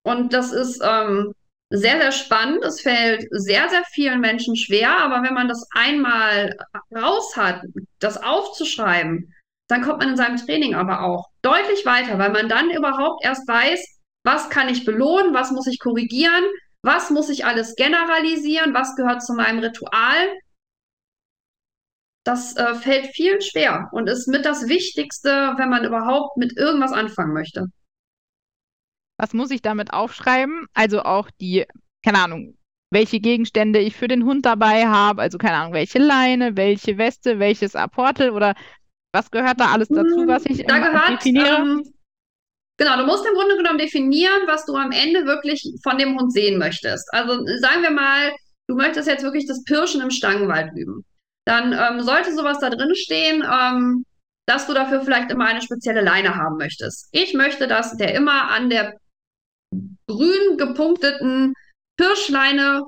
Und 0.03 0.33
das 0.33 0.53
ist 0.53 0.81
ähm, 0.83 1.33
sehr, 1.71 2.01
sehr 2.01 2.13
spannend. 2.13 2.65
Es 2.65 2.81
fällt 2.81 3.27
sehr, 3.31 3.69
sehr 3.69 3.83
vielen 3.93 4.21
Menschen 4.21 4.57
schwer, 4.57 4.99
aber 4.99 5.23
wenn 5.23 5.35
man 5.35 5.49
das 5.49 5.67
einmal 5.75 6.57
raus 6.95 7.37
hat, 7.37 7.63
das 8.01 8.23
aufzuschreiben, 8.23 9.33
dann 9.69 9.83
kommt 9.83 9.99
man 10.01 10.11
in 10.11 10.17
seinem 10.17 10.37
Training 10.37 10.75
aber 10.75 11.03
auch 11.03 11.29
deutlich 11.43 11.85
weiter, 11.87 12.19
weil 12.19 12.33
man 12.33 12.49
dann 12.49 12.71
überhaupt 12.71 13.25
erst 13.25 13.49
weiß, 13.49 14.01
was 14.25 14.49
kann 14.51 14.69
ich 14.69 14.85
belohnen, 14.85 15.35
was 15.35 15.51
muss 15.51 15.67
ich 15.67 15.79
korrigieren, 15.79 16.45
was 16.85 17.11
muss 17.11 17.31
ich 17.31 17.47
alles 17.47 17.75
generalisieren? 17.77 18.75
Was 18.75 18.95
gehört 18.95 19.23
zu 19.23 19.33
meinem 19.33 19.61
Ritual? 19.61 20.39
Das 22.25 22.57
äh, 22.57 22.75
fällt 22.75 23.07
vielen 23.15 23.41
schwer 23.41 23.89
und 23.93 24.09
ist 24.09 24.29
mit 24.29 24.45
das 24.45 24.69
Wichtigste, 24.69 25.55
wenn 25.57 25.71
man 25.71 25.85
überhaupt 25.85 26.37
mit 26.37 26.57
irgendwas 26.57 26.93
anfangen 26.93 27.33
möchte. 27.33 27.67
Was 29.19 29.33
muss 29.33 29.51
ich 29.51 29.63
damit 29.63 29.93
aufschreiben? 29.93 30.67
Also 30.75 31.03
auch 31.03 31.31
die, 31.41 31.65
keine 32.05 32.19
Ahnung, 32.19 32.59
welche 32.91 33.21
Gegenstände 33.21 33.79
ich 33.79 33.97
für 33.97 34.09
den 34.09 34.25
Hund 34.25 34.45
dabei 34.45 34.87
habe, 34.87 35.23
also 35.23 35.39
keine 35.39 35.57
Ahnung, 35.57 35.73
welche 35.73 35.99
Leine, 35.99 36.57
welche 36.57 36.99
Weste, 36.99 37.39
welches 37.39 37.77
Apportel 37.77 38.31
oder 38.31 38.55
was 39.13 39.31
gehört 39.31 39.61
da 39.61 39.73
alles 39.73 39.89
dazu, 39.89 40.23
hm, 40.23 40.29
was 40.29 40.45
ich 40.47 40.65
da 40.67 40.79
gehört, 40.79 41.09
definiere? 41.09 41.57
Ähm, 41.57 41.95
Genau, 42.77 42.97
du 42.97 43.07
musst 43.07 43.25
im 43.27 43.35
Grunde 43.35 43.57
genommen 43.57 43.79
definieren, 43.79 44.43
was 44.47 44.67
du 44.67 44.75
am 44.75 44.91
Ende 44.91 45.27
wirklich 45.27 45.63
von 45.83 45.97
dem 45.97 46.19
Hund 46.19 46.33
sehen 46.33 46.59
möchtest. 46.59 47.09
Also 47.13 47.45
sagen 47.61 47.83
wir 47.83 47.91
mal, 47.91 48.33
du 48.69 48.75
möchtest 48.75 49.07
jetzt 49.07 49.23
wirklich 49.23 49.47
das 49.47 49.63
Pirschen 49.65 50.01
im 50.01 50.11
Stangenwald 50.11 50.73
üben. 50.77 51.05
dann 51.47 51.73
ähm, 51.73 52.03
sollte 52.03 52.35
sowas 52.35 52.59
da 52.59 52.71
drin 52.71 52.95
stehen, 52.95 53.45
ähm, 53.45 54.05
dass 54.47 54.67
du 54.67 54.75
dafür 54.75 55.03
vielleicht 55.03 55.31
immer 55.31 55.47
eine 55.47 55.63
spezielle 55.63 56.01
Leine 56.01 56.35
haben 56.37 56.57
möchtest. 56.57 57.09
Ich 57.13 57.35
möchte, 57.35 57.69
dass 57.69 57.97
der 57.97 58.15
immer 58.15 58.51
an 58.51 58.71
der 58.71 58.95
grün 60.09 60.57
gepunkteten 60.57 61.55
Pirschleine 61.97 62.83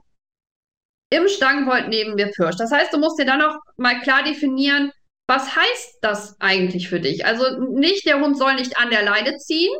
im 1.11 1.29
Stangenvolt 1.29 1.89
neben 1.89 2.15
mir 2.15 2.31
pirscht. 2.33 2.61
Das 2.61 2.73
heißt, 2.73 2.93
du 2.93 2.99
musst 2.99 3.19
dir 3.19 3.27
dann 3.27 3.43
auch 3.43 3.57
mal 3.77 4.01
klar 4.01 4.25
definieren, 4.25 4.91
was 5.29 5.57
heißt 5.57 5.99
das 6.03 6.37
eigentlich 6.41 6.89
für 6.89 7.01
dich? 7.01 7.27
Also 7.27 7.59
nicht, 7.59 8.07
der 8.07 8.21
Hund 8.21 8.39
soll 8.39 8.55
nicht 8.55 8.79
an 8.79 8.91
der 8.91 9.03
Leine 9.03 9.37
ziehen, 9.39 9.73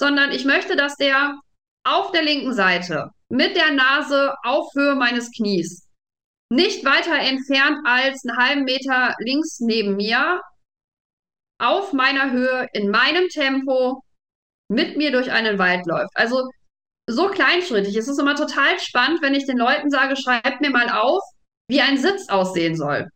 sondern 0.00 0.32
ich 0.32 0.44
möchte, 0.44 0.76
dass 0.76 0.96
der 0.96 1.38
auf 1.84 2.12
der 2.12 2.22
linken 2.22 2.54
Seite 2.54 3.10
mit 3.28 3.56
der 3.56 3.72
Nase 3.72 4.34
auf 4.44 4.68
Höhe 4.74 4.94
meines 4.94 5.30
Knies 5.32 5.88
nicht 6.50 6.84
weiter 6.84 7.18
entfernt 7.18 7.78
als 7.84 8.22
einen 8.24 8.36
halben 8.36 8.64
Meter 8.64 9.14
links 9.18 9.58
neben 9.60 9.96
mir 9.96 10.40
auf 11.58 11.92
meiner 11.92 12.30
Höhe 12.30 12.68
in 12.72 12.90
meinem 12.90 13.28
Tempo 13.28 14.02
mit 14.68 14.96
mir 14.96 15.12
durch 15.12 15.30
einen 15.30 15.58
Wald 15.58 15.86
läuft. 15.86 16.10
Also 16.14 16.48
so 17.08 17.28
kleinschrittig. 17.28 17.96
Es 17.96 18.08
ist 18.08 18.18
immer 18.18 18.34
total 18.34 18.78
spannend, 18.80 19.22
wenn 19.22 19.34
ich 19.34 19.46
den 19.46 19.56
Leuten 19.56 19.90
sage, 19.90 20.16
schreibt 20.16 20.60
mir 20.60 20.70
mal 20.70 20.90
auf, 20.90 21.22
wie 21.68 21.80
ein 21.80 21.98
Sitz 21.98 22.28
aussehen 22.28 22.76
soll. 22.76 23.08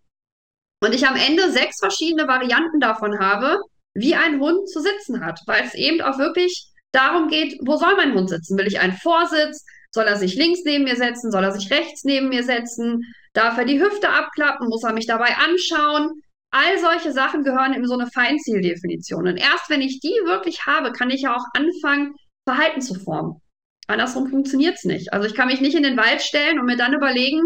Und 0.80 0.94
ich 0.94 1.06
am 1.06 1.16
Ende 1.16 1.50
sechs 1.50 1.78
verschiedene 1.78 2.28
Varianten 2.28 2.80
davon 2.80 3.18
habe, 3.18 3.58
wie 3.94 4.14
ein 4.14 4.40
Hund 4.40 4.68
zu 4.68 4.80
sitzen 4.80 5.24
hat, 5.24 5.40
weil 5.46 5.64
es 5.64 5.74
eben 5.74 6.02
auch 6.02 6.18
wirklich 6.18 6.70
darum 6.92 7.28
geht, 7.28 7.58
wo 7.64 7.76
soll 7.76 7.96
mein 7.96 8.14
Hund 8.14 8.28
sitzen? 8.28 8.58
Will 8.58 8.66
ich 8.66 8.78
einen 8.80 8.96
Vorsitz? 8.96 9.64
Soll 9.90 10.04
er 10.04 10.16
sich 10.16 10.34
links 10.36 10.60
neben 10.64 10.84
mir 10.84 10.96
setzen? 10.96 11.30
Soll 11.30 11.44
er 11.44 11.52
sich 11.52 11.70
rechts 11.70 12.04
neben 12.04 12.28
mir 12.28 12.42
setzen? 12.42 13.02
Darf 13.32 13.56
er 13.56 13.64
die 13.64 13.80
Hüfte 13.80 14.10
abklappen? 14.10 14.68
Muss 14.68 14.84
er 14.84 14.92
mich 14.92 15.06
dabei 15.06 15.36
anschauen? 15.36 16.20
All 16.50 16.78
solche 16.78 17.12
Sachen 17.12 17.44
gehören 17.44 17.72
in 17.72 17.86
so 17.86 17.94
eine 17.94 18.10
Feinzieldefinition. 18.10 19.26
Und 19.26 19.36
erst 19.36 19.68
wenn 19.68 19.80
ich 19.80 20.00
die 20.00 20.14
wirklich 20.24 20.66
habe, 20.66 20.92
kann 20.92 21.10
ich 21.10 21.22
ja 21.22 21.34
auch 21.34 21.44
anfangen, 21.54 22.14
Verhalten 22.46 22.80
zu 22.80 22.94
formen. 22.94 23.40
Andersrum 23.88 24.28
funktioniert 24.28 24.76
es 24.76 24.84
nicht. 24.84 25.12
Also 25.12 25.26
ich 25.26 25.34
kann 25.34 25.48
mich 25.48 25.60
nicht 25.60 25.76
in 25.76 25.82
den 25.82 25.96
Wald 25.96 26.22
stellen 26.22 26.58
und 26.58 26.66
mir 26.66 26.76
dann 26.76 26.94
überlegen, 26.94 27.42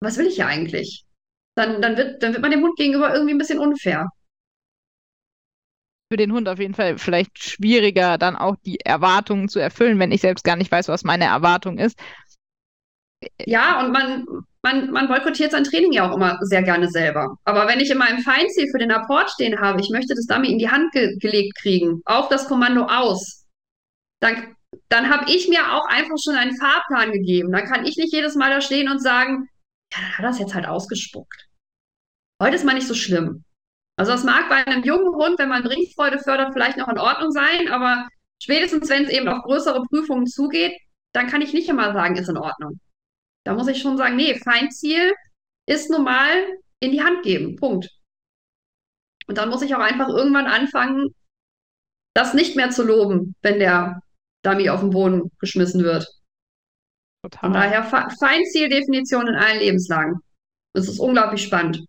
was 0.00 0.16
will 0.16 0.26
ich 0.26 0.36
hier 0.36 0.46
eigentlich? 0.46 1.04
Dann, 1.54 1.82
dann, 1.82 1.96
wird, 1.96 2.22
dann 2.22 2.32
wird 2.32 2.42
man 2.42 2.50
dem 2.50 2.62
Hund 2.62 2.76
gegenüber 2.76 3.12
irgendwie 3.12 3.34
ein 3.34 3.38
bisschen 3.38 3.58
unfair. 3.58 4.08
Für 6.10 6.16
den 6.16 6.32
Hund 6.32 6.48
auf 6.48 6.58
jeden 6.58 6.74
Fall 6.74 6.98
vielleicht 6.98 7.42
schwieriger, 7.42 8.18
dann 8.18 8.36
auch 8.36 8.56
die 8.66 8.80
Erwartungen 8.80 9.48
zu 9.48 9.58
erfüllen, 9.58 9.98
wenn 9.98 10.12
ich 10.12 10.20
selbst 10.20 10.44
gar 10.44 10.56
nicht 10.56 10.70
weiß, 10.70 10.88
was 10.88 11.04
meine 11.04 11.24
Erwartung 11.24 11.78
ist. 11.78 11.98
Ja, 13.46 13.80
und 13.80 13.92
man, 13.92 14.26
man, 14.62 14.90
man 14.90 15.08
boykottiert 15.08 15.52
sein 15.52 15.64
Training 15.64 15.92
ja 15.92 16.08
auch 16.08 16.16
immer 16.16 16.38
sehr 16.42 16.62
gerne 16.62 16.88
selber. 16.88 17.36
Aber 17.44 17.66
wenn 17.66 17.80
ich 17.80 17.90
in 17.90 17.98
meinem 17.98 18.18
Feinziel 18.18 18.68
für 18.70 18.78
den 18.78 18.90
Apport 18.90 19.30
stehen 19.30 19.60
habe, 19.60 19.80
ich 19.80 19.90
möchte 19.90 20.14
das 20.14 20.26
Dummy 20.26 20.50
in 20.50 20.58
die 20.58 20.70
Hand 20.70 20.92
ge 20.92 21.16
gelegt 21.18 21.56
kriegen, 21.56 22.02
auf 22.04 22.28
das 22.28 22.46
Kommando 22.48 22.84
aus, 22.84 23.46
dann, 24.20 24.56
dann 24.88 25.10
habe 25.10 25.30
ich 25.30 25.48
mir 25.48 25.72
auch 25.72 25.86
einfach 25.86 26.16
schon 26.22 26.36
einen 26.36 26.56
Fahrplan 26.56 27.12
gegeben. 27.12 27.52
Dann 27.52 27.64
kann 27.64 27.84
ich 27.84 27.96
nicht 27.96 28.12
jedes 28.12 28.34
Mal 28.34 28.50
da 28.50 28.60
stehen 28.60 28.88
und 28.88 29.02
sagen, 29.02 29.48
ja, 29.92 30.00
dann 30.00 30.18
hat 30.18 30.24
er 30.24 30.30
es 30.30 30.38
jetzt 30.38 30.54
halt 30.54 30.66
ausgespuckt. 30.66 31.48
Heute 32.40 32.56
ist 32.56 32.64
mal 32.64 32.74
nicht 32.74 32.88
so 32.88 32.94
schlimm. 32.94 33.44
Also 33.96 34.12
das 34.12 34.24
mag 34.24 34.48
bei 34.48 34.66
einem 34.66 34.82
jungen 34.82 35.14
Hund, 35.14 35.38
wenn 35.38 35.48
man 35.48 35.66
Ringfreude 35.66 36.18
fördert, 36.18 36.52
vielleicht 36.52 36.78
noch 36.78 36.88
in 36.88 36.98
Ordnung 36.98 37.30
sein, 37.30 37.68
aber 37.68 38.08
spätestens, 38.42 38.88
wenn 38.88 39.04
es 39.04 39.10
eben 39.10 39.28
auf 39.28 39.42
größere 39.42 39.82
Prüfungen 39.84 40.26
zugeht, 40.26 40.72
dann 41.12 41.28
kann 41.28 41.42
ich 41.42 41.52
nicht 41.52 41.68
immer 41.68 41.92
sagen, 41.92 42.16
ist 42.16 42.28
in 42.28 42.38
Ordnung. 42.38 42.80
Da 43.44 43.54
muss 43.54 43.68
ich 43.68 43.82
schon 43.82 43.98
sagen, 43.98 44.16
nee, 44.16 44.38
Feindziel 44.38 45.12
ist 45.66 45.90
normal 45.90 46.30
in 46.80 46.92
die 46.92 47.02
Hand 47.02 47.22
geben. 47.22 47.56
Punkt. 47.56 47.90
Und 49.26 49.38
dann 49.38 49.50
muss 49.50 49.62
ich 49.62 49.74
auch 49.74 49.80
einfach 49.80 50.08
irgendwann 50.08 50.46
anfangen, 50.46 51.14
das 52.14 52.34
nicht 52.34 52.56
mehr 52.56 52.70
zu 52.70 52.82
loben, 52.82 53.34
wenn 53.42 53.58
der 53.58 54.00
Dummy 54.42 54.68
auf 54.68 54.80
den 54.80 54.90
Boden 54.90 55.30
geschmissen 55.38 55.84
wird. 55.84 56.06
Total. 57.22 57.40
Von 57.40 57.52
daher 57.52 57.84
Feinzieldefinition 57.84 59.28
in 59.28 59.34
allen 59.36 59.60
Lebenslagen. 59.60 60.20
Das 60.74 60.88
ist 60.88 60.98
unglaublich 60.98 61.42
spannend. 61.42 61.84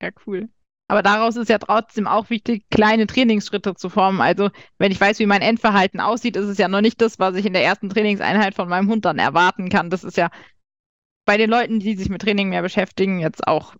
Ja, 0.00 0.10
cool. 0.26 0.48
Aber 0.88 1.02
daraus 1.02 1.36
ist 1.36 1.48
ja 1.48 1.58
trotzdem 1.58 2.06
auch 2.06 2.28
wichtig, 2.28 2.64
kleine 2.70 3.06
Trainingsschritte 3.06 3.74
zu 3.74 3.88
formen. 3.88 4.20
Also, 4.20 4.50
wenn 4.78 4.92
ich 4.92 5.00
weiß, 5.00 5.18
wie 5.20 5.26
mein 5.26 5.40
Endverhalten 5.40 6.00
aussieht, 6.00 6.36
ist 6.36 6.46
es 6.46 6.58
ja 6.58 6.68
noch 6.68 6.82
nicht 6.82 7.00
das, 7.00 7.18
was 7.18 7.34
ich 7.34 7.46
in 7.46 7.54
der 7.54 7.64
ersten 7.64 7.88
Trainingseinheit 7.88 8.54
von 8.54 8.68
meinem 8.68 8.90
Hund 8.90 9.04
dann 9.04 9.18
erwarten 9.18 9.70
kann. 9.70 9.90
Das 9.90 10.04
ist 10.04 10.16
ja 10.16 10.30
bei 11.24 11.38
den 11.38 11.48
Leuten, 11.48 11.80
die 11.80 11.96
sich 11.96 12.08
mit 12.08 12.20
Training 12.20 12.50
mehr 12.50 12.62
beschäftigen, 12.62 13.20
jetzt 13.20 13.46
auch 13.46 13.74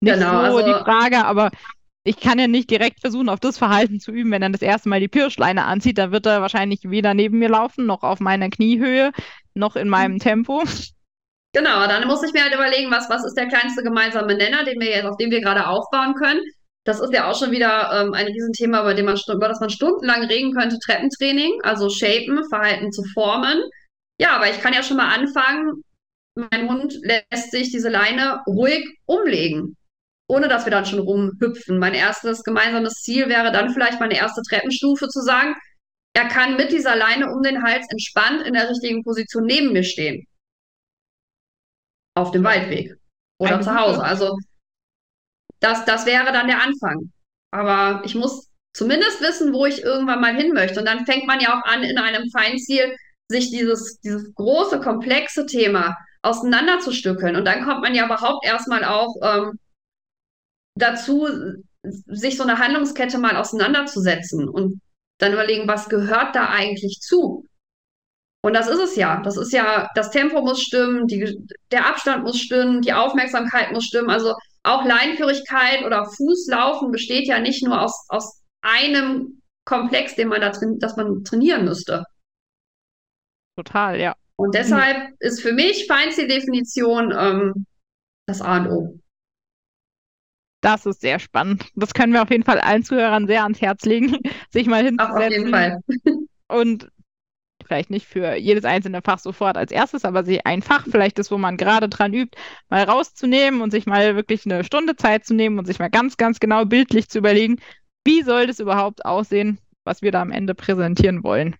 nicht 0.00 0.14
genau, 0.14 0.50
so 0.50 0.58
also, 0.58 0.62
die 0.62 0.84
Frage, 0.84 1.24
aber 1.24 1.50
ich 2.06 2.20
kann 2.20 2.38
ja 2.38 2.46
nicht 2.46 2.70
direkt 2.70 3.00
versuchen, 3.00 3.28
auf 3.28 3.40
das 3.40 3.58
Verhalten 3.58 3.98
zu 3.98 4.12
üben, 4.12 4.30
wenn 4.30 4.42
er 4.42 4.50
das 4.50 4.62
erste 4.62 4.88
Mal 4.88 5.00
die 5.00 5.08
Pirschleine 5.08 5.64
anzieht, 5.64 5.98
dann 5.98 6.12
wird 6.12 6.26
er 6.26 6.40
wahrscheinlich 6.40 6.80
weder 6.84 7.14
neben 7.14 7.38
mir 7.38 7.48
laufen, 7.48 7.84
noch 7.84 8.04
auf 8.04 8.20
meiner 8.20 8.48
Kniehöhe, 8.48 9.10
noch 9.54 9.74
in 9.74 9.88
meinem 9.88 10.18
Tempo. 10.18 10.62
Genau, 11.52 11.86
dann 11.86 12.06
muss 12.06 12.22
ich 12.22 12.32
mir 12.32 12.44
halt 12.44 12.54
überlegen, 12.54 12.90
was, 12.90 13.10
was 13.10 13.24
ist 13.24 13.34
der 13.34 13.48
kleinste 13.48 13.82
gemeinsame 13.82 14.36
Nenner, 14.36 14.64
den 14.64 14.78
wir 14.78 14.90
jetzt, 14.90 15.06
auf 15.06 15.16
dem 15.16 15.30
wir 15.30 15.40
gerade 15.40 15.66
aufbauen 15.66 16.14
können. 16.14 16.40
Das 16.84 17.00
ist 17.00 17.12
ja 17.12 17.28
auch 17.28 17.36
schon 17.36 17.50
wieder 17.50 17.90
ähm, 17.92 18.12
ein 18.12 18.26
Riesenthema, 18.26 18.82
über, 18.82 18.94
dem 18.94 19.06
man, 19.06 19.18
über 19.32 19.48
das 19.48 19.58
man 19.58 19.70
stundenlang 19.70 20.24
reden 20.24 20.54
könnte, 20.54 20.78
Treppentraining, 20.78 21.60
also 21.62 21.88
shapen, 21.88 22.44
Verhalten 22.48 22.92
zu 22.92 23.02
formen. 23.14 23.60
Ja, 24.20 24.36
aber 24.36 24.48
ich 24.48 24.60
kann 24.60 24.72
ja 24.74 24.84
schon 24.84 24.98
mal 24.98 25.12
anfangen, 25.12 25.82
mein 26.36 26.68
Hund 26.68 26.94
lässt 27.02 27.50
sich 27.50 27.70
diese 27.70 27.88
Leine 27.88 28.42
ruhig 28.46 28.86
umlegen, 29.06 29.75
ohne 30.28 30.48
dass 30.48 30.64
wir 30.66 30.70
dann 30.70 30.86
schon 30.86 30.98
rumhüpfen. 30.98 31.78
Mein 31.78 31.94
erstes 31.94 32.42
gemeinsames 32.42 32.94
Ziel 33.02 33.28
wäre 33.28 33.52
dann 33.52 33.70
vielleicht 33.70 34.00
meine 34.00 34.16
erste 34.16 34.42
Treppenstufe 34.42 35.08
zu 35.08 35.20
sagen, 35.20 35.54
er 36.14 36.28
kann 36.28 36.56
mit 36.56 36.72
dieser 36.72 36.96
Leine 36.96 37.30
um 37.30 37.42
den 37.42 37.62
Hals 37.62 37.86
entspannt 37.90 38.42
in 38.46 38.54
der 38.54 38.70
richtigen 38.70 39.02
Position 39.02 39.44
neben 39.44 39.72
mir 39.72 39.84
stehen 39.84 40.26
auf 42.16 42.30
dem 42.30 42.42
Waldweg 42.42 42.94
oder 43.38 43.60
zu 43.60 43.74
Hause. 43.74 44.02
Also 44.02 44.38
das, 45.60 45.84
das 45.84 46.06
wäre 46.06 46.32
dann 46.32 46.46
der 46.46 46.62
Anfang. 46.62 47.12
Aber 47.52 48.02
ich 48.04 48.14
muss 48.14 48.50
zumindest 48.74 49.20
wissen, 49.20 49.52
wo 49.52 49.66
ich 49.66 49.82
irgendwann 49.82 50.20
mal 50.20 50.34
hin 50.34 50.52
möchte. 50.52 50.80
Und 50.80 50.86
dann 50.86 51.06
fängt 51.06 51.26
man 51.26 51.40
ja 51.40 51.58
auch 51.58 51.64
an, 51.64 51.82
in 51.82 51.98
einem 51.98 52.28
Feinziel 52.30 52.96
sich 53.28 53.50
dieses, 53.50 54.00
dieses 54.00 54.34
große, 54.34 54.80
komplexe 54.80 55.46
Thema 55.46 55.96
auseinanderzustückeln. 56.22 57.36
Und 57.36 57.44
dann 57.44 57.64
kommt 57.64 57.82
man 57.82 57.94
ja 57.94 58.06
überhaupt 58.06 58.44
erstmal 58.44 58.84
auch 58.84 59.14
ähm, 59.22 59.58
dazu, 60.76 61.28
sich 61.82 62.36
so 62.36 62.42
eine 62.42 62.58
Handlungskette 62.58 63.18
mal 63.18 63.36
auseinanderzusetzen 63.36 64.48
und 64.48 64.80
dann 65.18 65.32
überlegen, 65.32 65.68
was 65.68 65.88
gehört 65.88 66.36
da 66.36 66.48
eigentlich 66.48 67.00
zu? 67.00 67.44
Und 68.42 68.54
das 68.54 68.68
ist 68.68 68.78
es 68.78 68.96
ja. 68.96 69.20
Das 69.22 69.36
ist 69.36 69.52
ja, 69.52 69.88
das 69.94 70.10
Tempo 70.10 70.40
muss 70.40 70.60
stimmen, 70.60 71.06
die, 71.06 71.36
der 71.72 71.86
Abstand 71.86 72.22
muss 72.22 72.38
stimmen, 72.38 72.80
die 72.82 72.92
Aufmerksamkeit 72.92 73.72
muss 73.72 73.84
stimmen. 73.84 74.10
Also 74.10 74.34
auch 74.62 74.84
Leinführigkeit 74.84 75.84
oder 75.84 76.04
Fußlaufen 76.04 76.92
besteht 76.92 77.26
ja 77.26 77.40
nicht 77.40 77.64
nur 77.64 77.80
aus, 77.80 78.06
aus 78.08 78.42
einem 78.62 79.42
Komplex, 79.64 80.14
den 80.14 80.28
man 80.28 80.40
da 80.40 80.50
drin, 80.50 80.78
dass 80.78 80.96
man 80.96 81.24
trainieren 81.24 81.64
müsste. 81.64 82.04
Total, 83.56 83.98
ja. 83.98 84.14
Und 84.36 84.54
deshalb 84.54 85.08
mhm. 85.08 85.16
ist 85.20 85.40
für 85.40 85.52
mich 85.52 85.86
Feinzieldefinition 85.86 87.12
ähm, 87.18 87.66
das 88.26 88.42
A 88.42 88.58
und 88.58 88.66
O. 88.68 88.98
Das 90.66 90.84
ist 90.84 91.00
sehr 91.00 91.20
spannend. 91.20 91.64
Das 91.76 91.94
können 91.94 92.12
wir 92.12 92.22
auf 92.22 92.30
jeden 92.32 92.42
Fall 92.42 92.58
allen 92.58 92.82
Zuhörern 92.82 93.28
sehr 93.28 93.44
ans 93.44 93.60
Herz 93.60 93.84
legen, 93.84 94.18
sich 94.50 94.66
mal 94.66 94.82
hinzusetzen. 94.82 95.16
Auf 95.16 95.30
jeden 95.30 95.50
Fall. 95.50 95.78
und 96.48 96.90
vielleicht 97.64 97.90
nicht 97.90 98.08
für 98.08 98.34
jedes 98.34 98.64
einzelne 98.64 99.00
Fach 99.00 99.20
sofort 99.20 99.56
als 99.56 99.70
erstes, 99.70 100.04
aber 100.04 100.24
sich 100.24 100.44
ein 100.44 100.62
Fach, 100.62 100.84
vielleicht 100.90 101.20
das, 101.20 101.30
wo 101.30 101.38
man 101.38 101.56
gerade 101.56 101.88
dran 101.88 102.12
übt, 102.12 102.36
mal 102.68 102.82
rauszunehmen 102.82 103.60
und 103.60 103.70
sich 103.70 103.86
mal 103.86 104.16
wirklich 104.16 104.44
eine 104.44 104.64
Stunde 104.64 104.96
Zeit 104.96 105.24
zu 105.24 105.34
nehmen 105.34 105.56
und 105.60 105.66
sich 105.66 105.78
mal 105.78 105.88
ganz, 105.88 106.16
ganz 106.16 106.40
genau 106.40 106.64
bildlich 106.64 107.08
zu 107.08 107.18
überlegen, 107.18 107.60
wie 108.04 108.22
soll 108.22 108.48
das 108.48 108.58
überhaupt 108.58 109.04
aussehen, 109.04 109.58
was 109.84 110.02
wir 110.02 110.10
da 110.10 110.20
am 110.20 110.32
Ende 110.32 110.56
präsentieren 110.56 111.22
wollen. 111.22 111.54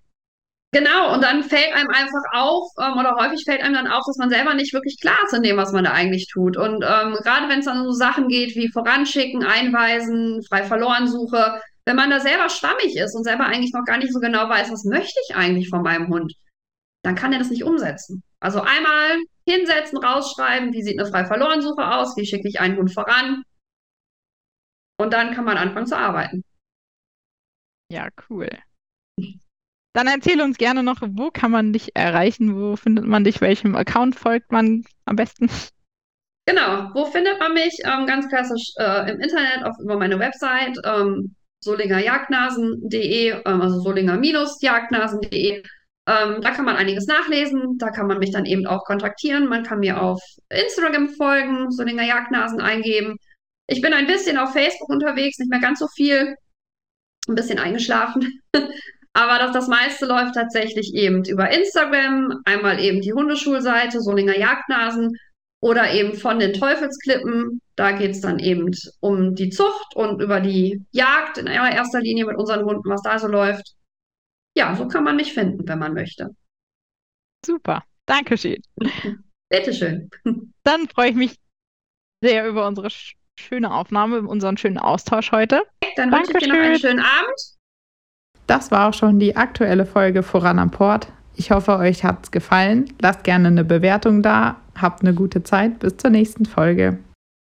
Genau, 0.72 1.14
und 1.14 1.22
dann 1.22 1.42
fällt 1.42 1.72
einem 1.72 1.88
einfach 1.88 2.22
auf, 2.32 2.70
ähm, 2.78 2.98
oder 2.98 3.16
häufig 3.18 3.44
fällt 3.44 3.62
einem 3.62 3.74
dann 3.74 3.86
auf, 3.86 4.02
dass 4.06 4.18
man 4.18 4.28
selber 4.28 4.54
nicht 4.54 4.74
wirklich 4.74 4.98
klar 5.00 5.16
ist 5.24 5.32
in 5.32 5.42
dem, 5.42 5.56
was 5.56 5.72
man 5.72 5.84
da 5.84 5.92
eigentlich 5.92 6.28
tut. 6.30 6.56
Und 6.56 6.84
ähm, 6.84 7.14
gerade 7.22 7.48
wenn 7.48 7.60
es 7.60 7.64
dann 7.64 7.80
um 7.80 7.86
so 7.86 7.92
Sachen 7.92 8.28
geht 8.28 8.54
wie 8.56 8.68
Voranschicken, 8.68 9.44
Einweisen, 9.44 10.42
frei 10.42 10.64
verloren 10.64 11.08
Suche, 11.08 11.60
wenn 11.86 11.96
man 11.96 12.10
da 12.10 12.20
selber 12.20 12.48
schwammig 12.50 12.96
ist 12.96 13.14
und 13.14 13.24
selber 13.24 13.46
eigentlich 13.46 13.72
noch 13.72 13.84
gar 13.84 13.98
nicht 13.98 14.12
so 14.12 14.20
genau 14.20 14.48
weiß, 14.48 14.70
was 14.70 14.84
möchte 14.84 15.18
ich 15.28 15.36
eigentlich 15.36 15.68
von 15.70 15.82
meinem 15.82 16.08
Hund, 16.08 16.34
dann 17.02 17.14
kann 17.14 17.32
er 17.32 17.38
das 17.38 17.50
nicht 17.50 17.64
umsetzen. 17.64 18.22
Also 18.40 18.60
einmal 18.60 19.18
hinsetzen, 19.48 19.98
rausschreiben, 19.98 20.72
wie 20.72 20.82
sieht 20.82 20.98
eine 20.98 21.08
frei 21.08 21.24
verloren 21.24 21.62
Suche 21.62 21.86
aus, 21.86 22.16
wie 22.16 22.26
schicke 22.26 22.48
ich 22.48 22.60
einen 22.60 22.76
Hund 22.76 22.92
voran. 22.92 23.44
Und 24.98 25.12
dann 25.12 25.34
kann 25.34 25.44
man 25.44 25.56
anfangen 25.56 25.86
zu 25.86 25.96
arbeiten. 25.96 26.44
Ja, 27.88 28.08
cool. 28.28 28.48
Dann 29.96 30.08
erzähle 30.08 30.44
uns 30.44 30.58
gerne 30.58 30.82
noch, 30.82 31.00
wo 31.00 31.30
kann 31.30 31.50
man 31.50 31.72
dich 31.72 31.96
erreichen? 31.96 32.54
Wo 32.54 32.76
findet 32.76 33.06
man 33.06 33.24
dich? 33.24 33.40
Welchem 33.40 33.74
Account 33.74 34.14
folgt 34.14 34.52
man 34.52 34.84
am 35.06 35.16
besten? 35.16 35.48
Genau, 36.44 36.90
wo 36.92 37.06
findet 37.06 37.40
man 37.40 37.54
mich? 37.54 37.78
Ähm, 37.82 38.04
ganz 38.04 38.28
klassisch 38.28 38.74
äh, 38.76 39.10
im 39.10 39.20
Internet, 39.20 39.64
auf, 39.64 39.74
über 39.82 39.96
meine 39.96 40.18
Website 40.18 40.76
ähm, 40.84 41.34
solingerjagdnasen.de, 41.64 43.40
ähm, 43.46 43.60
also 43.62 43.80
solinger-jagdnasen.de. 43.80 45.62
Ähm, 46.08 46.40
da 46.42 46.50
kann 46.50 46.66
man 46.66 46.76
einiges 46.76 47.06
nachlesen, 47.06 47.78
da 47.78 47.88
kann 47.88 48.06
man 48.06 48.18
mich 48.18 48.32
dann 48.32 48.44
eben 48.44 48.66
auch 48.66 48.84
kontaktieren. 48.84 49.48
Man 49.48 49.62
kann 49.62 49.78
mir 49.78 50.02
auf 50.02 50.20
Instagram 50.50 51.08
folgen, 51.08 51.70
Solinger 51.70 52.04
Jagdnasen 52.04 52.60
eingeben. 52.60 53.16
Ich 53.66 53.80
bin 53.80 53.94
ein 53.94 54.06
bisschen 54.06 54.36
auf 54.36 54.52
Facebook 54.52 54.90
unterwegs, 54.90 55.38
nicht 55.38 55.50
mehr 55.50 55.60
ganz 55.60 55.78
so 55.78 55.86
viel, 55.88 56.36
ein 57.28 57.34
bisschen 57.34 57.58
eingeschlafen. 57.58 58.42
Aber 59.16 59.38
das, 59.38 59.52
das 59.52 59.66
meiste 59.66 60.04
läuft 60.04 60.34
tatsächlich 60.34 60.92
eben 60.92 61.24
über 61.24 61.50
Instagram, 61.50 62.42
einmal 62.44 62.78
eben 62.78 63.00
die 63.00 63.14
Hundeschulseite, 63.14 64.02
Solinger 64.02 64.36
Jagdnasen 64.36 65.16
oder 65.62 65.90
eben 65.90 66.12
von 66.12 66.38
den 66.38 66.52
Teufelsklippen. 66.52 67.62
Da 67.76 67.92
geht 67.92 68.10
es 68.10 68.20
dann 68.20 68.38
eben 68.38 68.70
um 69.00 69.34
die 69.34 69.48
Zucht 69.48 69.96
und 69.96 70.20
über 70.20 70.40
die 70.40 70.84
Jagd 70.90 71.38
in 71.38 71.46
erster 71.46 72.00
Linie 72.00 72.26
mit 72.26 72.36
unseren 72.36 72.66
Hunden, 72.66 72.90
was 72.90 73.00
da 73.00 73.18
so 73.18 73.26
läuft. 73.26 73.74
Ja, 74.54 74.76
so 74.76 74.86
kann 74.86 75.04
man 75.04 75.16
mich 75.16 75.32
finden, 75.32 75.66
wenn 75.66 75.78
man 75.78 75.94
möchte. 75.94 76.36
Super, 77.42 77.84
Dankeschön. 78.04 78.60
Bitteschön. 79.48 80.10
Dann 80.62 80.88
freue 80.90 81.08
ich 81.08 81.16
mich 81.16 81.36
sehr 82.22 82.46
über 82.46 82.66
unsere 82.66 82.90
schöne 83.40 83.72
Aufnahme, 83.72 84.20
unseren 84.28 84.58
schönen 84.58 84.76
Austausch 84.76 85.32
heute. 85.32 85.62
Dann 85.96 86.12
wünsche 86.12 86.32
ich 86.32 86.38
dir 86.38 86.48
noch 86.48 86.56
einen 86.56 86.78
schönen 86.78 87.00
Abend. 87.00 87.55
Das 88.46 88.70
war 88.70 88.88
auch 88.88 88.94
schon 88.94 89.18
die 89.18 89.36
aktuelle 89.36 89.86
Folge 89.86 90.22
Voran 90.22 90.58
am 90.58 90.70
Port. 90.70 91.08
Ich 91.34 91.50
hoffe, 91.50 91.76
euch 91.76 92.04
hat 92.04 92.24
es 92.24 92.30
gefallen. 92.30 92.86
Lasst 93.00 93.24
gerne 93.24 93.48
eine 93.48 93.64
Bewertung 93.64 94.22
da. 94.22 94.56
Habt 94.80 95.02
eine 95.02 95.14
gute 95.14 95.42
Zeit. 95.42 95.80
Bis 95.80 95.96
zur 95.96 96.10
nächsten 96.10 96.46
Folge. 96.46 96.98